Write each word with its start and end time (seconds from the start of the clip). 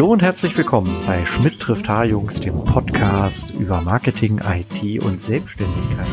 Hallo 0.00 0.12
und 0.12 0.22
herzlich 0.22 0.56
willkommen 0.56 0.96
bei 1.06 1.26
Schmidt 1.26 1.60
trifft 1.60 1.86
H-Jungs, 1.86 2.40
dem 2.40 2.64
Podcast 2.64 3.50
über 3.50 3.82
Marketing, 3.82 4.40
IT 4.42 5.02
und 5.02 5.20
Selbstständigkeit. 5.20 6.06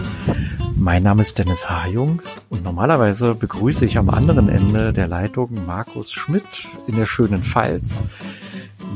Mein 0.75 1.03
Name 1.03 1.21
ist 1.21 1.37
Dennis 1.37 1.69
H-Jungs 1.69 2.35
und 2.49 2.65
normalerweise 2.65 3.33
begrüße 3.33 3.85
ich 3.85 3.97
am 3.97 4.09
anderen 4.09 4.49
Ende 4.49 4.91
der 4.91 5.07
Leitung 5.07 5.65
Markus 5.65 6.11
Schmidt 6.11 6.67
in 6.87 6.97
der 6.97 7.05
schönen 7.05 7.43
Pfalz. 7.43 8.01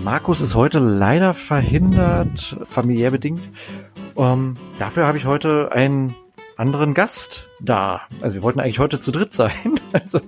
Markus 0.04 0.42
ist 0.42 0.56
heute 0.56 0.80
leider 0.80 1.34
verhindert, 1.34 2.58
familiär 2.64 3.12
bedingt. 3.12 3.44
Ähm, 4.18 4.58
dafür 4.78 5.08
habe 5.08 5.18
ich 5.18 5.26
heute 5.26 5.72
einen 5.72 6.16
anderen 6.62 6.94
Gast 6.94 7.50
da. 7.60 8.02
Also 8.22 8.36
wir 8.36 8.44
wollten 8.44 8.60
eigentlich 8.60 8.78
heute 8.78 9.00
zu 9.00 9.12
dritt 9.12 9.34
sein. 9.34 9.52
Also 9.94 10.22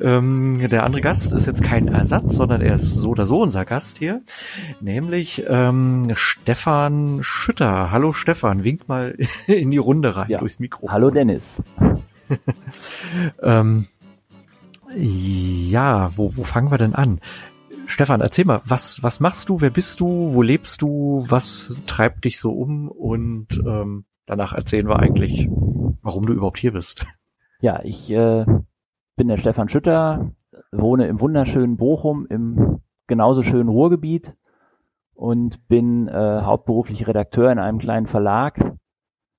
ähm, 0.00 0.68
der 0.68 0.82
andere 0.82 1.00
Gast 1.00 1.32
ist 1.32 1.46
jetzt 1.46 1.62
kein 1.62 1.86
Ersatz, 1.86 2.34
sondern 2.34 2.60
er 2.60 2.74
ist 2.74 2.92
so 2.92 3.10
oder 3.10 3.24
so 3.24 3.40
unser 3.40 3.64
Gast 3.64 3.98
hier, 3.98 4.20
nämlich 4.80 5.44
ähm, 5.46 6.10
Stefan 6.16 7.20
Schütter. 7.22 7.92
Hallo 7.92 8.12
Stefan, 8.12 8.64
wink 8.64 8.88
mal 8.88 9.16
in 9.46 9.70
die 9.70 9.76
Runde 9.76 10.16
rein 10.16 10.28
ja. 10.28 10.38
durchs 10.38 10.58
Mikro. 10.58 10.90
Hallo 10.90 11.10
Dennis. 11.10 11.62
ähm, 13.42 13.86
ja, 14.96 16.10
wo, 16.16 16.36
wo 16.36 16.42
fangen 16.42 16.72
wir 16.72 16.78
denn 16.78 16.96
an? 16.96 17.20
Stefan, 17.86 18.20
erzähl 18.20 18.44
mal, 18.44 18.62
was, 18.64 19.04
was 19.04 19.20
machst 19.20 19.48
du, 19.48 19.60
wer 19.60 19.70
bist 19.70 20.00
du, 20.00 20.34
wo 20.34 20.42
lebst 20.42 20.82
du, 20.82 21.24
was 21.28 21.76
treibt 21.86 22.24
dich 22.24 22.40
so 22.40 22.50
um 22.50 22.88
und 22.88 23.62
ähm, 23.64 24.04
danach 24.26 24.52
erzählen 24.52 24.88
wir 24.88 24.98
eigentlich, 24.98 25.48
warum 26.02 26.26
du 26.26 26.32
überhaupt 26.32 26.58
hier 26.58 26.72
bist. 26.72 27.06
Ja, 27.60 27.80
ich 27.82 28.10
äh, 28.10 28.44
bin 29.16 29.28
der 29.28 29.38
Stefan 29.38 29.68
Schütter, 29.68 30.30
wohne 30.72 31.06
im 31.06 31.20
wunderschönen 31.20 31.76
Bochum 31.76 32.26
im 32.28 32.80
genauso 33.06 33.42
schönen 33.42 33.68
Ruhrgebiet 33.68 34.36
und 35.14 35.66
bin 35.68 36.08
äh, 36.08 36.40
hauptberuflich 36.42 37.06
Redakteur 37.06 37.50
in 37.50 37.58
einem 37.58 37.78
kleinen 37.78 38.06
Verlag, 38.06 38.74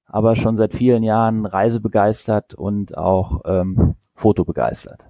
aber 0.05 0.35
schon 0.35 0.55
seit 0.55 0.73
vielen 0.73 1.03
Jahren 1.03 1.45
reisebegeistert 1.45 2.55
und 2.55 2.97
auch 2.97 3.41
ähm, 3.45 3.95
fotobegeistert. 4.15 5.03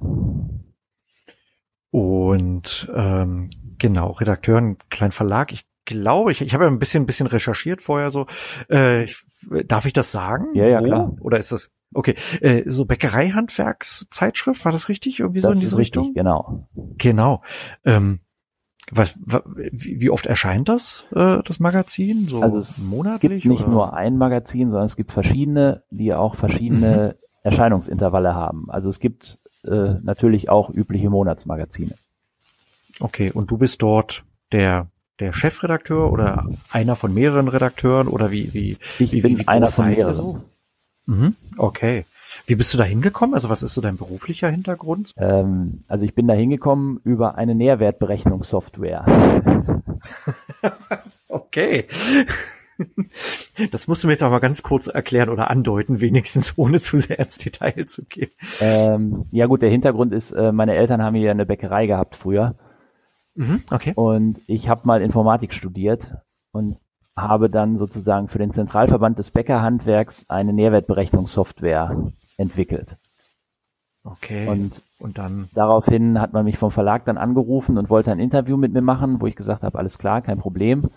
Und 1.91 2.91
ähm, 2.93 3.49
genau, 3.77 4.11
Redakteur, 4.11 4.57
ein 4.57 4.77
kleinen 4.89 5.11
Verlag. 5.11 5.53
Ich 5.53 5.66
glaube, 5.87 6.31
ich, 6.31 6.41
ich 6.41 6.53
habe 6.53 6.65
ja 6.65 6.69
ein 6.69 6.77
bisschen, 6.77 7.03
ein 7.03 7.07
bisschen 7.07 7.25
recherchiert 7.25 7.81
vorher 7.81 8.11
so. 8.11 8.27
Äh, 8.69 9.05
ich, 9.05 9.23
darf 9.65 9.85
ich 9.87 9.93
das 9.93 10.11
sagen? 10.11 10.53
Ja, 10.53 10.67
ja, 10.67 10.79
Wo? 10.81 10.85
klar. 10.85 11.15
Oder 11.21 11.39
ist 11.39 11.51
das 11.51 11.71
Okay, 11.93 12.15
äh, 12.41 12.69
so 12.69 12.85
Bäckereihandwerkszeitschrift, 12.85 14.65
war 14.65 14.71
das 14.71 14.89
richtig? 14.89 15.19
Irgendwie 15.19 15.39
so 15.39 15.47
das 15.47 15.57
in 15.57 15.61
diese 15.61 15.75
ist 15.75 15.79
richtig, 15.79 15.99
Richtung? 15.99 16.13
genau. 16.13 16.67
Genau. 16.97 17.41
Ähm, 17.85 18.19
was, 18.91 19.17
wie 19.71 20.09
oft 20.09 20.25
erscheint 20.25 20.69
das, 20.69 21.05
äh, 21.13 21.39
das 21.43 21.59
Magazin? 21.59 22.27
So 22.27 22.41
also 22.41 22.59
es 22.59 22.77
monatlich? 22.77 23.43
gibt 23.43 23.45
nicht 23.45 23.63
oder? 23.63 23.71
nur 23.71 23.93
ein 23.93 24.17
Magazin, 24.17 24.69
sondern 24.69 24.85
es 24.85 24.95
gibt 24.95 25.11
verschiedene, 25.11 25.83
die 25.89 26.13
auch 26.13 26.35
verschiedene 26.35 27.15
mhm. 27.15 27.27
Erscheinungsintervalle 27.43 28.33
haben. 28.33 28.69
Also 28.69 28.89
es 28.89 28.99
gibt 28.99 29.39
äh, 29.65 29.95
natürlich 30.01 30.49
auch 30.49 30.69
übliche 30.69 31.09
Monatsmagazine. 31.09 31.95
Okay, 32.99 33.31
und 33.31 33.51
du 33.51 33.57
bist 33.57 33.81
dort 33.81 34.23
der 34.51 34.89
der 35.19 35.33
Chefredakteur 35.33 36.11
oder 36.11 36.47
einer 36.71 36.95
von 36.95 37.13
mehreren 37.13 37.47
Redakteuren 37.47 38.07
oder 38.07 38.31
wie 38.31 38.53
wie 38.53 38.77
ich 38.99 39.11
wie, 39.11 39.21
bin 39.21 39.39
wie 39.39 39.47
einer 39.47 39.67
von 39.67 39.89
mehreren. 39.89 40.15
So? 40.15 40.41
Mhm, 41.05 41.35
okay. 41.57 42.05
Wie 42.45 42.55
bist 42.55 42.73
du 42.73 42.77
da 42.77 42.83
hingekommen? 42.83 43.33
Also 43.33 43.49
was 43.49 43.63
ist 43.63 43.73
so 43.73 43.81
dein 43.81 43.97
beruflicher 43.97 44.49
Hintergrund? 44.49 45.13
Ähm, 45.17 45.83
also 45.87 46.05
ich 46.05 46.13
bin 46.13 46.27
da 46.27 46.33
hingekommen 46.33 46.99
über 47.03 47.35
eine 47.35 47.55
Nährwertberechnungssoftware. 47.55 49.05
okay. 51.27 51.85
Das 53.71 53.87
musst 53.87 54.03
du 54.03 54.07
mir 54.07 54.13
jetzt 54.13 54.23
aber 54.23 54.39
ganz 54.39 54.61
kurz 54.61 54.87
erklären 54.87 55.29
oder 55.29 55.49
andeuten, 55.49 55.99
wenigstens 55.99 56.57
ohne 56.57 56.79
zu 56.79 56.99
sehr 56.99 57.19
ins 57.19 57.37
Detail 57.37 57.85
zu 57.87 58.03
gehen. 58.03 58.29
Ähm, 58.61 59.25
ja 59.31 59.47
gut, 59.47 59.61
der 59.61 59.69
Hintergrund 59.69 60.13
ist, 60.13 60.31
äh, 60.31 60.51
meine 60.51 60.75
Eltern 60.75 61.01
haben 61.01 61.15
hier 61.15 61.31
eine 61.31 61.45
Bäckerei 61.45 61.87
gehabt 61.87 62.15
früher. 62.15 62.55
Mhm, 63.37 63.61
okay. 63.69 63.93
Und 63.95 64.41
ich 64.47 64.67
habe 64.67 64.81
mal 64.85 65.01
Informatik 65.01 65.53
studiert 65.53 66.11
und 66.51 66.77
habe 67.15 67.49
dann 67.49 67.77
sozusagen 67.77 68.27
für 68.29 68.39
den 68.39 68.51
Zentralverband 68.51 69.17
des 69.19 69.29
Bäckerhandwerks 69.31 70.25
eine 70.27 70.53
Nährwertberechnungssoftware 70.53 72.11
entwickelt. 72.37 72.97
Okay. 74.03 74.47
Und, 74.47 74.81
und 74.99 75.19
dann 75.19 75.49
daraufhin 75.53 76.19
hat 76.19 76.33
man 76.33 76.45
mich 76.45 76.57
vom 76.57 76.71
Verlag 76.71 77.05
dann 77.05 77.17
angerufen 77.17 77.77
und 77.77 77.89
wollte 77.89 78.11
ein 78.11 78.19
Interview 78.19 78.57
mit 78.57 78.73
mir 78.73 78.81
machen, 78.81 79.21
wo 79.21 79.27
ich 79.27 79.35
gesagt 79.35 79.63
habe, 79.63 79.77
alles 79.77 79.99
klar, 79.99 80.21
kein 80.21 80.39
Problem. 80.39 80.89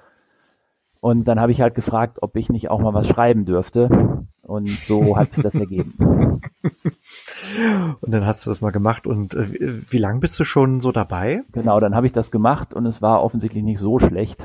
Und 1.00 1.25
dann 1.25 1.41
habe 1.41 1.53
ich 1.53 1.61
halt 1.61 1.75
gefragt, 1.75 2.19
ob 2.23 2.37
ich 2.37 2.49
nicht 2.49 2.71
auch 2.71 2.81
mal 2.81 2.95
was 2.95 3.09
schreiben 3.09 3.45
dürfte. 3.45 4.19
Und 4.43 4.69
so 4.69 5.17
hat 5.17 5.33
sich 5.33 5.43
das 5.43 5.55
ergeben. 5.55 5.95
Und 8.01 8.11
dann 8.11 8.25
hast 8.27 8.47
du 8.47 8.51
das 8.51 8.61
mal 8.61 8.71
gemacht. 8.71 9.06
Und 9.06 9.34
äh, 9.34 9.83
wie 9.91 9.99
lange 9.99 10.21
bist 10.21 10.39
du 10.41 10.45
schon 10.45 10.81
so 10.81 10.93
dabei? 10.93 11.43
Genau, 11.53 11.78
dann 11.81 11.95
habe 11.95 12.06
ich 12.06 12.12
das 12.12 12.31
gemacht 12.31 12.75
und 12.75 12.87
es 12.87 13.03
war 13.03 13.23
offensichtlich 13.23 13.62
nicht 13.62 13.79
so 13.79 13.99
schlecht. 13.99 14.41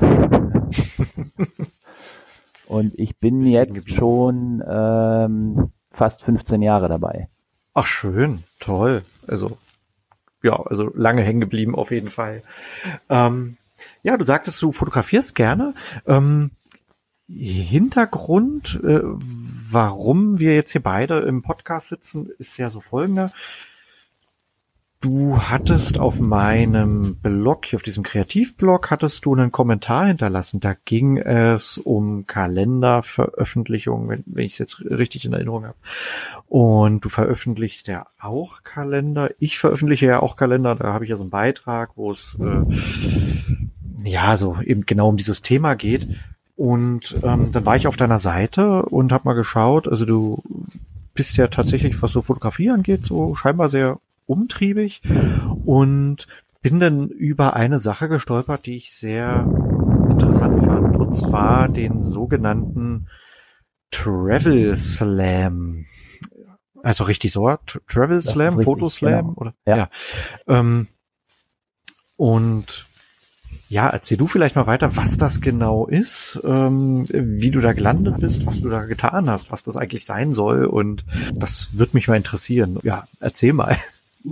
und 2.66 2.92
ich 2.98 3.18
bin 3.18 3.42
jetzt 3.42 3.90
schon 3.90 4.62
ähm, 4.68 5.70
fast 5.90 6.22
15 6.22 6.62
Jahre 6.62 6.88
dabei. 6.88 7.28
Ach 7.74 7.86
schön, 7.86 8.42
toll. 8.60 9.02
Also 9.26 9.58
ja, 10.42 10.54
also 10.62 10.90
lange 10.94 11.22
hängen 11.22 11.40
geblieben 11.40 11.74
auf 11.74 11.90
jeden 11.90 12.08
Fall. 12.08 12.42
Ähm, 13.08 13.56
ja, 14.02 14.16
du 14.16 14.24
sagtest, 14.24 14.62
du 14.62 14.72
fotografierst 14.72 15.34
gerne. 15.34 15.74
Ähm, 16.06 16.52
Hintergrund, 17.28 18.80
äh, 18.84 19.00
warum 19.70 20.38
wir 20.38 20.54
jetzt 20.54 20.72
hier 20.72 20.82
beide 20.82 21.18
im 21.20 21.42
Podcast 21.42 21.88
sitzen, 21.88 22.28
ist 22.38 22.56
ja 22.56 22.70
so 22.70 22.80
folgender. 22.80 23.30
Du 25.02 25.38
hattest 25.38 26.00
auf 26.00 26.18
meinem 26.18 27.16
Blog, 27.16 27.66
hier 27.66 27.76
auf 27.76 27.82
diesem 27.82 28.02
Kreativblog, 28.02 28.90
hattest 28.90 29.26
du 29.26 29.34
einen 29.34 29.52
Kommentar 29.52 30.06
hinterlassen. 30.06 30.58
Da 30.58 30.74
ging 30.84 31.18
es 31.18 31.76
um 31.76 32.26
Kalenderveröffentlichungen, 32.26 34.08
wenn, 34.08 34.24
wenn 34.26 34.46
ich 34.46 34.54
es 34.54 34.58
jetzt 34.58 34.80
richtig 34.80 35.26
in 35.26 35.34
Erinnerung 35.34 35.66
habe. 35.66 35.76
Und 36.46 37.04
du 37.04 37.10
veröffentlichst 37.10 37.88
ja 37.88 38.06
auch 38.18 38.62
Kalender. 38.64 39.30
Ich 39.38 39.58
veröffentliche 39.58 40.06
ja 40.06 40.20
auch 40.22 40.36
Kalender. 40.36 40.74
Da 40.74 40.92
habe 40.94 41.04
ich 41.04 41.10
ja 41.10 41.16
so 41.16 41.24
einen 41.24 41.30
Beitrag, 41.30 41.90
wo 41.96 42.10
es 42.10 42.36
äh, 42.40 42.64
ja 44.02 44.36
so 44.38 44.58
eben 44.62 44.86
genau 44.86 45.10
um 45.10 45.18
dieses 45.18 45.42
Thema 45.42 45.74
geht. 45.74 46.08
Und 46.56 47.16
ähm, 47.22 47.52
dann 47.52 47.66
war 47.66 47.76
ich 47.76 47.86
auf 47.86 47.96
deiner 47.96 48.18
Seite 48.18 48.82
und 48.82 49.12
habe 49.12 49.28
mal 49.28 49.34
geschaut. 49.34 49.86
Also 49.86 50.06
du 50.06 50.42
bist 51.14 51.36
ja 51.36 51.48
tatsächlich, 51.48 52.00
was 52.02 52.12
so 52.12 52.22
Fotografie 52.22 52.70
angeht, 52.70 53.04
so 53.04 53.34
scheinbar 53.34 53.68
sehr 53.68 53.98
umtriebig 54.26 55.02
und 55.64 56.26
bin 56.62 56.80
dann 56.80 57.08
über 57.08 57.54
eine 57.54 57.78
Sache 57.78 58.08
gestolpert, 58.08 58.66
die 58.66 58.76
ich 58.76 58.92
sehr 58.92 59.46
interessant 60.10 60.64
fand, 60.64 60.96
und 60.96 61.14
zwar 61.14 61.68
den 61.68 62.02
sogenannten 62.02 63.08
Travel 63.90 64.76
Slam. 64.76 65.84
Also 66.82 67.04
richtig 67.04 67.32
so, 67.32 67.50
Travel 67.86 68.22
Slam, 68.22 68.60
Fotoslam 68.60 69.26
genau. 69.28 69.34
oder 69.36 69.54
ja. 69.66 69.76
ja. 69.76 69.88
Ähm, 70.48 70.88
und 72.16 72.86
ja, 73.68 73.88
erzähl 73.88 74.16
du 74.16 74.26
vielleicht 74.26 74.56
mal 74.56 74.66
weiter, 74.66 74.96
was 74.96 75.16
das 75.16 75.40
genau 75.40 75.86
ist, 75.86 76.40
ähm, 76.44 77.04
wie 77.12 77.50
du 77.50 77.60
da 77.60 77.72
gelandet 77.72 78.20
bist, 78.20 78.46
was 78.46 78.60
du 78.60 78.68
da 78.68 78.84
getan 78.84 79.28
hast, 79.28 79.50
was 79.50 79.64
das 79.64 79.76
eigentlich 79.76 80.04
sein 80.06 80.32
soll 80.32 80.64
und 80.64 81.04
das 81.34 81.76
wird 81.78 81.94
mich 81.94 82.08
mal 82.08 82.16
interessieren. 82.16 82.78
Ja, 82.82 83.04
erzähl 83.20 83.52
mal. 83.52 83.76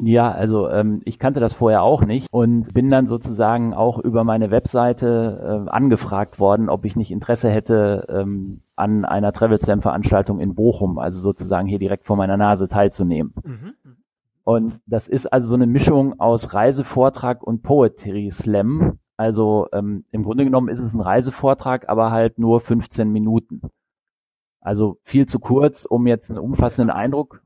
Ja, 0.03 0.33
also 0.33 0.69
ähm, 0.71 1.03
ich 1.05 1.19
kannte 1.19 1.39
das 1.39 1.55
vorher 1.55 1.83
auch 1.83 2.05
nicht 2.05 2.27
und 2.33 2.75
bin 2.75 2.91
dann 2.91 3.07
sozusagen 3.07 3.75
auch 3.75 3.99
über 3.99 4.25
meine 4.25 4.51
Webseite 4.51 5.67
äh, 5.67 5.71
angefragt 5.71 6.41
worden, 6.41 6.69
ob 6.69 6.85
ich 6.85 6.97
nicht 6.97 7.13
Interesse 7.13 7.49
hätte, 7.49 8.07
ähm, 8.09 8.61
an 8.75 9.05
einer 9.05 9.33
Travel 9.33 9.61
Slam 9.61 9.83
Veranstaltung 9.83 10.41
in 10.41 10.57
Bochum, 10.57 10.99
also 10.99 11.21
sozusagen 11.21 11.69
hier 11.69 11.79
direkt 11.79 12.07
vor 12.07 12.17
meiner 12.17 12.37
Nase 12.37 12.67
teilzunehmen. 12.67 13.35
Mhm. 13.45 13.75
Und 14.43 14.81
das 14.87 15.09
ist 15.09 15.33
also 15.33 15.49
so 15.49 15.55
eine 15.55 15.67
Mischung 15.67 16.19
aus 16.21 16.53
Reisevortrag 16.53 17.43
und 17.43 17.63
Poetry 17.63 18.31
Slam. 18.31 18.99
Also 19.17 19.69
ähm, 19.73 20.05
im 20.11 20.25
Grunde 20.25 20.45
genommen 20.45 20.69
ist 20.69 20.81
es 20.81 20.95
ein 20.95 21.01
Reisevortrag, 21.01 21.89
aber 21.89 22.11
halt 22.11 22.39
nur 22.39 22.61
15 22.61 23.11
Minuten. 23.11 23.63
Also 24.61 24.99
viel 25.03 25.27
zu 25.27 25.39
kurz, 25.39 25.85
um 25.85 26.07
jetzt 26.07 26.31
einen 26.31 26.41
umfassenden 26.41 26.95
Eindruck 26.95 27.43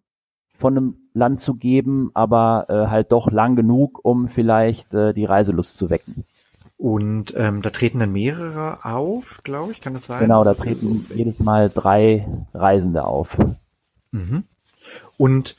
von 0.57 0.77
einem 0.77 0.97
Land 1.15 1.41
zu 1.41 1.55
geben, 1.55 2.11
aber 2.15 2.67
äh, 2.69 2.89
halt 2.89 3.13
doch 3.13 3.31
lang 3.31 3.57
genug, 3.57 4.01
um 4.03 4.29
vielleicht 4.29 4.95
äh, 4.95 5.13
die 5.13 5.25
Reiselust 5.25 5.77
zu 5.77 5.91
wecken. 5.91 6.25
Und 6.77 7.35
ähm, 7.37 7.61
da 7.61 7.71
treten 7.71 7.99
dann 7.99 8.13
mehrere 8.13 8.85
auf, 8.85 9.41
glaube 9.43 9.73
ich, 9.73 9.81
kann 9.81 9.95
das 9.95 10.07
sein? 10.07 10.21
Genau, 10.21 10.45
da 10.45 10.55
treten 10.55 11.07
jedes 11.13 11.41
Mal 11.41 11.71
drei 11.71 12.27
Reisende 12.55 13.05
auf. 13.05 13.37
Mhm. 14.13 14.45
Und 15.17 15.57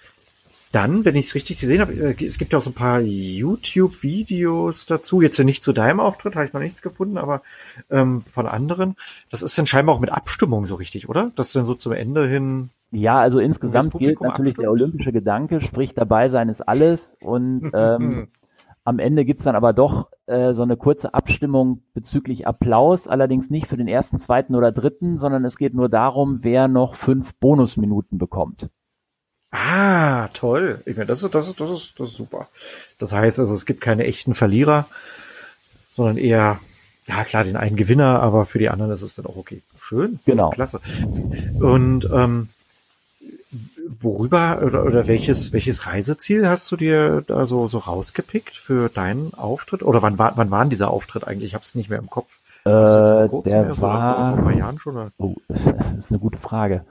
dann, 0.72 1.06
wenn 1.06 1.16
ich 1.16 1.28
es 1.28 1.36
richtig 1.36 1.60
gesehen 1.60 1.82
habe, 1.82 1.94
äh, 1.94 2.26
es 2.26 2.38
gibt 2.38 2.54
ja 2.54 2.60
auch 2.60 2.64
so 2.64 2.70
ein 2.70 2.76
paar 2.76 3.02
YouTube-Videos 3.02 4.86
dazu. 4.86 5.22
Jetzt 5.22 5.38
ja 5.38 5.44
nicht 5.44 5.64
zu 5.64 5.74
deinem 5.74 6.00
Auftritt, 6.00 6.36
habe 6.36 6.46
ich 6.46 6.54
noch 6.54 6.62
nichts 6.62 6.82
gefunden, 6.82 7.18
aber 7.18 7.42
ähm, 7.90 8.22
von 8.22 8.48
anderen. 8.48 8.96
Das 9.32 9.42
ist 9.42 9.58
dann 9.58 9.66
scheinbar 9.66 9.96
auch 9.96 10.00
mit 10.00 10.12
Abstimmung 10.12 10.66
so 10.66 10.76
richtig, 10.76 11.10
oder? 11.10 11.32
Das 11.36 11.54
dann 11.54 11.66
so 11.66 11.76
zum 11.76 11.94
Ende 11.94 12.28
hin. 12.28 12.70
Ja, 12.92 13.20
also 13.20 13.40
insgesamt 13.40 13.94
gilt 13.98 14.22
natürlich 14.22 14.52
abstimmt. 14.52 14.58
der 14.60 14.72
olympische 14.72 15.12
Gedanke, 15.12 15.62
sprich 15.62 15.94
dabei 15.94 16.30
sein 16.30 16.50
ist 16.50 16.62
alles 16.62 17.18
und 17.22 17.70
ähm, 17.74 18.30
am 18.84 18.98
Ende 19.00 19.26
gibt's 19.26 19.44
dann 19.44 19.56
aber 19.56 19.74
doch 19.74 20.10
äh, 20.26 20.54
so 20.54 20.64
eine 20.64 20.78
kurze 20.78 21.14
Abstimmung 21.14 21.84
bezüglich 21.94 22.48
Applaus, 22.48 23.08
allerdings 23.08 23.50
nicht 23.50 23.68
für 23.68 23.78
den 23.78 23.88
ersten, 23.88 24.20
zweiten 24.20 24.56
oder 24.56 24.72
dritten, 24.72 25.20
sondern 25.20 25.46
es 25.46 25.58
geht 25.58 25.76
nur 25.76 25.90
darum, 25.90 26.40
wer 26.42 26.68
noch 26.68 26.96
fünf 26.96 27.36
Bonusminuten 27.36 28.18
bekommt. 28.18 28.70
Ah, 29.52 30.28
toll. 30.34 30.82
Ich 30.86 30.96
meine, 30.96 31.08
das 31.08 31.24
ist, 31.24 31.34
das 31.34 31.48
ist, 31.48 31.60
das 31.60 31.70
ist, 31.72 32.00
das 32.00 32.10
ist 32.10 32.18
super. 32.18 32.48
Das 33.00 33.14
heißt 33.14 33.40
also, 33.40 33.54
es 33.54 33.66
gibt 33.66 33.82
keine 33.82 34.06
echten 34.06 34.36
Verlierer, 34.36 34.86
sondern 35.92 36.18
eher, 36.18 36.60
ja 37.08 37.24
klar, 37.24 37.44
den 37.44 37.58
einen 37.58 37.76
Gewinner, 37.76 38.22
aber 38.22 38.46
für 38.46 38.60
die 38.60 38.70
anderen 38.70 38.92
ist 38.92 39.02
es 39.02 39.16
dann 39.16 39.26
auch 39.26 39.38
okay. 39.38 39.62
Schön. 39.78 40.20
Genau. 40.26 40.52
Klasse. 40.52 40.82
Und 41.60 42.08
ähm, 42.14 42.50
worüber 44.02 44.62
oder, 44.64 44.86
oder 44.86 45.08
welches, 45.08 45.52
welches 45.52 45.88
Reiseziel 45.88 46.48
hast 46.48 46.72
du 46.72 46.78
dir 46.78 47.24
da 47.26 47.48
so, 47.48 47.68
so 47.68 47.80
rausgepickt 47.80 48.56
für 48.56 48.90
deinen 48.90 49.34
Auftritt? 49.34 49.82
Oder 49.82 50.04
wann 50.04 50.20
war, 50.20 50.34
wann 50.36 50.52
war 50.52 50.64
denn 50.64 50.70
dieser 50.70 50.92
Auftritt 50.92 51.28
eigentlich? 51.28 51.50
Ich 51.50 51.54
habe 51.56 51.64
es 51.64 51.74
nicht 51.74 51.90
mehr 51.90 52.00
im 52.00 52.10
Kopf. 52.10 52.30
Äh, 52.66 52.70
der 52.70 53.30
war, 53.30 53.76
vor 53.76 54.38
ein 54.38 54.44
paar 54.44 54.54
Jahren 54.54 54.78
schon, 54.78 54.96
oder? 54.96 55.12
Oh, 55.18 55.36
das 55.48 55.60
ist 55.98 56.12
eine 56.12 56.20
gute 56.20 56.38
Frage. 56.38 56.86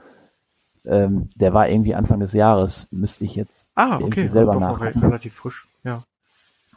Ähm, 0.89 1.29
der 1.35 1.53
war 1.53 1.69
irgendwie 1.69 1.93
Anfang 1.93 2.19
des 2.19 2.33
Jahres, 2.33 2.87
müsste 2.91 3.25
ich 3.25 3.35
jetzt 3.35 3.71
ah, 3.75 3.99
okay. 4.01 4.27
selber 4.27 4.55
nach. 4.55 4.81
Relativ 4.81 5.35
frisch, 5.35 5.67
ja. 5.83 6.03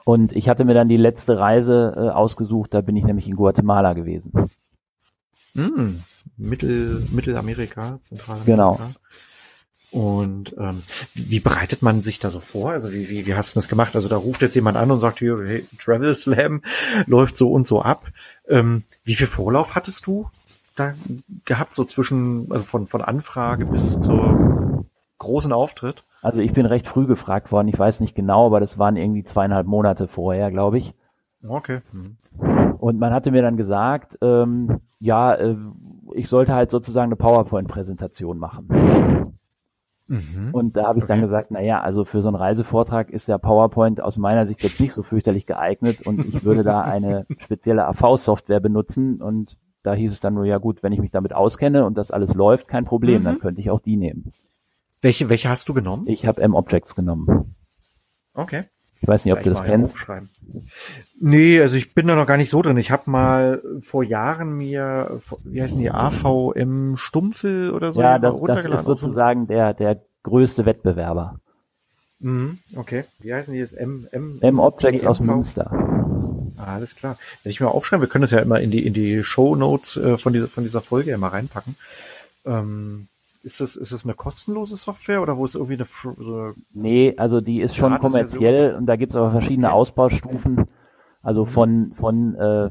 Und 0.05 0.33
ich 0.33 0.49
hatte 0.49 0.65
mir 0.65 0.75
dann 0.75 0.89
die 0.89 0.97
letzte 0.97 1.39
Reise 1.39 1.95
äh, 1.97 2.09
ausgesucht, 2.11 2.75
da 2.75 2.81
bin 2.81 2.97
ich 2.97 3.05
nämlich 3.05 3.29
in 3.29 3.37
Guatemala 3.37 3.93
gewesen. 3.93 4.33
Mm, 5.55 6.01
Mittel, 6.37 7.07
Mittelamerika, 7.13 7.99
Zentralamerika. 8.03 8.45
Genau. 8.45 8.79
Und 9.93 10.57
ähm, 10.59 10.83
wie 11.13 11.41
bereitet 11.41 11.83
man 11.83 12.01
sich 12.01 12.19
da 12.19 12.31
so 12.31 12.41
vor? 12.41 12.73
Also 12.73 12.93
wie, 12.93 13.11
wie, 13.11 13.27
wie 13.27 13.35
hast 13.35 13.55
du 13.55 13.59
das 13.59 13.69
gemacht? 13.69 13.95
Also 13.95 14.09
da 14.09 14.17
ruft 14.17 14.41
jetzt 14.41 14.55
jemand 14.55 14.79
an 14.79 14.91
und 14.91 15.01
sagt, 15.01 15.19
hier, 15.19 15.39
hey, 15.45 15.67
Travel 15.79 16.15
Slam 16.15 16.63
läuft 17.07 17.37
so 17.37 17.53
und 17.53 17.67
so 17.67 17.83
ab. 17.83 18.07
Ähm, 18.49 18.85
wie 19.05 19.15
viel 19.15 19.27
Vorlauf 19.27 19.75
hattest 19.75 20.07
du 20.07 20.31
da 20.77 20.93
gehabt, 21.45 21.75
so 21.75 21.85
zwischen, 21.85 22.51
also 22.51 22.65
von, 22.65 22.87
von 22.87 23.03
Anfrage 23.03 23.67
bis 23.67 23.99
zur 24.01 24.85
großen 25.19 25.53
Auftritt? 25.53 26.05
Also 26.21 26.41
ich 26.41 26.53
bin 26.53 26.67
recht 26.67 26.87
früh 26.87 27.07
gefragt 27.07 27.53
worden, 27.53 27.69
ich 27.69 27.79
weiß 27.79 28.01
nicht 28.01 28.15
genau, 28.15 28.47
aber 28.47 28.61
das 28.61 28.79
waren 28.79 28.97
irgendwie 28.97 29.25
zweieinhalb 29.25 29.67
Monate 29.67 30.09
vorher, 30.09 30.51
glaube 30.51 30.79
ich. 30.79 30.95
Okay. 31.47 31.81
Mhm. 31.93 32.17
Und 32.79 32.99
man 32.99 33.13
hatte 33.13 33.31
mir 33.31 33.43
dann 33.43 33.57
gesagt, 33.57 34.19
ähm, 34.23 34.81
ja, 34.99 35.35
äh, 35.35 35.57
ich 36.15 36.29
sollte 36.29 36.55
halt 36.55 36.71
sozusagen 36.71 37.09
eine 37.09 37.17
PowerPoint-Präsentation 37.17 38.39
machen. 38.39 38.69
Mhm. 40.07 40.51
Und 40.53 40.77
da 40.77 40.85
habe 40.85 40.99
ich 40.99 41.05
okay. 41.05 41.15
dann 41.15 41.23
gesagt, 41.23 41.51
naja, 41.51 41.81
also 41.81 42.05
für 42.05 42.23
so 42.23 42.29
einen 42.29 42.37
Reisevortrag 42.37 43.11
ist 43.11 43.29
der 43.29 43.39
PowerPoint 43.39 44.01
aus 44.01 44.19
meiner 44.19 44.47
Sicht 44.47 44.63
jetzt 44.63 44.81
nicht 44.81 44.93
so 44.93 45.03
fürchterlich 45.03 45.47
geeignet 45.47 46.07
und 46.07 46.21
ich 46.21 46.45
würde 46.45 46.63
da 46.63 46.83
eine 46.83 47.27
spezielle 47.39 47.87
AV-Software 47.87 48.61
benutzen 48.61 49.23
und 49.23 49.57
da 49.83 49.95
hieß 49.95 50.13
es 50.13 50.21
dann 50.21 50.35
nur, 50.35 50.45
ja 50.45 50.59
gut, 50.59 50.83
wenn 50.83 50.93
ich 50.93 51.01
mich 51.01 51.11
damit 51.11 51.33
auskenne 51.33 51.85
und 51.85 51.97
das 51.99 52.11
alles 52.11 52.35
läuft, 52.35 52.69
kein 52.69 52.85
Problem, 52.85 53.23
mhm. 53.23 53.25
dann 53.25 53.39
könnte 53.41 53.61
ich 53.61 53.71
auch 53.71 53.81
die 53.81 53.97
nehmen. 53.97 54.33
Welche, 55.01 55.29
welche 55.29 55.49
hast 55.49 55.69
du 55.69 55.75
genommen? 55.75 56.07
Ich 56.07 56.27
habe 56.27 56.41
M-Objects 56.41 56.95
genommen. 56.95 57.57
Okay. 58.35 58.65
Ich 59.01 59.09
weiß 59.09 59.25
nicht, 59.25 59.33
ob 59.33 59.41
Vielleicht 59.41 59.59
du 59.59 59.63
das 59.63 59.69
kennst. 59.69 59.95
Aufschreiben. 59.97 60.31
Nee, 61.21 61.61
also 61.61 61.77
ich 61.77 61.93
bin 61.93 62.07
da 62.07 62.15
noch 62.15 62.27
gar 62.27 62.37
nicht 62.37 62.51
so 62.51 62.63
drin. 62.63 62.77
Ich 62.77 62.93
habe 62.93 63.11
mal 63.11 63.61
vor 63.81 64.05
Jahren 64.05 64.57
mir, 64.57 65.21
wie 65.45 65.61
heißen 65.61 65.81
die, 65.81 65.91
AVM 65.91 66.97
Stumpfel 66.97 67.73
oder 67.73 67.91
so? 67.91 68.01
Ja, 68.01 68.21
das, 68.21 68.41
das 68.41 68.65
ist 68.65 68.85
sozusagen 68.85 69.49
der, 69.49 69.75
der 69.75 70.01
größte 70.23 70.67
Wettbewerber. 70.67 71.41
Mhm, 72.21 72.59
okay. 72.77 73.03
Wie 73.19 73.35
heißen 73.35 73.53
die 73.53 73.59
jetzt? 73.59 73.77
M, 73.77 74.07
M, 74.13 74.39
M-Objects 74.41 75.05
aus 75.05 75.19
Münster. 75.19 75.92
Alles 76.67 76.97
klar. 76.97 77.17
Wenn 77.43 77.51
ich 77.51 77.61
mal 77.61 77.69
aufschreiben, 77.69 78.03
wir 78.03 78.09
können 78.09 78.23
das 78.23 78.31
ja 78.31 78.41
immer 78.41 78.61
in 78.61 78.71
die, 78.71 78.87
in 78.87 78.93
die 78.93 79.23
Show 79.25 79.57
Notes 79.57 79.97
äh, 79.97 80.19
von, 80.19 80.33
dieser, 80.33 80.49
von 80.49 80.65
dieser 80.65 80.81
Folge 80.81 81.13
immer 81.13 81.29
reinpacken. 81.29 81.77
Ähm, 82.45 83.09
ist 83.43 83.61
das, 83.61 83.77
ist 83.77 83.93
das 83.93 84.05
eine 84.05 84.15
kostenlose 84.15 84.77
Software 84.77 85.21
oder 85.21 85.37
wo 85.37 85.45
ist 85.45 85.57
irgendwie 85.57 85.75
eine, 85.75 85.87
so 86.19 86.53
Nee, 86.73 87.15
also 87.17 87.41
die 87.41 87.61
ist 87.61 87.77
schon 87.77 87.99
kommerziell 87.99 88.75
und 88.75 88.87
da 88.87 88.97
gibt 88.97 89.13
es 89.13 89.17
aber 89.17 89.33
verschiedene 89.33 89.69
okay. 89.69 89.77
Ausbaustufen. 89.77 90.67
Also 91.23 91.45
mhm. 91.45 91.49
von, 91.49 91.93
von 91.99 92.35
äh, 92.37 92.71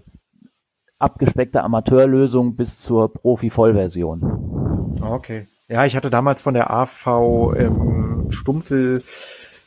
abgespeckter 0.97 1.63
Amateurlösung 1.63 2.55
bis 2.55 2.79
zur 2.79 3.11
Profi-Vollversion. 3.11 4.97
Okay. 5.01 5.47
Ja, 5.67 5.85
ich 5.85 5.95
hatte 5.95 6.09
damals 6.09 6.41
von 6.41 6.53
der 6.53 6.69
AV 6.69 7.55
ähm, 7.57 8.27
Stumpfel 8.29 9.01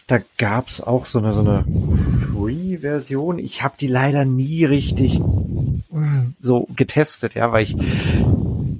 da 0.06 0.18
gab's 0.36 0.80
auch 0.80 1.06
so 1.06 1.18
eine, 1.18 1.32
so 1.32 1.40
eine 1.40 1.64
Free-Version. 2.44 3.38
Ich 3.38 3.62
habe 3.62 3.74
die 3.80 3.86
leider 3.86 4.24
nie 4.24 4.64
richtig 4.64 5.20
so 6.40 6.68
getestet, 6.76 7.34
ja, 7.34 7.52
weil 7.52 7.62
ich 7.62 7.76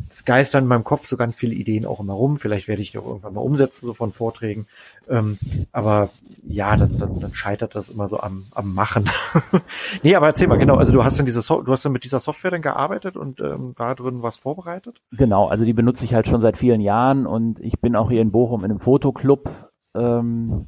das 0.08 0.24
geistern 0.24 0.64
in 0.64 0.68
meinem 0.68 0.84
Kopf 0.84 1.06
so 1.06 1.16
ganz 1.16 1.34
viele 1.34 1.54
Ideen 1.54 1.86
auch 1.86 2.00
immer 2.00 2.12
rum. 2.12 2.38
Vielleicht 2.38 2.68
werde 2.68 2.82
ich 2.82 2.92
die 2.92 2.98
auch 2.98 3.06
irgendwann 3.06 3.34
mal 3.34 3.40
umsetzen, 3.40 3.86
so 3.86 3.94
von 3.94 4.12
Vorträgen. 4.12 4.66
Ähm, 5.08 5.38
aber 5.72 6.10
ja, 6.46 6.76
dann, 6.76 6.98
dann, 6.98 7.20
dann 7.20 7.34
scheitert 7.34 7.74
das 7.74 7.88
immer 7.88 8.08
so 8.08 8.20
am, 8.20 8.44
am 8.54 8.74
Machen. 8.74 9.08
nee, 10.02 10.14
aber 10.14 10.26
erzähl 10.26 10.46
mal, 10.46 10.58
genau, 10.58 10.76
also 10.76 10.92
du 10.92 11.02
hast 11.02 11.18
dann 11.18 11.26
diese 11.26 11.40
so 11.40 11.62
du 11.62 11.72
hast 11.72 11.84
dann 11.84 11.92
mit 11.92 12.04
dieser 12.04 12.20
Software 12.20 12.50
dann 12.50 12.62
gearbeitet 12.62 13.16
und 13.16 13.40
ähm, 13.40 13.74
da 13.78 13.94
drin 13.94 14.22
was 14.22 14.36
vorbereitet? 14.36 15.00
Genau, 15.10 15.48
also 15.48 15.64
die 15.64 15.72
benutze 15.72 16.04
ich 16.04 16.12
halt 16.12 16.28
schon 16.28 16.40
seit 16.42 16.58
vielen 16.58 16.80
Jahren 16.80 17.26
und 17.26 17.58
ich 17.60 17.80
bin 17.80 17.96
auch 17.96 18.10
hier 18.10 18.20
in 18.20 18.30
Bochum 18.30 18.62
in 18.64 18.70
einem 18.70 18.80
Fotoclub 18.80 19.48
ähm, 19.94 20.66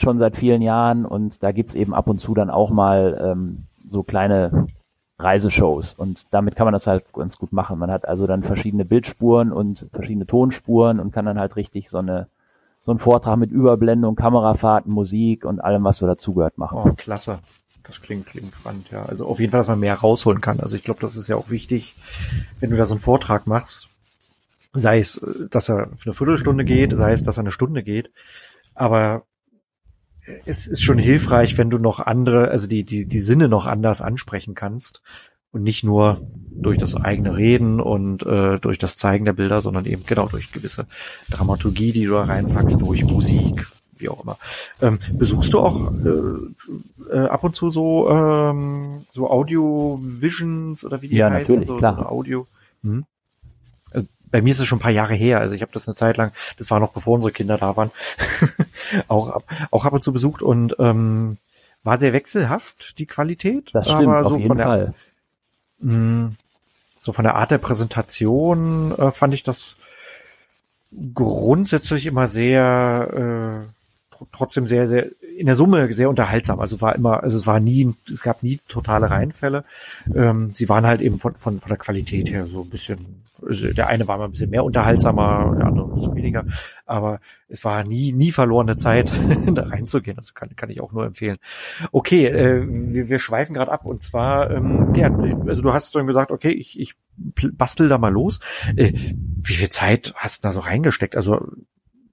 schon 0.00 0.18
seit 0.18 0.36
vielen 0.36 0.62
Jahren 0.62 1.04
und 1.04 1.42
da 1.42 1.52
gibt's 1.52 1.74
eben 1.74 1.94
ab 1.94 2.08
und 2.08 2.20
zu 2.20 2.34
dann 2.34 2.50
auch 2.50 2.70
mal 2.70 3.18
ähm, 3.22 3.64
so 3.88 4.02
kleine 4.02 4.66
Reiseshows 5.18 5.94
und 5.94 6.26
damit 6.30 6.54
kann 6.54 6.66
man 6.66 6.72
das 6.72 6.86
halt 6.86 7.12
ganz 7.12 7.38
gut 7.38 7.52
machen. 7.52 7.78
Man 7.78 7.90
hat 7.90 8.06
also 8.06 8.26
dann 8.26 8.44
verschiedene 8.44 8.84
Bildspuren 8.84 9.52
und 9.52 9.86
verschiedene 9.92 10.26
Tonspuren 10.26 11.00
und 11.00 11.12
kann 11.12 11.26
dann 11.26 11.38
halt 11.38 11.56
richtig 11.56 11.90
so 11.90 11.98
eine 11.98 12.28
so 12.82 12.92
einen 12.92 13.00
Vortrag 13.00 13.36
mit 13.36 13.50
Überblendung, 13.50 14.16
Kamerafahrten, 14.16 14.90
Musik 14.90 15.44
und 15.44 15.60
allem, 15.60 15.84
was 15.84 15.98
so 15.98 16.06
dazugehört 16.06 16.56
machen. 16.56 16.78
Oh, 16.78 16.92
klasse. 16.96 17.38
Das 17.82 18.00
klingt, 18.00 18.26
klingt 18.26 18.54
spannend, 18.54 18.90
ja. 18.90 19.02
Also 19.04 19.26
auf 19.26 19.40
jeden 19.40 19.50
Fall, 19.50 19.60
dass 19.60 19.68
man 19.68 19.80
mehr 19.80 19.94
rausholen 19.94 20.40
kann. 20.40 20.60
Also 20.60 20.76
ich 20.76 20.84
glaube, 20.84 21.00
das 21.00 21.16
ist 21.16 21.28
ja 21.28 21.36
auch 21.36 21.50
wichtig, 21.50 21.96
wenn 22.60 22.70
du 22.70 22.76
da 22.76 22.86
so 22.86 22.94
einen 22.94 23.02
Vortrag 23.02 23.46
machst, 23.46 23.88
sei 24.72 25.00
es, 25.00 25.20
dass 25.50 25.68
er 25.68 25.88
für 25.96 26.06
eine 26.06 26.14
Viertelstunde 26.14 26.64
geht, 26.64 26.96
sei 26.96 27.12
es, 27.12 27.22
dass 27.22 27.38
er 27.38 27.42
eine 27.42 27.50
Stunde 27.50 27.82
geht. 27.82 28.10
Aber 28.74 29.24
es 30.44 30.66
ist 30.66 30.82
schon 30.82 30.98
hilfreich, 30.98 31.58
wenn 31.58 31.70
du 31.70 31.78
noch 31.78 32.00
andere, 32.00 32.48
also 32.48 32.66
die, 32.66 32.84
die, 32.84 33.06
die 33.06 33.20
Sinne 33.20 33.48
noch 33.48 33.66
anders 33.66 34.00
ansprechen 34.00 34.54
kannst 34.54 35.02
und 35.52 35.62
nicht 35.62 35.84
nur 35.84 36.20
durch 36.50 36.78
das 36.78 36.94
eigene 36.94 37.36
Reden 37.36 37.80
und 37.80 38.24
äh, 38.24 38.58
durch 38.58 38.78
das 38.78 38.96
Zeigen 38.96 39.24
der 39.24 39.32
Bilder, 39.32 39.60
sondern 39.60 39.86
eben 39.86 40.04
genau 40.06 40.26
durch 40.28 40.52
gewisse 40.52 40.86
Dramaturgie, 41.30 41.92
die 41.92 42.04
du 42.04 42.12
da 42.12 42.24
reinpackst, 42.24 42.80
durch 42.80 43.04
Musik, 43.04 43.66
wie 43.96 44.08
auch 44.08 44.22
immer. 44.22 44.38
Ähm, 44.82 44.98
besuchst 45.12 45.52
du 45.54 45.60
auch 45.60 45.92
äh, 45.92 47.14
äh, 47.14 47.28
ab 47.28 47.44
und 47.44 47.54
zu 47.54 47.70
so 47.70 48.10
ähm, 48.10 49.06
so 49.10 49.30
Audio 49.30 50.00
Visions 50.02 50.84
oder 50.84 51.00
wie 51.02 51.08
die 51.08 51.16
ja, 51.16 51.30
heißen, 51.30 51.64
so, 51.64 51.76
klar. 51.76 51.96
so 51.96 52.06
Audio? 52.06 52.46
Hm? 52.82 53.04
Bei 54.30 54.42
mir 54.42 54.50
ist 54.50 54.60
es 54.60 54.66
schon 54.66 54.78
ein 54.78 54.82
paar 54.82 54.90
Jahre 54.90 55.14
her. 55.14 55.40
Also 55.40 55.54
ich 55.54 55.62
habe 55.62 55.72
das 55.72 55.88
eine 55.88 55.94
Zeit 55.94 56.16
lang, 56.16 56.32
das 56.56 56.70
war 56.70 56.80
noch 56.80 56.92
bevor 56.92 57.14
unsere 57.14 57.32
Kinder 57.32 57.58
da 57.58 57.76
waren, 57.76 57.90
auch, 59.08 59.30
ab, 59.30 59.42
auch 59.70 59.84
ab 59.84 59.92
und 59.92 60.04
zu 60.04 60.12
besucht 60.12 60.42
und 60.42 60.76
ähm, 60.78 61.38
war 61.82 61.98
sehr 61.98 62.12
wechselhaft, 62.12 62.98
die 62.98 63.06
Qualität. 63.06 63.70
Das 63.72 63.86
stimmt, 63.86 64.08
aber 64.08 64.24
so 64.24 64.34
auf 64.34 64.40
jeden 64.40 64.48
von 64.48 64.56
der, 64.56 64.66
Fall. 64.66 64.94
Mh, 65.80 65.94
mm, 65.94 66.36
so 67.00 67.12
von 67.12 67.24
der 67.24 67.36
Art 67.36 67.50
der 67.50 67.58
Präsentation 67.58 68.92
äh, 68.98 69.10
fand 69.12 69.32
ich 69.34 69.42
das 69.42 69.76
grundsätzlich 71.14 72.06
immer 72.06 72.28
sehr 72.28 73.66
äh, 73.66 74.26
trotzdem 74.32 74.66
sehr, 74.66 74.88
sehr, 74.88 75.06
in 75.38 75.46
der 75.46 75.54
Summe 75.54 75.92
sehr 75.92 76.08
unterhaltsam. 76.08 76.60
Also 76.60 76.80
war 76.80 76.94
immer, 76.94 77.22
also 77.22 77.36
es 77.36 77.46
war 77.46 77.60
nie, 77.60 77.94
es 78.12 78.22
gab 78.22 78.42
nie 78.42 78.60
totale 78.68 79.10
Reinfälle. 79.10 79.64
Ähm, 80.14 80.50
sie 80.54 80.68
waren 80.68 80.86
halt 80.86 81.00
eben 81.00 81.18
von, 81.18 81.34
von, 81.36 81.60
von 81.60 81.68
der 81.68 81.78
Qualität 81.78 82.28
her 82.28 82.46
so 82.46 82.62
ein 82.62 82.68
bisschen, 82.68 83.22
also 83.46 83.72
der 83.72 83.86
eine 83.86 84.08
war 84.08 84.18
mal 84.18 84.24
ein 84.24 84.32
bisschen 84.32 84.50
mehr 84.50 84.64
unterhaltsamer, 84.64 85.54
der 85.56 85.66
andere 85.66 85.86
ein 85.86 85.94
bisschen 85.94 86.16
weniger. 86.16 86.44
Aber 86.86 87.20
es 87.48 87.64
war 87.64 87.84
nie, 87.84 88.12
nie 88.12 88.32
verlorene 88.32 88.76
Zeit, 88.76 89.10
da 89.46 89.62
reinzugehen. 89.62 90.16
Das 90.16 90.34
kann, 90.34 90.56
kann 90.56 90.70
ich 90.70 90.80
auch 90.80 90.92
nur 90.92 91.06
empfehlen. 91.06 91.38
Okay, 91.92 92.26
äh, 92.26 92.64
wir, 92.66 93.08
wir 93.08 93.18
schweifen 93.18 93.54
gerade 93.54 93.70
ab 93.70 93.84
und 93.84 94.02
zwar, 94.02 94.50
ähm, 94.50 94.92
ja, 94.94 95.10
also 95.46 95.62
du 95.62 95.72
hast 95.72 95.94
dann 95.94 96.06
gesagt, 96.06 96.32
okay, 96.32 96.50
ich, 96.50 96.78
ich 96.80 96.94
bastel 97.16 97.88
da 97.88 97.98
mal 97.98 98.12
los. 98.12 98.40
Äh, 98.76 98.92
wie 98.94 99.54
viel 99.54 99.70
Zeit 99.70 100.12
hast 100.16 100.42
du 100.42 100.48
da 100.48 100.52
so 100.52 100.60
reingesteckt? 100.60 101.14
Also 101.14 101.40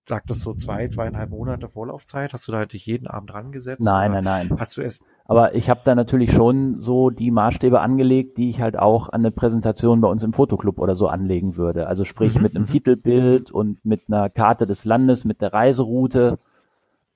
sagtest 0.07 0.41
so 0.41 0.53
zwei, 0.53 0.87
zweieinhalb 0.87 1.29
Monate 1.31 1.67
Vorlaufzeit. 1.69 2.33
Hast 2.33 2.47
du 2.47 2.51
da 2.51 2.65
dich 2.65 2.85
jeden 2.85 3.07
Abend 3.07 3.31
dran 3.31 3.51
gesetzt? 3.51 3.81
Nein, 3.83 4.11
nein, 4.11 4.23
nein. 4.23 4.49
Hast 4.57 4.77
du 4.77 4.81
erst 4.81 5.01
Aber 5.25 5.55
ich 5.55 5.69
habe 5.69 5.81
da 5.83 5.95
natürlich 5.95 6.31
schon 6.31 6.79
so 6.79 7.09
die 7.09 7.31
Maßstäbe 7.31 7.79
angelegt, 7.81 8.37
die 8.37 8.49
ich 8.49 8.61
halt 8.61 8.77
auch 8.77 9.09
an 9.09 9.21
eine 9.21 9.31
Präsentation 9.31 10.01
bei 10.01 10.07
uns 10.07 10.21
im 10.23 10.33
Fotoclub 10.33 10.79
oder 10.79 10.95
so 10.95 11.07
anlegen 11.07 11.55
würde. 11.55 11.87
Also 11.87 12.05
sprich 12.05 12.35
Mhm, 12.35 12.41
mit 12.41 12.55
einem. 12.55 12.67
Titelbild 12.75 13.51
und 13.51 13.83
mit 13.85 14.01
einer 14.07 14.29
Karte 14.29 14.65
des 14.67 14.85
Landes, 14.85 15.25
mit 15.25 15.41
der 15.41 15.53
Reiseroute 15.53 16.37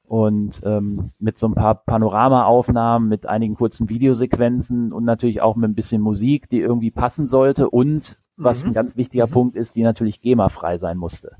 und 0.07 0.61
ähm, 0.63 1.11
mit 1.19 1.37
so 1.37 1.47
ein 1.47 1.53
paar 1.53 1.75
Panoramaaufnahmen, 1.75 3.07
mit 3.07 3.27
einigen 3.27 3.55
kurzen 3.55 3.89
Videosequenzen 3.89 4.91
und 4.91 5.03
natürlich 5.05 5.41
auch 5.41 5.55
mit 5.55 5.69
ein 5.69 5.75
bisschen 5.75 6.01
Musik, 6.01 6.49
die 6.49 6.59
irgendwie 6.61 6.89
passen 6.91 7.27
sollte 7.27 7.69
und 7.69 8.17
was 8.35 8.63
Mhm. 8.63 8.71
ein 8.71 8.73
ganz 8.73 8.95
wichtiger 8.97 9.27
Mhm. 9.27 9.31
Punkt 9.31 9.55
ist, 9.55 9.75
die 9.75 9.83
natürlich 9.83 10.21
GEMA-frei 10.21 10.77
sein 10.79 10.97
musste. 10.97 11.33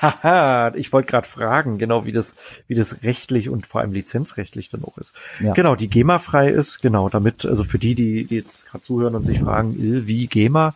Haha, 0.00 0.74
ich 0.74 0.92
wollte 0.92 1.10
gerade 1.10 1.26
fragen, 1.26 1.78
genau 1.78 2.06
wie 2.06 2.12
das, 2.12 2.34
wie 2.68 2.74
das 2.74 3.02
rechtlich 3.02 3.48
und 3.48 3.66
vor 3.66 3.80
allem 3.80 3.92
lizenzrechtlich 3.92 4.68
dann 4.68 4.84
auch 4.84 4.98
ist. 4.98 5.14
Ja. 5.40 5.52
Genau, 5.52 5.76
die 5.76 5.88
GEMA 5.88 6.18
frei 6.18 6.48
ist, 6.48 6.80
genau, 6.80 7.08
damit, 7.08 7.44
also 7.44 7.64
für 7.64 7.78
die, 7.78 7.94
die, 7.94 8.24
die 8.24 8.36
jetzt 8.36 8.66
gerade 8.66 8.82
zuhören 8.82 9.14
und 9.14 9.24
sich 9.24 9.40
fragen, 9.40 9.74
wie 9.78 10.26
GEMA, 10.26 10.74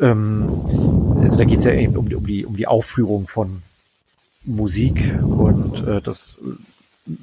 ähm, 0.00 0.48
also 1.22 1.38
da 1.38 1.44
geht's 1.44 1.64
ja 1.64 1.72
eben 1.72 1.96
um 1.96 2.08
die, 2.08 2.14
um 2.14 2.26
die, 2.26 2.46
um 2.46 2.56
die 2.56 2.66
Aufführung 2.66 3.28
von 3.28 3.62
Musik 4.44 5.18
und 5.22 5.86
äh, 5.86 6.00
das 6.00 6.38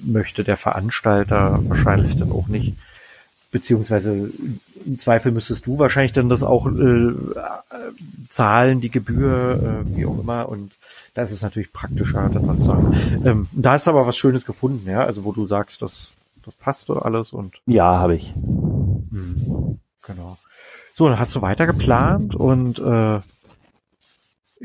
möchte 0.04 0.44
der 0.44 0.58
Veranstalter 0.58 1.60
wahrscheinlich 1.68 2.18
dann 2.18 2.32
auch 2.32 2.48
nicht. 2.48 2.76
Beziehungsweise 3.52 4.32
im 4.86 5.00
Zweifel 5.00 5.32
müsstest 5.32 5.68
du 5.68 5.78
wahrscheinlich 5.78 6.14
dann 6.14 6.28
das 6.28 6.42
auch 6.42 6.66
äh, 6.68 6.72
äh, 6.72 7.14
zahlen, 8.30 8.82
die 8.82 8.90
Gebühr, 8.90 9.84
äh, 9.86 9.96
wie 9.96 10.06
auch 10.06 10.20
immer. 10.20 10.50
Und 10.50 10.72
da 11.14 11.22
ist 11.24 11.32
es 11.32 11.42
natürlich 11.42 11.74
praktischer, 11.74 12.30
dann 12.30 12.48
was 12.48 12.64
zu 12.64 12.74
haben. 12.74 12.90
Ähm, 13.24 13.48
da 13.52 13.76
ist 13.76 13.88
aber 13.88 14.08
was 14.08 14.18
Schönes 14.18 14.46
gefunden, 14.46 14.90
ja, 14.90 15.04
also 15.04 15.24
wo 15.24 15.32
du 15.32 15.46
sagst, 15.46 15.82
das, 15.82 16.14
das 16.46 16.54
passt 16.56 16.90
und 16.90 17.00
alles 17.02 17.34
und 17.34 17.62
Ja, 17.66 17.98
habe 18.00 18.16
ich. 18.16 18.34
hm, 18.34 19.80
genau. 20.02 20.38
So, 20.94 21.08
dann 21.10 21.20
hast 21.20 21.36
du 21.36 21.42
weiter 21.42 21.66
geplant 21.66 22.36
und 22.36 22.80
äh, 22.80 23.22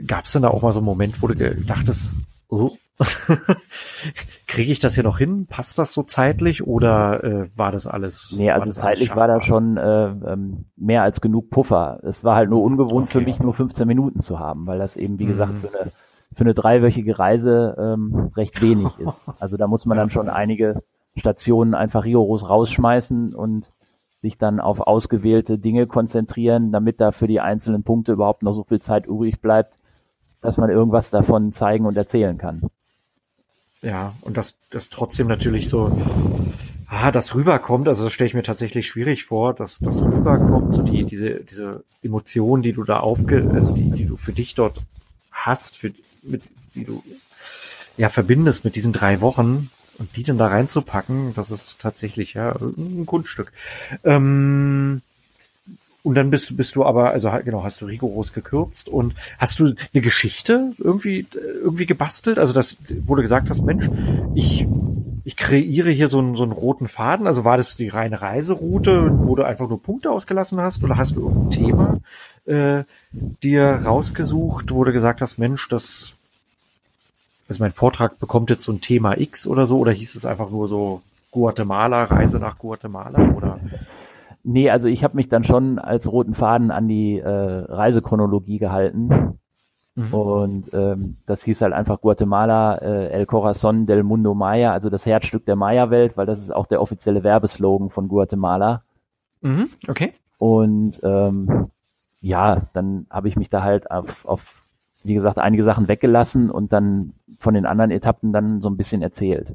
gab 0.07 0.25
es 0.25 0.33
denn 0.33 0.43
da 0.43 0.49
auch 0.49 0.63
mal 0.63 0.73
so 0.73 0.81
einen 0.81 0.87
Moment, 0.87 1.23
wo 1.23 1.27
du 1.27 1.35
gedachtest, 1.37 2.11
oh, 2.49 2.77
kriege 4.47 4.73
ich 4.73 4.81
das 4.81 4.95
hier 4.95 5.05
noch 5.05 5.19
hin? 5.19 5.47
Passt 5.47 5.79
das 5.79 5.93
so 5.93 6.03
zeitlich 6.03 6.67
oder 6.67 7.23
äh, 7.23 7.49
war 7.57 7.73
das 7.73 7.87
alles? 7.87 8.33
Nee, 8.37 8.51
also 8.51 8.71
zeitlich 8.73 9.15
war 9.15 9.27
da 9.27 9.41
schon 9.41 9.77
äh, 9.77 10.09
ähm, 10.09 10.67
mehr 10.77 11.03
als 11.03 11.21
genug 11.21 11.51
Puffer. 11.51 12.01
Es 12.03 12.25
war 12.25 12.37
halt 12.37 12.51
nur 12.51 12.63
ungewohnt 12.63 13.09
für 13.11 13.19
Okay. 13.19 13.25
mich, 13.25 13.41
nur 13.41 13.55
15 13.55 13.87
Minuten 13.89 14.21
zu 14.21 14.39
haben, 14.39 14.67
weil 14.67 14.79
das 14.79 14.97
eben, 14.97 15.19
wie 15.19 15.25
Mhm. 15.25 15.31
gesagt, 15.31 15.59
für 15.61 15.69
eine, 15.69 15.93
für 16.33 16.45
eine 16.45 16.55
dreiwöchige 16.55 17.19
Reise 17.19 17.77
ähm, 17.79 18.31
recht 18.37 18.61
wenig 18.63 18.99
ist. 18.99 19.23
Also 19.41 19.57
da 19.57 19.67
muss 19.67 19.87
man 19.87 19.97
dann 19.97 20.11
schon 20.11 20.29
einige 20.29 20.83
Stationen 21.17 21.75
einfach 21.75 22.05
rigoros 22.05 22.49
rausschmeißen 22.49 23.35
und 23.35 23.73
sich 24.19 24.37
dann 24.37 24.61
auf 24.61 24.81
ausgewählte 24.81 25.59
Dinge 25.59 25.87
konzentrieren, 25.87 26.73
damit 26.73 27.01
da 27.01 27.13
für 27.13 27.29
die 27.29 27.41
einzelnen 27.41 27.85
Punkte 27.85 28.13
überhaupt 28.13 28.43
noch 28.43 28.53
so 28.53 28.65
viel 28.65 28.81
Zeit 28.81 29.07
übrig 29.07 29.41
bleibt, 29.41 29.79
dass 30.41 30.57
man 30.57 30.71
irgendwas 30.71 31.11
davon 31.11 31.53
zeigen 31.53 31.87
und 31.87 31.97
erzählen 31.97 32.37
kann. 32.37 32.63
Ja, 33.81 34.13
und 34.23 34.37
das, 34.37 34.59
das 34.71 34.91
trotzdem 34.91 35.29
natürlich 35.29 35.69
so, 35.69 35.97
ah, 36.89 37.13
das 37.13 37.37
rüberkommt, 37.37 37.87
also 37.87 38.05
das 38.05 38.13
stelle 38.13 38.27
ich 38.27 38.35
mir 38.35 38.43
tatsächlich 38.43 38.89
schwierig 38.89 39.25
vor, 39.25 39.55
dass 39.55 39.79
das 39.79 40.03
rüberkommt, 40.03 40.75
so 40.75 40.83
die, 40.83 41.05
diese, 41.05 41.45
diese 41.45 41.85
Emotionen, 42.03 42.65
die 42.65 42.73
du 42.73 42.83
da 42.83 42.99
aufge, 42.99 43.49
also 43.55 43.73
die, 43.73 43.91
die 43.91 44.07
du 44.07 44.17
für 44.17 44.33
dich 44.33 44.57
dort 44.57 44.81
hast, 45.31 45.77
für, 45.77 45.93
mit, 46.29 46.43
die 46.75 46.85
du, 46.85 47.03
ja, 47.97 48.09
verbindest 48.09 48.65
mit 48.65 48.77
diesen 48.77 48.93
drei 48.93 49.21
Wochen 49.21 49.71
und 49.99 50.17
die 50.17 50.23
dann 50.23 50.39
da 50.39 50.47
reinzupacken, 50.47 51.35
das 51.35 51.51
ist 51.51 51.79
tatsächlich, 51.81 52.35
ja, 52.35 52.55
ein 52.61 53.07
Kunststück. 53.07 53.53
Ähm, 54.05 55.03
und 56.05 56.15
dann 56.15 56.31
bist, 56.31 56.57
bist 56.57 56.77
du 56.77 56.85
aber, 56.85 57.11
also 57.11 57.31
genau, 57.45 57.65
hast 57.65 57.81
du 57.81 57.87
rigoros 57.87 58.33
gekürzt 58.33 58.89
und 58.89 59.15
hast 59.39 59.59
du 59.59 59.75
eine 59.93 60.03
Geschichte 60.03 60.73
irgendwie, 60.79 61.27
irgendwie 61.63 61.87
gebastelt? 61.87 62.39
Also 62.39 62.55
das, 62.55 62.77
wo 63.05 63.17
du 63.17 63.23
gesagt 63.23 63.51
hast, 63.51 63.63
Mensch, 63.63 63.91
ich, 64.35 64.67
ich 65.25 65.37
kreiere 65.37 65.91
hier 65.91 66.09
so 66.09 66.21
einen, 66.21 66.37
so 66.37 66.45
einen 66.45 66.53
roten 66.53 66.89
Faden. 66.89 67.27
Also 67.27 67.45
war 67.45 67.57
das 67.57 67.77
die 67.77 67.89
reine 67.89 68.23
Reiseroute, 68.23 69.11
wo 69.27 69.35
du 69.35 69.43
einfach 69.43 69.69
nur 69.69 69.83
Punkte 69.83 70.11
ausgelassen 70.11 70.61
hast? 70.61 70.85
Oder 70.85 70.97
hast 70.97 71.17
du 71.17 71.23
irgendein 71.23 71.51
Thema 71.51 72.01
äh, 72.47 72.85
dir 73.43 73.67
rausgesucht, 73.85 74.73
wo 74.73 74.85
du 74.85 74.93
gesagt 74.93 75.21
hast, 75.21 75.37
Mensch, 75.39 75.69
das, 75.69 76.15
also 77.49 77.63
mein 77.63 77.73
Vortrag 77.73 78.19
bekommt 78.19 78.51
jetzt 78.51 78.65
so 78.65 78.73
ein 78.73 78.81
Thema 78.81 79.19
X 79.19 79.47
oder 79.47 79.67
so? 79.67 79.79
Oder 79.79 79.93
hieß 79.93 80.15
es 80.15 80.27
einfach 80.27 80.51
nur 80.51 80.69
so 80.69 81.03
Guatemala, 81.31 82.05
Reise 82.05 82.39
nach 82.39 82.59
Guatemala? 82.59 83.35
Oder? 83.35 83.59
Nee, 84.45 84.71
also 84.71 84.89
ich 84.89 85.05
habe 85.05 85.17
mich 85.17 85.29
dann 85.29 85.45
schon 85.45 85.79
als 85.79 86.11
roten 86.11 86.35
Faden 86.35 86.71
an 86.71 86.89
die 86.89 87.19
äh, 87.19 87.29
Reisechronologie 87.29 88.59
gehalten. 88.59 89.39
Mhm. 89.95 90.15
Und 90.15 90.75
ähm, 90.75 91.17
das 91.27 91.43
hieß 91.43 91.63
halt 91.63 91.73
einfach 91.73 92.01
Guatemala, 92.01 92.77
äh, 92.77 93.09
El 93.09 93.27
Corazon 93.27 93.87
del 93.87 94.05
Mundo 94.05 94.35
Maya, 94.35 94.73
also 94.73 94.91
das 94.91 95.07
Herzstück 95.07 95.45
der 95.45 95.57
Maya-Welt, 95.57 96.17
weil 96.17 96.27
das 96.27 96.39
ist 96.39 96.55
auch 96.55 96.67
der 96.67 96.81
offizielle 96.81 97.25
Werbeslogan 97.25 97.91
von 97.91 98.09
Guatemala. 98.09 98.83
Mhm, 99.41 99.71
okay. 99.89 100.13
Und 100.39 101.01
ähm, 101.03 101.71
ja, 102.21 102.63
dann 102.75 103.07
habe 103.11 103.29
ich 103.29 103.37
mich 103.37 103.51
da 103.51 103.63
halt 103.63 103.91
auf, 103.91 104.25
auf, 104.25 104.63
wie 105.05 105.15
gesagt, 105.15 105.39
einige 105.39 105.65
Sachen 105.65 105.89
weggelassen 105.89 106.51
und 106.51 106.73
dann 106.73 107.15
von 107.39 107.55
den 107.55 107.67
anderen 107.67 107.91
Etappen 107.91 108.33
dann 108.33 108.61
so 108.61 108.69
ein 108.69 108.77
bisschen 108.77 109.03
erzählt. 109.03 109.55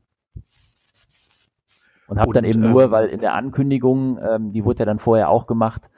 Und 2.07 2.19
habe 2.19 2.33
dann 2.33 2.45
eben 2.45 2.61
nur, 2.61 2.83
ähm, 2.83 2.91
weil 2.91 3.07
in 3.07 3.19
der 3.19 3.33
Ankündigung, 3.33 4.19
ähm, 4.21 4.51
die 4.53 4.65
wurde 4.65 4.79
ja 4.79 4.85
dann 4.85 4.99
vorher 4.99 5.29
auch 5.29 5.47
gemacht, 5.47 5.89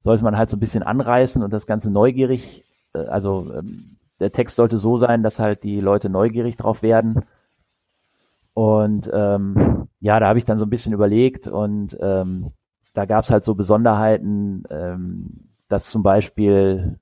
sollte 0.00 0.24
man 0.24 0.36
halt 0.36 0.50
so 0.50 0.56
ein 0.56 0.60
bisschen 0.60 0.82
anreißen 0.82 1.42
und 1.42 1.52
das 1.52 1.66
Ganze 1.66 1.90
neugierig, 1.90 2.64
äh, 2.94 2.98
also 3.06 3.52
ähm, 3.56 3.96
der 4.20 4.32
Text 4.32 4.56
sollte 4.56 4.78
so 4.78 4.98
sein, 4.98 5.22
dass 5.22 5.38
halt 5.38 5.62
die 5.62 5.80
Leute 5.80 6.08
neugierig 6.08 6.56
drauf 6.56 6.82
werden. 6.82 7.22
Und 8.54 9.10
ähm, 9.12 9.88
ja, 10.00 10.20
da 10.20 10.28
habe 10.28 10.38
ich 10.38 10.44
dann 10.44 10.58
so 10.58 10.66
ein 10.66 10.70
bisschen 10.70 10.92
überlegt 10.92 11.48
und 11.48 11.96
ähm, 12.00 12.52
da 12.94 13.06
gab 13.06 13.24
es 13.24 13.30
halt 13.30 13.44
so 13.44 13.54
Besonderheiten, 13.54 14.64
ähm, 14.70 15.48
dass 15.68 15.90
zum 15.90 16.02
Beispiel 16.02 16.98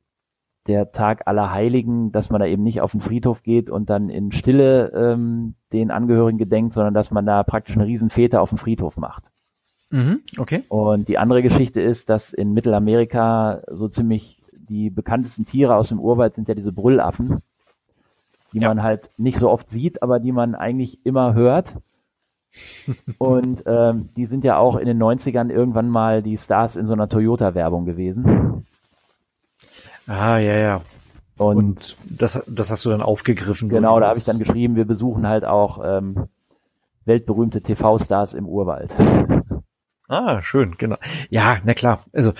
der 0.70 0.92
Tag 0.92 1.26
aller 1.26 1.52
Heiligen, 1.52 2.12
dass 2.12 2.30
man 2.30 2.40
da 2.40 2.46
eben 2.46 2.62
nicht 2.62 2.80
auf 2.80 2.92
den 2.92 3.00
Friedhof 3.00 3.42
geht 3.42 3.68
und 3.70 3.90
dann 3.90 4.08
in 4.08 4.30
Stille 4.30 4.92
ähm, 4.94 5.54
den 5.72 5.90
Angehörigen 5.90 6.38
gedenkt, 6.38 6.72
sondern 6.74 6.94
dass 6.94 7.10
man 7.10 7.26
da 7.26 7.42
praktisch 7.42 7.76
eine 7.76 7.86
Riesenfete 7.86 8.40
auf 8.40 8.50
dem 8.50 8.58
Friedhof 8.58 8.96
macht. 8.96 9.30
Mhm, 9.90 10.20
okay. 10.38 10.62
Und 10.68 11.08
die 11.08 11.18
andere 11.18 11.42
Geschichte 11.42 11.80
ist, 11.80 12.08
dass 12.08 12.32
in 12.32 12.52
Mittelamerika 12.52 13.62
so 13.72 13.88
ziemlich 13.88 14.40
die 14.52 14.88
bekanntesten 14.88 15.44
Tiere 15.44 15.74
aus 15.74 15.88
dem 15.88 15.98
Urwald 15.98 16.36
sind 16.36 16.48
ja 16.48 16.54
diese 16.54 16.72
Brüllaffen, 16.72 17.40
die 18.52 18.60
Ja. 18.60 18.68
man 18.68 18.82
halt 18.84 19.10
nicht 19.18 19.38
so 19.38 19.50
oft 19.50 19.68
sieht, 19.68 20.02
aber 20.02 20.20
die 20.20 20.30
man 20.32 20.54
eigentlich 20.54 21.04
immer 21.04 21.34
hört. 21.34 21.76
Und 23.18 23.64
ähm, 23.66 24.10
die 24.16 24.26
sind 24.26 24.44
ja 24.44 24.58
auch 24.58 24.76
in 24.76 24.86
den 24.86 25.02
90ern 25.02 25.50
irgendwann 25.50 25.88
mal 25.88 26.22
die 26.22 26.36
Stars 26.36 26.76
in 26.76 26.86
so 26.86 26.94
einer 26.94 27.08
Toyota-Werbung 27.08 27.84
gewesen. 27.84 28.64
Ah, 30.10 30.38
ja, 30.38 30.56
ja. 30.56 30.80
Und, 31.38 31.56
Und 31.56 31.96
das, 32.04 32.42
das 32.46 32.70
hast 32.70 32.84
du 32.84 32.90
dann 32.90 33.00
aufgegriffen. 33.00 33.70
so 33.70 33.76
genau, 33.76 34.00
da 34.00 34.08
habe 34.08 34.18
ich 34.18 34.24
dann 34.24 34.38
geschrieben, 34.38 34.74
wir 34.76 34.84
besuchen 34.84 35.26
halt 35.26 35.44
auch 35.44 35.80
ähm, 35.84 36.26
weltberühmte 37.04 37.62
TV-Stars 37.62 38.34
im 38.34 38.46
Urwald. 38.46 38.94
Ah, 40.12 40.42
schön, 40.42 40.74
genau. 40.76 40.96
Ja, 41.28 41.58
na 41.64 41.72
klar. 41.72 42.02
Also 42.12 42.32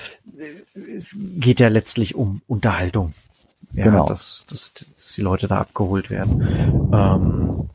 es 0.97 1.17
geht 1.17 1.61
ja 1.61 1.69
letztlich 1.69 2.17
um 2.17 2.43
Unterhaltung. 2.49 3.15
Ja, 3.73 3.85
Genau. 3.85 4.09
dass, 4.09 4.45
dass, 4.51 4.73
dass 4.75 5.13
die 5.15 5.21
Leute 5.21 5.47
da 5.47 5.59
abgeholt 5.61 6.11
werden. 6.11 6.91
Ähm, 6.93 7.71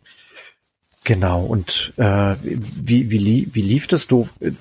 genau. 1.06 1.46
Und 1.46 1.94
äh, 1.96 2.36
wie, 2.42 3.10
wie, 3.10 3.48
wie 3.54 3.62
lief 3.62 3.88
das? 3.88 4.08
Du, 4.08 4.28
äh, 4.42 4.52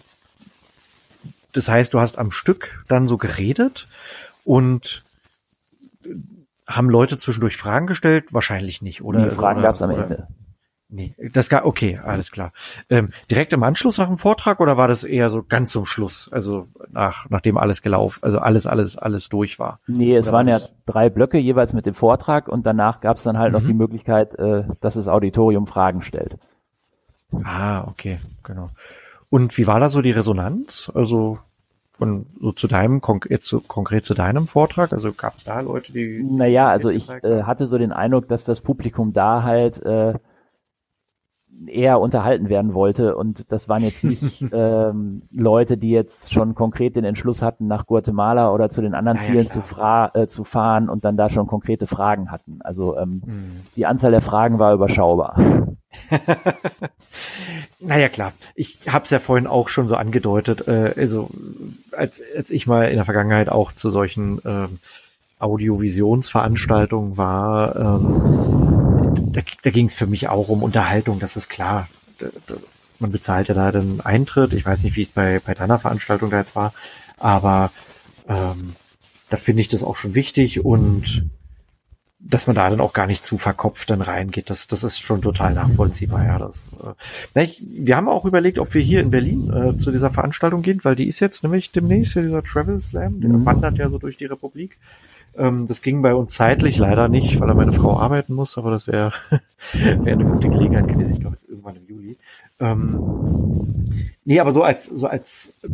das 1.52 1.68
heißt, 1.68 1.92
du 1.92 1.98
hast 1.98 2.16
am 2.16 2.30
Stück 2.30 2.84
dann 2.86 3.08
so 3.08 3.16
geredet 3.16 3.88
und 4.44 5.02
haben 6.66 6.88
Leute 6.90 7.18
zwischendurch 7.18 7.56
Fragen 7.56 7.87
gestellt? 7.87 8.32
Wahrscheinlich 8.32 8.82
nicht, 8.82 9.02
oder? 9.02 9.25
die 9.25 9.34
Fragen 9.34 9.61
oder, 9.61 9.68
gab 9.68 9.76
es 9.76 9.82
am 9.82 9.90
oder, 9.90 10.04
Ende. 10.04 10.28
Nee, 10.90 11.14
das 11.32 11.49
gar, 11.49 11.66
okay, 11.66 11.99
alles 11.99 12.30
klar. 12.30 12.52
Ähm, 12.88 13.11
direkt 13.28 13.52
im 13.52 13.62
Anschluss 13.64 13.99
nach 13.99 14.06
dem 14.06 14.18
Vortrag 14.18 14.61
oder 14.61 14.76
war 14.76 14.87
das 14.87 15.02
eher 15.02 15.28
so 15.28 15.42
ganz 15.42 15.73
zum 15.73 15.87
Schluss? 15.87 16.30
Also 16.30 16.68
nach, 16.90 17.28
nachdem 17.30 17.56
alles 17.56 17.82
gelaufen, 17.82 18.20
also 18.23 18.38
alles, 18.38 18.66
alles, 18.66 18.96
alles 18.96 19.28
durch 19.28 19.58
war. 19.58 19.80
Nee, 19.88 20.14
es 20.14 20.28
Oder 20.28 20.37
waren 20.37 20.49
ja 20.49 20.61
drei 20.87 21.11
Blöcke 21.11 21.38
jeweils 21.38 21.73
mit 21.73 21.87
dem 21.87 21.94
Vortrag 21.94 22.49
und 22.49 22.64
danach 22.64 23.00
gab 23.00 23.16
es 23.16 23.25
dann 23.25 23.38
halt 23.38 23.52
noch 23.52 23.62
Mhm. 23.62 23.66
die 23.66 23.75
Möglichkeit, 23.75 24.38
äh, 24.38 24.64
dass 24.80 24.94
das 24.94 25.08
Auditorium 25.08 25.66
Fragen 25.66 26.00
stellt. 26.02 26.37
Ah, 27.42 27.88
okay, 27.88 28.20
genau. 28.44 28.70
Und 29.30 29.58
wie 29.58 29.66
war 29.66 29.80
da 29.80 29.88
so 29.88 30.00
die 30.00 30.12
Resonanz? 30.12 30.92
Also 30.94 31.38
Und 31.98 32.26
so 32.40 32.50
zu 32.52 32.66
deinem, 32.66 33.00
jetzt 33.28 33.46
so 33.46 33.60
konkret 33.60 34.04
zu 34.04 34.14
deinem 34.14 34.48
Vortrag, 34.48 34.92
also 34.92 35.12
gab 35.12 35.36
es 35.36 35.44
da 35.44 35.60
Leute, 35.60 35.92
die. 35.92 36.24
Naja, 36.24 36.68
also 36.68 36.90
ich 36.90 37.08
äh, 37.08 37.44
hatte 37.44 37.68
so 37.68 37.78
den 37.78 37.92
Eindruck, 37.92 38.26
dass 38.28 38.44
das 38.44 38.60
Publikum 38.60 39.12
da 39.12 39.44
halt 39.44 39.80
äh, 39.82 40.14
eher 41.66 42.00
unterhalten 42.00 42.48
werden 42.48 42.74
wollte 42.74 43.16
und 43.16 43.52
das 43.52 43.68
waren 43.68 43.82
jetzt 43.82 44.02
nicht 44.02 44.44
ähm, 44.52 45.22
Leute, 45.30 45.76
die 45.76 45.90
jetzt 45.90 46.32
schon 46.32 46.54
konkret 46.54 46.96
den 46.96 47.04
Entschluss 47.04 47.42
hatten, 47.42 47.66
nach 47.68 47.86
Guatemala 47.86 48.52
oder 48.52 48.70
zu 48.70 48.82
den 48.82 48.94
anderen 48.94 49.18
ja, 49.18 49.22
Zielen 49.22 49.44
ja, 49.44 50.10
zu, 50.12 50.18
äh, 50.18 50.26
zu 50.26 50.44
fahren 50.44 50.88
und 50.88 51.04
dann 51.04 51.16
da 51.16 51.30
schon 51.30 51.46
konkrete 51.46 51.86
Fragen 51.86 52.30
hatten. 52.30 52.60
Also 52.62 52.96
ähm, 52.98 53.22
mhm. 53.24 53.60
die 53.76 53.86
Anzahl 53.86 54.10
der 54.10 54.22
Fragen 54.22 54.58
war 54.58 54.74
überschaubar. 54.74 55.36
naja 57.80 58.08
klar, 58.08 58.32
ich 58.54 58.88
habe 58.88 59.04
es 59.04 59.10
ja 59.10 59.18
vorhin 59.18 59.46
auch 59.46 59.68
schon 59.68 59.88
so 59.88 59.96
angedeutet, 59.96 60.66
äh, 60.68 60.94
also 60.96 61.30
als, 61.92 62.22
als 62.36 62.50
ich 62.50 62.66
mal 62.66 62.88
in 62.88 62.96
der 62.96 63.04
Vergangenheit 63.04 63.48
auch 63.48 63.72
zu 63.72 63.90
solchen 63.90 64.40
ähm, 64.44 64.78
Audiovisionsveranstaltungen 65.38 67.16
war, 67.16 67.76
ähm, 67.76 69.14
da, 69.32 69.40
da 69.62 69.70
ging 69.70 69.86
es 69.86 69.94
für 69.94 70.06
mich 70.06 70.28
auch 70.28 70.48
um 70.48 70.62
Unterhaltung, 70.62 71.18
das 71.18 71.36
ist 71.36 71.48
klar. 71.48 71.88
Da, 72.18 72.26
da, 72.46 72.54
man 73.00 73.10
bezahlt 73.10 73.48
ja 73.48 73.54
da 73.54 73.72
den 73.72 74.00
Eintritt. 74.00 74.52
Ich 74.52 74.64
weiß 74.64 74.84
nicht, 74.84 74.96
wie 74.96 75.02
es 75.02 75.08
bei, 75.08 75.40
bei 75.44 75.54
deiner 75.54 75.78
Veranstaltung 75.78 76.30
da 76.30 76.38
jetzt 76.38 76.54
war, 76.54 76.72
aber 77.18 77.70
ähm, 78.28 78.74
da 79.30 79.36
finde 79.36 79.62
ich 79.62 79.68
das 79.68 79.82
auch 79.82 79.96
schon 79.96 80.14
wichtig 80.14 80.64
und 80.64 81.28
dass 82.26 82.46
man 82.46 82.56
da 82.56 82.70
dann 82.70 82.80
auch 82.80 82.94
gar 82.94 83.06
nicht 83.06 83.26
zu 83.26 83.36
verkopft 83.36 83.90
dann 83.90 84.00
reingeht, 84.00 84.48
das, 84.48 84.66
das 84.66 84.82
ist 84.82 85.00
schon 85.00 85.20
total 85.20 85.52
nachvollziehbar. 85.54 86.24
Ja, 86.24 86.38
das, 86.38 86.70
äh, 87.34 87.44
ich, 87.44 87.62
wir 87.66 87.96
haben 87.96 88.08
auch 88.08 88.24
überlegt, 88.24 88.58
ob 88.58 88.72
wir 88.72 88.80
hier 88.80 89.00
in 89.00 89.10
Berlin 89.10 89.52
äh, 89.52 89.76
zu 89.76 89.90
dieser 89.90 90.10
Veranstaltung 90.10 90.62
gehen, 90.62 90.80
weil 90.82 90.96
die 90.96 91.06
ist 91.06 91.20
jetzt 91.20 91.42
nämlich 91.42 91.70
demnächst, 91.72 92.14
dieser 92.14 92.42
Travel 92.42 92.80
Slam, 92.80 93.20
der 93.20 93.30
mhm. 93.30 93.44
wandert 93.44 93.76
ja 93.76 93.90
so 93.90 93.98
durch 93.98 94.16
die 94.16 94.24
Republik. 94.24 94.78
Ähm, 95.36 95.66
das 95.66 95.82
ging 95.82 96.00
bei 96.00 96.14
uns 96.14 96.34
zeitlich 96.34 96.78
leider 96.78 97.08
nicht, 97.08 97.40
weil 97.40 97.48
da 97.48 97.54
meine 97.54 97.72
Frau 97.72 97.98
arbeiten 97.98 98.34
muss, 98.34 98.56
aber 98.56 98.70
das 98.70 98.86
wäre 98.86 99.12
wär 99.72 100.14
eine 100.14 100.24
gute 100.24 100.48
Gelegenheit 100.48 100.88
gewesen. 100.88 101.12
Ich 101.12 101.20
glaube, 101.20 101.36
jetzt 101.36 101.48
irgendwann 101.48 101.76
im 101.76 101.86
Juli. 101.86 102.16
Ähm, 102.58 103.84
nee, 104.24 104.40
aber 104.40 104.52
so 104.52 104.62
als 104.62 104.86
so 104.86 105.06
als 105.08 105.58
äh, 105.62 105.68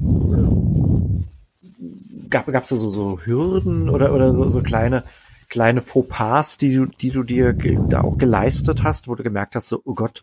gab 2.28 2.48
es 2.48 2.68
da 2.68 2.76
so 2.76 2.88
so 2.88 3.20
Hürden 3.22 3.88
oder 3.88 4.12
oder 4.14 4.34
so, 4.34 4.48
so 4.48 4.62
kleine 4.62 5.04
kleine 5.50 5.82
Fauxpas, 5.82 6.56
die 6.56 6.74
du, 6.74 6.86
die 6.86 7.10
du 7.10 7.22
dir 7.22 7.52
da 7.52 8.00
auch 8.02 8.16
geleistet 8.16 8.82
hast, 8.82 9.08
wo 9.08 9.14
du 9.14 9.22
gemerkt 9.22 9.56
hast, 9.56 9.68
so, 9.68 9.82
oh 9.84 9.94
Gott, 9.94 10.22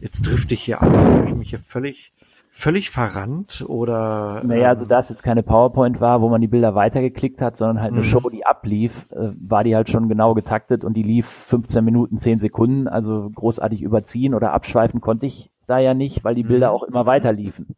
jetzt 0.00 0.24
trifft 0.24 0.52
ich 0.52 0.62
hier 0.62 0.82
an, 0.82 0.92
habe 0.92 1.28
ich 1.28 1.34
mich 1.34 1.50
hier 1.50 1.58
völlig, 1.58 2.12
völlig 2.50 2.90
verrannt 2.90 3.64
oder. 3.66 4.42
Naja, 4.44 4.70
also 4.70 4.84
ähm, 4.84 4.88
da 4.88 4.98
es 4.98 5.08
jetzt 5.08 5.22
keine 5.22 5.42
PowerPoint 5.42 6.00
war, 6.00 6.20
wo 6.20 6.28
man 6.28 6.40
die 6.40 6.48
Bilder 6.48 6.74
weitergeklickt 6.74 7.40
hat, 7.40 7.56
sondern 7.56 7.80
halt 7.80 7.92
eine 7.92 8.02
mhm. 8.02 8.04
Show, 8.04 8.28
die 8.28 8.44
ablief, 8.44 9.06
äh, 9.12 9.30
war 9.40 9.62
die 9.62 9.76
halt 9.76 9.88
schon 9.88 10.08
genau 10.08 10.34
getaktet 10.34 10.84
und 10.84 10.94
die 10.94 11.02
lief 11.04 11.26
15 11.26 11.84
Minuten, 11.84 12.18
10 12.18 12.40
Sekunden, 12.40 12.88
also 12.88 13.30
großartig 13.34 13.82
überziehen 13.82 14.34
oder 14.34 14.52
abschweifen 14.52 15.00
konnte 15.00 15.26
ich 15.26 15.50
da 15.66 15.78
ja 15.78 15.94
nicht, 15.94 16.24
weil 16.24 16.34
die 16.34 16.44
Bilder 16.44 16.70
mhm. 16.70 16.74
auch 16.74 16.82
immer 16.82 17.06
weiter 17.06 17.32
liefen. 17.32 17.76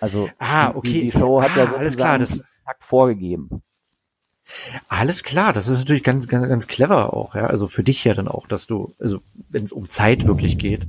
Also 0.00 0.28
ah, 0.38 0.72
okay. 0.74 0.88
die, 0.88 1.00
die 1.02 1.12
Show 1.12 1.40
hat 1.40 1.50
ah, 1.54 1.58
ja 1.58 1.62
sozusagen 1.62 1.80
alles 1.80 1.96
klar, 1.96 2.18
das 2.18 2.44
Takt 2.64 2.82
vorgegeben. 2.82 3.62
Alles 4.88 5.24
klar, 5.24 5.52
das 5.52 5.68
ist 5.68 5.78
natürlich 5.78 6.04
ganz, 6.04 6.28
ganz, 6.28 6.48
ganz 6.48 6.66
clever 6.66 7.14
auch, 7.14 7.34
ja. 7.34 7.46
Also 7.46 7.68
für 7.68 7.82
dich 7.82 8.04
ja 8.04 8.14
dann 8.14 8.28
auch, 8.28 8.46
dass 8.46 8.66
du, 8.66 8.94
also 9.00 9.20
wenn 9.48 9.64
es 9.64 9.72
um 9.72 9.90
Zeit 9.90 10.26
wirklich 10.26 10.58
geht, 10.58 10.86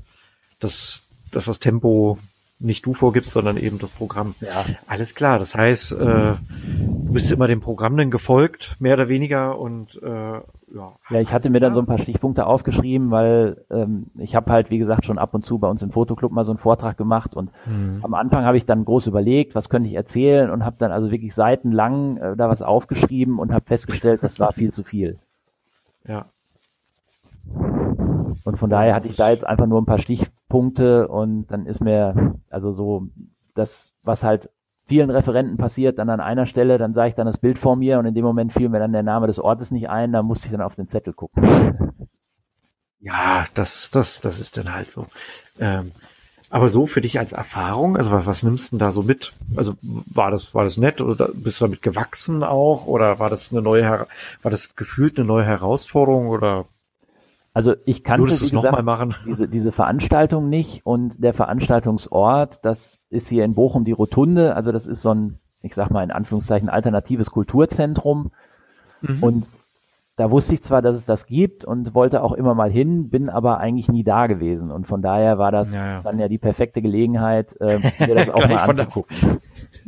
dass, 0.59 1.01
dass 1.31 1.45
das 1.45 1.59
Tempo 1.59 2.19
nicht 2.59 2.85
du 2.85 2.93
vorgibst, 2.93 3.31
sondern 3.31 3.57
eben 3.57 3.79
das 3.79 3.89
Programm. 3.89 4.35
Ja. 4.39 4.65
Alles 4.87 5.13
klar. 5.13 5.39
Das 5.39 5.55
heißt, 5.55 5.91
äh, 5.93 5.95
du 5.95 6.37
bist 7.13 7.31
immer 7.31 7.47
dem 7.47 7.59
Programm 7.61 7.97
dann 7.97 8.11
gefolgt, 8.11 8.75
mehr 8.79 8.93
oder 8.93 9.09
weniger 9.09 9.57
und 9.59 10.01
äh, 10.01 10.39
ja. 10.73 10.93
Ja, 11.09 11.21
ich 11.21 11.31
hatte 11.31 11.49
mir 11.49 11.59
dann 11.59 11.73
so 11.73 11.79
ein 11.79 11.85
paar 11.85 11.99
Stichpunkte 11.99 12.45
aufgeschrieben, 12.45 13.11
weil 13.11 13.63
ähm, 13.69 14.07
ich 14.17 14.35
habe 14.35 14.51
halt, 14.51 14.69
wie 14.69 14.77
gesagt, 14.77 15.05
schon 15.05 15.17
ab 15.17 15.33
und 15.33 15.45
zu 15.45 15.59
bei 15.59 15.67
uns 15.69 15.81
im 15.83 15.91
Fotoclub 15.91 16.31
mal 16.31 16.45
so 16.45 16.51
einen 16.51 16.59
Vortrag 16.59 16.97
gemacht 16.97 17.35
und 17.35 17.51
mhm. 17.65 17.99
am 18.03 18.13
Anfang 18.13 18.45
habe 18.45 18.57
ich 18.57 18.65
dann 18.65 18.85
groß 18.85 19.07
überlegt, 19.07 19.55
was 19.55 19.69
könnte 19.69 19.89
ich 19.89 19.95
erzählen 19.95 20.49
und 20.49 20.65
habe 20.65 20.77
dann 20.79 20.91
also 20.91 21.11
wirklich 21.11 21.35
seitenlang 21.35 22.17
äh, 22.17 22.35
da 22.35 22.49
was 22.49 22.61
aufgeschrieben 22.61 23.39
und 23.39 23.53
habe 23.53 23.65
festgestellt, 23.65 24.23
das 24.23 24.39
war 24.39 24.51
viel 24.53 24.73
zu 24.73 24.83
viel. 24.83 25.19
Ja. 26.07 26.25
Und 28.43 28.57
von 28.57 28.69
daher 28.69 28.95
hatte 28.95 29.07
ich 29.07 29.15
da 29.15 29.29
jetzt 29.29 29.45
einfach 29.45 29.67
nur 29.67 29.81
ein 29.81 29.85
paar 29.85 29.99
Stichpunkte 29.99 31.07
und 31.07 31.47
dann 31.47 31.65
ist 31.65 31.79
mir 31.79 32.35
also 32.49 32.73
so 32.73 33.07
das, 33.53 33.93
was 34.03 34.23
halt 34.23 34.49
vielen 34.87 35.09
Referenten 35.09 35.57
passiert, 35.57 35.97
dann 35.97 36.09
an 36.09 36.19
einer 36.19 36.45
Stelle, 36.45 36.77
dann 36.77 36.93
sah 36.93 37.07
ich 37.07 37.15
dann 37.15 37.25
das 37.25 37.37
Bild 37.37 37.57
vor 37.57 37.75
mir 37.75 37.99
und 37.99 38.05
in 38.05 38.13
dem 38.13 38.25
Moment 38.25 38.53
fiel 38.53 38.69
mir 38.69 38.79
dann 38.79 38.93
der 38.93 39.03
Name 39.03 39.27
des 39.27 39.39
Ortes 39.39 39.71
nicht 39.71 39.89
ein, 39.89 40.11
da 40.11 40.23
musste 40.23 40.47
ich 40.47 40.51
dann 40.51 40.61
auf 40.61 40.75
den 40.75 40.87
Zettel 40.87 41.13
gucken. 41.13 41.43
Ja, 42.99 43.45
das, 43.53 43.89
das, 43.91 44.21
das 44.21 44.39
ist 44.39 44.57
dann 44.57 44.73
halt 44.73 44.89
so. 44.89 45.05
Ähm, 45.59 45.91
aber 46.49 46.69
so 46.69 46.85
für 46.85 47.01
dich 47.01 47.19
als 47.19 47.33
Erfahrung, 47.33 47.97
also 47.97 48.11
was, 48.11 48.25
was 48.25 48.43
nimmst 48.43 48.71
du 48.71 48.77
denn 48.77 48.79
da 48.79 48.91
so 48.91 49.03
mit? 49.03 49.33
Also 49.55 49.75
war 49.81 50.31
das, 50.31 50.53
war 50.53 50.63
das 50.63 50.77
nett 50.77 51.01
oder 51.01 51.29
bist 51.33 51.59
du 51.59 51.65
damit 51.65 51.81
gewachsen 51.81 52.43
auch 52.43 52.85
oder 52.85 53.19
war 53.19 53.29
das 53.29 53.51
eine 53.51 53.61
neue, 53.61 54.07
war 54.41 54.51
das 54.51 54.75
gefühlt 54.75 55.17
eine 55.17 55.27
neue 55.27 55.45
Herausforderung 55.45 56.27
oder 56.29 56.65
also 57.55 57.73
ich 57.85 58.03
kannte 58.03 58.23
Würdest 58.23 58.41
wie 58.41 58.49
gesagt, 58.49 58.83
machen? 58.83 59.15
Diese, 59.25 59.47
diese 59.47 59.71
Veranstaltung 59.71 60.49
nicht 60.49 60.85
und 60.85 61.23
der 61.23 61.33
Veranstaltungsort, 61.33 62.59
das 62.65 62.99
ist 63.09 63.29
hier 63.29 63.45
in 63.45 63.53
Bochum 63.53 63.85
die 63.85 63.93
Rotunde, 63.93 64.57
also 64.57 64.73
das 64.73 64.87
ist 64.87 65.01
so 65.01 65.11
ein, 65.11 65.39
ich 65.61 65.73
sag 65.73 65.89
mal 65.89 66.03
in 66.03 66.11
Anführungszeichen, 66.11 66.67
alternatives 66.67 67.31
Kulturzentrum. 67.31 68.33
Mhm. 68.99 69.23
Und 69.23 69.47
da 70.17 70.31
wusste 70.31 70.55
ich 70.55 70.63
zwar, 70.63 70.81
dass 70.81 70.97
es 70.97 71.05
das 71.05 71.27
gibt 71.27 71.63
und 71.63 71.95
wollte 71.95 72.23
auch 72.23 72.33
immer 72.33 72.55
mal 72.55 72.69
hin, 72.69 73.09
bin 73.09 73.29
aber 73.29 73.59
eigentlich 73.59 73.87
nie 73.87 74.03
da 74.03 74.27
gewesen. 74.27 74.69
Und 74.69 74.85
von 74.85 75.01
daher 75.01 75.37
war 75.37 75.53
das 75.53 75.73
ja, 75.73 75.85
ja. 75.85 76.01
dann 76.01 76.19
ja 76.19 76.27
die 76.27 76.37
perfekte 76.37 76.81
Gelegenheit, 76.81 77.55
äh, 77.61 77.79
mir 78.05 78.15
das 78.15 78.29
auch 78.31 78.49
mal 78.49 78.57
anzugucken. 78.57 79.39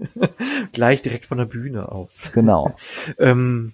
Gleich 0.71 1.01
direkt 1.01 1.25
von 1.25 1.37
der 1.37 1.45
Bühne 1.45 1.91
aus. 1.91 2.31
Genau. 2.33 2.75
ähm, 3.17 3.73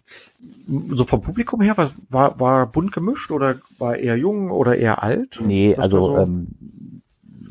so 0.89 1.05
vom 1.05 1.21
Publikum 1.21 1.61
her, 1.61 1.77
was, 1.77 1.93
war, 2.09 2.39
war 2.39 2.67
bunt 2.67 2.91
gemischt 2.91 3.31
oder 3.31 3.55
war 3.77 3.97
eher 3.97 4.17
jung 4.17 4.51
oder 4.51 4.75
eher 4.75 5.03
alt? 5.03 5.39
Nee, 5.43 5.73
was 5.75 5.85
also 5.85 6.05
so? 6.07 6.17
ähm, 6.17 6.47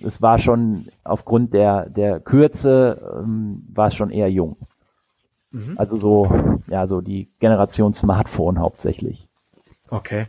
es 0.04 0.20
war 0.20 0.38
schon 0.38 0.87
aufgrund 1.04 1.54
der, 1.54 1.88
der 1.88 2.20
Kürze 2.20 3.20
ähm, 3.22 3.64
war 3.72 3.88
es 3.88 3.94
schon 3.94 4.11
eher 4.11 4.30
jung. 4.30 4.56
Mhm. 5.50 5.74
Also 5.76 5.96
so, 5.96 6.61
ja, 6.66 6.87
so 6.87 7.00
die 7.00 7.28
Generation 7.38 7.94
Smartphone 7.94 8.58
hauptsächlich. 8.58 9.28
Okay. 9.88 10.26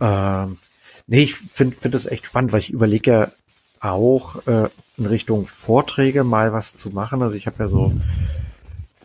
Ähm, 0.00 0.58
nee, 1.06 1.22
ich 1.22 1.34
finde 1.34 1.76
find 1.76 1.94
das 1.94 2.06
echt 2.06 2.26
spannend, 2.26 2.52
weil 2.52 2.60
ich 2.60 2.70
überlege 2.70 3.10
ja 3.10 3.32
auch 3.80 4.46
äh, 4.46 4.68
in 4.96 5.06
Richtung 5.06 5.46
Vorträge 5.46 6.24
mal 6.24 6.52
was 6.52 6.74
zu 6.74 6.90
machen. 6.90 7.22
Also 7.22 7.34
ich 7.34 7.46
habe 7.46 7.64
ja 7.64 7.68
so 7.68 7.92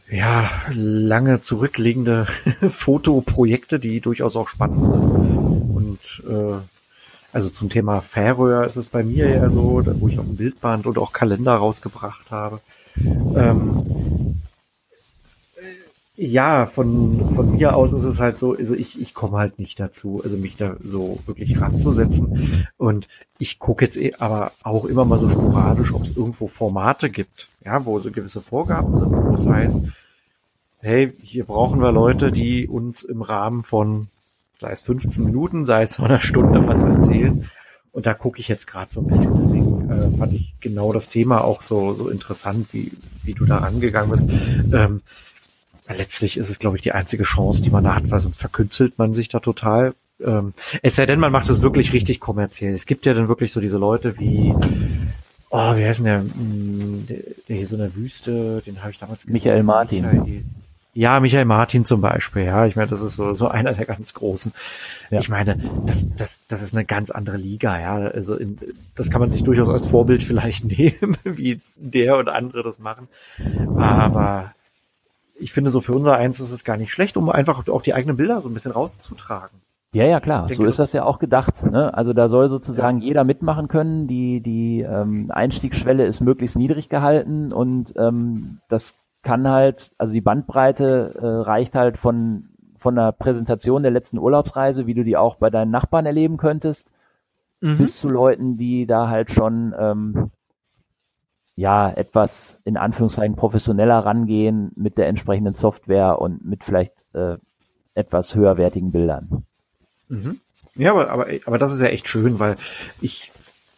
ja, 0.10 0.50
lange 0.74 1.42
zurückliegende 1.42 2.26
Fotoprojekte, 2.70 3.80
die 3.80 4.02
durchaus 4.02 4.36
auch 4.36 4.48
spannend 4.48 4.88
sind. 4.88 5.02
Und 5.76 6.24
äh, 6.30 6.60
also 7.32 7.50
zum 7.50 7.70
Thema 7.70 8.02
Färöer 8.02 8.66
ist 8.66 8.76
es 8.76 8.88
bei 8.88 9.04
mir 9.04 9.30
ja 9.30 9.50
so, 9.50 9.82
wo 10.00 10.08
ich 10.08 10.20
auch 10.20 10.24
ein 10.24 10.38
Bildband 10.38 10.86
und 10.86 10.98
auch 10.98 11.12
Kalender 11.12 11.56
rausgebracht 11.56 12.32
habe. 12.32 12.60
Ähm, 12.96 13.84
ja, 16.18 16.66
von, 16.66 17.36
von 17.36 17.52
mir 17.56 17.76
aus 17.76 17.92
ist 17.92 18.04
es 18.04 18.20
halt 18.20 18.40
so, 18.40 18.56
also 18.56 18.74
ich, 18.74 19.02
ich 19.02 19.14
komme 19.14 19.38
halt 19.38 19.60
nicht 19.60 19.80
dazu, 19.80 20.22
also 20.24 20.38
mich 20.38 20.56
da 20.56 20.78
so 20.82 21.20
wirklich 21.26 21.60
ranzusetzen. 21.60 22.68
Und 22.78 23.08
ich 23.38 23.60
gucke 23.60 23.84
jetzt 23.84 23.98
eh, 23.98 24.14
aber 24.20 24.54
auch 24.64 24.86
immer 24.86 25.04
mal 25.04 25.20
so 25.20 25.30
sporadisch, 25.30 25.94
ob 25.94 26.04
es 26.04 26.16
irgendwo 26.16 26.48
Formate 26.48 27.10
gibt, 27.10 27.50
ja, 27.66 27.86
wo 27.86 28.00
so 28.00 28.12
gewisse 28.12 28.42
Vorgaben 28.42 28.96
sind, 28.96 29.12
wo 29.12 29.36
es 29.36 29.46
heißt, 29.46 29.82
hey, 30.80 31.12
hier 31.22 31.44
brauchen 31.44 31.82
wir 31.82 31.92
Leute, 31.92 32.32
die 32.32 32.68
uns 32.68 33.04
im 33.04 33.22
Rahmen 33.22 33.64
von, 33.64 34.08
sei 34.62 34.72
es 34.72 34.84
15 34.84 35.24
Minuten, 35.24 35.66
sei 35.66 35.82
es 35.82 36.00
einer 36.00 36.22
Stunde 36.22 36.66
was 36.66 36.84
erzählen. 36.84 37.50
Und 37.92 38.06
da 38.06 38.14
gucke 38.14 38.40
ich 38.40 38.48
jetzt 38.48 38.68
gerade 38.68 38.92
so 38.92 39.02
ein 39.02 39.08
bisschen. 39.08 39.38
Deswegen 39.38 39.90
äh, 39.90 40.18
fand 40.18 40.34
ich 40.34 40.54
genau 40.60 40.92
das 40.94 41.08
Thema 41.10 41.44
auch 41.44 41.62
so, 41.62 41.94
so 41.94 42.10
interessant, 42.10 42.68
wie, 42.72 42.92
wie 43.24 43.34
du 43.34 43.46
da 43.46 43.58
rangegangen 43.60 44.12
bist. 44.12 44.30
Ähm, 44.74 45.02
letztlich 45.88 46.38
ist 46.38 46.50
es, 46.50 46.60
glaube 46.60 46.78
ich, 46.78 46.84
die 46.84 46.92
einzige 46.92 47.24
Chance, 47.24 47.62
die 47.62 47.70
man 47.70 47.84
da 47.84 47.96
hat, 47.96 48.10
weil 48.10 48.20
sonst 48.20 48.40
verkünstelt 48.40 48.98
man 48.98 49.14
sich 49.14 49.30
da 49.30 49.40
total. 49.40 49.94
Ähm, 50.24 50.54
es 50.82 50.96
sei 50.96 51.06
denn, 51.06 51.20
man 51.20 51.32
macht 51.32 51.50
es 51.50 51.62
wirklich 51.62 51.94
richtig 51.94 52.20
kommerziell. 52.20 52.74
Es 52.74 52.86
gibt 52.86 53.06
ja 53.06 53.14
dann 53.14 53.28
wirklich 53.28 53.52
so 53.52 53.60
diese 53.60 53.78
Leute 53.78 54.18
wie, 54.20 54.54
oh, 55.50 55.76
wie 55.76 55.86
heißt 55.86 56.00
denn 56.00 56.06
der, 56.06 56.20
hm, 56.20 57.06
der, 57.08 57.18
der 57.48 57.56
hier 57.58 57.68
so 57.68 57.76
in 57.76 57.82
der 57.82 57.96
Wüste, 57.96 58.62
den 58.66 58.82
habe 58.82 58.92
ich 58.92 59.00
damals 59.00 59.22
gesehen. 59.22 59.34
Michael 59.34 59.64
Martin. 59.64 60.06
Michael, 60.06 60.44
ja, 60.98 61.20
Michael 61.20 61.44
Martin 61.44 61.84
zum 61.84 62.00
Beispiel, 62.00 62.44
ja. 62.44 62.66
Ich 62.66 62.78
meine, 62.78 62.90
das 62.90 63.02
ist 63.02 63.16
so, 63.16 63.34
so 63.34 63.50
einer 63.50 63.74
der 63.74 63.86
ganz 63.86 64.14
großen. 64.14 64.54
Ja. 65.12 65.20
Ich 65.20 65.28
meine, 65.28 65.60
das, 65.86 66.08
das, 66.16 66.40
das 66.48 66.62
ist 66.62 66.74
eine 66.74 66.86
ganz 66.86 67.12
andere 67.12 67.36
Liga, 67.36 67.78
ja. 67.78 67.96
Also 67.98 68.36
in, 68.36 68.58
das 68.96 69.12
kann 69.12 69.20
man 69.20 69.30
sich 69.30 69.44
durchaus 69.44 69.68
als 69.68 69.88
Vorbild 69.88 70.24
vielleicht 70.24 70.64
nehmen, 70.64 71.18
wie 71.26 71.60
der 71.76 72.16
und 72.16 72.30
andere 72.30 72.64
das 72.64 72.80
machen. 72.80 73.10
Aber 73.76 74.55
ich 75.36 75.54
finde, 75.54 75.72
so 75.72 75.82
für 75.82 75.94
unser 75.94 76.16
Eins 76.16 76.40
ist 76.40 76.52
es 76.52 76.64
gar 76.64 76.78
nicht 76.78 76.92
schlecht, 76.92 77.18
um 77.18 77.30
einfach 77.30 77.68
auch 77.68 77.82
die 77.82 77.94
eigenen 77.94 78.18
Bilder 78.18 78.42
so 78.42 78.50
ein 78.50 78.54
bisschen 78.54 78.72
rauszutragen. 78.72 79.62
Ja, 79.94 80.04
ja, 80.06 80.20
klar. 80.20 80.48
Denke, 80.48 80.56
so 80.56 80.66
ist 80.66 80.80
das 80.80 80.92
ja 80.92 81.06
auch 81.06 81.20
gedacht. 81.20 81.64
Ne? 81.64 81.94
Also 81.94 82.12
da 82.12 82.28
soll 82.28 82.50
sozusagen 82.50 83.00
ja. 83.00 83.08
jeder 83.08 83.24
mitmachen 83.24 83.70
können. 83.70 84.08
Die, 84.08 84.42
die 84.42 84.82
ähm, 84.82 85.32
Einstiegsschwelle 85.32 86.06
ist 86.06 86.20
möglichst 86.20 86.58
niedrig 86.58 86.90
gehalten 86.90 87.54
und 87.54 87.94
ähm, 87.96 88.60
das 88.68 88.98
kann 89.24 89.48
halt, 89.48 89.92
also 89.98 90.14
die 90.14 90.22
Bandbreite 90.22 91.16
äh, 91.18 91.26
reicht 91.26 91.76
halt 91.76 91.98
von, 91.98 92.50
von 92.78 92.96
der 92.96 93.14
Präsentation 93.14 93.84
der 93.84 93.92
letzten 93.92 94.20
Urlaubsreise, 94.20 94.86
wie 94.86 94.94
du 94.94 95.04
die 95.04 95.18
auch 95.18 95.36
bei 95.36 95.50
deinen 95.50 95.72
Nachbarn 95.72 96.06
erleben 96.06 96.38
könntest, 96.38 96.90
mhm. 97.62 97.78
bis 97.78 98.00
zu 98.00 98.10
Leuten, 98.10 98.58
die 98.58 98.86
da 98.86 99.08
halt 99.08 99.32
schon 99.32 99.74
ähm, 99.80 100.32
ja 101.56 101.90
etwas 101.90 102.60
in 102.66 102.78
Anführungszeichen 102.78 103.36
professioneller 103.36 104.00
rangehen 104.00 104.72
mit 104.76 104.98
der 104.98 105.08
entsprechenden 105.08 105.56
Software 105.56 106.20
und 106.20 106.46
mit 106.46 106.64
vielleicht 106.64 107.06
äh, 107.14 107.38
etwas 107.94 108.36
höherwertigen 108.36 108.92
Bildern. 108.92 109.46
Mhm. 110.10 110.40
Ja, 110.76 110.92
aber, 110.92 111.10
aber, 111.10 111.28
aber 111.46 111.58
das 111.58 111.74
ist 111.74 111.82
ja 111.82 111.88
echt 111.88 112.08
schön, 112.08 112.40
weil 112.40 112.58
ich 113.00 113.32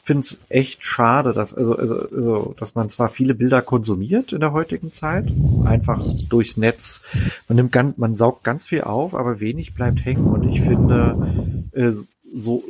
finde 0.07 0.21
es 0.21 0.39
echt 0.47 0.85
schade, 0.85 1.33
dass, 1.33 1.53
also, 1.53 1.75
also, 1.75 1.99
also, 1.99 2.55
dass 2.57 2.75
man 2.75 2.89
zwar 2.89 3.09
viele 3.09 3.35
Bilder 3.35 3.61
konsumiert 3.61 4.31
in 4.31 4.39
der 4.39 4.53
heutigen 4.53 4.93
Zeit, 4.93 5.25
einfach 5.65 6.01
durchs 6.29 6.55
Netz. 6.55 7.01
Man 7.49 7.57
nimmt 7.57 7.73
ganz, 7.73 7.97
man 7.97 8.15
saugt 8.15 8.45
ganz 8.45 8.65
viel 8.65 8.81
auf, 8.81 9.13
aber 9.13 9.41
wenig 9.41 9.73
bleibt 9.73 10.05
hängen. 10.05 10.25
Und 10.25 10.49
ich 10.49 10.61
finde, 10.61 11.67
äh, 11.73 11.91
so, 12.33 12.63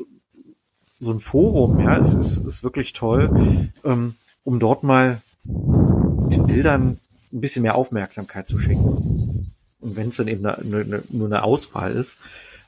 so 1.00 1.12
ein 1.12 1.20
Forum, 1.20 1.80
ja, 1.80 1.98
es 2.00 2.16
ist, 2.16 2.38
ist 2.38 2.64
wirklich 2.64 2.94
toll, 2.94 3.70
ähm, 3.86 4.16
um 4.48 4.60
dort 4.60 4.82
mal 4.84 5.22
den 5.44 6.48
Bildern 6.48 7.02
ein 7.34 7.42
bisschen 7.42 7.64
mehr 7.64 7.76
Aufmerksamkeit 7.76 8.48
zu 8.48 8.58
schenken. 8.58 9.52
Und 9.82 9.98
wenn 9.98 10.08
es 10.08 10.16
dann 10.16 10.30
eben 10.30 10.46
eine, 10.46 10.78
eine, 10.78 11.04
nur 11.10 11.28
eine 11.28 11.44
Auswahl 11.44 11.92
ist, 11.92 12.16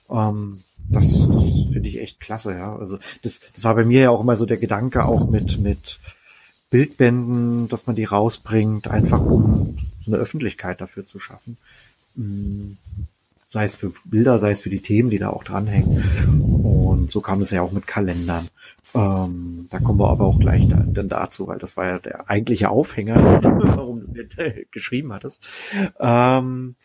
ähm, 0.10 0.64
das, 0.90 1.08
das 1.08 1.46
finde 1.72 1.88
ich 1.88 2.02
echt 2.02 2.20
klasse, 2.20 2.52
ja. 2.52 2.76
Also 2.76 3.00
das, 3.22 3.40
das 3.56 3.64
war 3.64 3.76
bei 3.76 3.86
mir 3.86 4.02
ja 4.02 4.10
auch 4.10 4.20
immer 4.20 4.36
so 4.36 4.46
der 4.46 4.58
Gedanke, 4.58 5.06
auch 5.06 5.30
mit, 5.30 5.60
mit 5.60 6.00
Bildbänden, 6.70 7.70
dass 7.70 7.88
man 7.88 7.96
die 7.96 8.04
rausbringt, 8.04 8.90
einfach 8.90 9.26
um 9.26 9.78
eine 10.06 10.18
Öffentlichkeit 10.18 10.82
dafür 10.82 11.06
zu 11.06 11.18
schaffen. 11.18 11.58
Mm, 12.16 12.72
sei 13.52 13.64
es 13.64 13.76
für 13.76 13.94
Bilder, 14.04 14.38
sei 14.38 14.52
es 14.52 14.60
für 14.60 14.70
die 14.70 14.82
Themen, 14.82 15.10
die 15.10 15.20
da 15.20 15.30
auch 15.30 15.46
dranhängen. 15.46 16.59
Und 17.10 17.14
so 17.14 17.22
kam 17.22 17.42
es 17.42 17.50
ja 17.50 17.64
auch 17.64 17.72
mit 17.72 17.88
Kalendern. 17.88 18.50
Ähm, 18.94 19.66
da 19.72 19.80
kommen 19.80 20.00
wir 20.00 20.12
aber 20.12 20.26
auch 20.26 20.40
gleich 20.40 20.68
da, 20.68 20.76
dann 20.86 21.10
dazu, 21.10 21.48
weil 21.48 21.58
das 21.58 21.76
war 21.76 21.88
ja 21.88 21.98
der 21.98 22.30
eigentliche 22.30 22.70
Aufhänger, 22.70 23.16
warum 23.42 24.14
du 24.14 24.66
geschrieben 24.70 25.12
hattest. 25.12 25.44
Ähm, 26.00 26.76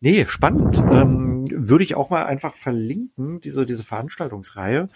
Nee, 0.00 0.26
spannend. 0.26 0.76
Ähm, 0.78 1.46
würde 1.50 1.84
ich 1.84 1.94
auch 1.94 2.10
mal 2.10 2.24
einfach 2.24 2.54
verlinken, 2.54 3.40
diese, 3.40 3.64
diese 3.64 3.84
Veranstaltungsreihe. 3.84 4.88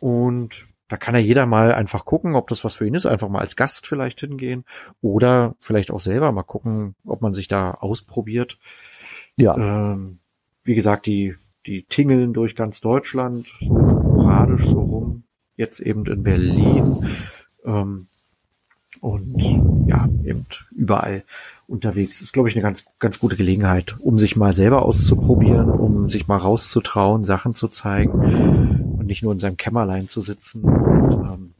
Und 0.00 0.66
da 0.88 0.96
kann 0.96 1.14
ja 1.14 1.20
jeder 1.20 1.46
mal 1.46 1.72
einfach 1.72 2.04
gucken, 2.04 2.34
ob 2.34 2.48
das 2.48 2.64
was 2.64 2.74
für 2.74 2.86
ihn 2.86 2.94
ist, 2.94 3.06
einfach 3.06 3.28
mal 3.28 3.40
als 3.40 3.54
Gast 3.54 3.86
vielleicht 3.86 4.18
hingehen 4.20 4.64
oder 5.00 5.54
vielleicht 5.60 5.92
auch 5.92 6.00
selber 6.00 6.32
mal 6.32 6.42
gucken, 6.42 6.94
ob 7.04 7.20
man 7.20 7.32
sich 7.32 7.46
da 7.46 7.72
ausprobiert. 7.72 8.58
Ja. 9.36 9.56
Ähm, 9.56 10.18
wie 10.64 10.74
gesagt, 10.74 11.06
die, 11.06 11.36
die 11.68 11.84
tingeln 11.84 12.32
durch 12.32 12.56
ganz 12.56 12.80
Deutschland, 12.80 13.46
so 13.60 13.76
sporadisch 13.76 14.66
so 14.66 14.80
rum, 14.80 15.24
jetzt 15.56 15.80
eben 15.80 16.06
in 16.06 16.22
Berlin. 16.22 17.06
Ähm, 17.64 18.06
und 19.00 19.40
ja, 19.86 20.08
eben 20.24 20.46
überall 20.74 21.22
unterwegs. 21.68 22.20
Ist, 22.20 22.32
glaube 22.32 22.48
ich, 22.48 22.56
eine 22.56 22.62
ganz, 22.62 22.84
ganz 22.98 23.20
gute 23.20 23.36
Gelegenheit, 23.36 23.96
um 24.00 24.18
sich 24.18 24.34
mal 24.34 24.52
selber 24.52 24.82
auszuprobieren, 24.82 25.70
um 25.70 26.10
sich 26.10 26.26
mal 26.26 26.38
rauszutrauen, 26.38 27.24
Sachen 27.24 27.54
zu 27.54 27.68
zeigen 27.68 28.96
und 28.98 29.06
nicht 29.06 29.22
nur 29.22 29.32
in 29.32 29.38
seinem 29.38 29.56
Kämmerlein 29.56 30.08
zu 30.08 30.20
sitzen 30.20 30.64
und 30.64 31.30
ähm, 31.30 31.54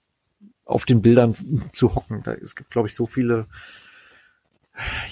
auf 0.64 0.84
den 0.84 1.02
Bildern 1.02 1.34
zu 1.72 1.94
hocken. 1.94 2.22
Da, 2.24 2.32
es 2.32 2.56
gibt, 2.56 2.70
glaube 2.70 2.88
ich, 2.88 2.94
so 2.94 3.06
viele 3.06 3.46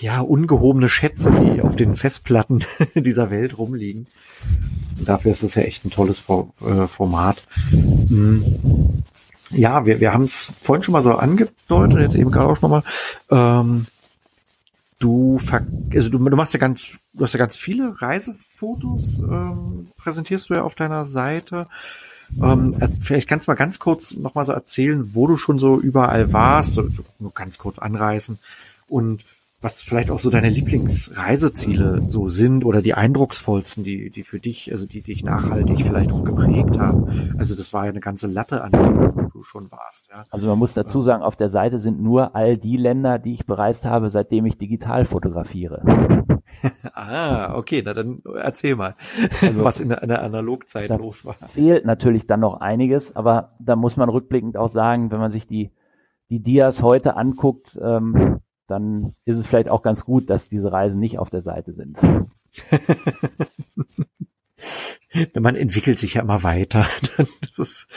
ja, 0.01 0.21
ungehobene 0.21 0.89
Schätze, 0.89 1.33
die 1.33 1.63
auf 1.63 1.77
den 1.77 1.97
Festplatten 1.97 2.65
dieser 2.95 3.31
Welt 3.31 3.59
rumliegen. 3.59 4.07
Dafür 5.05 5.33
ist 5.33 5.43
es 5.43 5.55
ja 5.55 5.63
echt 5.63 5.85
ein 5.85 5.91
tolles 5.91 6.21
äh, 6.21 6.87
Format. 6.87 7.47
Mhm. 7.73 9.03
Ja, 9.51 9.87
wir, 9.87 10.01
wir 10.01 10.13
haben 10.13 10.25
es 10.25 10.53
vorhin 10.63 10.83
schon 10.83 10.93
mal 10.93 11.03
so 11.03 11.15
angedeutet, 11.15 12.01
jetzt 12.01 12.17
eben 12.17 12.31
gerade 12.31 12.49
auch 12.49 12.61
nochmal. 12.61 12.83
Ähm, 13.31 13.87
Du, 14.99 15.39
also 15.95 16.09
du, 16.09 16.19
du 16.19 16.37
machst 16.37 16.55
ja 16.55 16.59
ganz, 16.59 16.99
du 17.13 17.23
hast 17.23 17.35
ja 17.35 17.39
ganz 17.39 17.57
viele 17.57 18.01
Reisefotos, 18.01 19.19
ähm, 19.19 19.89
präsentierst 19.99 20.49
du 20.49 20.55
ja 20.55 20.63
auf 20.63 20.75
deiner 20.75 21.05
Seite. 21.05 21.67
Ähm, 22.43 22.75
vielleicht 23.01 23.29
kannst 23.29 23.47
du 23.47 23.51
mal 23.51 23.57
ganz 23.57 23.79
kurz 23.79 24.15
nochmal 24.15 24.47
so 24.47 24.53
erzählen, 24.53 25.15
wo 25.15 25.27
du 25.27 25.37
schon 25.37 25.59
so 25.59 25.79
überall 25.79 26.33
warst, 26.33 26.81
nur 27.19 27.33
ganz 27.35 27.59
kurz 27.59 27.79
anreißen 27.79 28.39
und 28.89 29.23
was 29.63 29.83
vielleicht 29.83 30.11
auch 30.11 30.19
so 30.19 30.29
deine 30.29 30.51
Lieblingsreiseziele 30.51 32.03
so 32.09 32.29
sind 32.29 32.65
oder 32.67 32.83
die 32.83 32.93
eindrucksvollsten, 32.93 33.85
die, 33.85 34.11
die 34.11 34.23
für 34.23 34.39
dich, 34.39 34.71
also 34.71 34.87
die 34.87 35.01
dich 35.01 35.25
nachhaltig 35.25 35.81
vielleicht 35.83 36.13
auch 36.13 36.25
geprägt 36.25 36.79
haben. 36.79 37.35
Also 37.39 37.55
das 37.55 37.73
war 37.73 37.85
ja 37.85 37.91
eine 37.91 38.01
ganze 38.01 38.27
Latte 38.27 38.63
an 38.63 38.73
denen, 38.73 39.17
wo 39.17 39.31
du 39.31 39.43
schon 39.43 39.71
warst. 39.71 40.09
Ja. 40.11 40.25
Also 40.31 40.47
man 40.47 40.59
muss 40.59 40.75
dazu 40.75 41.03
sagen, 41.03 41.23
auf 41.23 41.37
der 41.37 41.49
Seite 41.49 41.81
sind 41.81 42.03
nur 42.03 42.37
all 42.37 42.59
die 42.59 42.77
Länder, 42.77 43.19
die 43.19 43.33
ich 43.33 43.47
bereist 43.47 43.87
habe, 43.87 44.11
seitdem 44.11 44.45
ich 44.45 44.59
digital 44.59 45.07
fotografiere. 45.07 45.83
ah, 46.95 47.57
okay, 47.57 47.83
na 47.83 47.95
dann 47.95 48.23
erzähl 48.37 48.77
mal, 48.77 48.95
also, 49.41 49.65
was 49.65 49.81
in 49.81 49.89
der, 49.89 50.03
in 50.03 50.11
der 50.11 50.23
Analogzeit 50.23 50.91
los 50.91 51.25
war. 51.25 51.35
Fehlt 51.49 51.87
natürlich 51.87 52.27
dann 52.27 52.41
noch 52.41 52.61
einiges, 52.61 53.17
aber 53.17 53.57
da 53.59 53.75
muss 53.75 53.97
man 53.97 54.11
rückblickend 54.11 54.59
auch 54.59 54.69
sagen, 54.69 55.11
wenn 55.11 55.19
man 55.19 55.31
sich 55.31 55.47
die, 55.47 55.73
die 56.29 56.43
Dias 56.43 56.83
heute 56.83 57.17
anguckt, 57.17 57.79
ähm, 57.83 58.41
dann 58.67 59.15
ist 59.25 59.39
es 59.39 59.47
vielleicht 59.47 59.69
auch 59.69 59.83
ganz 59.83 60.05
gut, 60.05 60.31
dass 60.31 60.49
diese 60.49 60.73
Reisen 60.73 60.99
nicht 61.01 61.19
auf 61.19 61.31
der 61.31 61.43
Seite 61.43 61.73
sind. 61.73 61.99
Man 65.35 65.57
entwickelt 65.57 65.99
sich 65.99 66.15
ja 66.15 66.23
immer 66.23 66.43
weiter. 66.43 66.87
Das 67.41 67.59
ist 67.59 67.89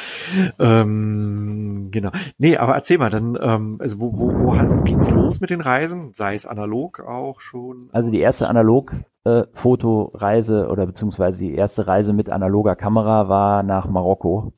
ähm, 0.57 1.89
genau. 1.91 2.11
Nee, 2.37 2.55
aber 2.55 2.75
erzähl 2.75 2.97
mal, 2.97 3.09
dann, 3.09 3.37
ähm, 3.41 3.77
also 3.79 3.99
wo, 3.99 4.17
wo, 4.17 4.33
wo 4.33 4.83
ging's 4.83 5.11
los 5.11 5.41
mit 5.41 5.49
den 5.49 5.59
Reisen? 5.59 6.13
Sei 6.13 6.33
es 6.33 6.45
analog 6.45 7.01
auch 7.01 7.41
schon? 7.41 7.89
Also 7.91 8.09
die 8.09 8.21
erste 8.21 8.47
analog 8.47 8.93
äh, 9.25 9.43
Fotoreise 9.53 10.69
oder 10.69 10.85
beziehungsweise 10.85 11.41
die 11.41 11.55
erste 11.55 11.87
Reise 11.87 12.13
mit 12.13 12.29
analoger 12.29 12.77
Kamera 12.77 13.27
war 13.27 13.63
nach 13.63 13.87
Marokko. 13.89 14.53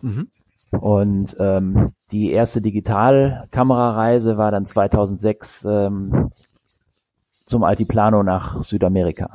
Mhm. 0.00 0.28
Und 0.72 1.36
ähm, 1.38 1.92
die 2.10 2.32
erste 2.32 2.60
Digitalkamerareise 2.60 4.36
war 4.36 4.50
dann 4.50 4.66
2006 4.66 5.64
ähm, 5.64 6.30
zum 7.46 7.64
Altiplano 7.64 8.22
nach 8.22 8.62
Südamerika. 8.62 9.30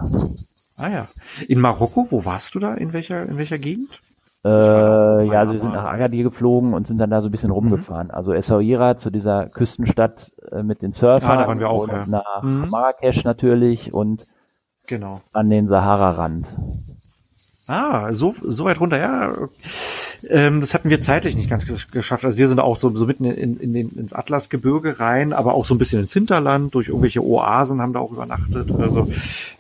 Ah 0.78 0.89
ja. 0.89 1.08
In 1.47 1.60
Marokko, 1.60 2.08
wo 2.10 2.26
warst 2.26 2.56
du 2.56 2.60
da? 2.60 2.73
In 2.73 2.93
welcher, 2.93 3.23
in 3.23 3.38
welcher 3.38 3.58
Gegend? 3.58 4.00
Äh, 4.45 4.50
ja, 5.28 5.39
also 5.39 5.54
wir 5.54 5.62
sind 5.62 5.73
nach 5.73 5.86
Agadir 5.86 6.23
geflogen 6.23 6.73
und 6.73 6.88
sind 6.88 7.00
dann 7.00 7.10
da 7.10 7.21
so 7.21 7.30
ein 7.30 7.32
bisschen 7.32 7.50
mhm. 7.50 7.56
rumgefahren. 7.56 8.08
Mhm. 8.08 8.13
Also 8.13 8.34
Essaouira 8.34 8.97
zu 8.97 9.10
dieser 9.10 9.47
Küstenstadt 9.47 10.32
äh, 10.52 10.63
mit 10.63 10.82
den 10.82 10.91
Surfern. 10.91 11.32
Ja, 11.32 11.41
da 11.41 11.47
waren 11.47 11.60
wir 11.60 11.69
auch, 11.69 11.88
ja. 11.88 12.06
Nach 12.06 12.43
mhm. 12.43 12.69
Marrakesch 12.69 13.23
natürlich 13.23 13.93
und 13.93 14.26
genau. 14.86 15.21
an 15.34 15.50
den 15.50 15.67
Sahara-Rand. 15.67 16.52
Ah, 17.67 18.13
so, 18.13 18.34
so 18.41 18.65
weit 18.65 18.80
runter, 18.80 19.00
ja. 19.00 19.34
Ähm, 20.30 20.62
das 20.62 20.74
hatten 20.74 20.90
wir 20.90 21.02
zeitlich 21.02 21.36
nicht 21.36 21.50
ganz 21.50 21.66
geschafft. 21.92 22.26
Also 22.26 22.38
wir 22.38 22.48
sind 22.48 22.60
auch 22.60 22.76
so, 22.76 22.96
so 22.96 23.06
mitten 23.06 23.26
in, 23.26 23.58
in 23.58 23.74
den, 23.74 23.90
ins 23.98 24.14
Atlasgebirge 24.14 25.00
rein, 25.00 25.34
aber 25.34 25.54
auch 25.54 25.66
so 25.66 25.76
ein 25.76 25.78
bisschen 25.78 26.00
ins 26.02 26.14
Hinterland, 26.14 26.74
durch 26.76 26.88
irgendwelche 26.88 27.24
Oasen 27.24 27.82
haben 27.82 27.94
da 27.94 28.00
auch 28.00 28.12
übernachtet. 28.12 28.72
Also 28.72 29.12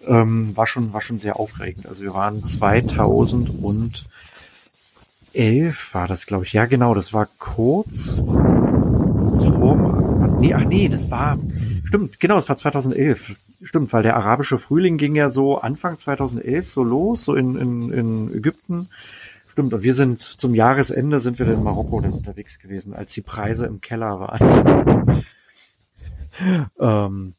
ähm, 0.05 0.55
war 0.55 0.67
schon, 0.67 0.93
war 0.93 1.01
schon 1.01 1.19
sehr 1.19 1.39
aufregend. 1.39 1.87
Also 1.87 2.03
wir 2.03 2.13
waren 2.13 2.45
2011 2.45 4.03
war 5.93 6.07
das, 6.07 6.25
glaube 6.25 6.45
ich. 6.45 6.53
Ja, 6.53 6.65
genau, 6.65 6.93
das 6.93 7.13
war 7.13 7.27
kurz, 7.37 8.23
kurz 8.25 9.43
vor, 9.45 10.37
nee, 10.39 10.53
ach 10.53 10.65
nee, 10.65 10.89
das 10.89 11.11
war, 11.11 11.37
Stimmt, 11.87 12.19
genau, 12.19 12.37
es 12.37 12.49
war 12.49 12.57
2011. 12.57 13.37
Stimmt, 13.63 13.93
weil 13.93 14.03
der 14.03 14.17
arabische 14.17 14.59
Frühling 14.59 14.97
ging 14.97 15.15
ja 15.15 15.29
so 15.29 15.57
Anfang 15.57 15.97
2011 15.97 16.67
so 16.67 16.83
los, 16.83 17.23
so 17.23 17.33
in, 17.33 17.55
in, 17.55 17.91
in 17.93 18.33
Ägypten. 18.33 18.89
Stimmt, 19.57 19.73
und 19.73 19.81
wir 19.81 19.95
sind 19.95 20.21
zum 20.21 20.53
Jahresende 20.53 21.19
sind 21.19 21.39
wir 21.39 21.47
in 21.47 21.63
Marokko 21.63 21.99
dann 21.99 22.13
unterwegs 22.13 22.59
gewesen, 22.59 22.93
als 22.93 23.13
die 23.13 23.21
Preise 23.21 23.65
im 23.65 23.81
Keller 23.81 24.19
waren. 24.19 25.23
ähm, 26.79 27.33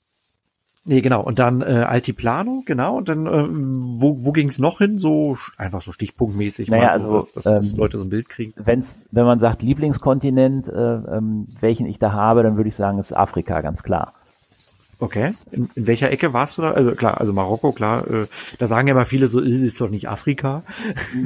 nee, 0.85 1.01
genau. 1.01 1.23
Und 1.23 1.39
dann 1.39 1.63
äh, 1.63 1.85
Altiplano, 1.87 2.65
genau. 2.67 2.97
Und 2.97 3.09
dann, 3.09 3.27
äh, 3.29 4.01
wo, 4.01 4.25
wo 4.25 4.33
ging 4.33 4.49
es 4.49 4.59
noch 4.59 4.79
hin? 4.79 4.99
So 4.99 5.39
einfach 5.59 5.81
so 5.81 5.93
stichpunktmäßig, 5.93 6.69
naja, 6.69 6.99
so, 6.99 7.13
also, 7.13 7.13
dass, 7.13 7.33
dass, 7.35 7.45
dass 7.45 7.73
ähm, 7.75 7.79
Leute 7.79 7.99
so 7.99 8.05
ein 8.05 8.11
Bild 8.11 8.29
kriegen. 8.29 8.53
Wenn's, 8.57 9.05
wenn 9.13 9.25
man 9.25 9.39
sagt 9.39 9.63
Lieblingskontinent, 9.63 10.67
äh, 10.67 10.73
ähm, 10.73 11.47
welchen 11.61 11.87
ich 11.87 12.01
da 12.01 12.11
habe, 12.11 12.43
dann 12.43 12.57
würde 12.57 12.67
ich 12.67 12.75
sagen, 12.75 12.99
ist 12.99 13.17
Afrika, 13.17 13.61
ganz 13.61 13.85
klar. 13.85 14.15
Okay. 15.01 15.35
In, 15.53 15.71
in 15.75 15.87
welcher 15.87 16.11
Ecke 16.11 16.33
warst 16.33 16.59
du 16.59 16.63
da? 16.63 16.73
Also 16.73 16.93
klar, 16.93 17.21
also 17.21 17.33
Marokko, 17.33 17.73
klar. 17.73 18.07
Äh, 18.09 18.27
da 18.59 18.67
sagen 18.67 18.89
ja 18.89 18.95
immer 18.95 19.07
viele 19.07 19.29
so, 19.29 19.41
äh, 19.41 19.67
ist 19.67 19.81
doch 19.81 19.91
nicht 19.91 20.09
Afrika. 20.09 20.63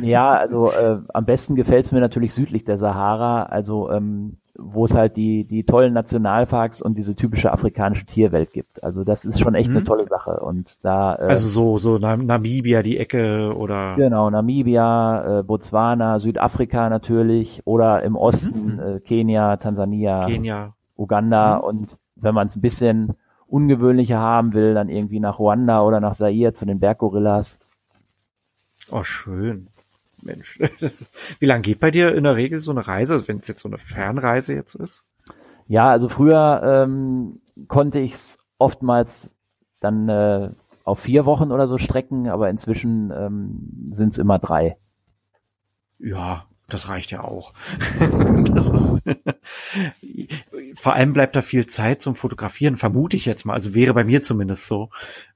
Ja, 0.02 0.32
also 0.32 0.70
äh, 0.70 0.98
am 1.12 1.24
besten 1.24 1.54
gefällt 1.54 1.84
es 1.84 1.92
mir 1.92 2.00
natürlich 2.00 2.34
südlich 2.34 2.64
der 2.64 2.76
Sahara, 2.76 3.44
also 3.44 3.90
ähm, 3.90 4.38
wo 4.58 4.84
es 4.84 4.94
halt 4.94 5.16
die, 5.16 5.46
die 5.46 5.64
tollen 5.64 5.92
Nationalparks 5.92 6.82
und 6.82 6.96
diese 6.98 7.14
typische 7.16 7.52
afrikanische 7.52 8.04
Tierwelt 8.04 8.52
gibt. 8.52 8.82
Also 8.84 9.04
das 9.04 9.24
ist 9.24 9.40
schon 9.40 9.54
echt 9.54 9.70
mhm. 9.70 9.78
eine 9.78 9.84
tolle 9.84 10.06
Sache. 10.06 10.40
Und 10.40 10.84
da 10.84 11.14
äh, 11.14 11.22
Also 11.22 11.48
so, 11.48 11.78
so 11.78 11.98
Namibia, 11.98 12.82
die 12.82 12.98
Ecke 12.98 13.54
oder 13.56 13.94
Genau, 13.96 14.28
Namibia, 14.30 15.40
äh, 15.40 15.42
Botswana, 15.42 16.18
Südafrika 16.18 16.90
natürlich 16.90 17.62
oder 17.64 18.02
im 18.02 18.16
Osten 18.16 18.74
mhm. 18.74 18.80
äh, 18.96 19.00
Kenia, 19.00 19.56
Tansania, 19.56 20.26
Kenia. 20.26 20.74
Uganda 20.96 21.58
mhm. 21.58 21.64
und 21.64 21.96
wenn 22.16 22.34
man 22.34 22.46
es 22.46 22.56
ein 22.56 22.60
bisschen 22.60 23.14
ungewöhnlicher 23.52 24.18
haben 24.18 24.54
will, 24.54 24.72
dann 24.74 24.88
irgendwie 24.88 25.20
nach 25.20 25.38
Ruanda 25.38 25.82
oder 25.82 26.00
nach 26.00 26.16
Zaire 26.16 26.54
zu 26.54 26.64
den 26.64 26.80
Berggorillas. 26.80 27.58
Oh, 28.90 29.02
schön. 29.02 29.68
Mensch, 30.22 30.58
das, 30.80 31.12
wie 31.38 31.46
lange 31.46 31.62
geht 31.62 31.78
bei 31.78 31.90
dir 31.90 32.14
in 32.14 32.24
der 32.24 32.36
Regel 32.36 32.60
so 32.60 32.70
eine 32.70 32.86
Reise, 32.86 33.28
wenn 33.28 33.38
es 33.38 33.48
jetzt 33.48 33.60
so 33.62 33.68
eine 33.68 33.78
Fernreise 33.78 34.54
jetzt 34.54 34.74
ist? 34.74 35.04
Ja, 35.68 35.90
also 35.90 36.08
früher 36.08 36.62
ähm, 36.64 37.40
konnte 37.68 37.98
ich 37.98 38.14
es 38.14 38.38
oftmals 38.58 39.30
dann 39.80 40.08
äh, 40.08 40.50
auf 40.84 41.00
vier 41.00 41.26
Wochen 41.26 41.52
oder 41.52 41.68
so 41.68 41.76
strecken, 41.76 42.28
aber 42.28 42.48
inzwischen 42.48 43.12
ähm, 43.14 43.90
sind 43.92 44.12
es 44.12 44.18
immer 44.18 44.38
drei. 44.38 44.76
Ja, 45.98 46.44
das 46.72 46.88
reicht 46.88 47.10
ja 47.10 47.22
auch. 47.22 47.52
das 48.52 48.68
ist, 48.68 49.02
vor 50.74 50.94
allem 50.94 51.12
bleibt 51.12 51.36
da 51.36 51.42
viel 51.42 51.66
Zeit 51.66 52.02
zum 52.02 52.14
Fotografieren, 52.14 52.76
vermute 52.76 53.16
ich 53.16 53.26
jetzt 53.26 53.44
mal. 53.44 53.54
Also 53.54 53.74
wäre 53.74 53.94
bei 53.94 54.04
mir 54.04 54.22
zumindest 54.22 54.66
so. 54.66 54.90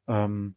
Ähm, 0.09 0.55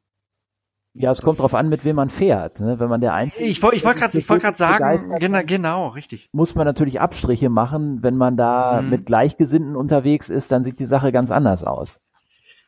ja, 0.94 1.12
es 1.12 1.22
kommt 1.22 1.40
drauf 1.40 1.54
an, 1.54 1.70
mit 1.70 1.86
wem 1.86 1.96
man 1.96 2.10
fährt. 2.10 2.60
Ne? 2.60 2.80
Wenn 2.80 2.90
man 2.90 3.00
der 3.00 3.14
Einzige 3.14 3.46
Ich 3.46 3.62
wollte 3.62 3.78
ich 3.78 3.86
wollte 3.86 4.00
gerade 4.00 4.22
gerade 4.22 4.58
sagen, 4.58 5.20
genau, 5.20 5.42
genau, 5.46 5.88
richtig. 5.90 6.30
Muss 6.34 6.56
man 6.56 6.66
natürlich 6.66 7.00
Abstriche 7.00 7.50
machen. 7.50 8.02
Wenn 8.02 8.18
man 8.18 8.36
da 8.36 8.82
mhm. 8.82 8.90
mit 8.90 9.06
Gleichgesinnten 9.06 9.76
unterwegs 9.76 10.30
ist, 10.30 10.52
dann 10.52 10.64
sieht 10.64 10.80
die 10.80 10.86
Sache 10.86 11.12
ganz 11.12 11.32
anders 11.32 11.64
aus. 11.64 12.00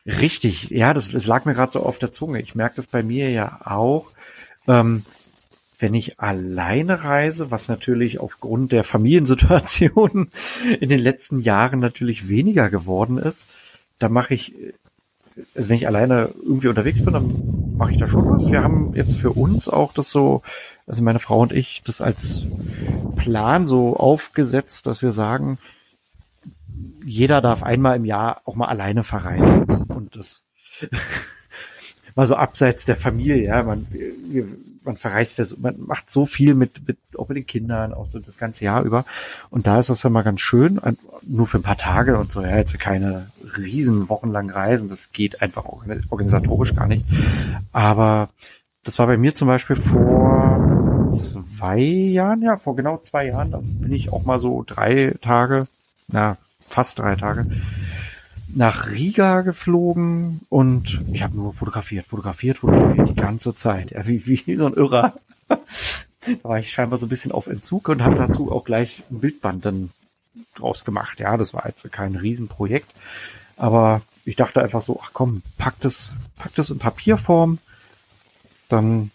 Richtig, 0.06 0.70
ja, 0.70 0.94
das, 0.94 1.10
das 1.10 1.26
lag 1.26 1.44
mir 1.44 1.54
gerade 1.54 1.72
so 1.72 1.80
auf 1.80 1.98
der 1.98 2.12
Zunge. 2.12 2.40
Ich 2.40 2.54
merke 2.54 2.76
das 2.76 2.86
bei 2.86 3.02
mir 3.02 3.30
ja 3.30 3.58
auch. 3.64 4.10
Ähm, 4.66 5.04
wenn 5.82 5.94
ich 5.94 6.20
alleine 6.20 7.04
reise, 7.04 7.50
was 7.50 7.68
natürlich 7.68 8.20
aufgrund 8.20 8.72
der 8.72 8.84
Familiensituation 8.84 10.30
in 10.80 10.88
den 10.88 10.98
letzten 10.98 11.40
Jahren 11.40 11.80
natürlich 11.80 12.28
weniger 12.28 12.70
geworden 12.70 13.18
ist, 13.18 13.48
da 13.98 14.08
mache 14.08 14.34
ich, 14.34 14.54
also 15.54 15.68
wenn 15.68 15.76
ich 15.76 15.86
alleine 15.86 16.30
irgendwie 16.42 16.68
unterwegs 16.68 17.04
bin, 17.04 17.12
dann 17.12 17.76
mache 17.76 17.92
ich 17.92 17.98
da 17.98 18.06
schon 18.06 18.28
was. 18.30 18.50
Wir 18.50 18.62
haben 18.62 18.94
jetzt 18.94 19.16
für 19.16 19.30
uns 19.30 19.68
auch 19.68 19.92
das 19.92 20.10
so, 20.10 20.42
also 20.86 21.02
meine 21.02 21.18
Frau 21.18 21.40
und 21.40 21.52
ich, 21.52 21.82
das 21.84 22.00
als 22.00 22.44
Plan 23.16 23.66
so 23.66 23.96
aufgesetzt, 23.96 24.86
dass 24.86 25.02
wir 25.02 25.12
sagen, 25.12 25.58
jeder 27.04 27.40
darf 27.40 27.62
einmal 27.62 27.96
im 27.96 28.04
Jahr 28.04 28.42
auch 28.44 28.54
mal 28.54 28.68
alleine 28.68 29.02
verreisen. 29.02 29.64
Und 29.88 30.16
das 30.16 30.44
mal 32.14 32.26
so 32.26 32.36
abseits 32.36 32.84
der 32.84 32.96
Familie, 32.96 33.44
ja, 33.44 33.62
man, 33.62 33.86
man 34.84 34.96
verreist 34.96 35.38
ja, 35.38 35.44
so, 35.44 35.56
man 35.58 35.76
macht 35.78 36.10
so 36.10 36.26
viel 36.26 36.54
mit, 36.54 36.86
mit, 36.86 36.98
auch 37.16 37.28
mit 37.28 37.36
den 37.36 37.46
Kindern, 37.46 37.94
auch 37.94 38.06
so 38.06 38.18
das 38.18 38.38
ganze 38.38 38.64
Jahr 38.64 38.82
über. 38.82 39.04
Und 39.50 39.66
da 39.66 39.78
ist 39.78 39.90
das 39.90 40.02
ja 40.02 40.10
mal 40.10 40.22
ganz 40.22 40.40
schön, 40.40 40.80
nur 41.22 41.46
für 41.46 41.58
ein 41.58 41.62
paar 41.62 41.76
Tage 41.76 42.18
und 42.18 42.32
so, 42.32 42.42
ja, 42.42 42.56
jetzt 42.56 42.78
keine 42.78 43.26
riesen 43.56 44.08
wochenlangen 44.08 44.50
Reisen, 44.50 44.88
das 44.88 45.12
geht 45.12 45.42
einfach 45.42 45.64
organisatorisch 45.64 46.74
gar 46.74 46.86
nicht. 46.86 47.04
Aber 47.72 48.28
das 48.84 48.98
war 48.98 49.06
bei 49.06 49.16
mir 49.16 49.34
zum 49.34 49.48
Beispiel 49.48 49.76
vor 49.76 51.10
zwei 51.12 51.78
Jahren, 51.78 52.42
ja, 52.42 52.56
vor 52.56 52.74
genau 52.76 52.98
zwei 52.98 53.26
Jahren, 53.26 53.50
da 53.50 53.60
bin 53.62 53.92
ich 53.92 54.12
auch 54.12 54.24
mal 54.24 54.38
so 54.38 54.64
drei 54.66 55.14
Tage, 55.20 55.66
na, 56.08 56.36
fast 56.68 56.98
drei 56.98 57.16
Tage, 57.16 57.46
nach 58.54 58.90
Riga 58.90 59.40
geflogen 59.40 60.40
und 60.48 61.00
ich 61.12 61.22
habe 61.22 61.36
nur 61.36 61.54
fotografiert, 61.54 62.06
fotografiert, 62.06 62.58
fotografiert 62.58 63.08
die 63.08 63.14
ganze 63.14 63.54
Zeit. 63.54 63.92
Ja, 63.92 64.06
wie, 64.06 64.26
wie 64.26 64.56
so 64.56 64.66
ein 64.66 64.74
Irrer. 64.74 65.14
da 65.48 65.56
war 66.42 66.58
ich 66.58 66.72
scheinbar 66.72 66.98
so 66.98 67.06
ein 67.06 67.08
bisschen 67.08 67.32
auf 67.32 67.46
Entzug 67.46 67.88
und 67.88 68.02
habe 68.02 68.16
dazu 68.16 68.52
auch 68.52 68.64
gleich 68.64 69.02
ein 69.10 69.20
Bildband 69.20 69.64
dann 69.64 69.90
draus 70.54 70.84
gemacht. 70.84 71.20
Ja, 71.20 71.36
das 71.36 71.54
war 71.54 71.66
jetzt 71.66 71.90
kein 71.92 72.14
Riesenprojekt, 72.14 72.90
aber 73.56 74.02
ich 74.24 74.36
dachte 74.36 74.62
einfach 74.62 74.82
so, 74.82 75.00
ach 75.02 75.10
komm, 75.12 75.42
pack 75.58 75.74
das, 75.80 76.14
pack 76.36 76.54
das 76.54 76.70
in 76.70 76.78
Papierform, 76.78 77.58
dann 78.68 79.10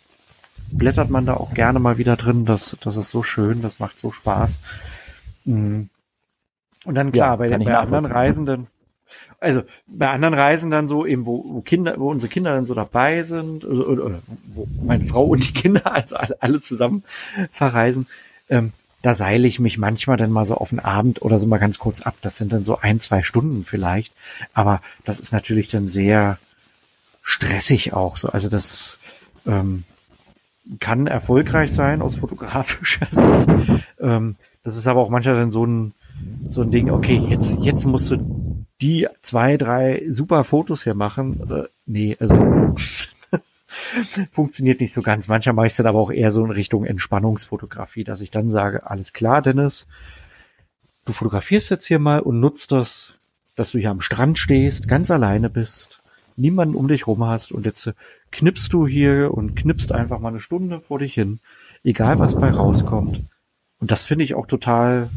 blättert 0.71 1.10
man 1.10 1.26
da 1.26 1.36
auch 1.36 1.54
gerne 1.54 1.80
mal 1.80 1.97
wieder 1.97 2.17
drin. 2.17 2.45
Das, 2.45 2.78
das 2.82 2.97
ist 2.97 3.12
so 3.12 3.23
schön, 3.23 3.62
das 3.62 3.80
macht 3.80 4.00
so 4.00 4.12
Spaß. 4.12 4.60
Mhm. 5.45 5.89
Und 6.86 6.95
dann 6.95 7.12
klar, 7.12 7.32
ja, 7.32 7.36
bei 7.36 7.50
den 7.50 7.63
bei 7.63 7.78
anderen 7.78 8.06
Reisenden, 8.06 8.67
also 9.39 9.63
bei 9.86 10.10
anderen 10.10 10.34
Reisen 10.34 10.71
dann 10.71 10.88
so 10.88 11.06
eben, 11.06 11.26
wo, 11.26 11.43
wo 11.47 11.62
Kinder, 11.62 11.95
wo 11.97 12.10
unsere 12.10 12.32
Kinder 12.32 12.56
dann 12.56 12.65
so 12.65 12.73
dabei 12.73 13.23
sind, 13.23 13.65
oder, 13.65 14.04
oder 14.04 14.19
wo 14.47 14.67
meine 14.84 15.06
Frau 15.06 15.26
und 15.26 15.47
die 15.47 15.54
Kinder, 15.54 15.93
also 15.93 16.15
alle, 16.15 16.38
alle 16.41 16.62
zusammen 16.62 17.04
verreisen, 17.52 18.08
ähm, 18.50 18.73
da 19.02 19.13
seile 19.13 19.47
ich 19.47 19.60
mich 19.60 19.78
manchmal 19.78 20.17
dann 20.17 20.32
mal 20.32 20.45
so 20.45 20.56
auf 20.56 20.69
den 20.69 20.80
Abend 20.80 21.21
oder 21.21 21.39
so 21.39 21.47
mal 21.47 21.60
ganz 21.60 21.78
kurz 21.78 22.02
ab. 22.02 22.15
Das 22.21 22.38
sind 22.38 22.52
dann 22.52 22.65
so 22.65 22.80
ein, 22.80 23.00
zwei 23.00 23.21
Stunden 23.21 23.63
vielleicht. 23.63 24.12
Aber 24.54 24.82
das 25.06 25.19
ist 25.19 25.32
natürlich 25.32 25.69
dann 25.69 25.88
sehr 25.88 26.39
stressig 27.21 27.93
auch 27.93 28.17
so. 28.17 28.30
Also 28.30 28.50
das 28.50 28.97
ähm, 29.45 29.84
kann 30.80 31.08
erfolgreich 31.08 31.71
sein 31.71 32.02
aus 32.02 32.15
fotografischer 32.15 33.06
Sicht. 33.12 33.84
Ähm, 34.02 34.36
das 34.63 34.76
ist 34.76 34.88
aber 34.88 35.00
auch 35.00 35.10
manchmal 35.10 35.36
dann 35.36 35.52
so 35.52 35.65
ein, 35.65 35.93
so 36.50 36.62
ein 36.62 36.71
Ding, 36.71 36.89
okay, 36.89 37.17
jetzt, 37.30 37.60
jetzt 37.62 37.86
musst 37.86 38.12
du 38.12 38.17
die 38.82 39.08
zwei, 39.22 39.58
drei 39.58 40.04
super 40.10 40.44
Fotos 40.44 40.84
hier 40.84 40.94
machen. 40.94 41.50
Äh, 41.50 41.68
nee, 41.86 42.18
also 42.20 42.76
das 43.32 43.66
funktioniert 44.32 44.82
nicht 44.82 44.94
so 44.94 45.02
ganz. 45.02 45.28
Manchmal 45.28 45.56
mache 45.56 45.68
ich 45.68 45.74
es 45.74 45.78
dann 45.78 45.88
aber 45.88 46.00
auch 46.00 46.12
eher 46.12 46.32
so 46.32 46.46
in 46.46 46.52
Richtung 46.52 46.86
Entspannungsfotografie, 46.86 48.04
dass 48.04 48.22
ich 48.22 48.32
dann 48.32 48.50
sage, 48.50 48.90
alles 48.90 49.13
klar, 49.13 49.42
Dennis, 49.42 49.88
du 51.06 51.13
fotografierst 51.13 51.70
jetzt 51.70 51.88
hier 51.88 52.00
mal 52.00 52.20
und 52.20 52.40
nutzt 52.40 52.72
das, 52.72 53.16
dass 53.56 53.72
du 53.72 53.80
hier 53.80 53.92
am 53.92 54.02
Strand 54.02 54.38
stehst, 54.38 54.88
ganz 54.88 55.10
alleine 55.10 55.50
bist, 55.50 56.02
niemanden 56.36 56.76
um 56.76 56.88
dich 56.88 57.08
rum 57.08 57.26
hast 57.26 57.52
und 57.52 57.66
jetzt 57.66 57.92
knippst 58.32 58.72
du 58.74 58.88
hier 58.88 59.34
und 59.34 59.56
knippst 59.56 59.92
einfach 59.92 60.20
mal 60.20 60.30
eine 60.30 60.40
Stunde 60.40 60.82
vor 60.82 61.00
dich 61.00 61.13
hin, 61.13 61.40
egal 61.84 62.20
was 62.20 62.36
bei 62.36 62.52
rauskommt. 62.52 63.22
Und 63.80 63.92
das 63.92 64.04
finde 64.04 64.26
ich 64.26 64.36
auch 64.36 64.48
total 64.48 65.10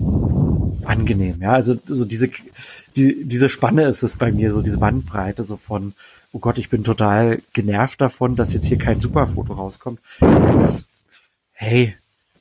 angenehm. 0.85 1.41
Ja, 1.41 1.53
also 1.53 1.77
so 1.87 2.05
diese, 2.05 2.31
die, 2.97 3.25
diese 3.25 3.49
Spanne 3.49 3.85
ist 3.85 4.03
es 4.03 4.17
bei 4.17 4.33
mir, 4.33 4.53
so 4.53 4.63
diese 4.63 4.79
Bandbreite 4.79 5.45
so 5.45 5.57
von, 5.57 5.95
oh 6.33 6.39
Gott, 6.39 6.59
ich 6.59 6.69
bin 6.69 6.85
total 6.85 7.41
genervt 7.53 8.01
davon, 8.01 8.37
dass 8.37 8.53
jetzt 8.53 8.67
hier 8.67 8.79
kein 8.79 9.01
Superfoto 9.01 9.53
rauskommt. 9.55 10.01
Das, 10.21 10.87
hey, 11.53 11.97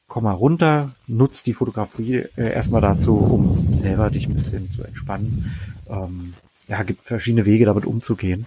komm 0.07 0.23
mal 0.23 0.31
runter, 0.31 0.91
nutz 1.07 1.43
die 1.43 1.53
Fotografie 1.53 2.25
äh, 2.35 2.53
erstmal 2.53 2.81
dazu, 2.81 3.17
um 3.17 3.77
selber 3.77 4.09
dich 4.09 4.27
ein 4.27 4.35
bisschen 4.35 4.69
zu 4.71 4.83
entspannen. 4.83 5.55
Ähm, 5.87 6.33
ja, 6.67 6.83
gibt 6.83 7.03
verschiedene 7.03 7.45
Wege, 7.45 7.65
damit 7.65 7.85
umzugehen. 7.85 8.45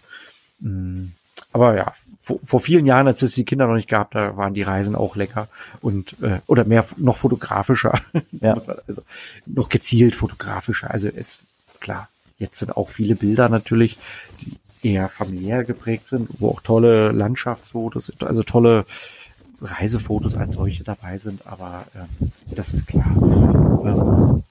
Mm, 0.61 1.07
aber 1.53 1.77
ja, 1.77 1.93
vor, 2.21 2.39
vor 2.45 2.61
vielen 2.61 2.87
Jahren, 2.87 3.09
als 3.09 3.23
es 3.23 3.35
die 3.35 3.45
Kinder 3.45 3.67
noch 3.67 3.75
nicht 3.75 3.89
gab, 3.89 4.13
da 4.13 4.37
waren 4.37 4.55
die 4.55 4.63
Reisen 4.63 4.95
auch 4.95 5.17
lecker 5.17 5.49
und 5.81 6.17
äh, 6.23 6.39
oder 6.47 6.65
mehr 6.65 6.85
noch 6.97 7.17
fotografischer, 7.17 8.01
ja. 8.41 8.55
also 8.55 9.03
noch 9.47 9.69
gezielt 9.69 10.15
fotografischer. 10.15 10.91
Also 10.91 11.09
ist 11.09 11.45
klar, 11.83 12.09
jetzt 12.39 12.59
sind 12.59 12.77
auch 12.77 12.89
viele 12.89 13.15
Bilder 13.15 13.49
natürlich, 13.49 13.99
die 14.41 14.59
eher 14.93 15.09
familiär 15.09 15.65
geprägt 15.65 16.09
sind, 16.09 16.29
wo 16.39 16.49
auch 16.49 16.61
tolle 16.61 17.13
Landschaftsfotos, 17.13 18.13
also 18.21 18.43
tolle 18.43 18.87
Reisefotos 19.61 20.37
als 20.37 20.55
solche 20.55 20.83
dabei 20.83 21.19
sind, 21.19 21.47
aber 21.47 21.87
ähm, 21.95 22.33
das 22.51 22.75
ist 22.75 22.87
klar. 22.87 23.07
Ähm, 23.85 24.43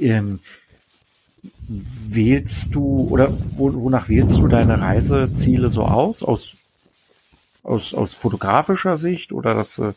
ähm, 0.00 0.40
wählst 1.68 2.74
du 2.74 3.08
oder 3.10 3.28
wonach 3.56 4.08
wählst 4.08 4.38
du 4.38 4.48
deine 4.48 4.80
Reiseziele 4.80 5.68
so 5.70 5.82
aus? 5.82 6.22
Aus, 6.22 6.56
aus, 7.62 7.92
aus 7.92 8.14
fotografischer 8.14 8.96
Sicht 8.96 9.32
oder 9.32 9.54
das, 9.54 9.78
äh, 9.78 9.92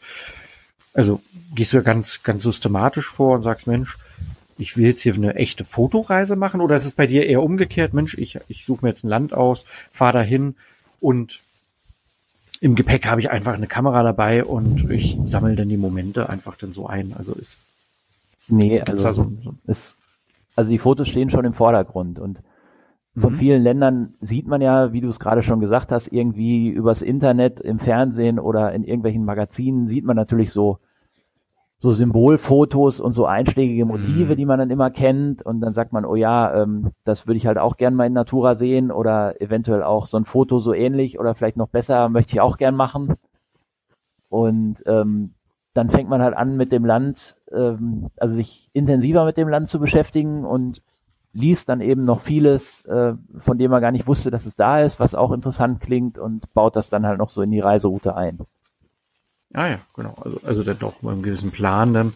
also 0.94 1.22
gehst 1.56 1.72
du 1.72 1.78
ja 1.78 1.84
ganz, 1.84 2.24
ganz 2.24 2.44
systematisch 2.44 3.08
vor 3.08 3.36
und 3.36 3.44
sagst, 3.44 3.68
Mensch, 3.68 3.98
ich 4.58 4.78
will 4.78 4.86
jetzt 4.86 5.02
hier 5.02 5.14
eine 5.14 5.36
echte 5.36 5.66
Fotoreise 5.66 6.36
machen 6.36 6.62
oder 6.62 6.76
ist 6.76 6.86
es 6.86 6.94
bei 6.94 7.08
dir 7.08 7.26
eher 7.26 7.44
umgekehrt, 7.44 7.94
Mensch, 7.94 8.18
ich, 8.18 8.40
ich 8.48 8.66
suche 8.66 8.86
mir 8.86 8.90
jetzt 8.90 9.04
ein 9.04 9.10
Land 9.10 9.34
aus, 9.34 9.66
fahre 9.92 10.14
dahin 10.14 10.56
und 11.00 11.40
im 12.60 12.76
Gepäck 12.76 13.06
habe 13.06 13.22
ich 13.22 13.30
einfach 13.30 13.54
eine 13.54 13.68
Kamera 13.68 14.02
dabei 14.02 14.44
und 14.44 14.90
ich 14.90 15.18
sammle 15.26 15.56
dann 15.56 15.70
die 15.70 15.78
Momente 15.78 16.30
einfach 16.30 16.58
dann 16.58 16.72
so 16.74 16.88
ein. 16.88 17.14
Also 17.16 17.34
ist 17.34 17.60
Nee, 18.50 18.82
also, 18.82 19.12
so, 19.12 19.32
so. 19.44 19.54
Ist, 19.68 19.98
also 20.56 20.72
die 20.72 20.78
Fotos 20.78 21.10
stehen 21.10 21.30
schon 21.30 21.46
im 21.46 21.54
Vordergrund 21.54 22.20
und 22.20 22.42
von 23.16 23.34
mhm. 23.34 23.38
vielen 23.38 23.62
Ländern 23.62 24.14
sieht 24.22 24.48
man 24.48 24.62
ja, 24.62 24.94
wie 24.94 25.02
du 25.02 25.10
es 25.10 25.20
gerade 25.20 25.44
schon 25.44 25.60
gesagt 25.60 25.92
hast, 25.92 26.08
irgendwie 26.08 26.70
übers 26.70 27.02
Internet, 27.02 27.60
im 27.60 27.80
Fernsehen 27.80 28.40
oder 28.40 28.72
in 28.74 28.84
irgendwelchen 28.84 29.26
Magazinen 29.26 29.88
sieht 29.88 30.06
man 30.06 30.16
natürlich 30.16 30.52
so 30.52 30.80
so 31.80 31.92
Symbolfotos 31.92 33.00
und 33.00 33.12
so 33.12 33.26
einschlägige 33.26 33.86
Motive, 33.86 34.34
mhm. 34.34 34.38
die 34.38 34.46
man 34.46 34.60
dann 34.60 34.72
immer 34.72 34.90
kennt. 34.90 35.44
Und 35.44 35.62
dann 35.62 35.74
sagt 35.74 35.94
man, 35.94 36.06
oh 36.06 36.16
ja, 36.16 36.62
ähm, 36.62 36.92
das 37.04 37.28
würde 37.28 37.38
ich 37.38 37.46
halt 37.46 37.58
auch 37.58 37.78
gern 37.78 37.94
mal 37.94 38.08
in 38.08 38.14
Natura 38.14 38.56
sehen 38.56 38.92
oder 38.92 39.40
eventuell 39.42 39.84
auch 39.84 40.08
so 40.08 40.18
ein 40.18 40.26
Foto 40.26 40.60
so 40.60 40.74
ähnlich 40.74 41.20
oder 41.20 41.36
vielleicht 41.36 41.58
noch 41.58 41.70
besser, 41.70 42.10
möchte 42.10 42.34
ich 42.34 42.42
auch 42.42 42.58
gern 42.58 42.76
machen. 42.76 43.16
Und 44.30 44.84
ähm, 44.88 45.34
dann 45.74 45.90
fängt 45.92 46.10
man 46.10 46.22
halt 46.24 46.36
an 46.36 46.58
mit 46.58 46.72
dem 46.72 46.84
Land, 46.84 47.38
ähm, 47.52 48.08
also 48.20 48.34
sich 48.34 48.70
intensiver 48.74 49.26
mit 49.26 49.38
dem 49.38 49.48
Land 49.48 49.70
zu 49.70 49.80
beschäftigen 49.80 50.44
und 50.44 50.82
liest 51.34 51.70
dann 51.70 51.82
eben 51.82 52.04
noch 52.04 52.22
vieles, 52.22 52.84
äh, 52.86 53.14
von 53.38 53.60
dem 53.60 53.70
man 53.70 53.82
gar 53.82 53.92
nicht 53.92 54.08
wusste, 54.08 54.32
dass 54.32 54.48
es 54.48 54.56
da 54.56 54.82
ist, 54.82 55.00
was 55.00 55.14
auch 55.14 55.32
interessant 55.32 55.80
klingt 55.80 56.18
und 56.18 56.52
baut 56.56 56.76
das 56.76 56.90
dann 56.90 57.06
halt 57.06 57.20
noch 57.20 57.30
so 57.30 57.44
in 57.44 57.52
die 57.52 57.60
Reiseroute 57.60 58.16
ein. 58.16 58.40
Ah 59.54 59.68
ja, 59.68 59.80
genau. 59.96 60.16
Also, 60.22 60.40
also 60.44 60.64
dann 60.64 60.80
doch 60.80 61.02
mit 61.02 61.12
einem 61.12 61.24
gewissen 61.24 61.52
Plan 61.52 61.94
dann. 61.94 62.14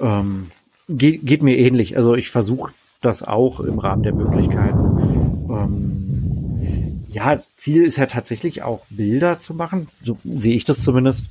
Ähm, 0.00 0.50
geht, 0.88 1.24
geht 1.24 1.42
mir 1.42 1.56
ähnlich. 1.56 1.96
Also 1.96 2.14
ich 2.14 2.30
versuche 2.30 2.72
das 3.00 3.22
auch 3.22 3.60
im 3.60 3.78
Rahmen 3.78 4.02
der 4.02 4.14
Möglichkeiten. 4.14 5.46
Ähm, 5.50 7.04
ja, 7.10 7.40
Ziel 7.56 7.84
ist 7.84 7.96
ja 7.96 8.06
tatsächlich 8.06 8.62
auch 8.62 8.84
Bilder 8.90 9.40
zu 9.40 9.54
machen. 9.54 9.88
So 10.02 10.18
sehe 10.24 10.56
ich 10.56 10.64
das 10.64 10.82
zumindest 10.82 11.26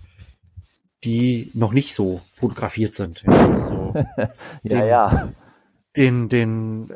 die 1.04 1.52
noch 1.54 1.74
nicht 1.74 1.94
so 1.94 2.22
fotografiert 2.34 2.96
sind. 2.96 3.24
Ja, 3.24 3.32
also 3.32 3.94
ja, 4.64 4.80
den, 4.80 4.88
ja. 4.88 5.30
Den, 5.96 6.30
den 6.30 6.92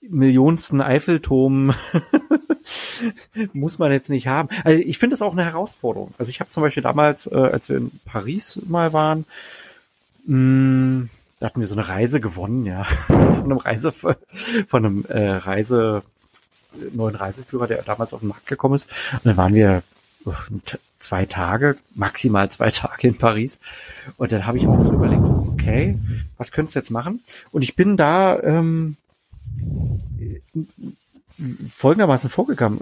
millionsten 0.00 0.80
Eiffelturm 0.80 1.74
muss 3.52 3.78
man 3.78 3.92
jetzt 3.92 4.10
nicht 4.10 4.26
haben. 4.26 4.48
Also 4.64 4.82
ich 4.82 4.98
finde 4.98 5.14
das 5.14 5.22
auch 5.22 5.32
eine 5.32 5.44
Herausforderung. 5.44 6.14
Also 6.18 6.30
ich 6.30 6.40
habe 6.40 6.50
zum 6.50 6.62
Beispiel 6.62 6.82
damals, 6.82 7.26
äh, 7.26 7.36
als 7.36 7.68
wir 7.68 7.76
in 7.76 7.90
Paris 8.04 8.60
mal 8.66 8.92
waren, 8.92 9.24
mh, 10.26 10.36
mm, 10.36 11.10
da 11.40 11.46
hatten 11.46 11.60
wir 11.60 11.66
so 11.66 11.74
eine 11.74 11.88
Reise 11.88 12.20
gewonnen, 12.20 12.66
ja, 12.66 12.84
von 13.06 13.44
einem 13.44 13.56
Reise, 13.56 13.92
von 13.92 14.16
einem 14.72 15.04
äh, 15.08 15.30
Reise, 15.30 16.02
neuen 16.92 17.16
Reiseführer, 17.16 17.66
der 17.66 17.82
damals 17.82 18.12
auf 18.12 18.20
den 18.20 18.28
Markt 18.28 18.46
gekommen 18.46 18.74
ist. 18.74 18.90
Und 19.12 19.24
dann 19.24 19.36
waren 19.38 19.54
wir 19.54 19.82
zwei 20.98 21.24
Tage, 21.24 21.78
maximal 21.94 22.50
zwei 22.50 22.70
Tage 22.70 23.08
in 23.08 23.16
Paris. 23.16 23.58
Und 24.18 24.32
dann 24.32 24.46
habe 24.46 24.58
ich 24.58 24.66
auch 24.66 24.82
so 24.82 24.92
überlegt, 24.92 25.24
okay, 25.24 25.98
was 26.36 26.52
könntest 26.52 26.76
du 26.76 26.80
jetzt 26.80 26.90
machen? 26.90 27.24
Und 27.52 27.62
ich 27.62 27.74
bin 27.74 27.96
da 27.96 28.38
ähm, 28.40 28.96
folgendermaßen 31.72 32.30
vorgegangen. 32.30 32.80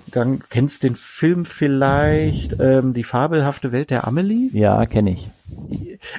Kennst 0.50 0.82
du 0.82 0.88
den 0.88 0.96
Film 0.96 1.44
vielleicht 1.44 2.56
ähm, 2.60 2.92
Die 2.92 3.04
fabelhafte 3.04 3.72
Welt 3.72 3.90
der 3.90 4.06
Amelie? 4.06 4.50
Ja, 4.52 4.84
kenne 4.86 5.12
ich. 5.12 5.28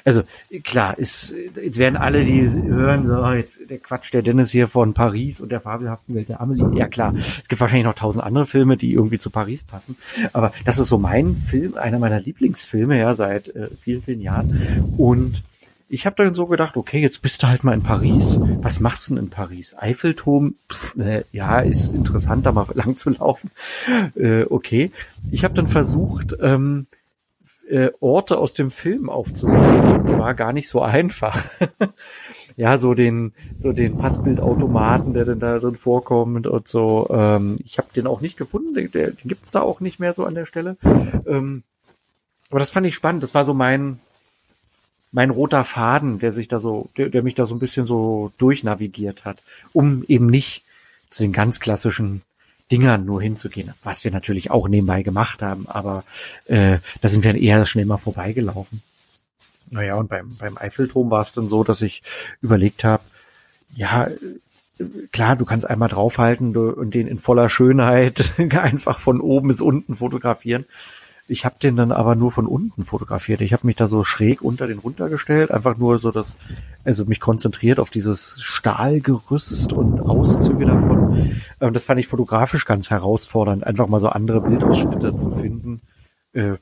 Also 0.03 0.23
klar, 0.63 0.97
ist, 0.97 1.33
jetzt 1.61 1.77
werden 1.77 1.95
alle, 1.97 2.25
die 2.25 2.41
hören, 2.41 3.07
so, 3.07 3.23
oh, 3.23 3.31
jetzt 3.31 3.69
der 3.69 3.77
Quatsch, 3.77 4.11
der 4.13 4.21
Dennis 4.21 4.51
hier 4.51 4.67
von 4.67 4.93
Paris 4.93 5.39
und 5.39 5.51
der 5.51 5.61
fabelhaften 5.61 6.15
Welt 6.15 6.29
der 6.29 6.41
Amelie. 6.41 6.77
Ja 6.77 6.87
klar, 6.87 7.13
es 7.15 7.47
gibt 7.47 7.61
wahrscheinlich 7.61 7.85
noch 7.85 7.93
tausend 7.93 8.23
andere 8.23 8.45
Filme, 8.45 8.77
die 8.77 8.91
irgendwie 8.91 9.19
zu 9.19 9.29
Paris 9.29 9.63
passen. 9.63 9.95
Aber 10.33 10.51
das 10.65 10.79
ist 10.79 10.89
so 10.89 10.97
mein 10.97 11.35
Film, 11.35 11.77
einer 11.77 11.99
meiner 11.99 12.19
Lieblingsfilme, 12.19 12.97
ja, 12.97 13.13
seit 13.13 13.55
äh, 13.55 13.69
vielen, 13.81 14.01
vielen 14.01 14.21
Jahren. 14.21 14.93
Und 14.97 15.43
ich 15.89 16.05
habe 16.05 16.23
dann 16.23 16.35
so 16.35 16.45
gedacht, 16.45 16.77
okay, 16.77 17.01
jetzt 17.01 17.21
bist 17.21 17.41
du 17.41 17.47
halt 17.47 17.63
mal 17.63 17.73
in 17.73 17.81
Paris. 17.81 18.39
Was 18.61 18.79
machst 18.79 19.09
du 19.09 19.15
denn 19.15 19.25
in 19.25 19.29
Paris? 19.31 19.75
Eiffelturm, 19.77 20.55
pff, 20.71 20.95
äh, 20.97 21.23
ja, 21.31 21.59
ist 21.59 21.93
interessant, 21.93 22.45
da 22.45 22.51
mal 22.51 22.67
lang 22.75 22.95
zu 22.95 23.09
laufen. 23.09 23.49
Äh, 24.15 24.43
okay. 24.43 24.91
Ich 25.31 25.43
habe 25.43 25.55
dann 25.55 25.67
versucht, 25.67 26.37
ähm, 26.39 26.85
äh, 27.67 27.89
Orte 27.99 28.37
aus 28.37 28.53
dem 28.53 28.71
Film 28.71 29.09
aufzusuchen. 29.09 30.03
Das 30.03 30.17
war 30.17 30.33
gar 30.35 30.53
nicht 30.53 30.69
so 30.69 30.81
einfach. 30.81 31.43
ja, 32.55 32.77
so 32.77 32.93
den, 32.93 33.33
so 33.57 33.73
den 33.73 33.97
Passbildautomaten, 33.97 35.13
der 35.13 35.25
denn 35.25 35.39
da 35.39 35.57
drin 35.57 35.75
vorkommt 35.75 36.45
und 36.45 36.67
so. 36.67 37.07
Ähm, 37.11 37.57
ich 37.63 37.77
habe 37.79 37.89
den 37.95 38.07
auch 38.07 38.21
nicht 38.21 38.37
gefunden, 38.37 38.73
den, 38.73 38.91
den 38.91 39.17
gibt's 39.23 39.51
da 39.51 39.61
auch 39.61 39.79
nicht 39.81 39.99
mehr 39.99 40.13
so 40.13 40.25
an 40.25 40.35
der 40.35 40.45
Stelle. 40.45 40.77
Ähm, 41.25 41.63
aber 42.49 42.59
das 42.59 42.71
fand 42.71 42.85
ich 42.85 42.95
spannend. 42.95 43.23
Das 43.23 43.35
war 43.35 43.45
so 43.45 43.53
mein, 43.53 43.99
mein 45.11 45.29
roter 45.29 45.63
Faden, 45.63 46.19
der 46.19 46.31
sich 46.31 46.47
da 46.47 46.59
so, 46.59 46.89
der, 46.97 47.09
der 47.09 47.23
mich 47.23 47.35
da 47.35 47.45
so 47.45 47.55
ein 47.55 47.59
bisschen 47.59 47.85
so 47.85 48.31
durchnavigiert 48.37 49.25
hat, 49.25 49.41
um 49.73 50.03
eben 50.07 50.27
nicht 50.27 50.63
zu 51.09 51.23
den 51.23 51.33
ganz 51.33 51.59
klassischen 51.59 52.21
Dingern 52.71 53.05
nur 53.05 53.21
hinzugehen, 53.21 53.73
was 53.83 54.03
wir 54.03 54.11
natürlich 54.11 54.51
auch 54.51 54.67
nebenbei 54.67 55.01
gemacht 55.01 55.41
haben, 55.41 55.67
aber 55.67 56.03
äh, 56.45 56.77
da 57.01 57.09
sind 57.09 57.23
wir 57.23 57.33
eher 57.35 57.65
schnell 57.65 57.85
mal 57.85 57.97
vorbeigelaufen. 57.97 58.83
Naja, 59.71 59.95
und 59.95 60.09
beim, 60.09 60.35
beim 60.35 60.57
Eiffelturm 60.57 61.09
war 61.09 61.21
es 61.21 61.33
dann 61.33 61.49
so, 61.49 61.63
dass 61.63 61.81
ich 61.81 62.03
überlegt 62.41 62.83
habe, 62.83 63.03
ja, 63.75 64.07
klar, 65.11 65.35
du 65.35 65.45
kannst 65.45 65.67
einmal 65.67 65.89
draufhalten 65.89 66.55
und 66.55 66.93
den 66.93 67.07
in 67.07 67.19
voller 67.19 67.49
Schönheit 67.49 68.33
einfach 68.51 68.99
von 68.99 69.21
oben 69.21 69.47
bis 69.47 69.61
unten 69.61 69.95
fotografieren. 69.95 70.65
Ich 71.29 71.45
habe 71.45 71.55
den 71.61 71.75
dann 71.75 71.91
aber 71.91 72.15
nur 72.15 72.31
von 72.31 72.47
unten 72.47 72.85
fotografiert. 72.85 73.41
Ich 73.41 73.53
habe 73.53 73.67
mich 73.67 73.75
da 73.75 73.87
so 73.87 74.03
schräg 74.03 74.41
unter 74.41 74.65
den 74.65 74.79
runtergestellt, 74.79 75.51
einfach 75.51 75.77
nur 75.77 75.99
so 75.99 76.11
das, 76.11 76.37
also 76.83 77.05
mich 77.05 77.19
konzentriert 77.19 77.79
auf 77.79 77.91
dieses 77.91 78.41
Stahlgerüst 78.41 79.71
und 79.71 80.01
Auszüge 80.01 80.65
davon. 80.65 81.39
Ähm, 81.61 81.73
das 81.73 81.85
fand 81.85 81.99
ich 81.99 82.07
fotografisch 82.07 82.65
ganz 82.65 82.89
herausfordernd, 82.89 83.63
einfach 83.63 83.87
mal 83.87 83.99
so 83.99 84.09
andere 84.09 84.41
Bildausschnitte 84.41 85.15
zu 85.15 85.29
finden, 85.29 85.81
äh, 86.33 86.55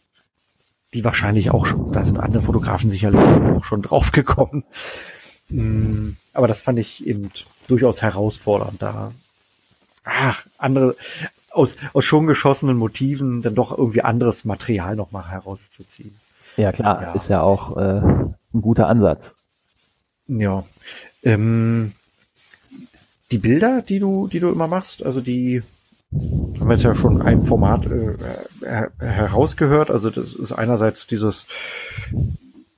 die 0.94 1.06
wahrscheinlich 1.06 1.52
auch 1.52 1.66
schon, 1.66 1.94
da 1.94 2.04
sind 2.04 2.20
andere 2.20 2.44
Fotografen 2.44 2.90
sicherlich 2.90 3.22
auch 3.22 3.64
schon 3.64 3.82
draufgekommen. 3.82 4.66
Mm, 5.48 6.18
aber 6.34 6.48
das 6.48 6.60
fand 6.60 6.78
ich 6.78 7.08
eben 7.08 7.32
durchaus 7.70 8.02
herausfordernd, 8.02 8.82
da 8.82 9.14
ach, 10.08 10.46
andere, 10.58 10.96
aus, 11.52 11.78
aus 11.94 12.06
schon 12.06 12.28
geschossenen 12.28 12.78
Motiven 12.78 13.42
dann 13.42 13.56
doch 13.56 13.78
irgendwie 13.78 14.02
anderes 14.02 14.46
Material 14.46 14.96
nochmal 14.96 15.30
herauszuziehen. 15.30 16.20
Ja, 16.56 16.72
klar, 16.72 17.02
ja. 17.02 17.14
ist 17.14 17.30
ja 17.30 17.42
auch 17.42 17.78
äh, 17.78 18.02
ein 18.02 18.62
guter 18.62 18.88
Ansatz. 18.88 19.36
Ja. 20.28 20.64
Ähm, 21.24 21.94
die 23.32 23.38
Bilder, 23.38 23.82
die 23.82 24.00
du, 24.00 24.28
die 24.28 24.40
du 24.40 24.50
immer 24.50 24.68
machst, 24.68 25.06
also 25.06 25.22
die 25.22 25.62
haben 26.12 26.68
wir 26.68 26.76
jetzt 26.76 26.84
ja 26.84 26.96
schon 26.96 27.22
ein 27.22 27.46
Format 27.46 27.86
äh, 27.86 28.18
herausgehört. 29.00 29.92
Also 29.92 30.10
das 30.10 30.34
ist 30.34 30.54
einerseits 30.54 31.06
dieses 31.06 31.48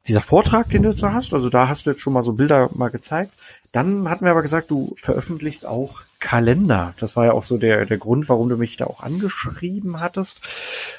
dieser 0.08 0.22
Vortrag, 0.22 0.70
den 0.70 0.82
du 0.82 0.90
jetzt 0.90 1.04
hast. 1.04 1.34
Also 1.34 1.50
da 1.50 1.68
hast 1.68 1.86
du 1.86 1.92
jetzt 1.92 2.02
schon 2.02 2.14
mal 2.14 2.24
so 2.24 2.34
Bilder 2.34 2.70
mal 2.74 2.90
gezeigt. 2.90 3.32
Dann 3.72 4.10
hatten 4.10 4.26
wir 4.26 4.32
aber 4.32 4.42
gesagt, 4.42 4.72
du 4.72 4.96
veröffentlichst 5.00 5.68
auch 5.68 6.02
Kalender. 6.20 6.94
Das 7.00 7.16
war 7.16 7.26
ja 7.26 7.32
auch 7.32 7.44
so 7.44 7.58
der, 7.58 7.86
der 7.86 7.98
Grund, 7.98 8.28
warum 8.28 8.50
du 8.50 8.58
mich 8.58 8.78
da 8.78 8.86
auch 8.86 9.02
angeschrieben 9.02 10.00
hattest. 10.02 10.42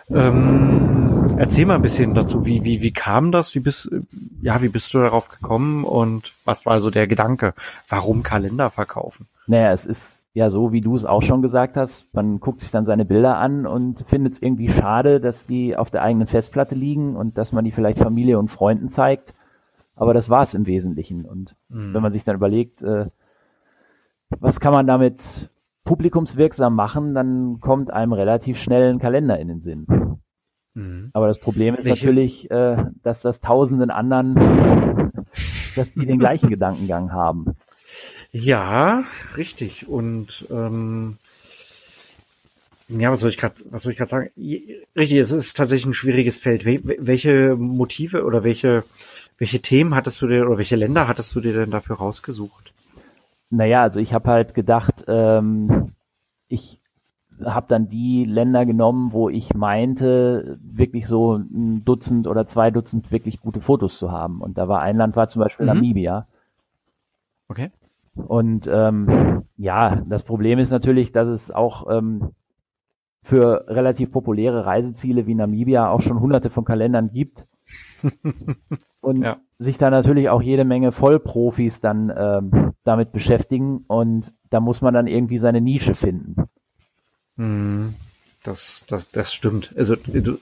Ähm, 0.09 1.35
erzähl 1.37 1.67
mal 1.67 1.75
ein 1.75 1.83
bisschen 1.83 2.15
dazu, 2.15 2.47
wie, 2.47 2.65
wie, 2.65 2.81
wie 2.81 2.93
kam 2.93 3.31
das? 3.31 3.55
Wie 3.55 3.61
bist, 3.61 3.91
ja, 4.41 4.63
wie 4.63 4.69
bist 4.69 4.95
du 4.95 4.99
darauf 4.99 5.29
gekommen 5.29 5.85
und 5.85 6.33
was 6.45 6.65
war 6.65 6.81
so 6.81 6.91
der 6.91 7.07
Gedanke? 7.07 7.55
Warum 7.89 8.23
Kalender 8.23 8.71
verkaufen? 8.71 9.27
Naja, 9.47 9.73
es 9.73 9.85
ist 9.85 10.25
ja 10.33 10.49
so, 10.49 10.73
wie 10.73 10.81
du 10.81 10.97
es 10.97 11.05
auch 11.05 11.23
schon 11.23 11.43
gesagt 11.43 11.77
hast. 11.77 12.07
Man 12.15 12.41
guckt 12.41 12.61
sich 12.61 12.71
dann 12.71 12.87
seine 12.87 13.05
Bilder 13.05 13.37
an 13.37 13.67
und 13.67 14.05
findet 14.09 14.35
es 14.35 14.43
irgendwie 14.43 14.71
schade, 14.71 15.21
dass 15.21 15.47
die 15.47 15.77
auf 15.77 15.91
der 15.91 16.03
eigenen 16.03 16.29
Festplatte 16.29 16.75
liegen 16.75 17.17
und 17.17 17.37
dass 17.37 17.53
man 17.53 17.65
die 17.65 17.73
vielleicht 17.73 17.99
Familie 17.99 18.39
und 18.39 18.49
Freunden 18.49 18.89
zeigt. 18.89 19.35
Aber 19.97 20.15
das 20.15 20.31
war 20.31 20.43
es 20.43 20.55
im 20.55 20.67
Wesentlichen. 20.67 21.27
Und 21.27 21.57
mhm. 21.69 21.93
wenn 21.93 22.03
man 22.03 22.13
sich 22.13 22.25
dann 22.25 22.37
überlegt, 22.37 22.83
äh, 22.83 23.07
was 24.39 24.61
kann 24.61 24.73
man 24.73 24.87
damit 24.87 25.49
publikumswirksam 25.85 26.75
machen, 26.75 27.15
dann 27.15 27.59
kommt 27.61 27.91
einem 27.91 28.13
relativ 28.13 28.61
schnell 28.61 28.93
ein 28.93 28.99
Kalender 28.99 29.39
in 29.39 29.49
den 29.49 29.61
Sinn. 29.61 29.87
Mhm. 30.75 31.11
Aber 31.13 31.27
das 31.27 31.41
Problem 31.41 31.75
ist 31.75 31.85
Welche? 31.85 32.07
natürlich, 32.07 32.51
äh, 32.51 32.77
dass 33.03 33.23
das 33.23 33.41
tausenden 33.41 33.91
anderen, 33.91 34.35
dass 35.75 35.93
die 35.93 36.07
den 36.07 36.19
gleichen 36.19 36.51
Gedankengang 36.51 37.13
haben. 37.13 37.57
Ja, 38.31 39.05
richtig. 39.37 39.89
Und 39.89 40.47
ähm, 40.51 41.17
ja, 42.89 43.11
was 43.11 43.21
soll 43.21 43.31
ich 43.31 43.39
gerade, 43.39 43.57
was 43.71 43.83
soll 43.83 43.93
ich 43.93 43.99
gerade 43.99 44.11
sagen? 44.11 44.31
Richtig, 44.97 45.19
es 45.19 45.33
ist 45.33 45.57
tatsächlich 45.57 45.87
ein 45.87 45.95
schwieriges 45.95 46.37
Feld. 46.37 46.65
Welche 46.65 47.57
Motive 47.57 48.25
oder 48.25 48.45
welche 48.45 48.85
welche 49.41 49.61
Themen 49.61 49.95
hattest 49.95 50.21
du 50.21 50.29
dir 50.29 50.47
oder 50.47 50.59
welche 50.59 50.77
Länder 50.77 51.09
hattest 51.09 51.35
du 51.35 51.41
dir 51.41 51.55
denn 51.55 51.71
dafür 51.71 51.97
rausgesucht? 51.97 52.75
Naja, 53.51 53.83
also 53.83 54.01
ich 54.01 54.15
habe 54.15 54.31
halt 54.31 54.55
gedacht, 54.55 55.05
ähm, 55.09 55.93
ich 56.49 56.81
habe 57.45 57.67
dann 57.69 57.89
die 57.89 58.25
Länder 58.25 58.67
genommen, 58.67 59.13
wo 59.13 59.29
ich 59.29 59.55
meinte, 59.55 60.59
wirklich 60.63 61.07
so 61.07 61.37
ein 61.37 61.85
Dutzend 61.85 62.27
oder 62.27 62.47
zwei 62.47 62.71
Dutzend 62.71 63.11
wirklich 63.11 63.41
gute 63.41 63.61
Fotos 63.61 63.99
zu 63.99 64.13
haben. 64.13 64.41
Und 64.41 64.59
da 64.59 64.69
war 64.69 64.81
ein 64.81 64.97
Land 64.97 65.17
war 65.17 65.29
zum 65.29 65.43
Beispiel 65.43 65.67
mhm. 65.67 65.75
Namibia. 65.75 66.27
Okay. 67.49 67.71
Und 68.15 68.69
ähm, 68.73 69.45
ja, 69.57 70.03
das 70.07 70.23
Problem 70.23 70.59
ist 70.59 70.71
natürlich, 70.71 71.13
dass 71.13 71.29
es 71.29 71.51
auch 71.51 71.91
ähm, 71.91 72.31
für 73.23 73.65
relativ 73.69 74.13
populäre 74.13 74.67
Reiseziele 74.67 75.27
wie 75.27 75.35
Namibia 75.35 75.89
auch 75.89 76.01
schon 76.01 76.21
hunderte 76.21 76.51
von 76.51 76.65
Kalendern 76.65 77.11
gibt. 77.13 77.47
und 79.01 79.23
ja. 79.23 79.39
sich 79.59 79.79
da 79.79 79.91
natürlich 79.91 80.29
auch 80.29 80.43
jede 80.43 80.65
Menge 80.65 80.93
Vollprofis 80.93 81.81
dann 81.81 82.13
ähm, 82.17 82.73
damit 82.85 83.13
beschäftigen 83.13 83.85
und 83.87 84.35
da 84.51 84.61
muss 84.61 84.81
man 84.81 84.95
dann 84.95 85.07
irgendwie 85.07 85.39
seine 85.39 85.61
Nische 85.61 85.95
finden. 85.95 86.37
Hm, 87.37 87.95
das, 88.43 88.85
das, 88.89 89.11
das 89.11 89.33
stimmt. 89.33 89.75
Also 89.77 89.97
du, 89.97 90.39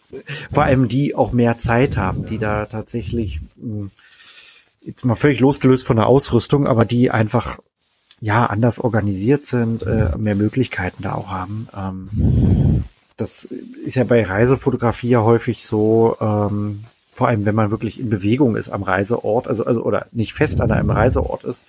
vor 0.53 0.65
allem 0.65 0.89
die 0.89 1.15
auch 1.15 1.33
mehr 1.33 1.59
Zeit 1.59 1.97
haben, 1.97 2.27
die 2.27 2.39
da 2.39 2.67
tatsächlich 2.67 3.41
hm, 3.61 3.91
jetzt 4.81 5.05
mal 5.05 5.17
völlig 5.17 5.41
losgelöst 5.41 5.87
von 5.87 5.97
der 5.97 6.07
Ausrüstung, 6.07 6.67
aber 6.67 6.85
die 6.85 7.11
einfach 7.11 7.59
ja 8.21 8.47
anders 8.47 8.81
organisiert 8.81 9.47
sind, 9.47 9.83
äh, 9.83 10.17
mehr 10.17 10.35
Möglichkeiten 10.35 11.03
da 11.03 11.15
auch 11.15 11.29
haben. 11.29 11.69
Ähm, 11.77 12.85
das 13.17 13.45
ist 13.45 13.97
ja 13.97 14.05
bei 14.05 14.25
Reisefotografie 14.25 15.11
ja 15.11 15.23
häufig 15.23 15.65
so, 15.65 16.17
ähm, 16.21 16.85
vor 17.19 17.27
allem 17.27 17.45
wenn 17.47 17.55
man 17.57 17.73
wirklich 17.73 17.99
in 17.99 18.11
Bewegung 18.11 18.55
ist 18.55 18.69
am 18.69 18.85
Reiseort, 18.85 19.49
also, 19.49 19.67
also 19.67 19.83
oder 19.83 20.07
nicht 20.13 20.35
fest 20.35 20.61
an 20.61 20.71
einem 20.71 20.91
Reiseort 20.91 21.43
ist, 21.43 21.65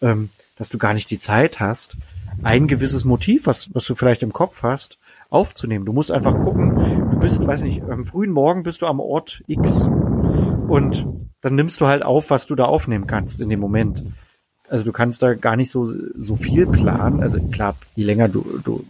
ähm, 0.00 0.30
dass 0.56 0.68
du 0.68 0.78
gar 0.78 0.94
nicht 0.94 1.10
die 1.10 1.18
Zeit 1.18 1.58
hast, 1.58 1.96
ein 2.44 2.68
gewisses 2.68 3.04
Motiv, 3.04 3.48
was, 3.48 3.74
was 3.74 3.84
du 3.84 3.96
vielleicht 3.96 4.22
im 4.22 4.32
Kopf 4.32 4.62
hast, 4.62 4.98
aufzunehmen. 5.28 5.86
Du 5.86 5.92
musst 5.92 6.12
einfach 6.12 6.38
gucken, 6.38 7.10
du 7.10 7.18
bist, 7.18 7.44
weiß 7.44 7.62
nicht, 7.62 7.82
am 7.82 8.04
frühen 8.04 8.30
Morgen 8.30 8.62
bist 8.62 8.80
du 8.80 8.86
am 8.86 9.00
Ort 9.00 9.42
X 9.48 9.88
und 10.68 11.04
dann 11.42 11.56
nimmst 11.56 11.80
du 11.80 11.88
halt 11.88 12.04
auf, 12.04 12.30
was 12.30 12.46
du 12.46 12.54
da 12.54 12.66
aufnehmen 12.66 13.08
kannst 13.08 13.40
in 13.40 13.48
dem 13.48 13.58
Moment. 13.58 14.04
Also 14.68 14.84
du 14.84 14.92
kannst 14.92 15.20
da 15.20 15.34
gar 15.34 15.56
nicht 15.56 15.72
so, 15.72 15.84
so 15.84 16.36
viel 16.36 16.68
planen. 16.68 17.24
Also 17.24 17.40
klar, 17.40 17.74
je 17.96 18.04
länger 18.04 18.28
du, 18.28 18.60
du 18.62 18.84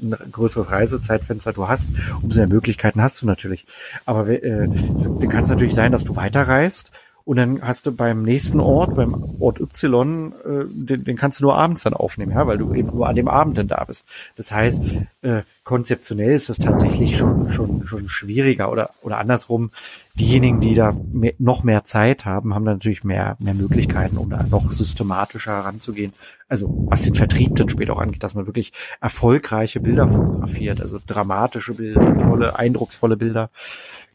ein 0.00 0.16
größeres 0.30 0.70
Reisezeitfenster 0.70 1.52
du 1.52 1.68
hast, 1.68 1.88
umso 2.22 2.38
mehr 2.38 2.48
Möglichkeiten 2.48 3.02
hast 3.02 3.22
du 3.22 3.26
natürlich. 3.26 3.66
Aber 4.04 4.28
äh, 4.28 4.68
dann 4.68 5.28
kann 5.28 5.44
es 5.44 5.50
natürlich 5.50 5.74
sein, 5.74 5.92
dass 5.92 6.04
du 6.04 6.16
weiterreist 6.16 6.90
und 7.24 7.36
dann 7.36 7.62
hast 7.62 7.86
du 7.86 7.92
beim 7.92 8.22
nächsten 8.22 8.60
Ort, 8.60 8.96
beim 8.96 9.36
Ort 9.40 9.60
Y, 9.60 10.32
äh, 10.44 10.64
den, 10.66 11.04
den 11.04 11.16
kannst 11.16 11.40
du 11.40 11.44
nur 11.44 11.56
abends 11.56 11.82
dann 11.82 11.94
aufnehmen, 11.94 12.32
ja, 12.32 12.46
weil 12.46 12.58
du 12.58 12.74
eben 12.74 12.88
nur 12.88 13.08
an 13.08 13.16
dem 13.16 13.28
Abend 13.28 13.58
dann 13.58 13.68
da 13.68 13.84
bist. 13.84 14.06
Das 14.36 14.50
heißt, 14.50 14.82
äh, 15.22 15.42
konzeptionell 15.64 16.32
ist 16.32 16.50
es 16.50 16.58
tatsächlich 16.58 17.16
schon, 17.16 17.50
schon, 17.50 17.86
schon 17.86 18.08
schwieriger 18.08 18.70
oder, 18.72 18.90
oder 19.02 19.18
andersrum. 19.18 19.70
Diejenigen, 20.14 20.60
die 20.60 20.74
da 20.74 20.94
mehr, 21.12 21.32
noch 21.38 21.62
mehr 21.62 21.84
Zeit 21.84 22.24
haben, 22.24 22.54
haben 22.54 22.64
dann 22.64 22.74
natürlich 22.76 23.04
mehr, 23.04 23.36
mehr 23.38 23.54
Möglichkeiten, 23.54 24.16
um 24.16 24.28
da 24.28 24.42
noch 24.42 24.70
systematischer 24.70 25.52
heranzugehen. 25.52 26.12
Also, 26.48 26.68
was 26.88 27.02
den 27.02 27.14
Vertrieb 27.14 27.56
dann 27.56 27.68
später 27.68 27.94
auch 27.94 28.00
angeht, 28.00 28.22
dass 28.22 28.34
man 28.34 28.46
wirklich 28.46 28.72
erfolgreiche 29.00 29.80
Bilder 29.80 30.08
fotografiert, 30.08 30.80
also 30.80 30.98
dramatische 31.06 31.74
Bilder, 31.74 32.18
tolle, 32.18 32.58
eindrucksvolle 32.58 33.16
Bilder. 33.16 33.48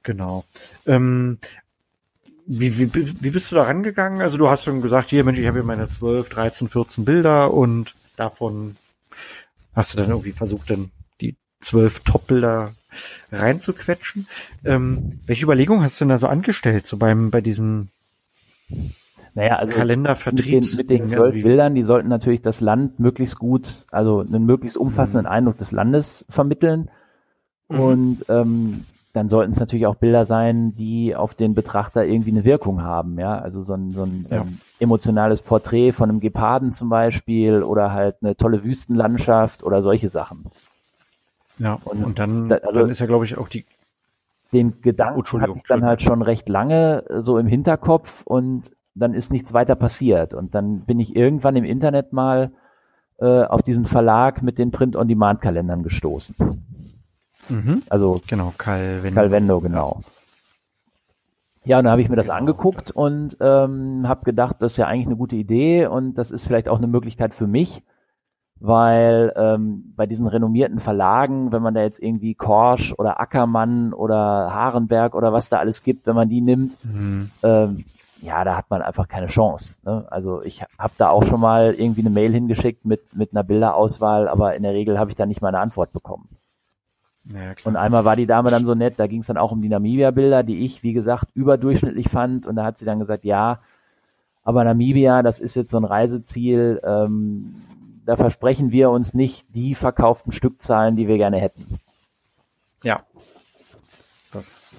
Genau. 0.03 0.43
Ähm, 0.85 1.39
wie, 2.47 2.77
wie, 2.79 3.21
wie 3.21 3.29
bist 3.29 3.51
du 3.51 3.55
da 3.55 3.63
rangegangen? 3.63 4.21
Also 4.21 4.37
du 4.37 4.49
hast 4.49 4.63
schon 4.63 4.81
gesagt, 4.81 5.09
hier 5.09 5.23
Mensch, 5.23 5.37
ich 5.37 5.47
habe 5.47 5.59
hier 5.59 5.65
meine 5.65 5.89
12, 5.89 6.29
13, 6.29 6.69
14 6.69 7.05
Bilder 7.05 7.53
und 7.53 7.93
davon 8.15 8.77
hast 9.75 9.93
du 9.93 9.97
dann 9.97 10.09
irgendwie 10.09 10.31
versucht, 10.31 10.69
dann 10.69 10.89
die 11.19 11.35
zwölf 11.59 11.99
Top-Bilder 11.99 12.73
reinzuquetschen. 13.31 14.27
Ähm, 14.63 15.19
welche 15.25 15.43
Überlegung 15.43 15.83
hast 15.83 15.99
du 15.99 16.05
denn 16.05 16.09
da 16.09 16.17
so 16.17 16.27
angestellt, 16.27 16.87
so 16.87 16.97
beim 16.97 17.31
bei 17.31 17.41
diesem 17.41 17.89
naja, 19.35 19.57
also 19.57 19.75
Kalendervertrieb 19.75 20.61
mit 20.61 20.71
den, 20.71 20.77
mit 20.77 20.89
den 20.89 21.01
also 21.01 21.15
zwölf 21.15 21.35
also 21.35 21.47
Bildern, 21.47 21.75
die 21.75 21.83
sollten 21.83 22.07
natürlich 22.07 22.41
das 22.41 22.59
Land 22.59 22.99
möglichst 22.99 23.37
gut, 23.37 23.85
also 23.91 24.21
einen 24.21 24.45
möglichst 24.45 24.77
umfassenden 24.77 25.25
mhm. 25.25 25.31
Eindruck 25.31 25.57
des 25.59 25.71
Landes 25.71 26.25
vermitteln. 26.27 26.89
Mhm. 27.69 27.79
Und 27.79 28.25
ähm, 28.29 28.85
dann 29.17 29.29
sollten 29.29 29.51
es 29.51 29.59
natürlich 29.59 29.87
auch 29.87 29.95
Bilder 29.95 30.25
sein, 30.25 30.75
die 30.75 31.15
auf 31.15 31.33
den 31.33 31.55
Betrachter 31.55 32.05
irgendwie 32.05 32.31
eine 32.31 32.45
Wirkung 32.45 32.83
haben, 32.83 33.19
ja, 33.19 33.37
also 33.37 33.61
so 33.61 33.73
ein, 33.73 33.93
so 33.93 34.03
ein 34.03 34.25
ja. 34.29 34.37
ähm, 34.37 34.59
emotionales 34.79 35.41
Porträt 35.41 35.91
von 35.91 36.09
einem 36.09 36.19
Geparden 36.19 36.73
zum 36.73 36.89
Beispiel 36.89 37.63
oder 37.63 37.91
halt 37.91 38.17
eine 38.21 38.37
tolle 38.37 38.63
Wüstenlandschaft 38.63 39.63
oder 39.63 39.81
solche 39.81 40.09
Sachen. 40.09 40.45
Ja, 41.59 41.79
und, 41.83 42.03
und 42.03 42.19
dann, 42.19 42.49
da, 42.49 42.57
also 42.57 42.81
dann 42.81 42.89
ist 42.89 42.99
ja, 42.99 43.07
glaube 43.07 43.25
ich, 43.25 43.37
auch 43.37 43.49
die 43.49 43.65
den 44.53 44.81
Gedanken 44.81 45.19
oh, 45.19 45.41
hatte 45.41 45.53
ich 45.57 45.63
dann 45.63 45.83
halt 45.83 46.01
schon 46.01 46.21
recht 46.21 46.47
lange 46.47 47.03
äh, 47.09 47.21
so 47.21 47.37
im 47.37 47.47
Hinterkopf 47.47 48.23
und 48.25 48.71
dann 48.95 49.13
ist 49.13 49.31
nichts 49.31 49.53
weiter 49.53 49.75
passiert 49.75 50.33
und 50.33 50.55
dann 50.55 50.81
bin 50.81 50.99
ich 50.99 51.15
irgendwann 51.15 51.55
im 51.55 51.65
Internet 51.65 52.13
mal 52.13 52.51
äh, 53.19 53.43
auf 53.43 53.61
diesen 53.61 53.85
Verlag 53.85 54.41
mit 54.41 54.57
den 54.57 54.71
Print-on-Demand-Kalendern 54.71 55.83
gestoßen. 55.83 56.35
Mhm. 57.49 57.83
Also 57.89 58.21
genau, 58.27 58.53
Calvendo. 58.57 59.21
Calvendo, 59.21 59.59
genau. 59.61 60.01
Ja, 61.67 61.79
und 61.79 61.83
dann 61.83 61.91
habe 61.91 62.01
ich 62.01 62.07
mir 62.07 62.15
das 62.15 62.29
angeguckt 62.29 62.91
und 62.91 63.35
ähm, 63.41 64.07
habe 64.07 64.23
gedacht, 64.23 64.55
das 64.59 64.73
ist 64.73 64.77
ja 64.77 64.87
eigentlich 64.87 65.07
eine 65.07 65.17
gute 65.17 65.35
Idee 65.35 65.87
und 65.87 66.13
das 66.13 66.31
ist 66.31 66.45
vielleicht 66.45 66.69
auch 66.69 66.77
eine 66.77 66.87
Möglichkeit 66.87 67.35
für 67.35 67.45
mich, 67.45 67.83
weil 68.61 69.33
ähm, 69.35 69.93
bei 69.97 70.05
diesen 70.05 70.27
renommierten 70.27 70.79
Verlagen, 70.79 71.51
wenn 71.51 71.61
man 71.61 71.73
da 71.73 71.81
jetzt 71.81 72.01
irgendwie 72.01 72.35
Korsch 72.35 72.93
oder 72.97 73.19
Ackermann 73.19 73.91
oder 73.91 74.17
Harenberg 74.53 75.13
oder 75.13 75.33
was 75.33 75.49
da 75.49 75.57
alles 75.57 75.83
gibt, 75.83 76.07
wenn 76.07 76.15
man 76.15 76.29
die 76.29 76.39
nimmt, 76.39 76.77
mhm. 76.85 77.31
ähm, 77.43 77.83
ja, 78.21 78.45
da 78.45 78.55
hat 78.55 78.69
man 78.69 78.81
einfach 78.81 79.09
keine 79.09 79.27
Chance. 79.27 79.79
Ne? 79.83 80.05
Also 80.09 80.41
ich 80.43 80.63
habe 80.79 80.93
da 80.97 81.09
auch 81.09 81.25
schon 81.25 81.41
mal 81.41 81.73
irgendwie 81.73 82.01
eine 82.01 82.09
Mail 82.09 82.31
hingeschickt 82.31 82.85
mit, 82.85 83.13
mit 83.13 83.33
einer 83.33 83.43
Bilderauswahl, 83.43 84.29
aber 84.29 84.55
in 84.55 84.63
der 84.63 84.73
Regel 84.73 84.97
habe 84.97 85.09
ich 85.09 85.17
da 85.17 85.25
nicht 85.25 85.41
mal 85.41 85.49
eine 85.49 85.59
Antwort 85.59 85.91
bekommen. 85.91 86.29
Ja, 87.33 87.53
und 87.65 87.75
einmal 87.75 88.05
war 88.05 88.15
die 88.15 88.25
Dame 88.25 88.51
dann 88.51 88.65
so 88.65 88.73
nett, 88.73 88.95
da 88.97 89.07
ging 89.07 89.21
es 89.21 89.27
dann 89.27 89.37
auch 89.37 89.51
um 89.51 89.61
die 89.61 89.69
Namibia-Bilder, 89.69 90.43
die 90.43 90.63
ich, 90.63 90.83
wie 90.83 90.93
gesagt, 90.93 91.27
überdurchschnittlich 91.33 92.09
fand. 92.09 92.45
Und 92.47 92.55
da 92.55 92.63
hat 92.63 92.77
sie 92.77 92.85
dann 92.85 92.99
gesagt, 92.99 93.25
ja, 93.25 93.59
aber 94.43 94.63
Namibia, 94.63 95.23
das 95.23 95.41
ist 95.41 95.55
jetzt 95.55 95.71
so 95.71 95.77
ein 95.77 95.83
Reiseziel, 95.83 96.81
ähm, 96.85 97.61
da 98.05 98.15
versprechen 98.15 98.71
wir 98.71 98.89
uns 98.89 99.13
nicht 99.13 99.45
die 99.53 99.75
verkauften 99.75 100.31
Stückzahlen, 100.31 100.95
die 100.95 101.09
wir 101.09 101.17
gerne 101.17 101.41
hätten. 101.41 101.79
Ja. 102.81 103.03
Das, 104.31 104.75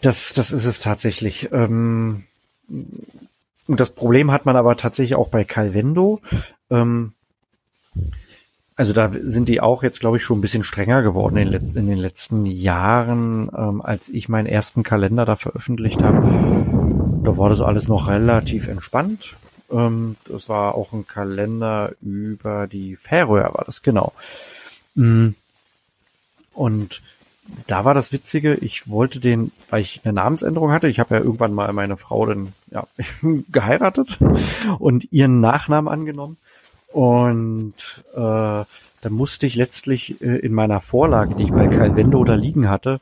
das, 0.00 0.32
das 0.32 0.52
ist 0.52 0.64
es 0.64 0.78
tatsächlich. 0.78 1.50
Ähm, 1.50 2.24
und 2.68 3.80
das 3.80 3.90
Problem 3.90 4.30
hat 4.30 4.46
man 4.46 4.54
aber 4.54 4.76
tatsächlich 4.76 5.16
auch 5.16 5.28
bei 5.28 5.42
Calvendo. 5.42 6.20
Ähm, 6.70 7.14
also 8.76 8.92
da 8.92 9.10
sind 9.12 9.48
die 9.48 9.60
auch 9.60 9.82
jetzt, 9.82 10.00
glaube 10.00 10.16
ich, 10.16 10.24
schon 10.24 10.38
ein 10.38 10.42
bisschen 10.42 10.64
strenger 10.64 11.02
geworden 11.02 11.36
in, 11.36 11.52
in 11.52 11.86
den 11.86 11.98
letzten 11.98 12.46
Jahren, 12.46 13.50
ähm, 13.56 13.82
als 13.82 14.08
ich 14.08 14.28
meinen 14.28 14.46
ersten 14.46 14.82
Kalender 14.82 15.24
da 15.24 15.36
veröffentlicht 15.36 16.02
habe. 16.02 16.22
Da 17.24 17.36
war 17.36 17.48
das 17.48 17.60
alles 17.60 17.88
noch 17.88 18.08
relativ 18.08 18.68
entspannt. 18.68 19.34
Ähm, 19.70 20.16
das 20.26 20.48
war 20.48 20.74
auch 20.74 20.92
ein 20.92 21.06
Kalender 21.06 21.92
über 22.00 22.66
die 22.66 22.96
Färöer, 22.96 23.54
war 23.54 23.64
das 23.64 23.82
genau. 23.82 24.12
Mm. 24.94 25.30
Und 26.54 27.02
da 27.66 27.84
war 27.84 27.94
das 27.94 28.12
Witzige, 28.12 28.54
ich 28.54 28.88
wollte 28.88 29.20
den, 29.20 29.52
weil 29.68 29.82
ich 29.82 30.00
eine 30.04 30.12
Namensänderung 30.12 30.70
hatte, 30.70 30.88
ich 30.88 31.00
habe 31.00 31.14
ja 31.14 31.20
irgendwann 31.20 31.54
mal 31.54 31.72
meine 31.72 31.96
Frau 31.96 32.26
dann 32.26 32.52
ja, 32.70 32.86
geheiratet 33.50 34.18
und 34.78 35.12
ihren 35.12 35.40
Nachnamen 35.40 35.92
angenommen. 35.92 36.36
Und 36.92 37.74
äh, 38.14 38.18
dann 38.18 39.12
musste 39.12 39.46
ich 39.46 39.56
letztlich 39.56 40.20
äh, 40.20 40.36
in 40.36 40.52
meiner 40.52 40.80
Vorlage, 40.80 41.34
die 41.34 41.44
ich 41.44 41.52
bei 41.52 41.66
Calvendo 41.68 42.24
da 42.24 42.34
liegen 42.34 42.68
hatte, 42.68 43.00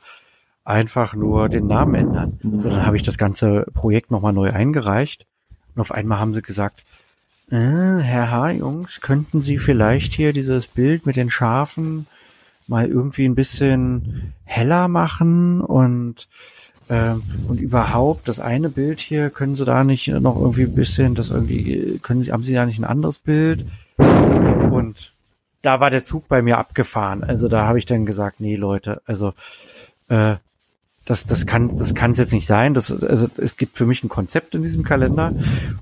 einfach 0.63 1.15
nur 1.15 1.49
den 1.49 1.67
Namen 1.67 1.95
ändern. 1.95 2.39
So, 2.41 2.69
dann 2.69 2.85
habe 2.85 2.95
ich 2.95 3.03
das 3.03 3.17
ganze 3.17 3.65
Projekt 3.73 4.11
nochmal 4.11 4.33
neu 4.33 4.51
eingereicht. 4.51 5.25
Und 5.75 5.81
auf 5.81 5.91
einmal 5.91 6.19
haben 6.19 6.33
sie 6.33 6.41
gesagt, 6.41 6.83
äh, 7.51 7.55
Herr 7.55 8.31
H., 8.31 8.51
Jungs, 8.51 9.01
könnten 9.01 9.41
Sie 9.41 9.57
vielleicht 9.57 10.13
hier 10.13 10.33
dieses 10.33 10.67
Bild 10.67 11.05
mit 11.05 11.17
den 11.17 11.29
Schafen 11.29 12.07
mal 12.67 12.87
irgendwie 12.87 13.25
ein 13.25 13.35
bisschen 13.35 14.33
heller 14.45 14.87
machen 14.87 15.61
und 15.61 16.27
und 17.47 17.61
überhaupt, 17.61 18.27
das 18.27 18.39
eine 18.39 18.69
Bild 18.69 18.99
hier, 18.99 19.29
können 19.29 19.55
Sie 19.55 19.63
da 19.63 19.83
nicht 19.83 20.07
noch 20.07 20.39
irgendwie 20.39 20.63
ein 20.63 20.75
bisschen, 20.75 21.15
das 21.15 21.29
irgendwie, 21.29 21.99
können 22.01 22.23
Sie, 22.23 22.31
haben 22.31 22.43
Sie 22.43 22.53
da 22.53 22.65
nicht 22.65 22.79
ein 22.79 22.85
anderes 22.85 23.19
Bild? 23.19 23.65
Und 23.97 25.13
da 25.61 25.79
war 25.79 25.89
der 25.89 26.03
Zug 26.03 26.27
bei 26.27 26.41
mir 26.41 26.57
abgefahren. 26.57 27.23
Also 27.23 27.47
da 27.47 27.65
habe 27.65 27.79
ich 27.79 27.85
dann 27.85 28.05
gesagt, 28.05 28.39
nee, 28.39 28.55
Leute, 28.55 29.01
also 29.05 29.33
äh, 30.09 30.35
das, 31.05 31.25
das 31.25 31.45
kann 31.45 31.77
das 31.77 31.95
kann 31.95 32.11
es 32.11 32.17
jetzt 32.17 32.33
nicht 32.33 32.45
sein. 32.45 32.73
Das, 32.73 32.91
also 33.03 33.27
es 33.37 33.57
gibt 33.57 33.77
für 33.77 33.85
mich 33.85 34.03
ein 34.03 34.09
Konzept 34.09 34.55
in 34.55 34.63
diesem 34.63 34.83
Kalender 34.83 35.33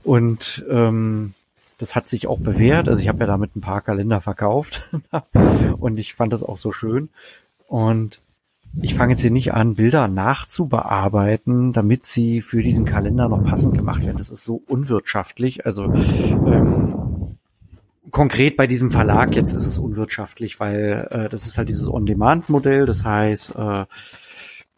und 0.03 0.65
ähm, 0.69 1.33
das 1.77 1.95
hat 1.95 2.07
sich 2.07 2.27
auch 2.27 2.39
bewährt. 2.39 2.87
Also 2.87 3.01
ich 3.01 3.07
habe 3.07 3.19
ja 3.21 3.25
damit 3.25 3.55
ein 3.55 3.61
paar 3.61 3.81
Kalender 3.81 4.21
verkauft 4.21 4.87
und 5.79 5.97
ich 5.97 6.13
fand 6.13 6.33
das 6.33 6.43
auch 6.43 6.57
so 6.57 6.71
schön. 6.71 7.09
Und 7.67 8.21
ich 8.81 8.95
fange 8.95 9.13
jetzt 9.13 9.21
hier 9.21 9.31
nicht 9.31 9.53
an, 9.53 9.75
Bilder 9.75 10.07
nachzubearbeiten, 10.07 11.73
damit 11.73 12.05
sie 12.05 12.41
für 12.41 12.61
diesen 12.61 12.85
Kalender 12.85 13.27
noch 13.27 13.43
passend 13.43 13.75
gemacht 13.75 14.05
werden. 14.05 14.17
Das 14.17 14.29
ist 14.29 14.45
so 14.45 14.61
unwirtschaftlich. 14.67 15.65
Also 15.65 15.85
ähm, 15.85 17.35
konkret 18.11 18.57
bei 18.57 18.67
diesem 18.67 18.91
Verlag 18.91 19.35
jetzt 19.35 19.53
ist 19.53 19.65
es 19.65 19.79
unwirtschaftlich, 19.79 20.59
weil 20.59 21.07
äh, 21.11 21.29
das 21.29 21.45
ist 21.45 21.57
halt 21.57 21.69
dieses 21.69 21.89
On-Demand-Modell. 21.89 22.85
Das 22.85 23.03
heißt, 23.03 23.55
äh, 23.55 23.85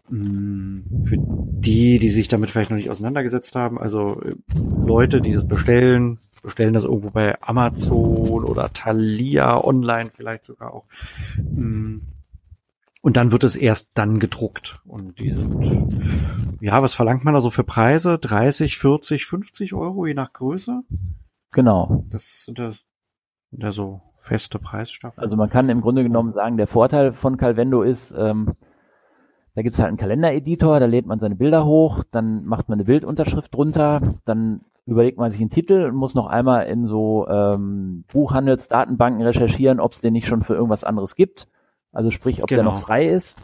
für 0.10 1.18
die, 1.18 2.00
die 2.00 2.10
sich 2.10 2.28
damit 2.28 2.50
vielleicht 2.50 2.70
noch 2.70 2.78
nicht 2.78 2.90
auseinandergesetzt 2.90 3.56
haben, 3.56 3.80
also 3.80 4.22
äh, 4.22 4.36
Leute, 4.86 5.22
die 5.22 5.34
das 5.34 5.48
bestellen, 5.48 6.18
bestellen 6.44 6.74
das 6.74 6.84
irgendwo 6.84 7.12
bei 7.12 7.40
Amazon 7.42 8.44
oder 8.44 8.72
Thalia 8.74 9.64
online 9.64 10.12
vielleicht 10.16 10.46
sogar 10.46 10.74
auch. 10.74 10.84
Mh, 11.38 12.00
und 13.02 13.18
dann 13.18 13.32
wird 13.32 13.44
es 13.44 13.56
erst 13.56 13.92
dann 13.96 14.20
gedruckt. 14.20 14.80
Und 14.86 15.20
die 15.20 15.32
sind, 15.32 15.66
ja, 16.62 16.82
was 16.82 16.94
verlangt 16.94 17.24
man 17.24 17.34
da 17.34 17.42
so 17.42 17.50
für 17.50 17.64
Preise? 17.64 18.18
30, 18.20 18.78
40, 18.78 19.26
50 19.26 19.74
Euro, 19.74 20.06
je 20.06 20.14
nach 20.14 20.34
Größe? 20.34 20.84
Genau. 21.52 22.06
Das 22.10 22.46
sind 22.46 22.60
ja, 22.60 22.74
sind 23.50 23.64
ja 23.64 23.72
so 23.72 24.02
feste 24.18 24.60
Preisstaffeln. 24.60 25.24
Also 25.24 25.36
man 25.36 25.50
kann 25.50 25.70
im 25.70 25.82
Grunde 25.82 26.04
genommen 26.04 26.34
sagen, 26.34 26.58
der 26.58 26.68
Vorteil 26.68 27.14
von 27.14 27.38
Calvendo 27.38 27.82
ist, 27.82 28.14
ähm, 28.16 28.54
da 29.56 29.64
gibt's 29.64 29.80
halt 29.80 29.90
einen 29.90 29.98
Kalendereditor, 29.98 30.80
da 30.80 30.86
lädt 30.86 31.08
man 31.08 31.20
seine 31.20 31.36
Bilder 31.36 31.66
hoch, 31.66 32.04
dann 32.10 32.46
macht 32.46 32.70
man 32.70 32.78
eine 32.78 32.86
Bildunterschrift 32.86 33.54
drunter, 33.54 34.16
dann 34.26 34.62
überlegt 34.86 35.18
man 35.18 35.32
sich 35.32 35.42
einen 35.42 35.50
Titel 35.50 35.84
und 35.84 35.96
muss 35.96 36.16
noch 36.16 36.28
einmal 36.28 36.68
in 36.68 36.86
so 36.86 37.28
ähm, 37.28 38.06
Buchhandelsdatenbanken 38.12 39.22
recherchieren, 39.24 39.80
ob 39.80 39.94
es 39.94 40.02
den 40.02 40.14
nicht 40.14 40.28
schon 40.28 40.44
für 40.44 40.54
irgendwas 40.54 40.84
anderes 40.84 41.16
gibt. 41.16 41.48
Also 41.92 42.12
sprich, 42.12 42.42
ob 42.42 42.50
genau. 42.50 42.64
der 42.64 42.72
noch 42.72 42.82
frei 42.82 43.08
ist. 43.08 43.42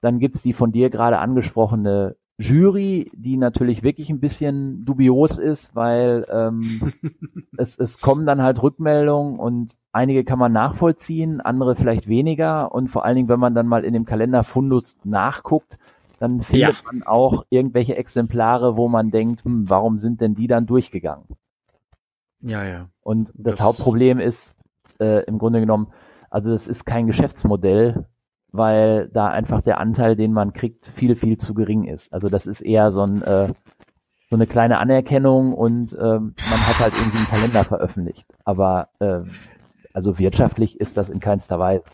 Dann 0.00 0.18
gibt's 0.18 0.42
die 0.42 0.52
von 0.52 0.72
dir 0.72 0.90
gerade 0.90 1.18
angesprochene 1.18 2.16
Jury, 2.38 3.10
die 3.14 3.38
natürlich 3.38 3.82
wirklich 3.82 4.10
ein 4.10 4.20
bisschen 4.20 4.84
dubios 4.84 5.38
ist, 5.38 5.74
weil 5.74 6.26
ähm, 6.30 6.92
es, 7.56 7.78
es 7.78 7.98
kommen 7.98 8.26
dann 8.26 8.42
halt 8.42 8.62
Rückmeldungen 8.62 9.38
und 9.38 9.74
einige 9.92 10.22
kann 10.24 10.38
man 10.38 10.52
nachvollziehen, 10.52 11.40
andere 11.40 11.76
vielleicht 11.76 12.08
weniger. 12.08 12.72
Und 12.72 12.88
vor 12.88 13.04
allen 13.04 13.16
Dingen, 13.16 13.28
wenn 13.28 13.40
man 13.40 13.54
dann 13.54 13.66
mal 13.66 13.84
in 13.84 13.94
dem 13.94 14.04
Kalender 14.04 14.44
Fundus 14.44 14.98
nachguckt, 15.04 15.78
dann 16.18 16.42
findet 16.42 16.76
ja. 16.76 16.82
man 16.84 17.02
auch 17.02 17.44
irgendwelche 17.48 17.96
Exemplare, 17.96 18.76
wo 18.76 18.88
man 18.88 19.10
denkt, 19.10 19.44
hm, 19.44 19.68
warum 19.68 19.98
sind 19.98 20.20
denn 20.20 20.34
die 20.34 20.46
dann 20.46 20.66
durchgegangen? 20.66 21.24
Ja, 22.40 22.64
ja. 22.64 22.88
Und 23.02 23.28
das, 23.34 23.56
das 23.56 23.60
Hauptproblem 23.62 24.20
ist 24.20 24.54
äh, 25.00 25.24
im 25.24 25.38
Grunde 25.38 25.60
genommen, 25.60 25.88
also 26.30 26.50
das 26.50 26.66
ist 26.66 26.84
kein 26.86 27.06
Geschäftsmodell, 27.06 28.06
weil 28.52 29.08
da 29.12 29.28
einfach 29.28 29.60
der 29.60 29.78
Anteil, 29.78 30.16
den 30.16 30.32
man 30.32 30.52
kriegt, 30.52 30.90
viel, 30.94 31.16
viel 31.16 31.36
zu 31.36 31.54
gering 31.54 31.84
ist. 31.84 32.12
Also 32.12 32.28
das 32.28 32.46
ist 32.46 32.60
eher 32.60 32.92
so, 32.92 33.02
ein, 33.02 33.22
äh, 33.22 33.48
so 34.28 34.36
eine 34.36 34.46
kleine 34.46 34.78
Anerkennung 34.78 35.52
und 35.52 35.92
ähm, 35.92 36.34
man 36.50 36.66
hat 36.66 36.80
halt 36.80 36.94
irgendwie 36.94 37.18
einen 37.18 37.28
Kalender 37.28 37.64
veröffentlicht. 37.64 38.26
Aber 38.44 38.88
äh, 38.98 39.20
also 39.92 40.18
wirtschaftlich 40.18 40.80
ist 40.80 40.96
das 40.96 41.08
in 41.08 41.20
keinster 41.20 41.58
Weise. 41.58 41.84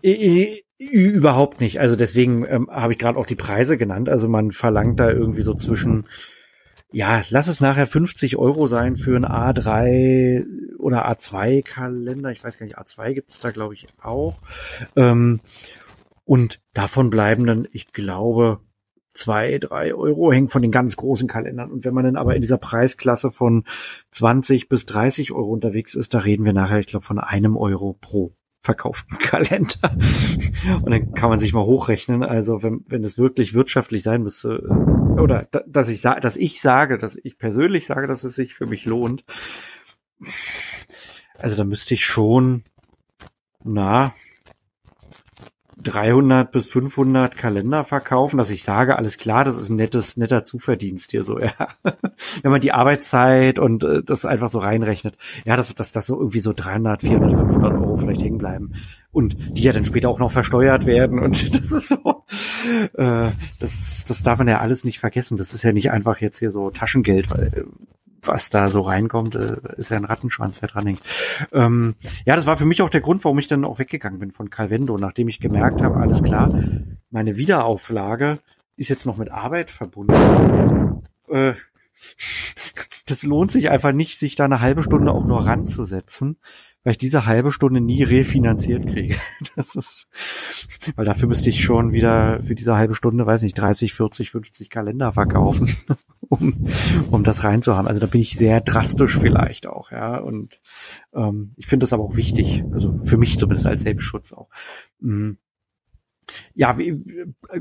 Überhaupt 0.79 1.61
nicht. 1.61 1.79
Also 1.79 1.95
deswegen 1.95 2.45
ähm, 2.49 2.69
habe 2.71 2.93
ich 2.93 2.99
gerade 2.99 3.17
auch 3.17 3.27
die 3.27 3.37
Preise 3.37 3.79
genannt. 3.79 4.09
Also 4.09 4.29
man 4.29 4.51
verlangt 4.51 4.99
da 4.99 5.09
irgendwie 5.09 5.43
so 5.43 5.55
zwischen 5.55 6.07
ja, 6.93 7.23
lass 7.31 7.49
es 7.49 7.61
nachher 7.61 7.87
50 7.87 8.37
Euro 8.37 8.67
sein 8.67 8.97
für 8.97 9.17
ein 9.17 9.27
A3 9.27 10.77
oder 10.79 11.09
A2 11.11 11.63
Kalender. 11.63 12.31
Ich 12.31 12.45
weiß 12.45 12.59
gar 12.59 12.67
nicht, 12.67 12.79
A2 12.79 13.15
gibt's 13.15 13.41
da, 13.41 13.51
glaube 13.51 13.75
ich, 13.75 13.87
auch. 14.03 14.41
Ähm, 14.97 15.41
und 16.25 16.61
davon 16.75 17.11
bleiben 17.11 17.47
dann, 17.47 17.67
ich 17.73 17.93
glaube, 17.93 18.61
zwei, 19.15 19.59
drei 19.59 19.95
Euro, 19.95 20.33
hängt 20.33 20.53
von 20.53 20.63
den 20.63 20.71
ganz 20.71 20.97
großen 20.97 21.29
Kalendern. 21.29 21.71
Und 21.71 21.85
wenn 21.85 21.95
man 21.95 22.05
dann 22.05 22.17
aber 22.17 22.35
in 22.35 22.41
dieser 22.41 22.59
Preisklasse 22.59 23.31
von 23.31 23.65
20 24.11 24.69
bis 24.69 24.87
30 24.87 25.33
Euro 25.33 25.51
unterwegs 25.51 25.95
ist, 25.95 26.15
da 26.15 26.19
reden 26.19 26.45
wir 26.45 26.53
nachher, 26.53 26.79
ich 26.79 26.87
glaube, 26.87 27.05
von 27.05 27.19
einem 27.19 27.57
Euro 27.57 27.97
pro 28.01 28.35
verkauften 28.63 29.19
Kalender. 29.23 29.97
Und 30.83 30.91
dann 30.91 31.13
kann 31.15 31.31
man 31.31 31.39
sich 31.39 31.53
mal 31.53 31.65
hochrechnen. 31.65 32.23
Also 32.23 32.63
wenn, 32.63 32.85
wenn 32.87 33.05
es 33.05 33.19
wirklich 33.19 33.55
wirtschaftlich 33.55 34.03
sein 34.03 34.23
müsste, 34.23 34.63
oder 35.19 35.49
dass 35.67 35.89
ich 35.89 36.01
sage, 36.01 36.21
dass 36.21 36.37
ich 36.37 36.61
sage, 36.61 36.99
dass 36.99 37.17
ich 37.17 37.39
persönlich 37.39 37.87
sage, 37.87 38.07
dass 38.07 38.25
es 38.25 38.35
sich 38.35 38.55
für 38.55 38.67
mich 38.67 38.85
lohnt. 38.85 39.25
Also 41.39 41.57
da 41.57 41.65
müsste 41.65 41.95
ich 41.95 42.05
schon, 42.05 42.63
na, 43.65 44.15
300 45.83 46.53
bis 46.53 46.67
500 46.67 47.37
Kalender 47.37 47.85
verkaufen, 47.85 48.39
dass 48.39 48.51
ich 48.51 48.63
sage, 48.63 48.97
alles 48.97 49.19
klar, 49.19 49.45
das 49.45 49.57
ist 49.57 49.69
ein 49.69 49.77
nettes, 49.77 50.17
netter 50.17 50.45
Zuverdienst 50.45 51.11
hier 51.11 51.25
so, 51.25 51.39
ja. 51.41 51.53
Wenn 52.43 52.51
man 52.53 52.61
die 52.61 52.73
Arbeitszeit 52.73 53.59
und 53.59 53.83
äh, 53.83 54.03
das 54.05 54.25
einfach 54.25 54.49
so 54.49 54.61
reinrechnet, 54.61 55.17
ja, 55.45 55.57
dass, 55.57 55.75
dass 55.75 55.93
das 55.93 56.07
so 56.07 56.19
irgendwie 56.19 56.41
so 56.41 56.53
300, 56.53 57.03
400, 57.03 57.33
500 57.33 57.73
Euro 57.73 57.97
vielleicht 57.97 58.23
hängen 58.23 58.39
bleiben 58.39 58.75
und 59.13 59.37
die 59.57 59.63
ja 59.63 59.73
dann 59.73 59.85
später 59.85 60.09
auch 60.09 60.19
noch 60.19 60.33
versteuert 60.33 60.87
werden 60.87 61.19
und 61.19 61.55
das 61.55 61.71
ist 61.71 61.89
so, 61.89 62.25
äh, 62.95 63.31
das, 63.61 64.05
das 64.09 64.23
darf 64.23 64.39
man 64.39 64.49
ja 64.49 64.61
alles 64.61 64.85
nicht 64.85 64.99
vergessen. 64.99 65.37
Das 65.37 65.55
ist 65.55 65.63
ja 65.63 65.73
nicht 65.73 65.91
einfach 65.91 66.19
jetzt 66.21 66.39
hier 66.39 66.51
so 66.51 66.71
Taschengeld, 66.71 67.31
weil 67.31 67.47
äh, 67.49 67.65
was 68.23 68.51
da 68.51 68.69
so 68.69 68.83
reinkommt, 68.83 69.35
äh, 69.35 69.57
ist 69.77 69.91
ja 69.91 69.97
ein 69.97 70.05
Rattenschwanz, 70.05 70.61
der 70.61 70.69
dran 70.69 70.87
hängt. 70.87 71.03
Ähm, 71.53 71.95
ja, 72.25 72.37
das 72.37 72.47
war 72.47 72.57
für 72.57 72.65
mich 72.65 72.81
auch 72.83 72.91
der 72.91 73.01
Grund, 73.01 73.25
warum 73.25 73.39
ich 73.39 73.49
dann 73.49 73.65
auch 73.65 73.79
weggegangen 73.79 74.21
bin 74.21 74.31
von 74.31 74.49
Calvendo, 74.49 74.97
nachdem 74.97 75.29
ich 75.29 75.41
gemerkt 75.41 75.83
habe, 75.83 75.97
alles 75.97 76.23
klar, 76.23 76.53
meine 77.11 77.37
Wiederauflage 77.37 78.39
ist 78.77 78.89
jetzt 78.89 79.07
noch 79.07 79.17
mit 79.17 79.31
Arbeit 79.31 79.71
verbunden. 79.71 81.03
Äh, 81.29 81.55
das 83.07 83.25
lohnt 83.25 83.51
sich 83.51 83.71
einfach 83.71 83.93
nicht, 83.93 84.19
sich 84.19 84.37
da 84.37 84.45
eine 84.45 84.61
halbe 84.61 84.83
Stunde 84.83 85.13
auch 85.13 85.25
nur 85.25 85.45
ranzusetzen 85.45 86.39
weil 86.85 86.93
ich 86.93 86.99
diese 86.99 87.27
halbe 87.27 87.53
Stunde 87.53 87.81
nie 87.81 88.03
refinanziert 88.03 88.87
kriege. 88.87 89.17
Das 89.57 89.75
ist, 89.75 90.09
weil 90.97 91.05
dafür 91.05 91.29
müsste 91.29 91.51
ich 91.51 91.63
schon 91.63 91.93
wieder 91.93 92.43
für 92.43 92.55
diese 92.55 92.77
halbe 92.77 92.95
Stunde, 92.95 93.27
weiß 93.27 93.43
nicht, 93.43 93.59
30, 93.59 93.93
40, 93.93 94.31
50 94.31 94.71
Kalender 94.71 95.13
verkaufen, 95.13 95.77
um, 96.21 96.67
um 97.11 97.25
das 97.25 97.45
reinzuhaben. 97.45 97.87
Also 97.87 98.01
da 98.01 98.07
bin 98.07 98.21
ich 98.21 98.37
sehr 98.37 98.61
drastisch 98.61 99.19
vielleicht 99.19 99.67
auch, 99.67 99.91
ja. 99.91 100.19
Und 100.19 100.61
ähm, 101.15 101.53
ich 101.57 101.67
finde 101.67 101.85
das 101.85 101.93
aber 101.93 102.05
auch 102.05 102.17
wichtig, 102.17 102.65
also 102.73 102.99
für 103.05 103.19
mich 103.19 103.39
zumindest 103.39 103.67
als 103.67 103.83
Selbstschutz 103.83 104.33
auch. 104.33 104.49
Mhm. 105.01 105.39
Ja, 106.55 106.79
wie, 106.79 107.05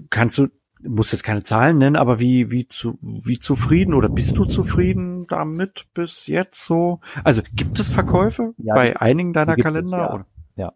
kannst 0.10 0.38
du 0.38 0.48
muss 0.88 1.12
jetzt 1.12 1.24
keine 1.24 1.44
Zahlen 1.44 1.78
nennen, 1.78 1.96
aber 1.96 2.20
wie, 2.20 2.52
wie, 2.52 2.68
zu, 2.68 2.98
wie 3.02 3.40
zufrieden 3.40 3.94
oder 3.94 4.10
bist 4.10 4.38
du 4.38 4.46
zufrieden 4.46 5.28
damit 5.28 5.88
bis 5.94 6.28
jetzt 6.28 6.66
so? 6.66 7.00
Also 7.24 7.42
gibt 7.54 7.80
es 7.80 7.90
Verkäufe 7.90 8.54
ja, 8.58 8.74
bei 8.74 8.96
einigen 8.98 9.34
deiner 9.34 9.56
Kalender? 9.56 10.26
Es, 10.26 10.58
ja. 10.58 10.66
ja. 10.66 10.74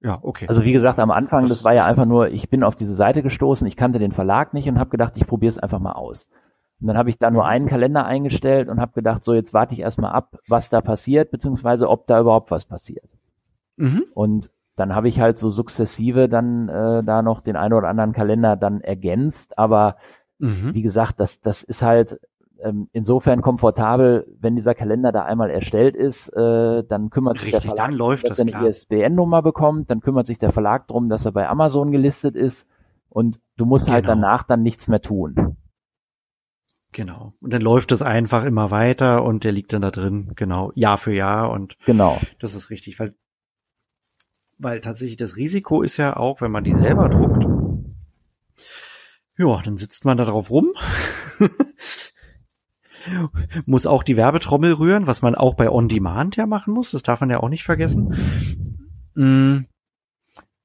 Ja, 0.00 0.18
okay. 0.22 0.46
Also 0.48 0.64
wie 0.64 0.72
gesagt, 0.72 0.98
am 0.98 1.10
Anfang, 1.10 1.42
das, 1.42 1.58
das 1.58 1.64
war 1.64 1.74
ja 1.74 1.86
einfach 1.86 2.06
nur, 2.06 2.28
ich 2.28 2.50
bin 2.50 2.64
auf 2.64 2.74
diese 2.74 2.94
Seite 2.94 3.22
gestoßen, 3.22 3.66
ich 3.66 3.76
kannte 3.76 3.98
den 3.98 4.12
Verlag 4.12 4.54
nicht 4.54 4.68
und 4.68 4.78
habe 4.78 4.90
gedacht, 4.90 5.12
ich 5.16 5.26
probiere 5.26 5.50
es 5.50 5.58
einfach 5.58 5.78
mal 5.78 5.92
aus. 5.92 6.28
Und 6.80 6.88
dann 6.88 6.98
habe 6.98 7.10
ich 7.10 7.18
da 7.18 7.30
nur 7.30 7.46
einen 7.46 7.68
Kalender 7.68 8.04
eingestellt 8.04 8.68
und 8.68 8.80
habe 8.80 8.92
gedacht, 8.92 9.24
so 9.24 9.34
jetzt 9.34 9.54
warte 9.54 9.72
ich 9.72 9.80
erstmal 9.80 10.12
ab, 10.12 10.38
was 10.48 10.68
da 10.68 10.80
passiert, 10.80 11.30
beziehungsweise 11.30 11.88
ob 11.88 12.08
da 12.08 12.20
überhaupt 12.20 12.50
was 12.50 12.64
passiert. 12.64 13.16
Mhm. 13.76 14.04
Und 14.14 14.50
dann 14.82 14.96
habe 14.96 15.08
ich 15.08 15.20
halt 15.20 15.38
so 15.38 15.50
sukzessive 15.50 16.28
dann 16.28 16.68
äh, 16.68 17.04
da 17.04 17.22
noch 17.22 17.40
den 17.40 17.54
einen 17.54 17.74
oder 17.74 17.88
anderen 17.88 18.12
Kalender 18.12 18.56
dann 18.56 18.80
ergänzt. 18.80 19.56
Aber 19.56 19.96
mhm. 20.40 20.74
wie 20.74 20.82
gesagt, 20.82 21.20
das, 21.20 21.40
das 21.40 21.62
ist 21.62 21.82
halt 21.82 22.18
ähm, 22.60 22.88
insofern 22.92 23.42
komfortabel, 23.42 24.26
wenn 24.40 24.56
dieser 24.56 24.74
Kalender 24.74 25.12
da 25.12 25.22
einmal 25.22 25.50
erstellt 25.50 25.94
ist, 25.94 26.28
äh, 26.30 26.82
dann 26.82 27.10
kümmert 27.10 27.38
sich 27.38 27.54
Richtig, 27.54 27.60
der 27.62 27.70
Verlag, 27.70 27.86
dann 27.86 27.96
läuft 27.96 28.28
dass 28.28 28.40
er 28.40 28.46
eine 28.46 28.68
ISBN-Nummer 28.68 29.40
bekommt, 29.40 29.88
dann 29.88 30.00
kümmert 30.00 30.26
sich 30.26 30.40
der 30.40 30.50
Verlag 30.50 30.88
drum, 30.88 31.08
dass 31.08 31.24
er 31.26 31.32
bei 31.32 31.48
Amazon 31.48 31.92
gelistet 31.92 32.34
ist 32.34 32.66
und 33.08 33.38
du 33.56 33.64
musst 33.64 33.88
halt 33.88 34.04
genau. 34.04 34.14
halt 34.14 34.24
danach 34.24 34.42
dann 34.42 34.62
nichts 34.62 34.88
mehr 34.88 35.00
tun. 35.00 35.56
Genau. 36.90 37.34
Und 37.40 37.52
dann 37.52 37.62
läuft 37.62 37.92
es 37.92 38.02
einfach 38.02 38.44
immer 38.44 38.72
weiter 38.72 39.22
und 39.22 39.44
der 39.44 39.52
liegt 39.52 39.72
dann 39.72 39.82
da 39.82 39.92
drin, 39.92 40.32
genau, 40.34 40.72
Jahr 40.74 40.98
für 40.98 41.14
Jahr 41.14 41.50
und 41.52 41.78
genau. 41.86 42.20
Das 42.40 42.56
ist 42.56 42.68
richtig, 42.70 42.98
weil 42.98 43.14
weil 44.62 44.80
tatsächlich 44.80 45.16
das 45.16 45.36
Risiko 45.36 45.82
ist 45.82 45.96
ja 45.96 46.16
auch, 46.16 46.40
wenn 46.40 46.52
man 46.52 46.64
die 46.64 46.72
selber 46.72 47.08
druckt, 47.08 47.44
ja, 49.36 49.60
dann 49.62 49.76
sitzt 49.76 50.04
man 50.04 50.16
da 50.16 50.24
drauf 50.24 50.50
rum, 50.50 50.72
muss 53.66 53.86
auch 53.86 54.04
die 54.04 54.16
Werbetrommel 54.16 54.74
rühren, 54.74 55.06
was 55.06 55.22
man 55.22 55.34
auch 55.34 55.54
bei 55.54 55.70
On 55.70 55.88
Demand 55.88 56.36
ja 56.36 56.46
machen 56.46 56.72
muss, 56.72 56.92
das 56.92 57.02
darf 57.02 57.20
man 57.20 57.30
ja 57.30 57.40
auch 57.40 57.48
nicht 57.48 57.64
vergessen. 57.64 58.14
Mm. 59.14 59.66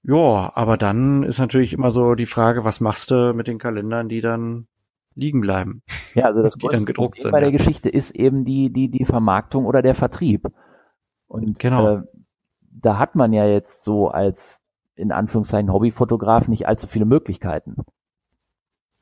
Ja, 0.04 0.52
aber 0.54 0.78
dann 0.78 1.24
ist 1.24 1.40
natürlich 1.40 1.74
immer 1.74 1.90
so 1.90 2.16
die 2.16 2.28
Frage, 2.28 2.64
was 2.64 2.80
machst 2.80 3.12
du 3.12 3.34
mit 3.34 3.48
den 3.48 3.58
Kalendern, 3.58 4.08
die 4.08 4.22
dann 4.22 4.68
liegen 5.16 5.42
bleiben? 5.42 5.82
Ja, 6.14 6.26
also 6.26 6.44
das 6.44 6.56
die 6.62 6.68
dann 6.70 6.86
gedruckt 6.86 7.22
sind. 7.22 7.32
Bei 7.32 7.42
der 7.42 7.52
Geschichte 7.52 7.90
ist 7.90 8.12
eben 8.12 8.46
die 8.46 8.72
die 8.72 8.90
die 8.90 9.06
Vermarktung 9.06 9.66
oder 9.66 9.82
der 9.82 9.96
Vertrieb. 9.96 10.48
Und 11.28 11.60
genau. 11.60 11.98
Äh, 11.98 12.02
da 12.82 12.98
hat 12.98 13.16
man 13.16 13.34
ja 13.34 13.46
jetzt 13.48 13.84
so 13.84 14.10
als 14.10 14.62
in 14.96 15.12
Anführungszeichen 15.12 15.72
Hobbyfotograf 15.72 16.48
nicht 16.48 16.68
allzu 16.68 16.88
viele 16.88 17.06
Möglichkeiten. 17.06 17.76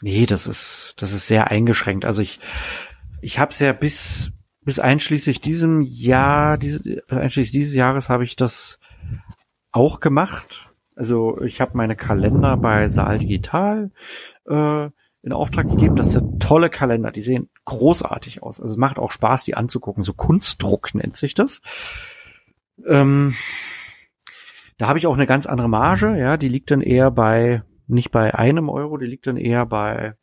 Nee, 0.02 0.26
das 0.26 0.46
ist, 0.46 0.96
das 0.98 1.14
ist 1.14 1.28
sehr 1.28 1.52
eingeschränkt. 1.52 2.06
Also 2.06 2.22
ich, 2.22 2.40
ich 3.22 3.40
habe 3.40 3.52
es 3.52 3.60
ja 3.60 3.72
bis, 3.72 4.32
bis 4.66 4.80
einschließlich 4.80 5.40
diesem 5.40 5.82
Jahr, 5.82 6.58
diese, 6.58 7.04
einschließlich 7.10 7.52
dieses 7.52 7.76
Jahres 7.76 8.10
habe 8.10 8.26
ich 8.26 8.36
das 8.36 8.80
auch 9.72 10.02
gemacht. 10.02 10.70
Also 10.96 11.42
ich 11.42 11.62
habe 11.62 11.78
meine 11.78 11.96
Kalender 11.96 12.58
bei 12.58 12.88
Saal 12.88 13.20
Digital 13.20 13.92
äh, 14.48 14.90
in 15.22 15.34
Auftrag 15.34 15.70
gegeben. 15.70 15.96
Das 15.96 16.12
sind 16.12 16.42
tolle 16.42 16.70
Kalender, 16.70 17.12
die 17.12 17.22
sehen 17.22 17.50
großartig 17.64 18.44
aus. 18.44 18.60
Also 18.60 18.74
es 18.74 18.78
macht 18.78 19.00
auch 19.00 19.12
Spaß, 19.12 19.44
die 19.44 19.56
anzugucken. 19.56 20.04
So 20.04 20.14
Kunstdruck 20.14 20.94
nennt 20.94 21.16
sich 21.16 21.34
das. 21.34 21.62
Ähm, 22.86 23.34
da 24.78 24.88
habe 24.88 25.00
ich 25.00 25.08
auch 25.08 25.14
eine 25.14 25.28
ganz 25.28 25.46
andere 25.46 25.70
Marge, 25.70 26.18
ja, 26.18 26.38
die 26.38 26.50
liegt 26.50 26.72
dann 26.72 26.82
eher 26.82 27.12
bei, 27.12 27.64
nicht 27.88 28.12
bei 28.12 28.36
einem 28.36 28.70
Euro, 28.70 28.98
die 28.98 29.06
liegt 29.06 29.28
dann 29.28 29.38
eher 29.38 29.66
bei, 29.66 30.16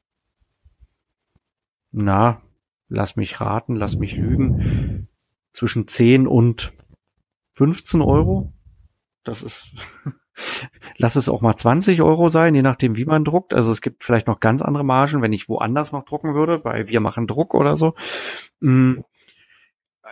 na, 1.91 2.43
lass 2.89 3.17
mich 3.17 3.41
raten, 3.41 3.77
lass 3.77 3.97
mich 3.97 4.17
lügen, 4.17 5.09
zwischen 5.53 5.87
10 5.87 6.27
und 6.27 6.73
15 7.55 8.03
Euro. 8.03 8.53
Das 9.25 9.43
ist, 9.43 9.73
lass 10.97 11.17
es 11.17 11.29
auch 11.29 11.41
mal 11.41 11.57
20 11.57 12.03
Euro 12.03 12.29
sein, 12.29 12.55
je 12.55 12.63
nachdem, 12.63 12.97
wie 12.97 13.05
man 13.05 13.25
druckt. 13.25 13.55
Also 13.55 13.71
es 13.71 13.81
gibt 13.81 14.05
vielleicht 14.05 14.27
noch 14.27 14.41
ganz 14.41 14.63
andere 14.63 14.85
Margen, 14.85 15.23
wenn 15.23 15.33
ich 15.33 15.49
woanders 15.49 15.93
noch 15.93 16.05
drucken 16.05 16.35
würde, 16.35 16.59
bei 16.59 16.89
Wir 16.89 17.01
machen 17.01 17.27
Druck 17.27 17.55
oder 17.55 17.77
so. 17.77 17.95
Mm, 18.61 19.01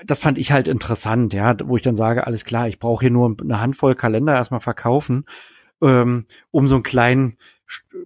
das 0.07 0.21
fand 0.21 0.39
ich 0.39 0.53
halt 0.53 0.69
interessant, 0.69 1.33
ja, 1.33 1.57
wo 1.65 1.77
ich 1.77 1.83
dann 1.83 1.97
sage, 1.97 2.27
alles 2.27 2.45
klar, 2.45 2.69
ich 2.69 2.79
brauche 2.79 3.03
hier 3.03 3.11
nur 3.11 3.37
eine 3.41 3.61
Handvoll 3.61 3.95
Kalender 3.95 4.35
erstmal 4.35 4.61
verkaufen, 4.61 5.25
ähm, 5.83 6.27
um 6.51 6.69
so 6.69 6.77
einen 6.77 6.85
kleinen 6.85 7.37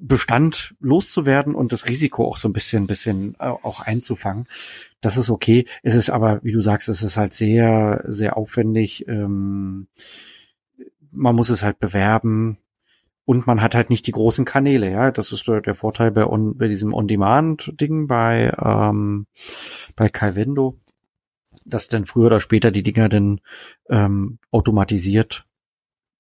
Bestand 0.01 0.75
loszuwerden 0.81 1.55
und 1.55 1.73
das 1.73 1.87
Risiko 1.87 2.27
auch 2.27 2.37
so 2.37 2.49
ein 2.49 2.53
bisschen, 2.53 2.87
bisschen 2.87 3.35
äh, 3.39 3.47
auch 3.47 3.81
einzufangen. 3.81 4.47
Das 5.01 5.17
ist 5.17 5.31
okay. 5.31 5.67
Es 5.83 5.95
ist 5.95 6.11
aber, 6.11 6.43
wie 6.43 6.53
du 6.53 6.61
sagst, 6.61 6.89
es 6.89 7.03
ist 7.03 7.17
halt 7.17 7.33
sehr, 7.33 8.05
sehr 8.07 8.37
aufwendig. 8.37 9.09
Ähm, 9.09 9.89
man 11.11 11.35
muss 11.35 11.49
es 11.49 11.63
halt 11.63 11.79
bewerben 11.79 12.59
und 13.25 13.47
man 13.47 13.63
hat 13.63 13.75
halt 13.75 13.89
nicht 13.89 14.07
die 14.07 14.13
großen 14.13 14.45
Kanäle, 14.45 14.91
ja. 14.91 15.11
Das 15.11 15.33
ist 15.33 15.49
der, 15.49 15.75
Vorteil 15.75 16.11
bei, 16.11 16.27
on, 16.27 16.59
bei 16.59 16.69
diesem 16.69 16.93
On-Demand-Ding 16.93 18.07
bei, 18.07 18.55
ähm, 18.63 19.27
bei 19.97 20.11
Calvendo 20.11 20.79
dass 21.65 21.89
dann 21.89 22.07
früher 22.07 22.27
oder 22.27 22.41
später 22.41 22.71
die 22.71 22.83
Dinger 22.83 23.09
dann 23.09 23.41
ähm, 23.89 24.39
automatisiert 24.51 25.47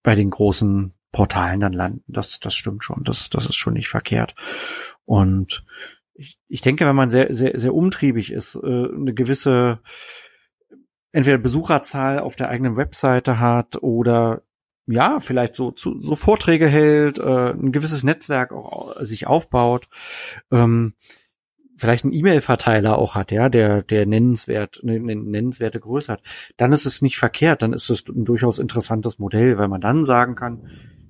bei 0.03 0.15
den 0.15 0.31
großen 0.31 0.93
Portalen 1.13 1.61
dann 1.61 1.73
landen. 1.73 2.05
Das, 2.09 2.41
das 2.41 2.55
stimmt 2.55 2.85
schon. 2.85 3.05
Das, 3.05 3.31
das 3.31 3.47
ist 3.47 3.57
schon 3.57 3.75
nicht 3.75 3.89
verkehrt. 3.89 4.35
Und 5.05 5.65
ich, 6.15 6.39
ich 6.49 6.61
denke, 6.61 6.87
wenn 6.87 6.97
man 6.97 7.11
sehr, 7.11 7.33
sehr, 7.35 7.59
sehr 7.59 7.75
umtriebig 7.75 8.33
ist, 8.33 8.57
äh, 8.57 8.59
eine 8.59 9.15
gewisse 9.15 9.81
entweder 11.13 11.39
Besucherzahl 11.39 12.19
auf 12.19 12.35
der 12.35 12.49
eigenen 12.49 12.77
Webseite 12.77 13.39
hat 13.39 13.83
oder 13.83 14.43
ja, 14.87 15.21
vielleicht 15.21 15.55
so, 15.55 15.71
zu, 15.71 16.01
so 16.03 16.17
Vorträge 16.17 16.67
hält, 16.69 17.19
äh, 17.19 17.51
ein 17.51 17.73
gewisses 17.73 18.03
Netzwerk 18.03 18.53
auch 18.53 19.01
sich 19.01 19.27
aufbaut, 19.27 19.89
ähm, 20.51 20.95
vielleicht 21.77 22.05
einen 22.05 22.13
E-Mail-Verteiler 22.13 22.99
auch 22.99 23.15
hat, 23.15 23.33
ja, 23.33 23.49
der, 23.49 23.83
der 23.83 24.07
nennenswert, 24.07 24.81
eine 24.83 24.99
nennenswerte 25.01 25.81
Größe 25.81 26.13
hat, 26.13 26.23
dann 26.57 26.73
ist 26.73 26.87
es 26.87 27.03
nicht 27.03 27.19
verkehrt, 27.19 27.63
dann 27.63 27.73
ist 27.73 27.91
es 27.91 28.05
ein 28.09 28.25
durchaus 28.25 28.59
interessantes 28.59 29.19
Modell, 29.19 29.59
weil 29.59 29.69
man 29.69 29.81
dann 29.81 30.05
sagen 30.05 30.35
kann, 30.35 30.69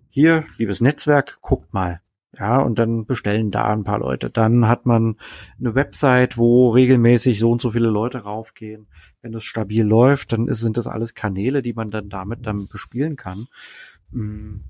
hier, 0.08 0.44
liebes 0.58 0.80
Netzwerk, 0.80 1.38
guckt 1.40 1.74
mal. 1.74 2.00
Ja, 2.38 2.58
und 2.58 2.80
dann 2.80 3.06
bestellen 3.06 3.52
da 3.52 3.72
ein 3.72 3.84
paar 3.84 4.00
Leute. 4.00 4.28
Dann 4.28 4.66
hat 4.66 4.86
man 4.86 5.16
eine 5.58 5.74
Website, 5.76 6.36
wo 6.36 6.70
regelmäßig 6.70 7.38
so 7.38 7.50
und 7.52 7.60
so 7.60 7.70
viele 7.70 7.88
Leute 7.88 8.18
raufgehen. 8.18 8.88
Wenn 9.22 9.30
das 9.30 9.44
stabil 9.44 9.84
läuft, 9.84 10.32
dann 10.32 10.48
ist, 10.48 10.60
sind 10.60 10.76
das 10.76 10.88
alles 10.88 11.14
Kanäle, 11.14 11.62
die 11.62 11.74
man 11.74 11.92
dann 11.92 12.08
damit 12.08 12.44
dann 12.44 12.66
bespielen 12.66 13.14
kann. 13.14 13.46
Hm, 14.10 14.64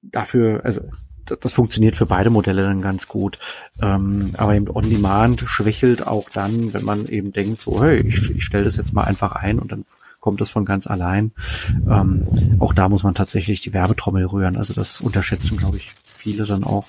dafür, 0.00 0.64
also 0.64 0.82
das 1.26 1.52
funktioniert 1.52 1.96
für 1.96 2.06
beide 2.06 2.30
Modelle 2.30 2.62
dann 2.62 2.82
ganz 2.82 3.08
gut. 3.08 3.38
Ähm, 3.80 4.30
aber 4.36 4.54
eben 4.54 4.68
On-Demand 4.68 5.40
schwächelt 5.40 6.06
auch 6.06 6.28
dann, 6.30 6.74
wenn 6.74 6.84
man 6.84 7.06
eben 7.06 7.32
denkt, 7.32 7.60
so, 7.60 7.82
hey, 7.82 8.00
ich, 8.00 8.30
ich 8.30 8.44
stelle 8.44 8.64
das 8.64 8.76
jetzt 8.76 8.92
mal 8.92 9.04
einfach 9.04 9.32
ein 9.32 9.58
und 9.58 9.72
dann 9.72 9.84
kommt 10.24 10.40
das 10.40 10.48
von 10.48 10.64
ganz 10.64 10.86
allein. 10.86 11.32
Ähm, 11.86 12.56
auch 12.58 12.72
da 12.72 12.88
muss 12.88 13.02
man 13.04 13.12
tatsächlich 13.14 13.60
die 13.60 13.74
Werbetrommel 13.74 14.24
rühren. 14.24 14.56
Also 14.56 14.72
das 14.72 15.02
unterschätzen, 15.02 15.58
glaube 15.58 15.76
ich, 15.76 15.92
viele 16.02 16.46
dann 16.46 16.64
auch. 16.64 16.86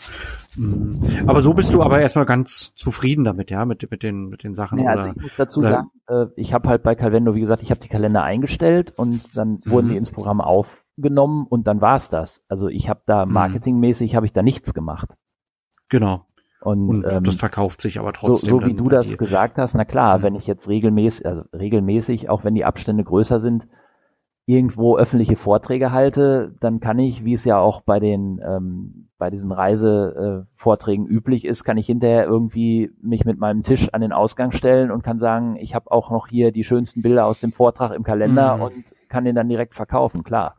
Mm. 0.56 1.28
Aber 1.28 1.42
so 1.42 1.54
bist 1.54 1.74
du 1.74 1.84
aber 1.84 2.00
erstmal 2.00 2.26
ganz 2.26 2.74
zufrieden 2.76 3.26
damit, 3.26 3.52
ja, 3.52 3.66
mit, 3.66 3.92
mit 3.92 4.04
den 4.04 4.30
mit 4.30 4.46
den 4.46 4.56
Sachen. 4.56 4.80
Ja, 4.80 4.92
also 4.92 5.10
ich 5.10 5.22
muss 5.22 5.32
dazu 5.36 5.60
oder, 5.60 5.70
sagen, 5.70 5.88
äh, 6.08 6.28
ich 6.38 6.54
habe 6.54 6.70
halt 6.70 6.84
bei 6.84 6.96
Calvendo, 6.96 7.36
wie 7.36 7.42
gesagt, 7.42 7.62
ich 7.62 7.72
habe 7.72 7.82
die 7.82 7.90
Kalender 7.90 8.24
eingestellt 8.24 8.94
und 8.96 9.36
dann 9.36 9.60
wurden 9.66 9.88
die 9.88 9.96
mhm. 9.96 10.00
ins 10.00 10.12
Programm 10.12 10.40
auf 10.40 10.85
genommen 10.98 11.46
und 11.48 11.68
dann 11.68 11.82
war's 11.82 12.10
das. 12.10 12.44
Also 12.48 12.68
ich 12.68 12.90
habe 12.90 13.02
da 13.06 13.26
mhm. 13.26 13.34
marketingmäßig 13.34 14.16
habe 14.16 14.26
ich 14.26 14.34
da 14.34 14.42
nichts 14.42 14.74
gemacht. 14.74 15.16
Genau. 15.90 16.26
Und, 16.62 16.90
und 16.90 17.06
ähm, 17.10 17.24
das 17.24 17.36
verkauft 17.36 17.82
sich 17.82 18.00
aber 18.00 18.14
trotzdem. 18.14 18.50
So, 18.50 18.60
so 18.60 18.66
wie 18.66 18.74
du 18.74 18.90
das 18.90 19.10
dir. 19.10 19.18
gesagt 19.18 19.58
hast, 19.58 19.76
na 19.76 19.86
klar, 19.86 20.18
mhm. 20.18 20.24
wenn 20.24 20.36
ich 20.36 20.48
jetzt 20.48 20.68
regelmäßig, 20.68 21.26
also 21.26 21.44
regelmäßig, 21.54 22.30
auch 22.30 22.44
wenn 22.44 22.56
die 22.56 22.66
Abstände 22.66 23.04
größer 23.04 23.40
sind, 23.40 23.68
irgendwo 24.48 24.98
öffentliche 24.98 25.36
Vorträge 25.36 25.92
halte, 25.92 26.56
dann 26.60 26.80
kann 26.80 27.00
ich, 27.00 27.26
wie 27.26 27.34
es 27.34 27.46
ja 27.46 27.58
auch 27.58 27.82
bei 27.82 28.00
den 28.00 28.40
ähm, 28.46 29.10
bei 29.18 29.30
diesen 29.30 29.52
Reisevorträgen 29.52 31.08
äh, 31.08 31.10
üblich 31.10 31.46
ist, 31.46 31.64
kann 31.64 31.78
ich 31.78 31.86
hinterher 31.86 32.26
irgendwie 32.26 32.92
mich 33.02 33.26
mit 33.26 33.40
meinem 33.40 33.64
Tisch 33.64 33.90
an 33.94 34.02
den 34.02 34.12
Ausgang 34.12 34.52
stellen 34.52 34.92
und 34.92 35.04
kann 35.04 35.20
sagen, 35.20 35.56
ich 35.56 35.74
habe 35.74 35.92
auch 35.92 36.12
noch 36.12 36.28
hier 36.28 36.52
die 36.52 36.64
schönsten 36.64 37.02
Bilder 37.02 37.26
aus 37.26 37.40
dem 37.40 37.52
Vortrag 37.52 37.94
im 37.94 38.04
Kalender 38.04 38.58
mhm. 38.58 38.62
und 38.64 38.74
kann 39.08 39.24
den 39.24 39.36
dann 39.36 39.50
direkt 39.50 39.74
verkaufen, 39.74 40.24
klar. 40.24 40.58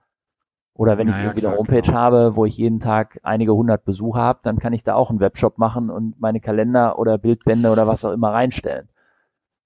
Oder 0.76 0.98
wenn 0.98 1.06
naja, 1.06 1.18
ich 1.18 1.24
irgendwie 1.24 1.46
eine 1.46 1.56
Homepage 1.56 1.82
genau. 1.82 1.96
habe, 1.96 2.36
wo 2.36 2.44
ich 2.44 2.56
jeden 2.58 2.80
Tag 2.80 3.18
einige 3.22 3.54
hundert 3.54 3.84
Besucher 3.84 4.20
habe, 4.20 4.40
dann 4.42 4.58
kann 4.58 4.74
ich 4.74 4.84
da 4.84 4.94
auch 4.94 5.10
einen 5.10 5.20
Webshop 5.20 5.56
machen 5.58 5.88
und 5.88 6.20
meine 6.20 6.40
Kalender 6.40 6.98
oder 6.98 7.16
Bildbände 7.16 7.70
oder 7.70 7.86
was 7.86 8.04
auch 8.04 8.12
immer 8.12 8.32
reinstellen. 8.32 8.88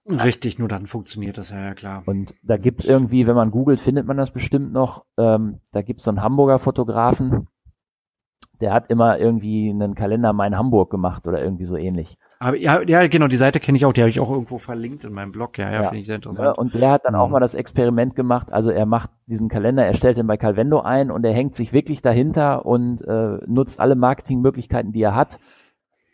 Richtig, 0.09 0.59
nur 0.59 0.69
dann 0.69 0.87
funktioniert 0.87 1.37
das, 1.37 1.51
ja, 1.51 1.61
ja 1.61 1.75
klar. 1.75 2.03
Und 2.07 2.35
da 2.43 2.57
gibt's 2.57 2.85
irgendwie, 2.85 3.27
wenn 3.27 3.37
man 3.37 3.51
googelt, 3.51 3.81
findet 3.81 4.07
man 4.07 4.17
das 4.17 4.31
bestimmt 4.31 4.73
noch. 4.73 5.05
Ähm, 5.19 5.61
da 5.73 5.83
gibt's 5.83 6.05
so 6.05 6.11
einen 6.11 6.23
Hamburger 6.23 6.59
Fotografen, 6.59 7.49
der 8.61 8.73
hat 8.73 8.91
immer 8.91 9.19
irgendwie 9.19 9.71
einen 9.71 9.95
Kalender 9.95 10.33
Mein 10.33 10.57
Hamburg 10.57 10.91
gemacht 10.91 11.27
oder 11.27 11.43
irgendwie 11.43 11.67
so 11.67 11.77
ähnlich. 11.77 12.19
Aber 12.43 12.57
ja, 12.57 12.81
ja, 12.81 13.07
genau, 13.07 13.29
die 13.29 13.37
Seite 13.37 13.61
kenne 13.61 13.77
ich 13.77 13.85
auch, 13.85 13.93
die 13.93 14.01
habe 14.01 14.09
ich 14.09 14.19
auch 14.19 14.31
irgendwo 14.31 14.57
verlinkt 14.57 15.05
in 15.05 15.13
meinem 15.13 15.31
Blog, 15.31 15.59
ja, 15.59 15.71
ja, 15.71 15.83
ja. 15.83 15.83
finde 15.83 15.99
ich 15.99 16.07
sehr 16.07 16.17
interessant. 16.17 16.47
Ja, 16.47 16.53
und 16.53 16.73
der 16.73 16.91
hat 16.91 17.05
dann 17.05 17.15
auch 17.15 17.27
mhm. 17.27 17.33
mal 17.33 17.41
das 17.41 17.53
Experiment 17.53 18.17
gemacht, 18.17 18.51
also 18.51 18.71
er 18.71 18.87
macht 18.87 19.11
diesen 19.27 19.51
Kalender, 19.51 19.85
er 19.85 19.93
stellt 19.93 20.17
den 20.17 20.27
bei 20.27 20.39
Calvendo 20.39 20.81
ein 20.81 21.11
und 21.11 21.23
er 21.23 21.35
hängt 21.35 21.55
sich 21.55 21.75
wirklich 21.75 22.01
dahinter 22.01 22.65
und 22.65 23.03
äh, 23.03 23.39
nutzt 23.47 23.79
alle 23.79 23.95
Marketingmöglichkeiten, 23.95 24.91
die 24.91 25.03
er 25.03 25.15
hat. 25.15 25.39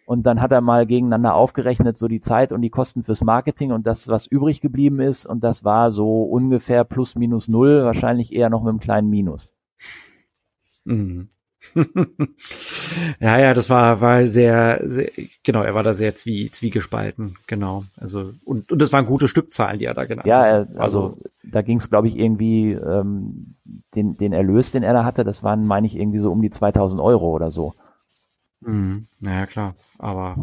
Und 0.05 0.25
dann 0.25 0.41
hat 0.41 0.51
er 0.51 0.61
mal 0.61 0.87
gegeneinander 0.87 1.35
aufgerechnet, 1.35 1.97
so 1.97 2.09
die 2.09 2.21
Zeit 2.21 2.51
und 2.53 2.63
die 2.63 2.71
Kosten 2.71 3.05
fürs 3.05 3.23
Marketing 3.23 3.71
und 3.71 3.87
das, 3.87 4.09
was 4.09 4.27
übrig 4.27 4.61
geblieben 4.61 5.01
ist. 5.01 5.27
Und 5.27 5.43
das 5.43 5.65
war 5.65 5.91
so 5.91 6.23
ungefähr 6.23 6.85
plus 6.85 7.17
minus 7.17 7.49
null, 7.49 7.85
wahrscheinlich 7.85 8.33
eher 8.33 8.51
noch 8.51 8.63
mit 8.63 8.71
einem 8.71 8.81
kleinen 8.81 9.11
Minus. 9.11 9.55
Mhm. 10.85 11.29
ja, 13.21 13.39
ja, 13.39 13.55
das 13.55 13.71
war, 13.71 14.01
war 14.01 14.27
sehr, 14.27 14.81
sehr, 14.85 15.11
genau, 15.43 15.63
er 15.63 15.75
war 15.75 15.83
da 15.83 15.95
sehr 15.95 16.15
zwie, 16.15 16.51
zwiegespalten, 16.51 17.37
genau. 17.47 17.85
Also, 17.97 18.33
und, 18.45 18.71
und 18.73 18.83
das 18.83 18.93
waren 18.93 19.07
gute 19.07 19.29
Stückzahlen, 19.29 19.79
die 19.79 19.85
er 19.85 19.95
da 19.95 20.05
genannt 20.05 20.27
ja, 20.27 20.39
hat. 20.39 20.47
Ja, 20.47 20.81
also, 20.81 21.03
also 21.03 21.19
da 21.43 21.63
ging 21.63 21.79
es, 21.79 21.91
glaube 21.91 22.09
ich, 22.09 22.17
irgendwie, 22.17 22.73
ähm, 22.73 23.57
den, 23.95 24.17
den 24.17 24.33
Erlös, 24.33 24.73
den 24.73 24.83
er 24.83 24.93
da 24.93 25.05
hatte, 25.05 25.25
das 25.25 25.43
waren, 25.43 25.67
meine 25.67 25.87
ich, 25.87 25.97
irgendwie 25.97 26.21
so 26.21 26.31
um 26.31 26.43
die 26.43 26.51
2000 26.51 27.01
Euro 27.01 27.31
oder 27.31 27.51
so. 27.51 27.75
Mhm. 28.61 29.07
Naja, 29.21 29.47
klar. 29.47 29.75
Aber 29.99 30.37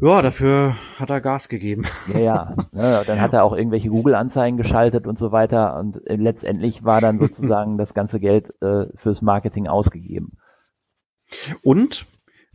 ja, 0.00 0.22
dafür 0.22 0.76
hat 0.96 1.10
er 1.10 1.20
Gas 1.20 1.48
gegeben. 1.48 1.84
Ja, 2.12 2.18
ja. 2.18 2.56
ja 2.72 3.04
dann 3.04 3.20
hat 3.20 3.32
er 3.32 3.44
auch 3.44 3.56
irgendwelche 3.56 3.88
Google-Anzeigen 3.88 4.56
geschaltet 4.56 5.06
und 5.06 5.18
so 5.18 5.32
weiter. 5.32 5.78
Und 5.78 6.06
äh, 6.06 6.16
letztendlich 6.16 6.84
war 6.84 7.00
dann 7.00 7.18
sozusagen 7.18 7.78
das 7.78 7.94
ganze 7.94 8.20
Geld 8.20 8.52
äh, 8.62 8.86
fürs 8.96 9.22
Marketing 9.22 9.66
ausgegeben. 9.66 10.38
Und 11.62 12.06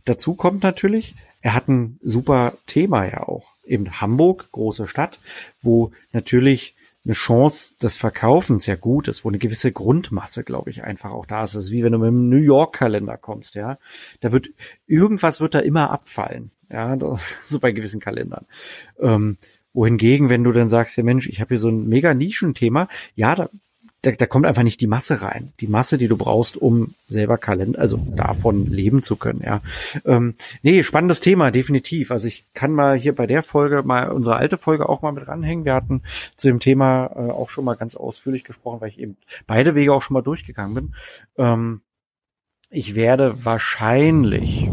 dazu 0.04 0.34
kommt 0.34 0.62
natürlich, 0.62 1.14
er 1.40 1.54
hat 1.54 1.68
ein 1.68 1.98
super 2.02 2.52
Thema 2.66 3.04
ja 3.04 3.26
auch. 3.28 3.54
Eben 3.64 4.00
Hamburg, 4.00 4.50
große 4.52 4.86
Stadt, 4.86 5.18
wo 5.62 5.92
natürlich 6.12 6.76
eine 7.04 7.14
Chance 7.14 7.74
des 7.80 7.96
Verkaufens 7.96 8.64
sehr 8.64 8.76
gut 8.76 9.06
ist, 9.06 9.24
wo 9.24 9.28
eine 9.28 9.38
gewisse 9.38 9.70
Grundmasse, 9.70 10.42
glaube 10.42 10.70
ich, 10.70 10.82
einfach 10.82 11.12
auch 11.12 11.24
da 11.24 11.44
ist. 11.44 11.54
Das 11.54 11.66
ist 11.66 11.70
wie 11.70 11.84
wenn 11.84 11.92
du 11.92 11.98
mit 11.98 12.08
einem 12.08 12.28
New 12.28 12.36
York 12.36 12.74
Kalender 12.74 13.16
kommst, 13.16 13.54
ja. 13.54 13.78
Da 14.20 14.32
wird, 14.32 14.48
irgendwas 14.86 15.40
wird 15.40 15.54
da 15.54 15.60
immer 15.60 15.90
abfallen. 15.90 16.50
Ja, 16.70 16.96
so 17.44 17.60
bei 17.60 17.72
gewissen 17.72 18.00
Kalendern. 18.00 18.46
Ähm, 19.00 19.36
wohingegen, 19.72 20.30
wenn 20.30 20.44
du 20.44 20.52
dann 20.52 20.70
sagst, 20.70 20.96
ja 20.96 21.02
Mensch, 21.02 21.28
ich 21.28 21.40
habe 21.40 21.48
hier 21.48 21.58
so 21.58 21.68
ein 21.68 21.88
mega 21.88 22.14
Nischenthema, 22.14 22.88
ja, 23.14 23.34
da, 23.34 23.48
da, 24.02 24.12
da 24.12 24.26
kommt 24.26 24.46
einfach 24.46 24.62
nicht 24.62 24.80
die 24.80 24.86
Masse 24.86 25.20
rein. 25.20 25.52
Die 25.60 25.66
Masse, 25.66 25.98
die 25.98 26.08
du 26.08 26.16
brauchst, 26.16 26.56
um 26.56 26.94
selber 27.08 27.38
Kalender, 27.38 27.78
also 27.78 27.98
davon 28.14 28.66
leben 28.66 29.02
zu 29.02 29.16
können, 29.16 29.42
ja. 29.44 29.60
Ähm, 30.04 30.34
nee, 30.62 30.82
spannendes 30.82 31.20
Thema, 31.20 31.50
definitiv. 31.50 32.10
Also 32.10 32.28
ich 32.28 32.44
kann 32.54 32.72
mal 32.72 32.96
hier 32.96 33.14
bei 33.14 33.26
der 33.26 33.42
Folge 33.42 33.82
mal 33.82 34.10
unsere 34.10 34.36
alte 34.36 34.58
Folge 34.58 34.88
auch 34.88 35.02
mal 35.02 35.12
mit 35.12 35.28
ranhängen. 35.28 35.64
Wir 35.64 35.74
hatten 35.74 36.02
zu 36.36 36.48
dem 36.48 36.60
Thema 36.60 37.10
äh, 37.14 37.30
auch 37.30 37.50
schon 37.50 37.64
mal 37.64 37.76
ganz 37.76 37.96
ausführlich 37.96 38.44
gesprochen, 38.44 38.80
weil 38.80 38.90
ich 38.90 38.98
eben 38.98 39.16
beide 39.46 39.74
Wege 39.74 39.92
auch 39.92 40.02
schon 40.02 40.14
mal 40.14 40.22
durchgegangen 40.22 40.74
bin. 40.74 40.94
Ähm, 41.36 41.80
ich 42.70 42.94
werde 42.94 43.44
wahrscheinlich 43.44 44.68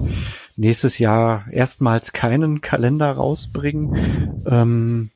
nächstes 0.56 0.99
Jahr 0.99 1.45
erstmals 1.51 2.14
keinen 2.14 2.62
Kalender 2.62 3.12
rausbringen. 3.12 4.43
Ähm, 4.45 5.10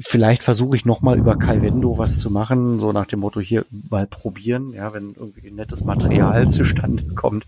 vielleicht 0.00 0.42
versuche 0.42 0.76
ich 0.76 0.84
nochmal 0.84 1.18
über 1.18 1.36
Calvendo 1.36 1.98
was 1.98 2.18
zu 2.18 2.30
machen, 2.30 2.80
so 2.80 2.92
nach 2.92 3.06
dem 3.06 3.20
Motto 3.20 3.40
hier 3.40 3.64
mal 3.90 4.06
probieren, 4.06 4.72
ja, 4.72 4.92
wenn 4.94 5.14
irgendwie 5.14 5.50
nettes 5.50 5.84
Material 5.84 6.50
zustande 6.50 7.14
kommt. 7.14 7.46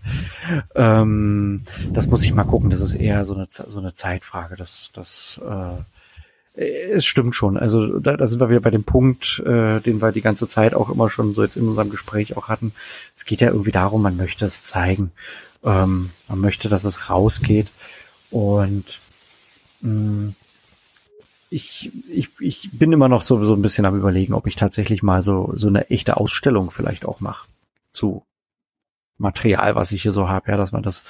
Ähm, 0.75 1.63
das 1.91 2.07
muss 2.07 2.23
ich 2.23 2.33
mal 2.33 2.43
gucken, 2.43 2.69
das 2.69 2.81
ist 2.81 2.95
eher 2.95 3.25
so 3.25 3.33
eine, 3.33 3.47
so 3.49 3.79
eine 3.79 3.93
Zeitfrage. 3.93 4.55
Das, 4.55 4.91
das 4.93 5.41
äh, 5.43 5.81
es 6.57 7.05
stimmt 7.05 7.35
schon. 7.35 7.57
Also 7.57 7.99
da, 7.99 8.15
da 8.15 8.27
sind 8.27 8.39
wir 8.39 8.49
wieder 8.49 8.61
bei 8.61 8.71
dem 8.71 8.85
Punkt, 8.85 9.43
äh, 9.45 9.81
den 9.81 10.01
wir 10.01 10.11
die 10.11 10.21
ganze 10.21 10.47
Zeit 10.47 10.73
auch 10.73 10.89
immer 10.89 11.09
schon 11.09 11.33
so 11.33 11.43
jetzt 11.43 11.57
in 11.57 11.67
unserem 11.67 11.89
Gespräch 11.89 12.37
auch 12.37 12.47
hatten. 12.47 12.71
Es 13.15 13.25
geht 13.25 13.41
ja 13.41 13.49
irgendwie 13.49 13.71
darum, 13.71 14.01
man 14.01 14.15
möchte 14.15 14.45
es 14.45 14.63
zeigen. 14.63 15.11
Ähm, 15.63 16.11
man 16.27 16.39
möchte, 16.39 16.69
dass 16.69 16.83
es 16.83 17.09
rausgeht. 17.09 17.67
Und 18.31 18.99
mh, 19.81 19.91
mm, 19.91 20.35
ich, 21.49 21.91
ich, 22.09 22.29
ich 22.39 22.69
bin 22.73 22.91
immer 22.91 23.07
noch 23.07 23.21
so, 23.21 23.43
so 23.45 23.53
ein 23.53 23.61
bisschen 23.61 23.85
am 23.85 23.95
überlegen, 23.95 24.33
ob 24.33 24.47
ich 24.47 24.55
tatsächlich 24.55 25.03
mal 25.03 25.21
so, 25.21 25.53
so 25.55 25.67
eine 25.67 25.89
echte 25.89 26.17
Ausstellung 26.17 26.71
vielleicht 26.71 27.05
auch 27.05 27.21
mache 27.21 27.47
zu 27.91 28.25
Material, 29.17 29.75
was 29.75 29.91
ich 29.91 30.01
hier 30.01 30.11
so 30.11 30.27
habe, 30.27 30.51
ja, 30.51 30.57
dass 30.57 30.71
man 30.71 30.83
das, 30.83 31.03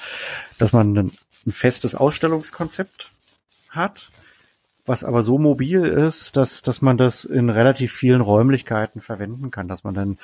dass 0.59 0.73
man 0.73 0.95
ein, 0.95 1.11
ein 1.47 1.51
festes 1.51 1.95
Ausstellungskonzept 1.95 3.09
hat, 3.69 4.09
was 4.85 5.03
aber 5.03 5.23
so 5.23 5.39
mobil 5.39 5.83
ist, 5.83 6.37
dass, 6.37 6.61
dass 6.61 6.81
man 6.81 6.97
das 6.97 7.25
in 7.25 7.49
relativ 7.49 7.93
vielen 7.93 8.21
Räumlichkeiten 8.21 9.01
verwenden 9.01 9.49
kann, 9.49 9.67
dass 9.67 9.83
man 9.83 9.95
dann 9.95 10.17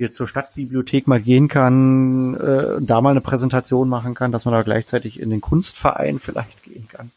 hier 0.00 0.10
zur 0.10 0.26
Stadtbibliothek 0.26 1.06
mal 1.06 1.20
gehen 1.20 1.48
kann, 1.48 2.34
äh, 2.36 2.80
da 2.80 3.02
mal 3.02 3.10
eine 3.10 3.20
Präsentation 3.20 3.86
machen 3.86 4.14
kann, 4.14 4.32
dass 4.32 4.46
man 4.46 4.54
da 4.54 4.62
gleichzeitig 4.62 5.20
in 5.20 5.28
den 5.28 5.42
Kunstverein 5.42 6.18
vielleicht 6.18 6.62
gehen 6.62 6.88
kann. 6.88 7.10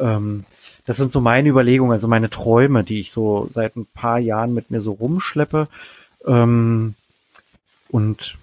Ähm, 0.00 0.44
das 0.86 0.96
sind 0.96 1.12
so 1.12 1.20
meine 1.20 1.48
Überlegungen, 1.48 1.92
also 1.92 2.08
meine 2.08 2.28
Träume, 2.28 2.82
die 2.82 2.98
ich 2.98 3.12
so 3.12 3.48
seit 3.52 3.76
ein 3.76 3.86
paar 3.86 4.18
Jahren 4.18 4.54
mit 4.54 4.72
mir 4.72 4.80
so 4.80 4.94
rumschleppe. 4.94 5.68
Ähm, 6.26 6.96
und 7.90 8.36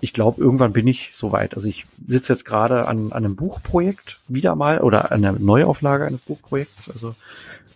ich 0.00 0.12
glaube, 0.12 0.42
irgendwann 0.42 0.72
bin 0.72 0.88
ich 0.88 1.12
soweit. 1.14 1.54
Also 1.54 1.68
ich 1.68 1.86
sitze 2.04 2.32
jetzt 2.32 2.44
gerade 2.44 2.88
an, 2.88 3.12
an 3.12 3.24
einem 3.24 3.36
Buchprojekt 3.36 4.18
wieder 4.26 4.56
mal 4.56 4.80
oder 4.80 5.12
an 5.12 5.22
der 5.22 5.34
Neuauflage 5.34 6.04
eines 6.04 6.22
Buchprojekts. 6.22 6.90
Also 6.90 7.14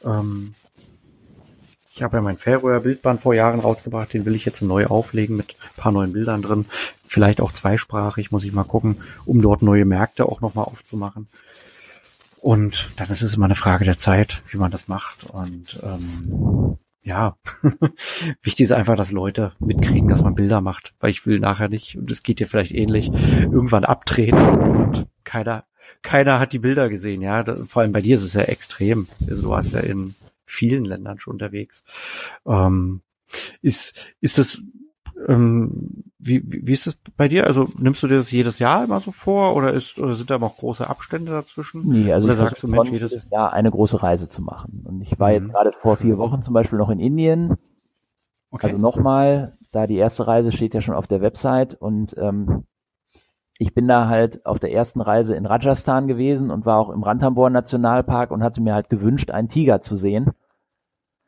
ähm, 0.05 0.57
ich 1.95 2.03
habe 2.03 2.17
ja 2.17 2.23
mein 2.23 2.39
Färöer 2.39 2.81
Bildband 2.81 3.21
vor 3.21 3.35
Jahren 3.35 3.61
rausgebracht, 3.61 4.13
den 4.13 4.25
will 4.25 4.35
ich 4.35 4.45
jetzt 4.45 4.63
neu 4.63 4.87
auflegen 4.87 5.37
mit 5.37 5.53
ein 5.53 5.77
paar 5.77 5.93
neuen 5.93 6.13
Bildern 6.13 6.43
drin. 6.43 6.67
Vielleicht 7.07 7.41
auch 7.41 7.53
zweisprachig, 7.53 8.33
muss 8.33 8.43
ich 8.43 8.53
mal 8.53 8.65
gucken, 8.65 8.97
um 9.25 9.41
dort 9.41 9.63
neue 9.63 9.85
Märkte 9.85 10.27
auch 10.27 10.41
nochmal 10.41 10.65
aufzumachen. 10.65 11.29
Und 12.41 12.91
dann 12.97 13.09
ist 13.11 13.23
es 13.23 13.37
immer 13.37 13.45
eine 13.45 13.55
Frage 13.55 13.85
der 13.85 13.97
Zeit, 13.97 14.43
wie 14.51 14.57
man 14.57 14.73
das 14.73 14.89
macht. 14.89 15.23
Und 15.25 15.79
ähm, 15.85 16.79
ja, 17.05 17.37
wichtig 18.43 18.65
ist 18.65 18.73
einfach, 18.73 18.97
dass 18.97 19.13
Leute 19.13 19.53
mitkriegen, 19.61 20.09
dass 20.09 20.25
man 20.25 20.35
Bilder 20.35 20.61
macht, 20.61 20.95
weil 20.99 21.11
ich 21.11 21.27
will 21.27 21.39
nachher 21.39 21.69
nicht, 21.69 21.97
und 21.97 22.11
es 22.11 22.25
geht 22.25 22.41
dir 22.41 22.49
vielleicht 22.49 22.73
ähnlich, 22.73 23.13
irgendwann 23.41 23.85
abtreten 23.85 24.39
und 24.39 25.07
keiner, 25.23 25.65
keiner 26.03 26.41
hat 26.41 26.53
die 26.53 26.59
Bilder 26.59 26.89
gesehen, 26.89 27.23
ja. 27.23 27.45
Vor 27.69 27.83
allem 27.83 27.93
bei 27.93 28.01
dir 28.01 28.17
ist 28.17 28.25
es 28.25 28.33
ja 28.33 28.43
extrem. 28.43 29.07
Also 29.29 29.43
du 29.43 29.49
warst 29.51 29.73
ja 29.73 29.81
in 29.81 30.17
vielen 30.45 30.85
Ländern 30.85 31.19
schon 31.19 31.35
unterwegs. 31.35 31.85
Ähm, 32.47 33.03
ist, 33.63 33.95
ist 34.21 34.39
das 34.39 34.63
ähm, 35.29 36.05
wie, 36.19 36.43
wie 36.47 36.73
ist 36.73 36.87
es 36.87 36.97
bei 37.17 37.29
dir? 37.29 37.47
Also 37.47 37.69
nimmst 37.79 38.03
du 38.03 38.07
dir 38.07 38.17
das 38.17 38.31
jedes 38.31 38.59
Jahr 38.59 38.85
immer 38.85 39.01
so 39.01 39.13
vor 39.13 39.55
oder 39.55 39.73
ist 39.73 39.99
oder 39.99 40.15
sind 40.15 40.31
da 40.31 40.39
noch 40.39 40.57
große 40.57 40.89
Abstände 40.89 41.33
dazwischen? 41.33 41.83
Nee, 41.87 42.13
also 42.13 42.27
oder 42.27 42.35
ich 42.35 42.41
sagst 42.41 42.63
du 42.63 42.69
Mensch, 42.69 42.91
jedes 42.91 43.29
Jahr 43.31 43.53
eine 43.53 43.71
große 43.71 44.03
Reise 44.03 44.29
zu 44.29 44.43
machen. 44.43 44.85
Und 44.87 45.03
ich 45.03 45.19
war 45.19 45.29
mhm. 45.29 45.35
jetzt 45.35 45.49
gerade 45.51 45.73
vor 45.73 45.97
vier 45.97 46.19
Wochen 46.19 46.43
zum 46.43 46.55
Beispiel 46.55 46.79
noch 46.79 46.91
in 46.91 46.99
Indien. 46.99 47.57
Okay. 48.51 48.67
Also 48.67 48.79
nochmal, 48.79 49.57
da 49.73 49.87
die 49.87 49.97
erste 49.97 50.27
Reise 50.27 50.53
steht 50.53 50.75
ja 50.75 50.81
schon 50.81 50.95
auf 50.95 51.07
der 51.07 51.21
Website 51.21 51.75
und 51.75 52.15
ähm, 52.19 52.65
ich 53.59 53.75
bin 53.75 53.87
da 53.87 54.09
halt 54.09 54.45
auf 54.47 54.59
der 54.59 54.73
ersten 54.73 55.01
Reise 55.01 55.35
in 55.35 55.47
Rajasthan 55.47 56.09
gewesen 56.09 56.51
und 56.51 56.67
war 56.67 56.79
auch 56.79 56.91
im 56.91 57.03
Ranthambore 57.03 57.51
Nationalpark 57.51 58.31
und 58.31 58.43
hatte 58.43 58.61
mir 58.61 58.75
halt 58.75 58.91
gewünscht, 58.91 59.31
einen 59.31 59.49
Tiger 59.49 59.81
zu 59.81 59.97
sehen. 59.97 60.31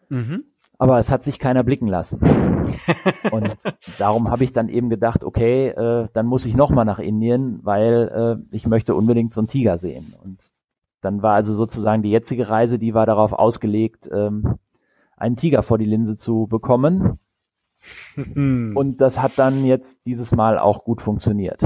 Mhm 0.09 0.45
aber 0.79 0.99
es 0.99 1.11
hat 1.11 1.25
sich 1.25 1.39
keiner 1.39 1.65
blicken 1.65 1.87
lassen. 1.87 2.21
Und 3.33 3.57
darum 3.99 4.31
habe 4.31 4.45
ich 4.45 4.53
dann 4.53 4.69
eben 4.69 4.91
gedacht, 4.91 5.25
okay, 5.25 5.69
äh, 5.69 6.09
dann 6.13 6.27
muss 6.27 6.47
ich 6.47 6.55
nochmal 6.55 6.85
nach 6.85 6.99
Indien, 6.99 7.61
weil 7.63 8.39
äh, 8.53 8.55
ich 8.55 8.67
möchte 8.67 8.95
unbedingt 8.95 9.33
so 9.33 9.41
einen 9.41 9.49
Tiger 9.49 9.79
sehen. 9.79 10.15
Und 10.23 10.51
dann 11.01 11.23
war 11.23 11.35
also 11.35 11.55
sozusagen 11.55 12.03
die 12.03 12.11
jetzige 12.11 12.49
Reise, 12.49 12.79
die 12.79 12.95
war 12.95 13.07
darauf 13.07 13.33
ausgelegt, 13.33 14.09
ähm, 14.13 14.57
einen 15.17 15.37
Tiger 15.37 15.63
vor 15.63 15.79
die 15.79 15.87
Linse 15.87 16.17
zu 16.17 16.47
bekommen. 16.47 17.19
Und 18.17 19.01
das 19.01 19.23
hat 19.23 19.33
dann 19.37 19.65
jetzt 19.65 20.05
dieses 20.07 20.33
Mal 20.33 20.59
auch 20.59 20.85
gut 20.85 21.03
funktioniert. 21.03 21.63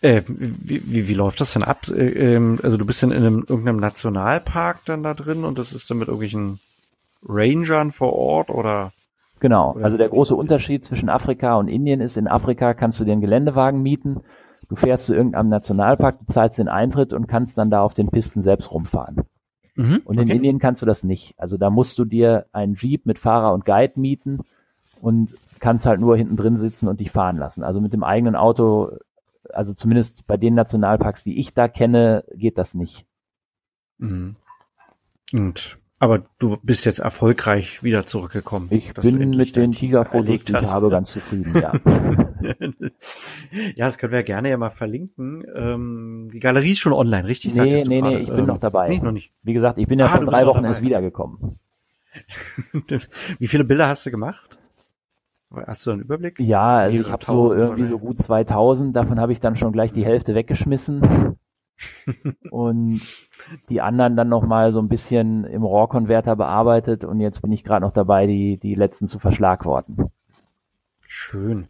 Äh, 0.00 0.22
wie, 0.26 0.82
wie, 0.84 1.08
wie 1.08 1.14
läuft 1.14 1.40
das 1.40 1.52
denn 1.52 1.64
ab? 1.64 1.88
Äh, 1.88 2.34
ähm, 2.34 2.58
also 2.62 2.76
du 2.76 2.86
bist 2.86 3.02
dann 3.02 3.12
in 3.12 3.24
einem, 3.24 3.44
irgendeinem 3.48 3.78
Nationalpark 3.78 4.84
dann 4.84 5.02
da 5.02 5.14
drin 5.14 5.44
und 5.44 5.58
das 5.58 5.72
ist 5.72 5.90
dann 5.90 5.98
mit 5.98 6.08
irgendwelchen 6.08 6.58
Rangern 7.26 7.92
vor 7.92 8.12
Ort 8.14 8.50
oder? 8.50 8.92
Genau. 9.40 9.76
Also 9.82 9.96
der 9.96 10.08
große 10.08 10.34
Unterschied 10.34 10.84
zwischen 10.84 11.08
Afrika 11.08 11.56
und 11.56 11.68
Indien 11.68 12.00
ist, 12.00 12.16
in 12.16 12.28
Afrika 12.28 12.74
kannst 12.74 13.00
du 13.00 13.04
dir 13.04 13.12
einen 13.12 13.20
Geländewagen 13.20 13.82
mieten. 13.82 14.20
Du 14.68 14.76
fährst 14.76 15.06
zu 15.06 15.14
irgendeinem 15.14 15.48
Nationalpark, 15.48 16.18
du 16.20 16.26
zahlst 16.32 16.58
den 16.58 16.68
Eintritt 16.68 17.12
und 17.12 17.26
kannst 17.26 17.58
dann 17.58 17.70
da 17.70 17.82
auf 17.82 17.94
den 17.94 18.08
Pisten 18.08 18.42
selbst 18.42 18.70
rumfahren. 18.70 19.22
Mhm, 19.76 20.02
und 20.04 20.18
in 20.18 20.24
okay. 20.24 20.36
Indien 20.36 20.58
kannst 20.58 20.82
du 20.82 20.86
das 20.86 21.04
nicht. 21.04 21.34
Also 21.38 21.56
da 21.56 21.70
musst 21.70 21.98
du 21.98 22.04
dir 22.04 22.46
einen 22.52 22.74
Jeep 22.74 23.06
mit 23.06 23.18
Fahrer 23.18 23.52
und 23.54 23.64
Guide 23.64 23.98
mieten 23.98 24.40
und 25.00 25.36
kannst 25.58 25.86
halt 25.86 26.00
nur 26.00 26.16
hinten 26.16 26.36
drin 26.36 26.56
sitzen 26.56 26.88
und 26.88 27.00
dich 27.00 27.10
fahren 27.10 27.36
lassen. 27.36 27.62
Also 27.64 27.80
mit 27.80 27.92
dem 27.92 28.04
eigenen 28.04 28.36
Auto, 28.36 28.92
also 29.54 29.74
zumindest 29.74 30.26
bei 30.26 30.36
den 30.36 30.54
Nationalparks, 30.54 31.24
die 31.24 31.38
ich 31.38 31.54
da 31.54 31.68
kenne, 31.68 32.24
geht 32.34 32.58
das 32.58 32.74
nicht. 32.74 33.06
Mhm. 33.98 34.36
Und 35.32 35.78
aber 36.02 36.22
du 36.38 36.56
bist 36.62 36.86
jetzt 36.86 37.00
erfolgreich 37.00 37.82
wieder 37.82 38.06
zurückgekommen. 38.06 38.68
Ich 38.70 38.94
bin 38.94 39.36
mit 39.36 39.54
den 39.54 39.72
Tigerfotos, 39.72 40.44
die 40.44 40.52
ich 40.54 40.70
habe, 40.70 40.88
ganz 40.88 41.12
zufrieden, 41.12 41.54
ja. 41.54 41.74
ja, 43.76 43.86
das 43.86 43.98
können 43.98 44.14
wir 44.14 44.22
gerne 44.22 44.48
ja 44.48 44.56
mal 44.56 44.70
verlinken. 44.70 45.44
Ähm, 45.54 46.30
die 46.32 46.40
Galerie 46.40 46.70
ist 46.70 46.78
schon 46.78 46.94
online, 46.94 47.28
richtig? 47.28 47.54
Nee, 47.54 47.84
nee, 47.86 48.00
nee, 48.00 48.16
ich 48.16 48.30
bin 48.30 48.38
ähm, 48.38 48.46
noch 48.46 48.56
dabei. 48.56 48.88
Nee, 48.88 49.00
noch 49.00 49.12
nicht. 49.12 49.34
Wie 49.42 49.52
gesagt, 49.52 49.78
ich 49.78 49.88
bin 49.88 49.98
ja 49.98 50.06
ah, 50.06 50.16
vor 50.16 50.24
drei 50.24 50.46
Wochen 50.46 50.64
erst 50.64 50.80
wiedergekommen. 50.80 51.58
Wie 53.38 53.46
viele 53.46 53.64
Bilder 53.64 53.88
hast 53.88 54.06
du 54.06 54.10
gemacht? 54.10 54.58
Hast 55.52 55.84
du 55.86 55.90
einen 55.90 56.02
Überblick? 56.02 56.38
Ja, 56.38 56.78
also 56.78 56.98
ich 56.98 57.10
habe 57.10 57.24
so 57.24 57.52
irgendwie 57.52 57.86
so 57.86 57.98
gut 57.98 58.20
2000, 58.22 58.94
davon 58.94 59.18
habe 59.18 59.32
ich 59.32 59.40
dann 59.40 59.56
schon 59.56 59.72
gleich 59.72 59.92
die 59.92 60.04
Hälfte 60.04 60.34
weggeschmissen 60.34 61.36
und 62.50 63.00
die 63.68 63.80
anderen 63.80 64.16
dann 64.16 64.28
nochmal 64.28 64.70
so 64.70 64.80
ein 64.80 64.88
bisschen 64.88 65.44
im 65.44 65.64
RAW-Konverter 65.64 66.36
bearbeitet 66.36 67.04
und 67.04 67.20
jetzt 67.20 67.42
bin 67.42 67.50
ich 67.50 67.64
gerade 67.64 67.84
noch 67.84 67.92
dabei, 67.92 68.26
die, 68.26 68.58
die 68.58 68.76
letzten 68.76 69.08
zu 69.08 69.18
verschlagworten. 69.18 70.10
Schön. 71.00 71.66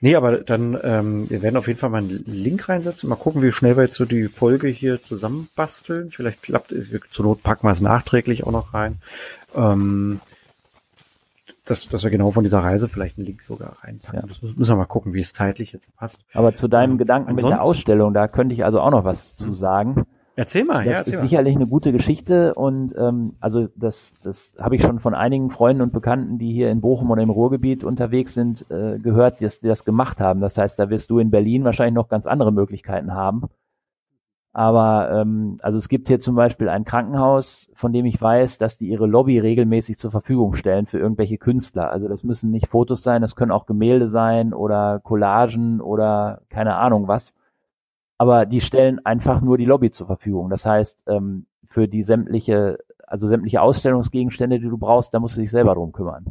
Nee, 0.00 0.16
aber 0.16 0.38
dann, 0.38 0.78
ähm, 0.82 1.28
wir 1.28 1.42
werden 1.42 1.58
auf 1.58 1.68
jeden 1.68 1.78
Fall 1.78 1.90
mal 1.90 1.98
einen 1.98 2.24
Link 2.26 2.68
reinsetzen. 2.68 3.08
Mal 3.08 3.16
gucken, 3.16 3.42
wie 3.42 3.52
schnell 3.52 3.76
wir 3.76 3.84
jetzt 3.84 3.96
so 3.96 4.06
die 4.06 4.28
Folge 4.28 4.68
hier 4.68 5.02
zusammenbasteln. 5.02 6.10
Vielleicht 6.10 6.42
klappt 6.42 6.72
es, 6.72 6.90
zur 7.10 7.26
Not 7.26 7.42
packen 7.42 7.66
wir 7.66 7.72
es 7.72 7.82
nachträglich 7.82 8.44
auch 8.44 8.52
noch 8.52 8.72
rein. 8.72 8.96
Ähm, 9.54 10.20
dass, 11.70 11.88
dass 11.88 12.02
wir 12.02 12.10
genau 12.10 12.32
von 12.32 12.42
dieser 12.42 12.58
Reise 12.58 12.88
vielleicht 12.88 13.16
einen 13.16 13.26
Link 13.26 13.42
sogar 13.42 13.76
reinpacken. 13.82 14.20
Ja. 14.20 14.26
Das 14.26 14.42
müssen 14.42 14.72
wir 14.72 14.76
mal 14.76 14.86
gucken, 14.86 15.14
wie 15.14 15.20
es 15.20 15.32
zeitlich 15.32 15.72
jetzt 15.72 15.94
passt. 15.96 16.24
Aber 16.34 16.54
zu 16.54 16.66
deinem 16.66 16.98
Gedanken 16.98 17.34
mit 17.34 17.44
der 17.44 17.62
Ausstellung, 17.62 18.12
da 18.12 18.26
könnte 18.26 18.54
ich 18.54 18.64
also 18.64 18.80
auch 18.80 18.90
noch 18.90 19.04
was 19.04 19.36
zu 19.36 19.46
hm. 19.46 19.54
sagen. 19.54 20.06
Erzähl 20.36 20.64
mal, 20.64 20.84
das 20.84 20.86
ja, 20.86 20.92
erzähl 20.92 21.14
ist 21.14 21.20
mal. 21.20 21.28
sicherlich 21.28 21.54
eine 21.54 21.66
gute 21.66 21.92
Geschichte 21.92 22.54
und 22.54 22.94
ähm, 22.96 23.34
also 23.40 23.68
das, 23.76 24.14
das 24.22 24.54
habe 24.58 24.74
ich 24.74 24.82
schon 24.82 24.98
von 24.98 25.14
einigen 25.14 25.50
Freunden 25.50 25.82
und 25.82 25.92
Bekannten, 25.92 26.38
die 26.38 26.52
hier 26.52 26.70
in 26.70 26.80
Bochum 26.80 27.10
und 27.10 27.18
im 27.18 27.30
Ruhrgebiet 27.30 27.84
unterwegs 27.84 28.34
sind, 28.34 28.64
äh, 28.70 28.98
gehört, 28.98 29.42
dass 29.42 29.60
die 29.60 29.68
das 29.68 29.84
gemacht 29.84 30.18
haben. 30.18 30.40
Das 30.40 30.56
heißt, 30.56 30.78
da 30.78 30.88
wirst 30.88 31.10
du 31.10 31.18
in 31.18 31.30
Berlin 31.30 31.64
wahrscheinlich 31.64 31.94
noch 31.94 32.08
ganz 32.08 32.26
andere 32.26 32.52
Möglichkeiten 32.52 33.12
haben. 33.12 33.42
Aber 34.52 35.10
ähm, 35.12 35.58
also 35.62 35.78
es 35.78 35.88
gibt 35.88 36.08
hier 36.08 36.18
zum 36.18 36.34
Beispiel 36.34 36.68
ein 36.68 36.84
Krankenhaus, 36.84 37.70
von 37.74 37.92
dem 37.92 38.04
ich 38.04 38.20
weiß, 38.20 38.58
dass 38.58 38.78
die 38.78 38.88
ihre 38.88 39.06
Lobby 39.06 39.38
regelmäßig 39.38 39.98
zur 39.98 40.10
Verfügung 40.10 40.54
stellen 40.54 40.86
für 40.86 40.98
irgendwelche 40.98 41.38
Künstler. 41.38 41.90
Also 41.90 42.08
das 42.08 42.24
müssen 42.24 42.50
nicht 42.50 42.66
Fotos 42.66 43.02
sein, 43.04 43.22
das 43.22 43.36
können 43.36 43.52
auch 43.52 43.66
Gemälde 43.66 44.08
sein 44.08 44.52
oder 44.52 45.00
Collagen 45.04 45.80
oder 45.80 46.42
keine 46.48 46.74
Ahnung 46.76 47.06
was. 47.06 47.34
Aber 48.18 48.44
die 48.44 48.60
stellen 48.60 49.04
einfach 49.06 49.40
nur 49.40 49.56
die 49.56 49.66
Lobby 49.66 49.92
zur 49.92 50.08
Verfügung. 50.08 50.50
Das 50.50 50.66
heißt, 50.66 50.98
ähm, 51.06 51.46
für 51.64 51.86
die 51.86 52.02
sämtliche, 52.02 52.78
also 53.06 53.28
sämtliche 53.28 53.62
Ausstellungsgegenstände, 53.62 54.58
die 54.58 54.68
du 54.68 54.78
brauchst, 54.78 55.14
da 55.14 55.20
musst 55.20 55.36
du 55.36 55.42
dich 55.42 55.50
selber 55.52 55.74
drum 55.74 55.92
kümmern. 55.92 56.26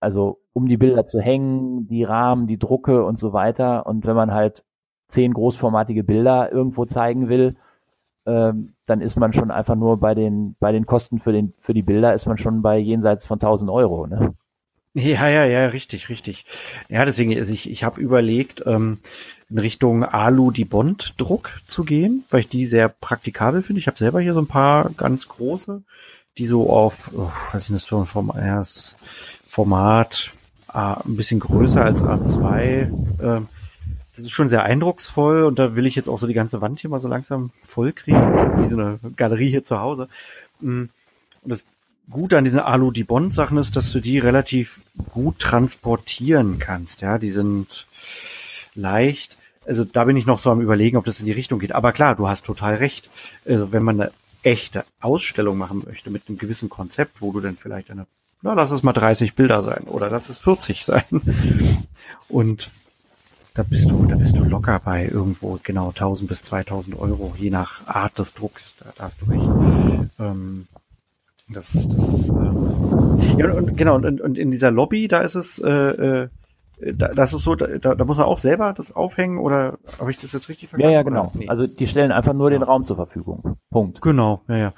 Also 0.00 0.38
um 0.52 0.66
die 0.68 0.76
Bilder 0.76 1.06
zu 1.06 1.20
hängen, 1.20 1.88
die 1.88 2.04
Rahmen, 2.04 2.46
die 2.46 2.58
Drucke 2.58 3.04
und 3.04 3.18
so 3.18 3.32
weiter. 3.32 3.86
Und 3.86 4.06
wenn 4.06 4.14
man 4.14 4.32
halt 4.32 4.64
zehn 5.08 5.32
großformatige 5.32 6.04
Bilder 6.04 6.52
irgendwo 6.52 6.84
zeigen 6.84 7.28
will, 7.28 7.56
ähm, 8.26 8.74
dann 8.86 9.00
ist 9.00 9.16
man 9.16 9.32
schon 9.32 9.50
einfach 9.50 9.76
nur 9.76 9.98
bei 9.98 10.14
den, 10.14 10.56
bei 10.58 10.72
den 10.72 10.86
Kosten 10.86 11.20
für 11.20 11.32
den, 11.32 11.54
für 11.60 11.74
die 11.74 11.82
Bilder 11.82 12.14
ist 12.14 12.26
man 12.26 12.38
schon 12.38 12.62
bei 12.62 12.78
jenseits 12.78 13.24
von 13.24 13.36
1000 13.36 13.70
Euro, 13.70 14.06
ne? 14.06 14.34
Ja, 14.98 15.28
ja, 15.28 15.44
ja, 15.44 15.66
richtig, 15.66 16.08
richtig. 16.08 16.46
Ja, 16.88 17.04
deswegen, 17.04 17.36
also 17.36 17.52
ich, 17.52 17.70
ich 17.70 17.84
habe 17.84 18.00
überlegt, 18.00 18.62
ähm, 18.64 18.98
in 19.50 19.58
Richtung 19.58 20.04
Alu 20.04 20.50
die 20.50 20.64
Bond 20.64 21.14
Druck 21.18 21.60
zu 21.66 21.84
gehen, 21.84 22.24
weil 22.30 22.40
ich 22.40 22.48
die 22.48 22.64
sehr 22.64 22.88
praktikabel 22.88 23.62
finde. 23.62 23.78
Ich 23.78 23.88
habe 23.88 23.98
selber 23.98 24.20
hier 24.20 24.32
so 24.32 24.40
ein 24.40 24.46
paar 24.46 24.88
ganz 24.96 25.28
große, 25.28 25.82
die 26.38 26.46
so 26.46 26.70
auf, 26.70 27.10
oh, 27.14 27.30
was 27.52 27.64
ist 27.64 27.68
denn 27.68 27.76
das 27.76 27.84
für 27.84 27.98
ein 27.98 28.06
Format, 28.06 28.96
Format 29.46 30.30
äh, 30.72 30.78
ein 30.78 31.16
bisschen 31.16 31.40
größer 31.40 31.84
als 31.84 32.02
A2, 32.02 32.56
äh, 33.20 33.40
das 34.16 34.24
ist 34.24 34.32
schon 34.32 34.48
sehr 34.48 34.62
eindrucksvoll 34.62 35.44
und 35.44 35.58
da 35.58 35.76
will 35.76 35.86
ich 35.86 35.94
jetzt 35.94 36.08
auch 36.08 36.18
so 36.18 36.26
die 36.26 36.34
ganze 36.34 36.60
Wand 36.60 36.80
hier 36.80 36.90
mal 36.90 37.00
so 37.00 37.08
langsam 37.08 37.50
voll 37.64 37.92
kriegen, 37.92 38.36
so 38.36 38.62
wie 38.62 38.66
so 38.66 38.78
eine 38.78 38.98
Galerie 39.16 39.50
hier 39.50 39.62
zu 39.62 39.78
Hause. 39.78 40.08
Mm, 40.60 40.84
und 41.42 41.50
das 41.50 41.64
Gute 42.08 42.38
an 42.38 42.44
diesen 42.44 42.60
Alu-Dibond-Sachen 42.60 43.58
ist, 43.58 43.76
dass 43.76 43.90
du 43.92 44.00
die 44.00 44.18
relativ 44.18 44.80
gut 45.12 45.40
transportieren 45.40 46.58
kannst. 46.58 47.00
Ja, 47.00 47.18
die 47.18 47.32
sind 47.32 47.86
leicht. 48.74 49.36
Also 49.66 49.84
da 49.84 50.04
bin 50.04 50.16
ich 50.16 50.26
noch 50.26 50.38
so 50.38 50.50
am 50.50 50.60
überlegen, 50.60 50.96
ob 50.96 51.04
das 51.04 51.18
in 51.18 51.26
die 51.26 51.32
Richtung 51.32 51.58
geht. 51.58 51.72
Aber 51.72 51.92
klar, 51.92 52.14
du 52.14 52.28
hast 52.28 52.44
total 52.44 52.76
recht. 52.76 53.10
Also 53.44 53.72
wenn 53.72 53.82
man 53.82 54.00
eine 54.00 54.12
echte 54.44 54.84
Ausstellung 55.00 55.58
machen 55.58 55.82
möchte 55.84 56.10
mit 56.10 56.28
einem 56.28 56.38
gewissen 56.38 56.68
Konzept, 56.68 57.20
wo 57.20 57.32
du 57.32 57.40
dann 57.40 57.56
vielleicht 57.56 57.90
eine, 57.90 58.06
na, 58.42 58.54
lass 58.54 58.70
es 58.70 58.84
mal 58.84 58.92
30 58.92 59.34
Bilder 59.34 59.64
sein 59.64 59.84
oder 59.88 60.08
lass 60.08 60.28
es 60.28 60.38
40 60.38 60.84
sein. 60.84 61.04
Und 62.28 62.70
da 63.56 63.62
bist 63.62 63.90
du, 63.90 64.04
da 64.04 64.16
bist 64.16 64.36
du 64.36 64.44
locker 64.44 64.80
bei 64.84 65.08
irgendwo 65.08 65.58
genau 65.62 65.88
1000 65.88 66.28
bis 66.28 66.42
2000 66.42 66.98
Euro, 66.98 67.34
je 67.38 67.50
nach 67.50 67.86
Art 67.86 68.18
des 68.18 68.34
Drucks. 68.34 68.76
Da, 68.78 68.92
da 68.96 69.04
hast 69.04 69.22
du 69.22 69.30
recht. 69.30 70.10
Ähm, 70.20 70.66
das, 71.48 71.88
das, 71.88 72.28
ähm, 72.28 73.38
ja, 73.38 73.52
und, 73.52 73.76
genau, 73.76 73.94
und, 73.94 74.20
und 74.20 74.36
in 74.36 74.50
dieser 74.50 74.70
Lobby, 74.70 75.08
da 75.08 75.20
ist 75.20 75.36
es, 75.36 75.58
äh, 75.58 75.70
äh, 75.70 76.28
da, 76.94 77.08
das 77.08 77.32
ist 77.32 77.44
so, 77.44 77.54
da, 77.54 77.94
da 77.94 78.04
muss 78.04 78.18
er 78.18 78.26
auch 78.26 78.38
selber 78.38 78.74
das 78.74 78.94
aufhängen 78.94 79.38
oder 79.38 79.78
habe 79.98 80.10
ich 80.10 80.18
das 80.18 80.32
jetzt 80.32 80.50
richtig 80.50 80.68
verstanden? 80.68 80.92
Ja, 80.92 80.98
ja, 80.98 81.02
genau. 81.02 81.32
Nee. 81.34 81.48
Also 81.48 81.66
die 81.66 81.86
stellen 81.86 82.12
einfach 82.12 82.34
nur 82.34 82.50
den 82.50 82.62
Raum 82.62 82.84
zur 82.84 82.96
Verfügung. 82.96 83.56
Punkt. 83.70 84.02
Genau, 84.02 84.42
ja, 84.48 84.56
ja. 84.56 84.74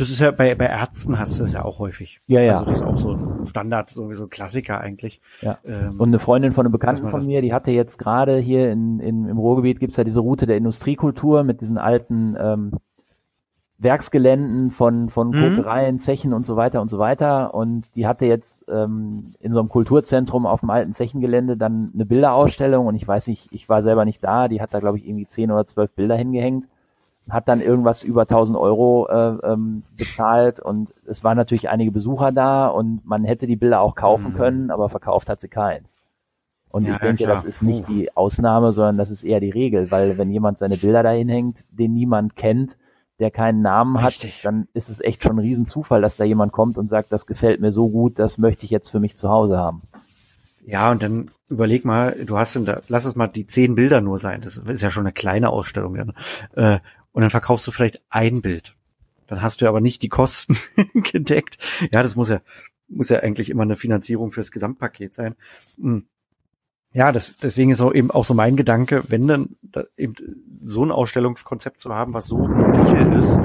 Das 0.00 0.08
ist 0.08 0.18
ja 0.18 0.30
bei, 0.30 0.54
bei 0.54 0.64
Ärzten 0.64 1.18
hast 1.18 1.38
du 1.38 1.42
das 1.42 1.52
ja 1.52 1.62
auch 1.62 1.78
häufig. 1.78 2.22
Ja, 2.26 2.40
ja. 2.40 2.52
Also 2.52 2.64
das 2.64 2.80
ist 2.80 2.86
auch 2.86 2.96
so 2.96 3.12
ein 3.12 3.46
Standard, 3.46 3.90
sowieso 3.90 4.24
ein 4.24 4.30
Klassiker 4.30 4.80
eigentlich. 4.80 5.20
Ja. 5.42 5.58
Ähm, 5.62 5.90
und 5.98 6.08
eine 6.08 6.18
Freundin 6.18 6.52
von 6.52 6.64
einem 6.64 6.72
Bekannten 6.72 7.10
von 7.10 7.26
mir, 7.26 7.42
die 7.42 7.52
hatte 7.52 7.70
jetzt 7.70 7.98
gerade 7.98 8.38
hier 8.38 8.72
in, 8.72 8.98
in, 9.00 9.28
im 9.28 9.36
Ruhrgebiet 9.36 9.78
gibt's 9.78 9.98
ja 9.98 10.04
diese 10.04 10.20
Route 10.20 10.46
der 10.46 10.56
Industriekultur 10.56 11.44
mit 11.44 11.60
diesen 11.60 11.76
alten 11.76 12.34
ähm, 12.40 12.72
Werksgeländen 13.76 14.70
von, 14.70 15.10
von 15.10 15.32
mhm. 15.32 15.56
Kokereien, 15.56 15.98
Zechen 15.98 16.32
und 16.32 16.46
so 16.46 16.56
weiter 16.56 16.80
und 16.80 16.88
so 16.88 16.98
weiter. 16.98 17.52
Und 17.52 17.94
die 17.94 18.06
hatte 18.06 18.24
jetzt 18.24 18.64
ähm, 18.70 19.34
in 19.38 19.52
so 19.52 19.60
einem 19.60 19.68
Kulturzentrum 19.68 20.46
auf 20.46 20.60
dem 20.60 20.70
alten 20.70 20.94
Zechengelände 20.94 21.58
dann 21.58 21.90
eine 21.92 22.06
Bilderausstellung 22.06 22.86
und 22.86 22.94
ich 22.94 23.06
weiß 23.06 23.26
nicht, 23.26 23.48
ich 23.52 23.68
war 23.68 23.82
selber 23.82 24.06
nicht 24.06 24.24
da, 24.24 24.48
die 24.48 24.62
hat 24.62 24.72
da 24.72 24.80
glaube 24.80 24.96
ich 24.96 25.06
irgendwie 25.06 25.26
zehn 25.26 25.50
oder 25.50 25.66
zwölf 25.66 25.90
Bilder 25.90 26.16
hingehängt 26.16 26.64
hat 27.30 27.48
dann 27.48 27.60
irgendwas 27.60 28.02
über 28.02 28.22
1000 28.22 28.56
Euro 28.58 29.08
äh, 29.08 29.52
ähm, 29.52 29.82
bezahlt 29.96 30.60
und 30.60 30.92
es 31.06 31.24
waren 31.24 31.36
natürlich 31.36 31.68
einige 31.68 31.92
Besucher 31.92 32.32
da 32.32 32.68
und 32.68 33.04
man 33.04 33.24
hätte 33.24 33.46
die 33.46 33.56
Bilder 33.56 33.80
auch 33.80 33.94
kaufen 33.94 34.32
mhm. 34.32 34.36
können, 34.36 34.70
aber 34.70 34.88
verkauft 34.88 35.28
hat 35.28 35.40
sie 35.40 35.48
keins. 35.48 35.96
Und 36.70 36.86
ja, 36.86 36.94
ich 36.94 36.98
denke, 37.00 37.22
ja, 37.24 37.28
das 37.28 37.44
ist 37.44 37.62
nicht 37.62 37.88
die 37.88 38.16
Ausnahme, 38.16 38.72
sondern 38.72 38.96
das 38.96 39.10
ist 39.10 39.24
eher 39.24 39.40
die 39.40 39.50
Regel, 39.50 39.90
weil 39.90 40.18
wenn 40.18 40.30
jemand 40.30 40.58
seine 40.58 40.76
Bilder 40.76 41.02
dahin 41.02 41.28
hängt, 41.28 41.64
den 41.70 41.94
niemand 41.94 42.36
kennt, 42.36 42.76
der 43.18 43.30
keinen 43.30 43.60
Namen 43.60 44.00
hat, 44.00 44.12
Richtig. 44.12 44.42
dann 44.42 44.68
ist 44.72 44.88
es 44.88 45.00
echt 45.00 45.22
schon 45.22 45.36
ein 45.36 45.40
Riesenzufall, 45.40 46.00
dass 46.00 46.16
da 46.16 46.24
jemand 46.24 46.52
kommt 46.52 46.78
und 46.78 46.88
sagt, 46.88 47.12
das 47.12 47.26
gefällt 47.26 47.60
mir 47.60 47.72
so 47.72 47.88
gut, 47.88 48.18
das 48.18 48.38
möchte 48.38 48.64
ich 48.64 48.70
jetzt 48.70 48.88
für 48.88 49.00
mich 49.00 49.16
zu 49.16 49.28
Hause 49.28 49.58
haben. 49.58 49.82
Ja, 50.64 50.90
und 50.90 51.02
dann 51.02 51.30
überleg 51.48 51.84
mal, 51.84 52.16
du 52.24 52.38
hast, 52.38 52.56
da, 52.64 52.80
lass 52.88 53.04
es 53.04 53.16
mal 53.16 53.26
die 53.26 53.46
zehn 53.46 53.74
Bilder 53.74 54.00
nur 54.00 54.18
sein, 54.18 54.40
das 54.40 54.56
ist 54.56 54.82
ja 54.82 54.90
schon 54.90 55.04
eine 55.04 55.12
kleine 55.12 55.50
Ausstellung. 55.50 55.96
Ja. 56.56 56.80
Und 57.12 57.22
dann 57.22 57.30
verkaufst 57.30 57.66
du 57.66 57.70
vielleicht 57.72 58.02
ein 58.08 58.42
Bild. 58.42 58.76
Dann 59.26 59.42
hast 59.42 59.60
du 59.60 59.68
aber 59.68 59.80
nicht 59.80 60.02
die 60.02 60.08
Kosten 60.08 60.56
gedeckt. 60.94 61.58
Ja, 61.92 62.02
das 62.02 62.16
muss 62.16 62.28
ja, 62.28 62.40
muss 62.88 63.08
ja 63.08 63.20
eigentlich 63.20 63.50
immer 63.50 63.62
eine 63.62 63.76
Finanzierung 63.76 64.32
fürs 64.32 64.50
Gesamtpaket 64.50 65.14
sein. 65.14 65.36
Hm. 65.80 66.06
Ja, 66.92 67.12
das, 67.12 67.36
deswegen 67.36 67.70
ist 67.70 67.80
auch 67.80 67.94
eben 67.94 68.10
auch 68.10 68.24
so 68.24 68.34
mein 68.34 68.56
Gedanke, 68.56 69.04
wenn 69.06 69.28
dann 69.28 69.56
da 69.62 69.84
eben 69.96 70.14
so 70.56 70.84
ein 70.84 70.90
Ausstellungskonzept 70.90 71.80
zu 71.80 71.94
haben, 71.94 72.14
was 72.14 72.26
so 72.26 72.38
mobil 72.38 73.16
ist, 73.16 73.38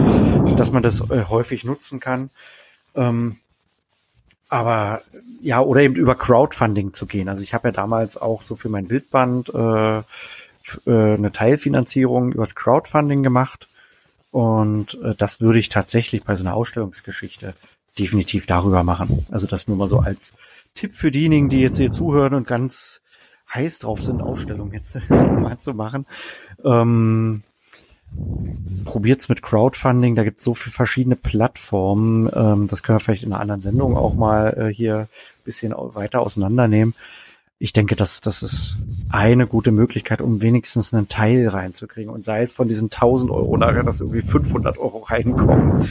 dass 0.57 0.71
man 0.71 0.81
das 0.81 1.01
äh, 1.11 1.25
häufig 1.25 1.63
nutzen 1.63 1.99
kann. 1.99 2.31
Ähm, 2.95 3.37
aber 4.49 5.03
ja, 5.41 5.61
oder 5.61 5.81
eben 5.81 5.95
über 5.95 6.15
Crowdfunding 6.15 6.93
zu 6.93 7.05
gehen. 7.05 7.29
Also 7.29 7.43
ich 7.43 7.53
habe 7.53 7.67
ja 7.67 7.71
damals 7.71 8.17
auch 8.17 8.41
so 8.41 8.55
für 8.55 8.69
mein 8.69 8.87
Bildband 8.87 9.49
äh, 9.49 10.01
äh, 10.85 11.13
eine 11.13 11.31
Teilfinanzierung 11.31 12.31
übers 12.31 12.55
Crowdfunding 12.55 13.23
gemacht. 13.23 13.67
Und 14.31 14.99
äh, 15.01 15.15
das 15.15 15.41
würde 15.41 15.59
ich 15.59 15.69
tatsächlich 15.69 16.23
bei 16.23 16.35
so 16.35 16.43
einer 16.43 16.55
Ausstellungsgeschichte 16.55 17.53
definitiv 17.97 18.45
darüber 18.45 18.83
machen. 18.83 19.25
Also 19.31 19.47
das 19.47 19.67
nur 19.67 19.77
mal 19.77 19.87
so 19.87 19.99
als 19.99 20.33
Tipp 20.73 20.95
für 20.95 21.11
diejenigen, 21.11 21.49
die 21.49 21.61
jetzt 21.61 21.77
hier 21.77 21.91
zuhören 21.91 22.33
und 22.33 22.47
ganz 22.47 23.01
heiß 23.53 23.79
drauf 23.79 24.01
sind, 24.01 24.21
Ausstellungen 24.21 24.73
jetzt 24.73 25.09
mal 25.09 25.57
zu 25.57 25.73
machen. 25.73 26.05
Ähm, 26.63 27.43
probiert's 28.83 29.29
mit 29.29 29.41
Crowdfunding, 29.41 30.15
da 30.15 30.23
gibt's 30.23 30.43
so 30.43 30.53
viele 30.53 30.73
verschiedene 30.73 31.15
Plattformen. 31.15 32.29
Ähm, 32.33 32.67
das 32.67 32.83
können 32.83 32.97
wir 32.97 32.99
vielleicht 32.99 33.23
in 33.23 33.31
einer 33.31 33.41
anderen 33.41 33.61
Sendung 33.61 33.95
auch 33.95 34.15
mal 34.15 34.53
äh, 34.57 34.73
hier 34.73 35.07
bisschen 35.45 35.73
weiter 35.75 36.21
auseinandernehmen 36.21 36.93
ich 37.57 37.73
denke, 37.73 37.95
dass 37.95 38.21
das 38.21 38.43
ist 38.43 38.75
eine 39.09 39.47
gute 39.47 39.71
Möglichkeit, 39.71 40.21
um 40.21 40.41
wenigstens 40.41 40.93
einen 40.93 41.07
Teil 41.07 41.47
reinzukriegen. 41.47 42.11
Und 42.11 42.25
sei 42.25 42.41
es 42.41 42.53
von 42.53 42.67
diesen 42.67 42.85
1000 42.85 43.31
Euro 43.31 43.55
nachher, 43.57 43.83
dass 43.83 44.01
irgendwie 44.01 44.21
500 44.21 44.77
Euro 44.77 44.99
reinkommen. 44.99 45.89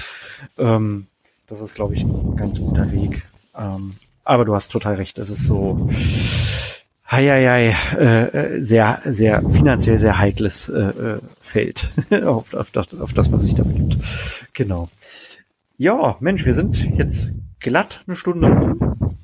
Ähm, 0.58 1.06
das 1.46 1.60
ist, 1.60 1.74
glaube 1.74 1.94
ich, 1.94 2.02
ein 2.02 2.36
ganz 2.36 2.58
guter 2.58 2.90
Weg. 2.92 3.22
Ähm, 3.56 3.94
aber 4.24 4.44
du 4.44 4.54
hast 4.54 4.72
total 4.72 4.96
recht. 4.96 5.18
Es 5.18 5.30
ist 5.30 5.46
so, 5.46 5.88
hei, 7.06 7.26
hei, 7.26 7.46
hei, 7.46 7.98
äh, 7.98 8.60
sehr, 8.60 9.00
sehr 9.04 9.42
finanziell 9.48 9.98
sehr 9.98 10.18
heikles 10.18 10.68
äh, 10.68 10.80
äh 10.80 11.18
Feld, 11.40 11.90
auf, 12.24 12.52
auf, 12.54 12.70
das, 12.70 12.98
auf 12.98 13.12
das 13.12 13.30
man 13.30 13.40
sich 13.40 13.54
da 13.54 13.62
begibt. 13.62 13.98
Genau. 14.52 14.88
Ja, 15.76 16.16
Mensch, 16.20 16.44
wir 16.44 16.54
sind 16.54 16.76
jetzt 16.96 17.32
glatt 17.60 18.02
eine 18.06 18.16
Stunde 18.16 18.48
rum. 18.48 19.16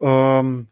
Ähm, 0.00 0.66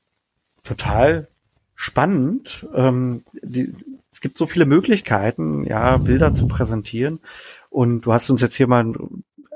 total 0.69 1.29
spannend. 1.75 2.67
Ähm, 2.75 3.25
die, 3.43 3.75
es 4.13 4.21
gibt 4.21 4.39
so 4.39 4.47
viele 4.47 4.67
Möglichkeiten, 4.67 5.65
ja, 5.65 5.97
Bilder 5.97 6.35
zu 6.35 6.49
präsentieren. 6.49 7.21
Und 7.71 8.03
du 8.03 8.13
hast 8.13 8.31
uns 8.31 8.41
jetzt 8.41 8.57
hier 8.57 8.67
mal 8.67 8.95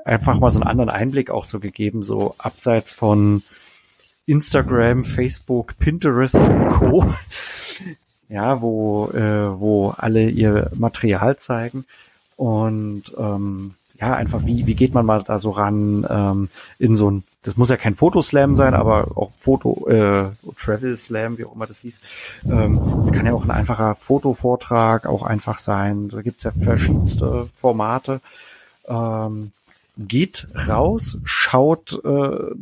einfach 0.05 0.39
mal 0.39 0.51
so 0.51 0.59
einen 0.59 0.69
anderen 0.69 0.89
Einblick 0.89 1.29
auch 1.29 1.45
so 1.45 1.59
gegeben, 1.59 2.03
so 2.03 2.35
abseits 2.37 2.93
von 2.93 3.43
Instagram, 4.25 5.03
Facebook, 5.03 5.77
Pinterest 5.79 6.35
und 6.35 6.69
Co. 6.69 7.05
Ja, 8.29 8.61
wo, 8.61 9.09
äh, 9.09 9.59
wo 9.59 9.89
alle 9.95 10.27
ihr 10.27 10.71
Material 10.73 11.37
zeigen. 11.37 11.85
Und 12.35 13.13
ähm, 13.15 13.75
ja, 13.99 14.15
einfach, 14.15 14.43
wie, 14.45 14.65
wie 14.65 14.73
geht 14.73 14.93
man 14.95 15.05
mal 15.05 15.21
da 15.21 15.37
so 15.37 15.51
ran 15.51 16.07
ähm, 16.09 16.49
in 16.79 16.95
so 16.95 17.11
ein, 17.11 17.23
das 17.43 17.57
muss 17.57 17.69
ja 17.69 17.77
kein 17.77 17.95
Fotoslam 17.95 18.55
sein, 18.55 18.73
aber 18.73 19.17
auch 19.17 19.31
Foto, 19.37 19.87
äh, 19.87 20.29
Travel 20.57 20.97
Slam, 20.97 21.37
wie 21.37 21.45
auch 21.45 21.55
immer 21.55 21.67
das 21.67 21.79
hieß. 21.79 21.99
Ähm, 22.45 22.79
das 23.01 23.11
kann 23.11 23.25
ja 23.25 23.33
auch 23.33 23.43
ein 23.43 23.51
einfacher 23.51 23.95
Fotovortrag 23.95 25.05
auch 25.05 25.23
einfach 25.23 25.59
sein. 25.59 26.09
Da 26.09 26.21
gibt's 26.21 26.43
ja 26.43 26.51
verschiedenste 26.51 27.49
Formate. 27.59 28.21
Ähm, 28.87 29.51
geht 29.97 30.47
raus, 30.67 31.19
schaut 31.23 32.01
äh, 32.03 32.55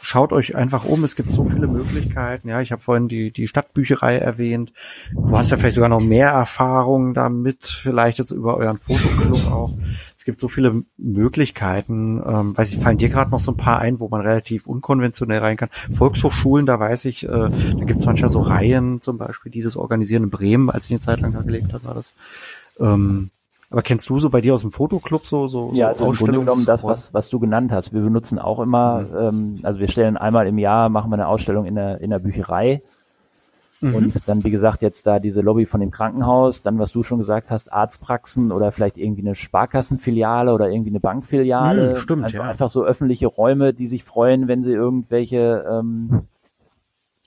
schaut 0.00 0.32
euch 0.32 0.54
einfach 0.56 0.84
um. 0.84 1.04
Es 1.04 1.16
gibt 1.16 1.32
so 1.32 1.44
viele 1.44 1.66
Möglichkeiten. 1.66 2.48
Ja, 2.48 2.60
ich 2.60 2.72
habe 2.72 2.82
vorhin 2.82 3.08
die, 3.08 3.30
die 3.30 3.48
Stadtbücherei 3.48 4.16
erwähnt. 4.16 4.72
Du 5.12 5.36
hast 5.36 5.50
ja 5.50 5.56
vielleicht 5.56 5.74
sogar 5.74 5.88
noch 5.88 6.00
mehr 6.00 6.30
Erfahrung 6.30 7.14
damit, 7.14 7.66
vielleicht 7.66 8.18
jetzt 8.18 8.30
über 8.30 8.56
euren 8.56 8.78
Fotoclub 8.78 9.46
auch. 9.50 9.72
Es 10.18 10.24
gibt 10.24 10.40
so 10.40 10.48
viele 10.48 10.82
Möglichkeiten. 10.96 12.20
Ähm, 12.26 12.58
weiß 12.58 12.72
ich, 12.72 12.80
fallen 12.80 12.98
dir 12.98 13.08
gerade 13.08 13.30
noch 13.30 13.38
so 13.38 13.52
ein 13.52 13.56
paar 13.56 13.78
ein, 13.78 14.00
wo 14.00 14.08
man 14.08 14.20
relativ 14.20 14.66
unkonventionell 14.66 15.38
rein 15.38 15.56
kann. 15.56 15.68
Volkshochschulen, 15.94 16.66
da 16.66 16.80
weiß 16.80 17.04
ich, 17.04 17.24
äh, 17.24 17.28
da 17.28 17.84
gibt 17.84 18.00
es 18.00 18.04
manchmal 18.04 18.28
so 18.28 18.40
Reihen 18.40 19.00
zum 19.00 19.16
Beispiel, 19.16 19.52
die 19.52 19.62
das 19.62 19.76
organisieren. 19.76 20.24
In 20.24 20.30
Bremen, 20.30 20.70
als 20.70 20.86
ich 20.86 20.90
eine 20.90 21.00
Zeit 21.00 21.20
lang 21.20 21.32
da 21.32 21.42
gelebt 21.42 21.72
habe, 21.72 21.84
war 21.84 21.94
das. 21.94 22.14
Ähm, 22.80 23.30
aber 23.70 23.82
kennst 23.82 24.08
du 24.10 24.18
so 24.18 24.28
bei 24.28 24.40
dir 24.40 24.54
aus 24.54 24.62
dem 24.62 24.72
Fotoclub 24.72 25.24
so 25.24 25.46
so 25.46 25.70
Ja, 25.74 25.88
also 25.88 26.06
im 26.06 26.12
Grunde 26.12 26.40
genommen 26.40 26.64
das, 26.66 26.82
was, 26.82 27.14
was 27.14 27.28
du 27.28 27.38
genannt 27.38 27.70
hast. 27.70 27.92
Wir 27.92 28.00
benutzen 28.00 28.40
auch 28.40 28.58
immer, 28.58 29.02
mhm. 29.02 29.16
ähm, 29.16 29.60
also 29.62 29.78
wir 29.78 29.88
stellen 29.88 30.16
einmal 30.16 30.48
im 30.48 30.58
Jahr, 30.58 30.88
machen 30.88 31.10
wir 31.10 31.14
eine 31.14 31.28
Ausstellung 31.28 31.64
in 31.64 31.76
der, 31.76 32.00
in 32.00 32.10
der 32.10 32.18
Bücherei. 32.18 32.82
Mhm. 33.80 33.94
Und 33.94 34.28
dann, 34.28 34.44
wie 34.44 34.50
gesagt, 34.50 34.82
jetzt 34.82 35.06
da 35.06 35.18
diese 35.18 35.40
Lobby 35.40 35.66
von 35.66 35.80
dem 35.80 35.90
Krankenhaus, 35.90 36.62
dann, 36.62 36.78
was 36.78 36.92
du 36.92 37.02
schon 37.02 37.18
gesagt 37.18 37.50
hast, 37.50 37.72
Arztpraxen 37.72 38.52
oder 38.52 38.72
vielleicht 38.72 38.98
irgendwie 38.98 39.22
eine 39.22 39.34
Sparkassenfiliale 39.34 40.52
oder 40.52 40.68
irgendwie 40.68 40.90
eine 40.90 41.00
Bankfiliale. 41.00 41.90
Mhm, 41.90 41.96
stimmt, 41.96 42.24
also 42.24 42.36
ja. 42.38 42.42
Einfach 42.44 42.70
so 42.70 42.84
öffentliche 42.84 43.26
Räume, 43.26 43.74
die 43.74 43.86
sich 43.86 44.04
freuen, 44.04 44.48
wenn 44.48 44.62
sie 44.62 44.72
irgendwelche 44.72 45.64
ähm, 45.70 46.22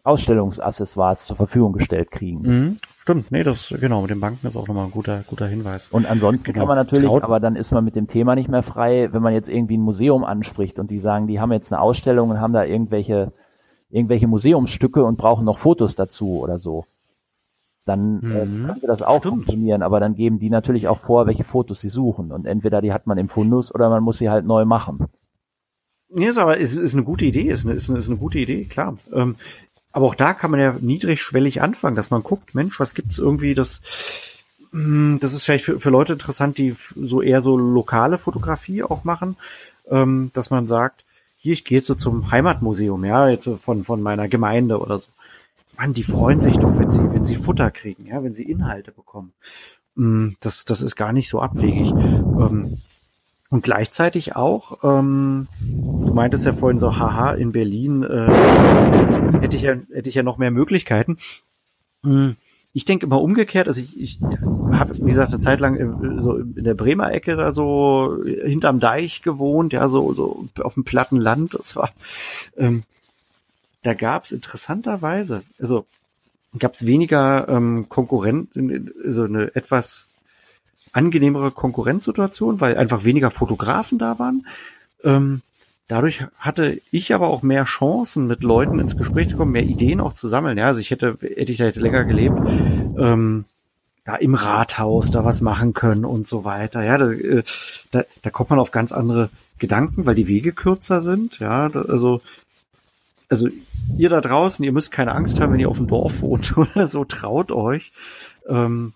Ausstellungsaccessoires 0.03 1.25
zur 1.25 1.37
Verfügung 1.37 1.73
gestellt 1.73 2.11
kriegen. 2.11 2.41
Mhm. 2.41 2.77
Stimmt, 3.01 3.31
nee, 3.31 3.43
das, 3.43 3.73
genau, 3.79 4.01
mit 4.01 4.11
den 4.11 4.19
Banken 4.19 4.45
ist 4.45 4.55
auch 4.55 4.67
nochmal 4.67 4.85
ein 4.85 4.91
guter, 4.91 5.23
guter 5.27 5.47
Hinweis. 5.47 5.87
Und 5.87 6.05
ansonsten 6.05 6.53
genau. 6.53 6.59
kann 6.59 6.67
man 6.67 6.77
natürlich, 6.77 7.07
Traut. 7.07 7.23
aber 7.23 7.39
dann 7.39 7.55
ist 7.55 7.71
man 7.71 7.83
mit 7.83 7.95
dem 7.95 8.07
Thema 8.07 8.35
nicht 8.35 8.47
mehr 8.47 8.61
frei, 8.61 9.09
wenn 9.11 9.23
man 9.23 9.33
jetzt 9.33 9.49
irgendwie 9.49 9.77
ein 9.77 9.81
Museum 9.81 10.23
anspricht 10.23 10.77
und 10.77 10.91
die 10.91 10.99
sagen, 10.99 11.27
die 11.27 11.39
haben 11.39 11.51
jetzt 11.51 11.73
eine 11.73 11.81
Ausstellung 11.81 12.29
und 12.29 12.39
haben 12.39 12.53
da 12.53 12.63
irgendwelche, 12.63 13.31
irgendwelche 13.91 14.27
Museumsstücke 14.27 15.03
und 15.03 15.17
brauchen 15.17 15.45
noch 15.45 15.59
Fotos 15.59 15.95
dazu 15.95 16.39
oder 16.39 16.59
so. 16.59 16.85
Dann 17.85 18.21
äh, 18.21 18.45
mhm. 18.45 18.63
äh, 18.63 18.67
könnte 18.67 18.87
das 18.87 19.01
auch 19.01 19.19
Stimmt. 19.19 19.35
funktionieren, 19.35 19.81
aber 19.81 19.99
dann 19.99 20.15
geben 20.15 20.39
die 20.39 20.49
natürlich 20.49 20.87
auch 20.87 20.99
vor, 20.99 21.25
welche 21.27 21.43
Fotos 21.43 21.81
sie 21.81 21.89
suchen. 21.89 22.31
Und 22.31 22.45
entweder 22.45 22.81
die 22.81 22.93
hat 22.93 23.07
man 23.07 23.17
im 23.17 23.29
Fundus 23.29 23.73
oder 23.73 23.89
man 23.89 24.03
muss 24.03 24.19
sie 24.19 24.29
halt 24.29 24.45
neu 24.45 24.65
machen. 24.65 25.07
Ja, 26.13 26.29
ist 26.29 26.37
aber 26.37 26.57
ist, 26.57 26.75
ist 26.75 26.93
eine 26.93 27.03
gute 27.03 27.25
Idee, 27.25 27.49
ist 27.49 27.65
eine, 27.65 27.73
ist 27.73 27.89
eine, 27.89 27.99
ist 27.99 28.09
eine 28.09 28.17
gute 28.17 28.39
Idee, 28.39 28.65
klar. 28.65 28.97
Ähm, 29.13 29.35
aber 29.91 30.05
auch 30.05 30.15
da 30.15 30.33
kann 30.33 30.51
man 30.51 30.59
ja 30.59 30.75
niedrigschwellig 30.79 31.61
anfangen, 31.61 31.95
dass 31.95 32.11
man 32.11 32.23
guckt, 32.23 32.53
Mensch, 32.53 32.79
was 32.79 32.93
gibt's 32.93 33.17
irgendwie, 33.17 33.53
das, 33.53 33.81
hm, 34.71 35.19
das 35.21 35.33
ist 35.33 35.45
vielleicht 35.45 35.65
für, 35.65 35.79
für 35.79 35.89
Leute 35.89 36.13
interessant, 36.13 36.57
die 36.57 36.75
so 36.95 37.21
eher 37.21 37.41
so 37.41 37.57
lokale 37.57 38.17
Fotografie 38.17 38.83
auch 38.83 39.03
machen, 39.03 39.37
ähm, 39.89 40.31
dass 40.33 40.49
man 40.49 40.67
sagt, 40.67 41.03
hier, 41.41 41.53
ich 41.53 41.65
gehe 41.65 41.79
jetzt 41.79 41.87
so 41.87 41.95
zum 41.95 42.29
Heimatmuseum, 42.29 43.03
ja, 43.03 43.27
jetzt 43.27 43.45
so 43.45 43.57
von, 43.57 43.83
von 43.83 44.01
meiner 44.01 44.27
Gemeinde 44.27 44.79
oder 44.79 44.99
so. 44.99 45.07
Mann, 45.75 45.95
die 45.95 46.03
freuen 46.03 46.39
sich 46.39 46.57
doch, 46.57 46.77
wenn 46.77 46.91
sie, 46.91 47.01
wenn 47.11 47.25
sie 47.25 47.35
Futter 47.35 47.71
kriegen, 47.71 48.05
ja, 48.05 48.23
wenn 48.23 48.35
sie 48.35 48.43
Inhalte 48.43 48.91
bekommen. 48.91 49.33
Hm, 49.95 50.35
das, 50.39 50.65
das 50.65 50.83
ist 50.83 50.95
gar 50.95 51.13
nicht 51.13 51.29
so 51.29 51.41
abwegig. 51.41 51.89
Ähm, 51.91 52.77
und 53.49 53.63
gleichzeitig 53.63 54.35
auch, 54.35 54.83
ähm, 54.83 55.47
du 55.59 56.13
meintest 56.13 56.45
ja 56.45 56.53
vorhin 56.53 56.79
so, 56.79 56.95
haha, 56.95 57.33
in 57.33 57.51
Berlin 57.51 58.03
äh, 58.03 59.41
hätte 59.41 59.55
ich 59.55 59.63
ja, 59.63 59.73
hätte 59.91 60.09
ich 60.09 60.15
ja 60.15 60.21
noch 60.21 60.37
mehr 60.37 60.51
Möglichkeiten. 60.51 61.17
Ich 62.73 62.85
denke 62.85 63.05
immer 63.05 63.21
umgekehrt, 63.21 63.67
also 63.67 63.81
ich, 63.81 63.99
ich 63.99 64.19
habe, 64.71 64.97
wie 64.97 65.09
gesagt, 65.09 65.31
eine 65.31 65.39
Zeit 65.39 65.59
lang 65.59 66.21
so 66.21 66.37
in 66.37 66.63
der 66.63 66.73
Bremer 66.73 67.11
Ecke 67.11 67.35
da 67.35 67.51
so 67.51 68.17
hinterm 68.23 68.79
Deich 68.79 69.21
gewohnt, 69.21 69.73
ja, 69.73 69.89
so, 69.89 70.13
so 70.13 70.47
auf 70.63 70.75
dem 70.75 70.85
platten 70.85 71.17
Land. 71.17 71.53
Das 71.53 71.75
war, 71.75 71.91
ähm, 72.57 72.83
da 73.83 73.93
gab 73.93 74.23
es 74.23 74.31
interessanterweise, 74.31 75.43
also 75.59 75.85
gab 76.57 76.73
es 76.73 76.85
weniger 76.85 77.49
ähm, 77.49 77.89
Konkurrenten, 77.89 78.91
also 79.03 79.23
eine 79.23 79.55
etwas 79.55 80.05
angenehmere 80.93 81.51
Konkurrenzsituation, 81.51 82.61
weil 82.61 82.77
einfach 82.77 83.03
weniger 83.03 83.31
Fotografen 83.31 83.97
da 83.97 84.19
waren. 84.19 84.45
Ähm, 85.03 85.41
dadurch 85.91 86.25
hatte 86.37 86.79
ich 86.91 87.13
aber 87.13 87.27
auch 87.27 87.43
mehr 87.43 87.65
Chancen, 87.65 88.25
mit 88.25 88.43
Leuten 88.43 88.79
ins 88.79 88.95
Gespräch 88.95 89.29
zu 89.29 89.37
kommen, 89.37 89.51
mehr 89.51 89.63
Ideen 89.63 89.99
auch 89.99 90.13
zu 90.13 90.27
sammeln. 90.27 90.57
Ja, 90.57 90.67
also 90.67 90.79
ich 90.79 90.89
hätte, 90.89 91.17
hätte 91.21 91.51
ich 91.51 91.57
da 91.57 91.65
jetzt 91.65 91.79
länger 91.79 92.05
gelebt, 92.05 92.39
ähm, 92.97 93.45
da 94.05 94.15
im 94.15 94.33
Rathaus 94.33 95.11
da 95.11 95.25
was 95.25 95.41
machen 95.41 95.73
können 95.73 96.05
und 96.05 96.27
so 96.27 96.45
weiter. 96.45 96.83
Ja, 96.83 96.97
da, 96.97 97.11
äh, 97.11 97.43
da, 97.91 98.03
da 98.21 98.29
kommt 98.29 98.49
man 98.49 98.59
auf 98.59 98.71
ganz 98.71 98.93
andere 98.93 99.29
Gedanken, 99.59 100.05
weil 100.05 100.15
die 100.15 100.27
Wege 100.27 100.53
kürzer 100.53 101.01
sind. 101.01 101.39
Ja, 101.39 101.67
da, 101.67 101.81
also 101.81 102.21
also 103.27 103.47
ihr 103.97 104.09
da 104.09 104.19
draußen, 104.19 104.63
ihr 104.63 104.73
müsst 104.73 104.91
keine 104.91 105.13
Angst 105.13 105.39
haben, 105.39 105.53
wenn 105.53 105.59
ihr 105.59 105.69
auf 105.69 105.77
dem 105.77 105.87
Dorf 105.87 106.21
wohnt 106.21 106.57
oder 106.57 106.87
so, 106.87 107.05
traut 107.05 107.51
euch. 107.51 107.91
Ähm, 108.47 108.93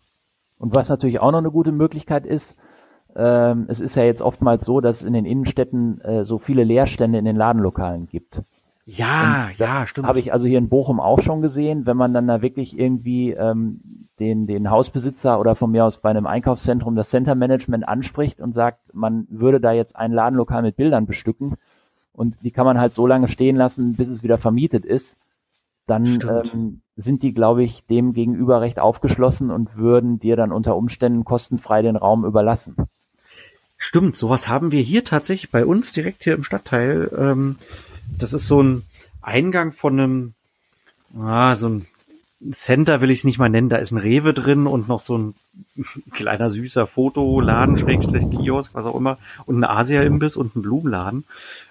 und 0.57 0.73
was 0.73 0.89
natürlich 0.89 1.19
auch 1.19 1.31
noch 1.31 1.39
eine 1.39 1.51
gute 1.51 1.71
Möglichkeit 1.71 2.25
ist, 2.25 2.55
ähm, 3.15 3.65
es 3.67 3.79
ist 3.79 3.95
ja 3.95 4.03
jetzt 4.03 4.21
oftmals 4.21 4.65
so, 4.65 4.81
dass 4.81 5.01
es 5.01 5.03
in 5.03 5.13
den 5.13 5.25
Innenstädten 5.25 6.01
äh, 6.01 6.25
so 6.25 6.37
viele 6.37 6.63
Leerstände 6.63 7.17
in 7.17 7.25
den 7.25 7.35
Ladenlokalen 7.35 8.07
gibt. 8.07 8.43
Ja, 8.87 9.49
ja, 9.57 9.87
stimmt. 9.87 10.07
Habe 10.07 10.19
ich 10.19 10.31
also 10.31 10.47
hier 10.47 10.59
in 10.59 10.69
Bochum 10.69 10.99
auch 10.99 11.19
schon 11.19 11.41
gesehen, 11.41 11.87
wenn 11.87 11.97
man 11.97 12.13
dann 12.13 12.27
da 12.27 12.43
wirklich 12.43 12.77
irgendwie 12.77 13.31
ähm, 13.31 13.81
den, 14.19 14.45
den 14.45 14.69
Hausbesitzer 14.69 15.39
oder 15.39 15.55
von 15.55 15.71
mir 15.71 15.85
aus 15.85 15.97
bei 15.97 16.11
einem 16.11 16.27
Einkaufszentrum 16.27 16.95
das 16.95 17.09
Center 17.09 17.33
Management 17.33 17.87
anspricht 17.87 18.39
und 18.39 18.53
sagt, 18.53 18.93
man 18.93 19.25
würde 19.29 19.59
da 19.59 19.71
jetzt 19.71 19.95
ein 19.95 20.11
Ladenlokal 20.11 20.61
mit 20.61 20.75
Bildern 20.75 21.07
bestücken 21.07 21.55
und 22.13 22.43
die 22.43 22.51
kann 22.51 22.65
man 22.65 22.79
halt 22.79 22.93
so 22.93 23.07
lange 23.07 23.27
stehen 23.27 23.55
lassen, 23.55 23.95
bis 23.95 24.09
es 24.09 24.21
wieder 24.21 24.37
vermietet 24.37 24.85
ist, 24.85 25.17
dann 25.87 26.05
ähm, 26.05 26.81
sind 26.95 27.23
die, 27.23 27.33
glaube 27.33 27.63
ich, 27.63 27.85
dem 27.87 28.13
gegenüber 28.13 28.61
recht 28.61 28.79
aufgeschlossen 28.79 29.49
und 29.49 29.77
würden 29.77 30.19
dir 30.19 30.35
dann 30.35 30.51
unter 30.51 30.75
Umständen 30.75 31.25
kostenfrei 31.25 31.81
den 31.81 31.95
Raum 31.95 32.23
überlassen. 32.23 32.75
Stimmt, 33.87 34.15
sowas 34.15 34.47
haben 34.47 34.71
wir 34.71 34.81
hier 34.81 35.03
tatsächlich 35.03 35.51
bei 35.51 35.63
uns 35.63 35.91
direkt 35.91 36.23
hier 36.23 36.33
im 36.33 36.43
Stadtteil. 36.43 37.07
Ähm, 37.15 37.57
das 38.17 38.33
ist 38.33 38.47
so 38.47 38.59
ein 38.63 38.81
Eingang 39.21 39.73
von 39.73 39.99
einem, 39.99 40.33
ah, 41.15 41.55
so 41.55 41.69
ein 41.69 41.85
Center 42.51 42.99
will 42.99 43.11
ich 43.11 43.19
es 43.19 43.23
nicht 43.25 43.37
mal 43.37 43.47
nennen, 43.47 43.69
da 43.69 43.77
ist 43.77 43.91
ein 43.91 43.99
Rewe 43.99 44.33
drin 44.33 44.65
und 44.65 44.87
noch 44.87 44.99
so 44.99 45.19
ein 45.19 45.35
kleiner 46.11 46.49
süßer 46.49 46.87
Fotoladen, 46.87 47.77
Schrägstrich 47.77 48.27
Kiosk, 48.31 48.73
was 48.73 48.85
auch 48.85 48.95
immer, 48.95 49.19
und 49.45 49.59
ein 49.59 49.63
Asia-Imbiss 49.63 50.35
und 50.35 50.55
ein 50.55 50.63
Blumenladen. 50.63 51.23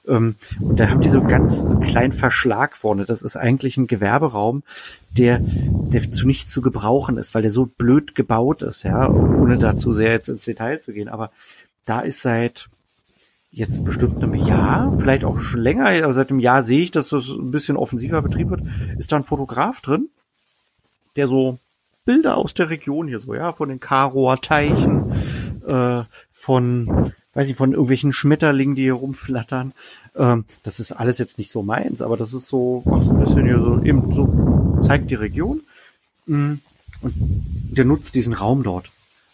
Ähm, 0.06 0.36
und 0.60 0.78
da 0.78 0.90
haben 0.90 1.00
die 1.00 1.08
so 1.08 1.20
ganz 1.20 1.66
kleinen 1.82 2.12
Verschlag 2.12 2.76
vorne. 2.76 3.06
Das 3.06 3.22
ist 3.22 3.36
eigentlich 3.36 3.76
ein 3.76 3.88
Gewerberaum, 3.88 4.62
der, 5.10 5.40
der 5.42 6.12
zu 6.12 6.28
nichts 6.28 6.52
zu 6.52 6.62
gebrauchen 6.62 7.18
ist, 7.18 7.34
weil 7.34 7.42
der 7.42 7.50
so 7.50 7.66
blöd 7.66 8.14
gebaut 8.14 8.62
ist, 8.62 8.84
ja, 8.84 9.08
ohne 9.08 9.58
dazu 9.58 9.92
sehr 9.92 10.12
jetzt 10.12 10.28
ins 10.28 10.44
Detail 10.44 10.80
zu 10.80 10.92
gehen. 10.92 11.08
Aber 11.08 11.32
da 11.84 12.00
ist 12.00 12.22
seit 12.22 12.68
jetzt 13.50 13.84
bestimmt 13.84 14.22
einem 14.22 14.34
Jahr, 14.34 14.92
vielleicht 14.98 15.24
auch 15.24 15.38
schon 15.38 15.60
länger, 15.60 15.86
aber 15.86 16.12
seit 16.12 16.30
einem 16.30 16.40
Jahr 16.40 16.62
sehe 16.62 16.82
ich, 16.82 16.90
dass 16.90 17.10
das 17.10 17.28
ein 17.28 17.52
bisschen 17.52 17.76
offensiver 17.76 18.20
betrieben 18.20 18.50
wird, 18.50 18.62
ist 18.98 19.12
da 19.12 19.16
ein 19.16 19.24
Fotograf 19.24 19.80
drin, 19.80 20.08
der 21.14 21.28
so 21.28 21.58
Bilder 22.04 22.36
aus 22.36 22.54
der 22.54 22.68
Region 22.68 23.06
hier 23.06 23.20
so, 23.20 23.34
ja, 23.34 23.52
von 23.52 23.68
den 23.68 23.80
Karoer 23.80 24.40
Teichen, 24.40 25.12
äh, 25.66 26.02
von, 26.32 27.12
weiß 27.34 27.48
ich, 27.48 27.56
von 27.56 27.72
irgendwelchen 27.72 28.12
Schmetterlingen, 28.12 28.74
die 28.74 28.82
hier 28.82 28.94
rumflattern. 28.94 29.72
Ähm, 30.16 30.44
das 30.64 30.80
ist 30.80 30.92
alles 30.92 31.18
jetzt 31.18 31.38
nicht 31.38 31.50
so 31.50 31.62
meins, 31.62 32.02
aber 32.02 32.16
das 32.16 32.34
ist 32.34 32.48
so, 32.48 32.82
auch 32.86 33.02
so 33.02 33.12
ein 33.12 33.20
bisschen 33.20 33.46
hier 33.46 33.60
so, 33.60 33.82
eben 33.82 34.12
so, 34.12 34.80
zeigt 34.82 35.10
die 35.10 35.14
Region. 35.14 35.62
Mm, 36.26 36.54
und 37.00 37.14
der 37.16 37.84
nutzt 37.84 38.14
diesen 38.14 38.34
Raum 38.34 38.62
dort. 38.62 38.90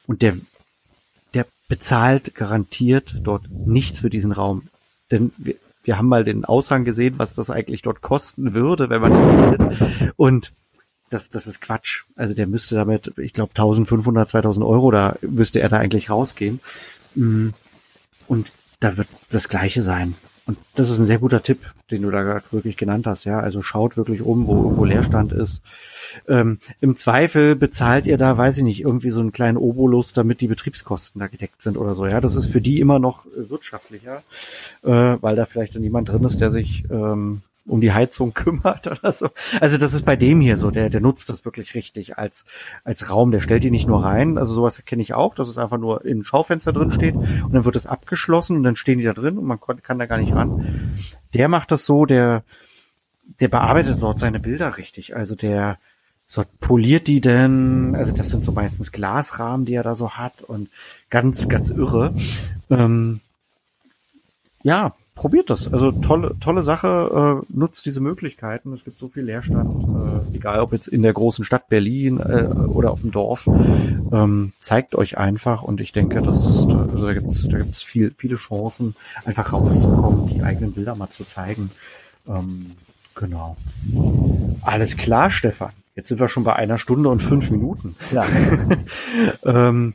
Und 0.07 0.23
der 0.23 0.35
bezahlt 1.71 2.35
garantiert 2.35 3.21
dort 3.23 3.49
nichts 3.49 4.01
für 4.01 4.11
diesen 4.11 4.33
Raum. 4.33 4.65
Denn 5.11 5.33
wir, 5.39 5.55
wir 5.85 5.97
haben 5.97 6.09
mal 6.09 6.25
den 6.25 6.45
Aushang 6.45 6.85
gesehen, 6.85 7.15
was 7.17 7.33
das 7.33 7.49
eigentlich 7.49 7.81
dort 7.81 8.03
kosten 8.03 8.53
würde, 8.53 8.91
wenn 8.91 9.01
man 9.01 9.13
das 9.15 9.79
bietet. 9.79 10.13
Und 10.17 10.53
das, 11.11 11.31
das 11.31 11.47
ist 11.47 11.61
Quatsch. 11.61 12.03
Also 12.17 12.35
der 12.35 12.47
müsste 12.47 12.75
damit, 12.75 13.15
ich 13.19 13.33
glaube, 13.33 13.53
1500, 13.53 14.29
2000 14.29 14.67
Euro, 14.67 14.91
da 14.91 15.17
müsste 15.23 15.61
er 15.61 15.69
da 15.69 15.79
eigentlich 15.79 16.11
rausgehen. 16.11 16.61
Mm. 17.15 17.51
Und 18.27 18.53
da 18.81 18.97
wird 18.97 19.09
das 19.31 19.49
Gleiche 19.49 19.83
sein. 19.83 20.15
Und 20.51 20.59
das 20.75 20.91
ist 20.91 20.99
ein 20.99 21.07
sehr 21.07 21.21
guter 21.21 21.45
Tipp, 21.45 21.61
den 21.93 22.03
du 22.03 22.11
da 22.11 22.43
wirklich 22.51 22.77
genannt 22.77 23.07
hast. 23.07 23.23
Ja, 23.23 23.39
also 23.39 23.63
schaut 23.63 23.97
wirklich 23.97 24.21
um, 24.21 24.49
wo 24.49 24.65
irgendwo 24.65 24.85
Leerstand 24.85 25.33
ist. 25.33 25.63
Ähm, 26.27 26.59
Im 26.81 26.97
Zweifel 26.97 27.55
bezahlt 27.55 28.05
ihr 28.05 28.19
da, 28.19 28.37
weiß 28.37 28.57
ich 28.57 28.65
nicht, 28.65 28.81
irgendwie 28.81 29.11
so 29.11 29.21
einen 29.21 29.31
kleinen 29.31 29.57
Obolus, 29.57 30.13
damit 30.13 30.41
die 30.41 30.49
Betriebskosten 30.49 31.21
da 31.21 31.29
gedeckt 31.29 31.63
sind 31.63 31.77
oder 31.77 31.95
so. 31.95 32.05
Ja, 32.05 32.21
das 32.21 32.35
ist 32.35 32.47
für 32.47 32.61
die 32.61 32.81
immer 32.81 32.99
noch 32.99 33.27
äh, 33.27 33.49
wirtschaftlicher, 33.49 34.25
äh, 34.83 34.91
weil 34.91 35.37
da 35.37 35.45
vielleicht 35.45 35.77
dann 35.77 35.85
jemand 35.85 36.09
drin 36.09 36.25
ist, 36.25 36.41
der 36.41 36.51
sich 36.51 36.83
ähm, 36.91 37.43
um 37.67 37.81
die 37.81 37.93
Heizung 37.93 38.35
kümmert 38.35 38.87
oder 38.87 39.13
so. 39.13 39.31
Also 39.61 39.79
das 39.79 39.95
ist 39.95 40.05
bei 40.05 40.17
dem 40.17 40.41
hier 40.41 40.57
so, 40.57 40.71
der, 40.71 40.91
der 40.91 41.01
nutzt 41.01 41.29
das 41.31 41.45
wirklich 41.45 41.75
richtig 41.75 42.19
als, 42.19 42.45
als 42.85 43.11
Raum. 43.11 43.31
Der 43.31 43.41
stellt 43.41 43.65
die 43.65 43.71
nicht 43.71 43.87
nur 43.87 44.05
rein, 44.05 44.39
also 44.39 44.55
sowas 44.55 44.83
kenne 44.85 45.03
ich 45.03 45.15
auch, 45.15 45.35
dass 45.35 45.49
es 45.49 45.59
einfach 45.59 45.79
nur 45.79 46.05
im 46.05 46.25
Schaufenster 46.25 46.73
drin 46.73 46.91
steht 46.91 47.15
und 47.15 47.53
dann 47.53 47.65
wird 47.65 47.77
es 47.77 47.87
abgeschlossen 47.87 48.57
und 48.57 48.63
dann 48.63 48.77
stehen 48.77 48.99
die 48.99 49.05
da 49.05 49.13
drin 49.13 49.39
und 49.39 49.45
man 49.45 49.59
kann 49.61 49.99
da 49.99 50.07
gar 50.07 50.19
nicht 50.19 50.35
ran. 50.35 50.95
Der 51.35 51.49
macht 51.49 51.71
das 51.71 51.87
so, 51.87 52.07
der, 52.07 52.43
der 53.41 53.49
bearbeitet 53.49 54.03
dort 54.03 54.19
seine 54.19 54.41
Bilder 54.41 54.77
richtig. 54.79 55.17
Also 55.17 55.35
der 55.35 55.79
so 56.27 56.45
poliert 56.61 57.09
die 57.09 57.21
denn, 57.21 57.97
also 57.97 58.15
das 58.15 58.29
sind 58.29 58.45
so 58.45 58.53
meistens 58.53 58.93
Glasrahmen, 58.93 59.67
die 59.67 59.75
er 59.75 59.83
da 59.83 59.97
so 59.97 60.13
hat 60.13 60.43
und 60.43 60.69
ganz, 61.09 61.49
ganz 61.49 61.71
irre. 61.71 62.15
Ähm, 62.71 63.19
ja, 64.63 64.95
probiert 65.21 65.51
das. 65.51 65.71
Also 65.71 65.93
tolle, 65.93 66.35
tolle 66.41 66.63
Sache, 66.63 67.43
äh, 67.45 67.55
nutzt 67.55 67.85
diese 67.85 68.01
Möglichkeiten. 68.01 68.73
Es 68.73 68.85
gibt 68.85 68.99
so 68.99 69.09
viel 69.09 69.25
Leerstand, 69.25 69.85
äh, 70.33 70.37
egal 70.37 70.61
ob 70.61 70.73
jetzt 70.73 70.89
in 70.89 71.03
der 71.03 71.13
großen 71.13 71.45
Stadt 71.45 71.69
Berlin 71.69 72.21
äh, 72.21 72.45
oder 72.45 72.91
auf 72.91 73.03
dem 73.03 73.11
Dorf. 73.11 73.47
Ähm, 73.47 74.53
zeigt 74.61 74.95
euch 74.95 75.19
einfach 75.19 75.63
und 75.63 75.83
ich 75.83 75.93
denke, 75.93 76.23
dass 76.23 76.61
also 76.61 77.07
da 77.07 77.13
gibt's 77.13 77.47
da 77.47 77.59
gibt's 77.59 77.83
viel, 77.83 78.15
viele 78.17 78.37
Chancen, 78.37 78.97
einfach 79.27 79.53
rauszukommen, 79.53 80.29
die 80.29 80.43
eigenen 80.43 80.73
Bilder 80.73 80.95
mal 80.95 81.11
zu 81.11 81.25
zeigen. 81.25 81.71
Ähm, 82.27 82.71
genau. 83.15 83.59
Alles 84.63 84.97
klar, 84.97 85.31
Stefan. 85.31 85.73
Jetzt 85.97 86.09
sind 86.09 86.19
wir 86.19 86.29
schon 86.29 86.45
bei 86.45 86.57
einer 86.57 86.79
Stunde 86.79 87.11
und 87.11 87.23
fünf 87.23 87.51
Minuten. 87.51 87.95
Ja. 88.11 88.25
ähm, 89.45 89.93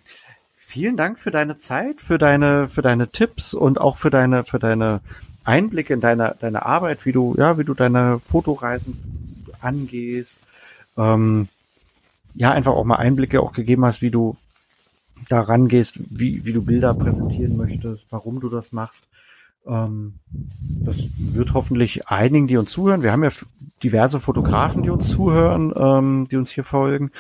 vielen 0.76 0.98
Dank 0.98 1.20
für 1.20 1.32
deine 1.32 1.58
Zeit, 1.58 2.02
für 2.02 2.18
deine, 2.18 2.68
für 2.68 2.82
deine 2.82 3.08
Tipps 3.08 3.54
und 3.54 3.80
auch 3.80 3.96
für 3.96 4.10
deine, 4.10 4.44
für 4.44 4.60
deine 4.60 5.00
Einblicke 5.46 5.94
in 5.94 6.02
deine, 6.02 6.36
deine 6.42 6.66
Arbeit, 6.66 7.06
wie 7.06 7.14
du, 7.14 7.34
ja, 7.38 7.58
wie 7.58 7.64
du 7.64 7.74
deine 7.74 8.20
Fotoreisen 8.20 9.46
angehst. 9.62 10.38
Ähm, 10.98 11.48
ja, 12.34 12.52
einfach 12.52 12.74
auch 12.74 12.84
mal 12.84 12.98
Einblicke 12.98 13.40
auch 13.40 13.54
gegeben 13.54 13.86
hast, 13.86 14.02
wie 14.02 14.12
du 14.12 14.36
da 15.30 15.40
rangehst, 15.40 15.98
wie, 16.10 16.44
wie 16.44 16.52
du 16.52 16.62
Bilder 16.62 16.94
präsentieren 16.94 17.56
möchtest, 17.56 18.08
warum 18.10 18.42
du 18.42 18.50
das 18.50 18.74
machst. 18.74 19.06
Ähm, 19.68 20.16
das 20.84 21.08
wird 21.18 21.54
hoffentlich 21.54 22.08
einigen, 22.08 22.48
die 22.48 22.58
uns 22.58 22.72
zuhören. 22.72 23.02
Wir 23.02 23.12
haben 23.12 23.24
ja 23.24 23.32
diverse 23.84 24.20
Fotografen, 24.20 24.84
die 24.84 24.90
uns 24.90 25.10
zuhören, 25.10 25.74
ähm, 25.76 26.28
die 26.30 26.38
uns 26.38 26.52
hier 26.52 26.64
folgen. 26.64 27.12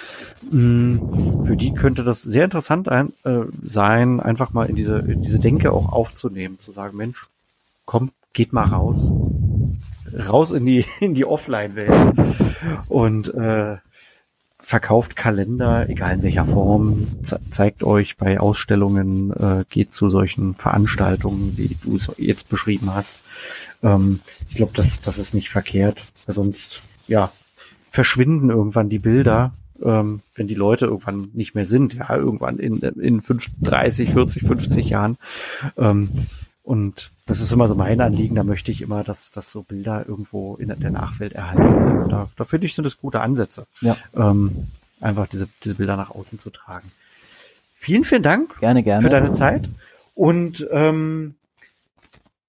Mm, 0.51 1.43
für 1.43 1.57
die 1.57 1.73
könnte 1.73 2.03
das 2.03 2.21
sehr 2.21 2.45
interessant 2.45 2.87
äh, 2.87 3.05
sein, 3.63 4.19
einfach 4.19 4.53
mal 4.53 4.69
in 4.69 4.75
diese, 4.75 4.99
in 4.99 5.21
diese 5.21 5.39
Denke 5.39 5.71
auch 5.71 5.91
aufzunehmen, 5.91 6.59
zu 6.59 6.71
sagen, 6.71 6.97
Mensch, 6.97 7.27
komm, 7.85 8.11
geht 8.33 8.53
mal 8.53 8.65
raus. 8.65 9.11
Raus 10.13 10.51
in 10.51 10.65
die, 10.65 10.85
in 10.99 11.13
die 11.13 11.25
Offline-Welt. 11.25 12.13
Und 12.87 13.33
äh, 13.33 13.77
verkauft 14.66 15.16
Kalender, 15.16 15.88
egal 15.89 16.16
in 16.16 16.24
welcher 16.24 16.43
Form, 16.43 17.05
ze 17.22 17.39
zeigt 17.51 17.84
euch 17.84 18.18
bei 18.18 18.39
Ausstellungen, 18.39 19.32
äh, 19.32 19.63
geht 19.70 19.93
zu 19.93 20.09
solchen 20.09 20.55
Veranstaltungen, 20.55 21.55
wie 21.55 21.78
du 21.84 21.95
es 21.95 22.11
jetzt 22.18 22.49
beschrieben 22.49 22.93
hast. 22.93 23.20
Ähm, 23.84 24.22
ich 24.49 24.55
glaube, 24.55 24.72
das, 24.74 25.01
das 25.01 25.20
ist 25.20 25.36
nicht 25.36 25.49
verkehrt, 25.49 26.03
sonst, 26.26 26.82
ja, 27.07 27.32
verschwinden 27.91 28.49
irgendwann 28.49 28.89
die 28.89 28.97
Bilder, 28.97 29.53
ähm, 29.84 30.22
wenn 30.34 30.47
die 30.47 30.55
Leute 30.55 30.86
irgendwann 30.86 31.30
nicht 31.34 31.53
mehr 31.53 31.68
sind, 31.68 31.93
ja, 31.93 32.16
irgendwann 32.16 32.57
in, 32.57 32.80
in 32.80 33.22
5, 33.22 33.51
30, 33.61 34.13
40, 34.13 34.47
50 34.47 34.89
Jahren. 34.89 35.18
Ähm, 35.78 36.09
und 36.66 37.11
das 37.28 37.41
ist 37.41 37.51
immer 37.51 37.68
so 37.68 37.76
mein 37.76 38.01
Anliegen, 38.01 38.36
da 38.36 38.43
möchte 38.43 38.72
ich 38.72 38.82
immer, 38.82 39.03
dass, 39.03 39.30
dass 39.30 39.51
so 39.51 39.61
Bilder 39.61 40.05
irgendwo 40.07 40.55
in 40.55 40.68
der 40.68 40.91
Nachwelt 40.91 41.34
erhalten 41.34 42.09
Da, 42.09 42.28
da 42.36 42.43
finde 42.43 42.66
ich, 42.66 42.74
sind 42.74 42.84
das 42.86 42.97
gute 42.97 43.22
Ansätze. 43.22 43.68
Ja. 43.82 43.95
Ähm, 44.16 44.68
einfach 44.99 45.28
diese, 45.28 45.47
diese 45.63 45.76
Bilder 45.76 45.95
nach 45.95 46.09
außen 46.09 46.39
zu 46.39 46.49
tragen. 46.49 46.91
Vielen, 47.76 48.03
vielen 48.03 48.24
Dank. 48.24 48.59
Gerne, 48.59 48.82
gerne. 48.82 49.03
Für 49.03 49.09
deine 49.09 49.34
Zeit. 49.34 49.70
Und 50.16 50.68
ähm, 50.72 51.36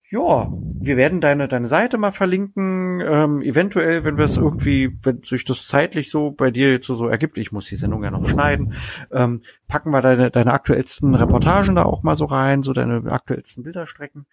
ja, 0.08 0.52
wir 0.52 0.96
werden 0.96 1.20
deine, 1.20 1.48
deine 1.48 1.66
Seite 1.66 1.98
mal 1.98 2.12
verlinken. 2.12 3.00
Ähm, 3.04 3.42
eventuell, 3.42 4.04
wenn 4.04 4.16
wir 4.16 4.24
es 4.24 4.36
irgendwie, 4.36 4.96
wenn 5.02 5.22
sich 5.22 5.44
das 5.44 5.66
zeitlich 5.66 6.10
so 6.10 6.30
bei 6.30 6.50
dir 6.50 6.70
jetzt 6.70 6.86
so, 6.86 6.94
so 6.94 7.08
ergibt, 7.08 7.38
ich 7.38 7.50
muss 7.50 7.66
die 7.66 7.76
Sendung 7.76 8.04
ja 8.04 8.10
noch 8.12 8.28
schneiden, 8.28 8.74
ähm, 9.10 9.42
packen 9.66 9.90
wir 9.90 10.02
deine, 10.02 10.30
deine 10.30 10.52
aktuellsten 10.52 11.14
Reportagen 11.14 11.74
da 11.74 11.82
auch 11.82 12.04
mal 12.04 12.14
so 12.14 12.26
rein, 12.26 12.62
so 12.62 12.72
deine 12.72 13.10
aktuellsten 13.10 13.64
Bilderstrecken. 13.64 14.26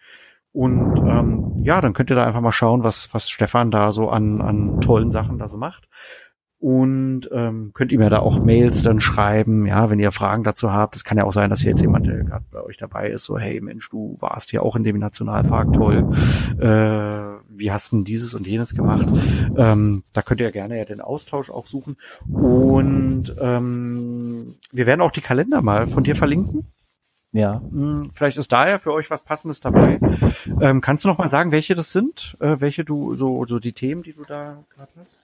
Und 0.52 0.98
ähm, 0.98 1.56
ja, 1.64 1.80
dann 1.80 1.94
könnt 1.94 2.10
ihr 2.10 2.16
da 2.16 2.24
einfach 2.24 2.40
mal 2.40 2.52
schauen, 2.52 2.84
was, 2.84 3.12
was 3.12 3.28
Stefan 3.28 3.72
da 3.72 3.90
so 3.90 4.08
an, 4.08 4.40
an 4.40 4.80
tollen 4.80 5.10
Sachen 5.10 5.38
da 5.38 5.48
so 5.48 5.56
macht 5.56 5.88
und 6.64 7.28
ähm, 7.30 7.72
könnt 7.74 7.92
ihr 7.92 7.98
mir 7.98 8.08
da 8.08 8.20
auch 8.20 8.42
Mails 8.42 8.82
dann 8.82 8.98
schreiben, 8.98 9.66
ja, 9.66 9.90
wenn 9.90 10.00
ihr 10.00 10.12
Fragen 10.12 10.44
dazu 10.44 10.72
habt. 10.72 10.96
Es 10.96 11.04
kann 11.04 11.18
ja 11.18 11.24
auch 11.24 11.32
sein, 11.32 11.50
dass 11.50 11.60
hier 11.60 11.72
jetzt 11.72 11.82
jemand, 11.82 12.06
der 12.06 12.24
gerade 12.24 12.46
bei 12.50 12.62
euch 12.62 12.78
dabei 12.78 13.10
ist, 13.10 13.24
so, 13.26 13.38
hey 13.38 13.60
Mensch, 13.60 13.90
du 13.90 14.16
warst 14.18 14.50
ja 14.50 14.62
auch 14.62 14.74
in 14.74 14.82
dem 14.82 14.98
Nationalpark, 14.98 15.74
toll. 15.74 16.10
Äh, 16.58 17.44
wie 17.50 17.70
hast 17.70 17.92
denn 17.92 18.04
dieses 18.04 18.32
und 18.32 18.46
jenes 18.46 18.74
gemacht? 18.74 19.06
Ähm, 19.58 20.04
da 20.14 20.22
könnt 20.22 20.40
ihr 20.40 20.46
ja 20.46 20.52
gerne 20.52 20.78
ja 20.78 20.86
den 20.86 21.02
Austausch 21.02 21.50
auch 21.50 21.66
suchen. 21.66 21.98
Und 22.32 23.36
ähm, 23.38 24.54
wir 24.72 24.86
werden 24.86 25.02
auch 25.02 25.10
die 25.10 25.20
Kalender 25.20 25.60
mal 25.60 25.86
von 25.86 26.02
dir 26.02 26.16
verlinken. 26.16 26.64
Ja. 27.32 27.60
Hm, 27.60 28.10
vielleicht 28.14 28.38
ist 28.38 28.52
da 28.52 28.66
ja 28.66 28.78
für 28.78 28.94
euch 28.94 29.10
was 29.10 29.22
Passendes 29.22 29.60
dabei. 29.60 30.00
Ähm, 30.62 30.80
kannst 30.80 31.04
du 31.04 31.08
noch 31.08 31.18
mal 31.18 31.28
sagen, 31.28 31.52
welche 31.52 31.74
das 31.74 31.92
sind? 31.92 32.38
Äh, 32.40 32.56
welche 32.60 32.86
du, 32.86 33.16
so, 33.16 33.44
so 33.44 33.58
die 33.58 33.74
Themen, 33.74 34.02
die 34.02 34.14
du 34.14 34.22
da 34.24 34.64
gerade 34.74 34.92
hast? 34.98 35.20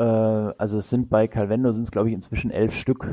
Äh, 0.00 0.54
also 0.56 0.78
es 0.78 0.88
sind 0.88 1.10
bei 1.10 1.28
Calvendo 1.28 1.72
sind 1.72 1.82
es 1.82 1.90
glaube 1.90 2.08
ich 2.08 2.14
inzwischen 2.14 2.50
elf 2.50 2.74
Stück. 2.74 3.08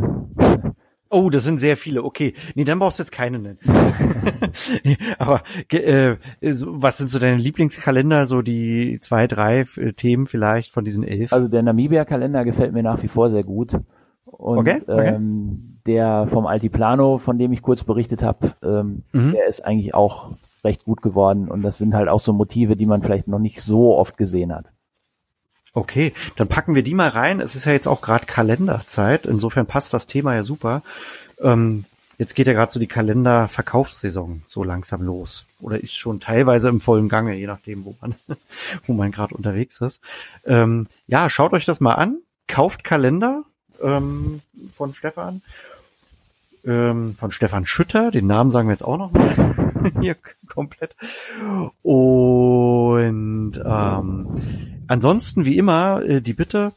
Oh, 1.10 1.30
das 1.30 1.44
sind 1.44 1.60
sehr 1.60 1.78
viele. 1.78 2.04
Okay, 2.04 2.34
nee, 2.56 2.66
dann 2.66 2.80
brauchst 2.80 3.00
du 3.00 3.04
jetzt 3.04 3.12
keine 3.12 3.40
nennen. 3.40 3.60
Aber 5.20 5.42
äh, 5.70 6.16
was 6.42 6.98
sind 6.98 7.10
so 7.10 7.20
deine 7.20 7.38
Lieblingskalender? 7.38 8.26
So 8.26 8.42
die 8.42 9.00
zwei, 9.02 9.28
drei 9.28 9.62
äh, 9.78 9.94
Themen 9.94 10.28
vielleicht 10.28 10.72
von 10.72 10.84
diesen 10.84 11.04
elf? 11.04 11.32
Also 11.32 11.48
der 11.48 11.64
Namibia-Kalender 11.64 12.44
gefällt 12.44 12.74
mir 12.74 12.84
nach 12.84 13.02
wie 13.04 13.08
vor 13.08 13.30
sehr 13.30 13.44
gut. 13.44 13.74
Und 14.26 14.58
okay, 14.58 14.82
okay. 14.86 15.16
Ähm, 15.16 15.80
der 15.86 16.28
vom 16.28 16.46
Altiplano, 16.46 17.18
von 17.18 17.40
dem 17.40 17.54
ich 17.54 17.62
kurz 17.62 17.86
berichtet 17.86 18.22
habe, 18.22 18.54
ähm, 18.62 19.04
mhm. 19.14 19.32
der 19.32 19.48
ist 19.48 19.64
eigentlich 19.64 19.94
auch 19.94 20.32
recht 20.66 20.84
gut 20.84 21.02
geworden. 21.02 21.48
Und 21.48 21.62
das 21.62 21.78
sind 21.78 21.94
halt 21.94 22.10
auch 22.10 22.20
so 22.20 22.34
Motive, 22.34 22.76
die 22.76 22.86
man 22.86 23.02
vielleicht 23.02 23.30
noch 23.30 23.40
nicht 23.40 23.62
so 23.62 23.96
oft 23.96 24.18
gesehen 24.18 24.54
hat. 24.54 24.66
Okay, 25.78 26.12
dann 26.38 26.48
packen 26.48 26.74
wir 26.74 26.82
die 26.82 26.96
mal 26.96 27.10
rein. 27.10 27.40
Es 27.40 27.56
ist 27.56 27.66
ja 27.66 27.72
jetzt 27.72 27.88
auch 27.88 28.02
gerade 28.02 28.26
Kalenderzeit, 28.26 29.28
insofern 29.28 29.68
passt 29.68 29.94
das 29.94 30.08
Thema 30.08 30.34
ja 30.34 30.42
super. 30.42 30.82
Ähm, 31.40 31.86
jetzt 32.18 32.34
geht 32.34 32.48
ja 32.48 32.54
gerade 32.54 32.72
so 32.72 32.80
die 32.80 32.88
Kalenderverkaufssaison 32.88 34.42
so 34.48 34.64
langsam 34.64 35.04
los 35.04 35.46
oder 35.60 35.80
ist 35.80 35.96
schon 35.96 36.20
teilweise 36.20 36.70
im 36.70 36.82
vollen 36.82 37.10
Gange, 37.10 37.36
je 37.36 37.46
nachdem, 37.46 37.86
wo 37.86 37.94
man 38.02 38.16
wo 38.88 38.94
man 38.94 39.12
gerade 39.12 39.36
unterwegs 39.36 39.80
ist. 39.80 40.02
Ähm, 40.46 40.88
ja, 41.06 41.30
schaut 41.30 41.54
euch 41.54 41.66
das 41.66 41.80
mal 41.80 41.94
an, 41.94 42.18
kauft 42.48 42.84
Kalender 42.84 43.44
ähm, 43.80 44.42
von 44.74 44.96
Stefan 44.96 45.44
ähm, 46.66 47.14
von 47.20 47.30
Stefan 47.30 47.68
Schütter. 47.68 48.10
Den 48.10 48.26
Namen 48.26 48.50
sagen 48.50 48.68
wir 48.68 48.74
jetzt 48.74 48.84
auch 48.84 48.98
noch 48.98 49.12
mal 49.12 49.92
hier 50.02 50.16
komplett. 50.48 50.96
Und 51.84 53.62
ähm, 53.64 54.77
Ansonsten, 54.88 55.46
wie 55.46 55.58
immer, 55.58 56.04
äh, 56.04 56.22
die 56.22 56.34
Bitte, 56.34 56.74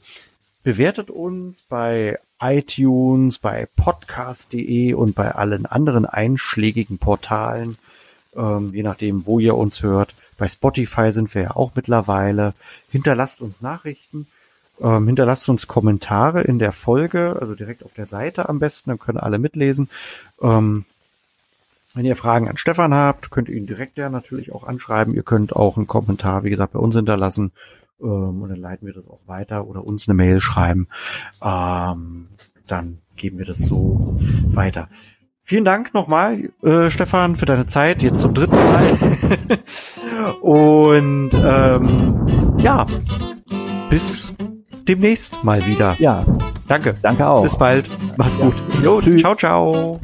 bewertet 0.63 1.11
uns 1.11 1.63
bei 1.63 2.19
iTunes, 2.41 3.39
bei 3.39 3.69
podcast.de 3.77 4.95
und 4.95 5.15
bei 5.15 5.35
allen 5.35 5.67
anderen 5.67 6.07
einschlägigen 6.07 6.99
Portalen, 6.99 7.79
ähm, 8.35 8.73
je 8.73 8.83
nachdem, 8.83 9.27
wo 9.27 9.39
ihr 9.39 9.57
uns 9.57 9.83
hört. 9.83 10.15
Bei 10.39 10.49
Spotify 10.49 11.13
sind 11.13 11.35
wir 11.35 11.43
ja 11.43 11.51
auch 11.57 11.73
mittlerweile. 11.75 12.55
Hinterlasst 12.91 13.43
uns 13.43 13.61
Nachrichten, 13.61 14.27
ähm, 14.81 15.07
hinterlasst 15.07 15.49
uns 15.49 15.67
Kommentare 15.67 16.43
in 16.43 16.59
der 16.59 16.73
Folge, 16.73 17.37
also 17.39 17.55
direkt 17.55 17.85
auf 17.85 17.93
der 17.93 18.07
Seite 18.07 18.49
am 18.49 18.59
besten, 18.59 18.91
dann 18.91 18.99
können 18.99 19.19
alle 19.19 19.39
mitlesen. 19.39 19.91
Ähm, 20.41 20.85
wenn 21.95 22.05
ihr 22.05 22.17
Fragen 22.17 22.49
an 22.49 22.57
Stefan 22.57 22.95
habt, 22.95 23.31
könnt 23.31 23.49
ihr 23.49 23.57
ihn 23.57 23.67
direkt 23.67 23.99
ja 23.99 24.09
natürlich 24.09 24.53
auch 24.53 24.65
anschreiben. 24.65 25.15
Ihr 25.15 25.25
könnt 25.25 25.55
auch 25.55 25.77
einen 25.77 25.89
Kommentar, 25.89 26.45
wie 26.45 26.51
gesagt, 26.51 26.73
bei 26.73 26.79
uns 26.79 26.95
hinterlassen 26.95 27.53
ähm, 28.03 28.43
und 28.43 28.49
dann 28.49 28.59
leiten 28.59 28.87
wir 28.87 28.95
das 28.95 29.09
auch 29.09 29.21
weiter 29.27 29.67
oder 29.67 29.85
uns 29.85 30.09
eine 30.09 30.15
Mail 30.15 30.41
schreiben. 30.41 30.89
Ähm, 31.43 32.29
dann 32.67 32.99
geben 33.17 33.39
wir 33.39 33.47
das 33.47 33.59
so 33.59 34.19
weiter. 34.53 34.89
Vielen 35.43 35.65
Dank 35.65 35.95
nochmal, 35.95 36.51
äh, 36.63 36.91
Stefan, 36.91 37.35
für 37.35 37.47
deine 37.47 37.67
Zeit, 37.67 38.03
jetzt 38.03 38.21
zum 38.21 38.35
dritten 38.35 38.55
Mal. 38.55 38.99
und 40.41 41.31
ähm, 41.35 42.57
ja, 42.59 42.87
bis 43.89 44.33
demnächst 44.87 45.43
mal 45.43 45.67
wieder. 45.67 45.97
Ja. 45.99 46.25
Danke. 46.69 46.95
Danke 47.03 47.27
auch. 47.27 47.43
Bis 47.43 47.57
bald. 47.57 47.91
Mach's 48.17 48.37
ja. 48.37 48.45
gut. 48.45 48.63
Jo, 48.83 49.01
Tschüss. 49.01 49.21
Ciao, 49.21 49.35
ciao. 49.35 50.01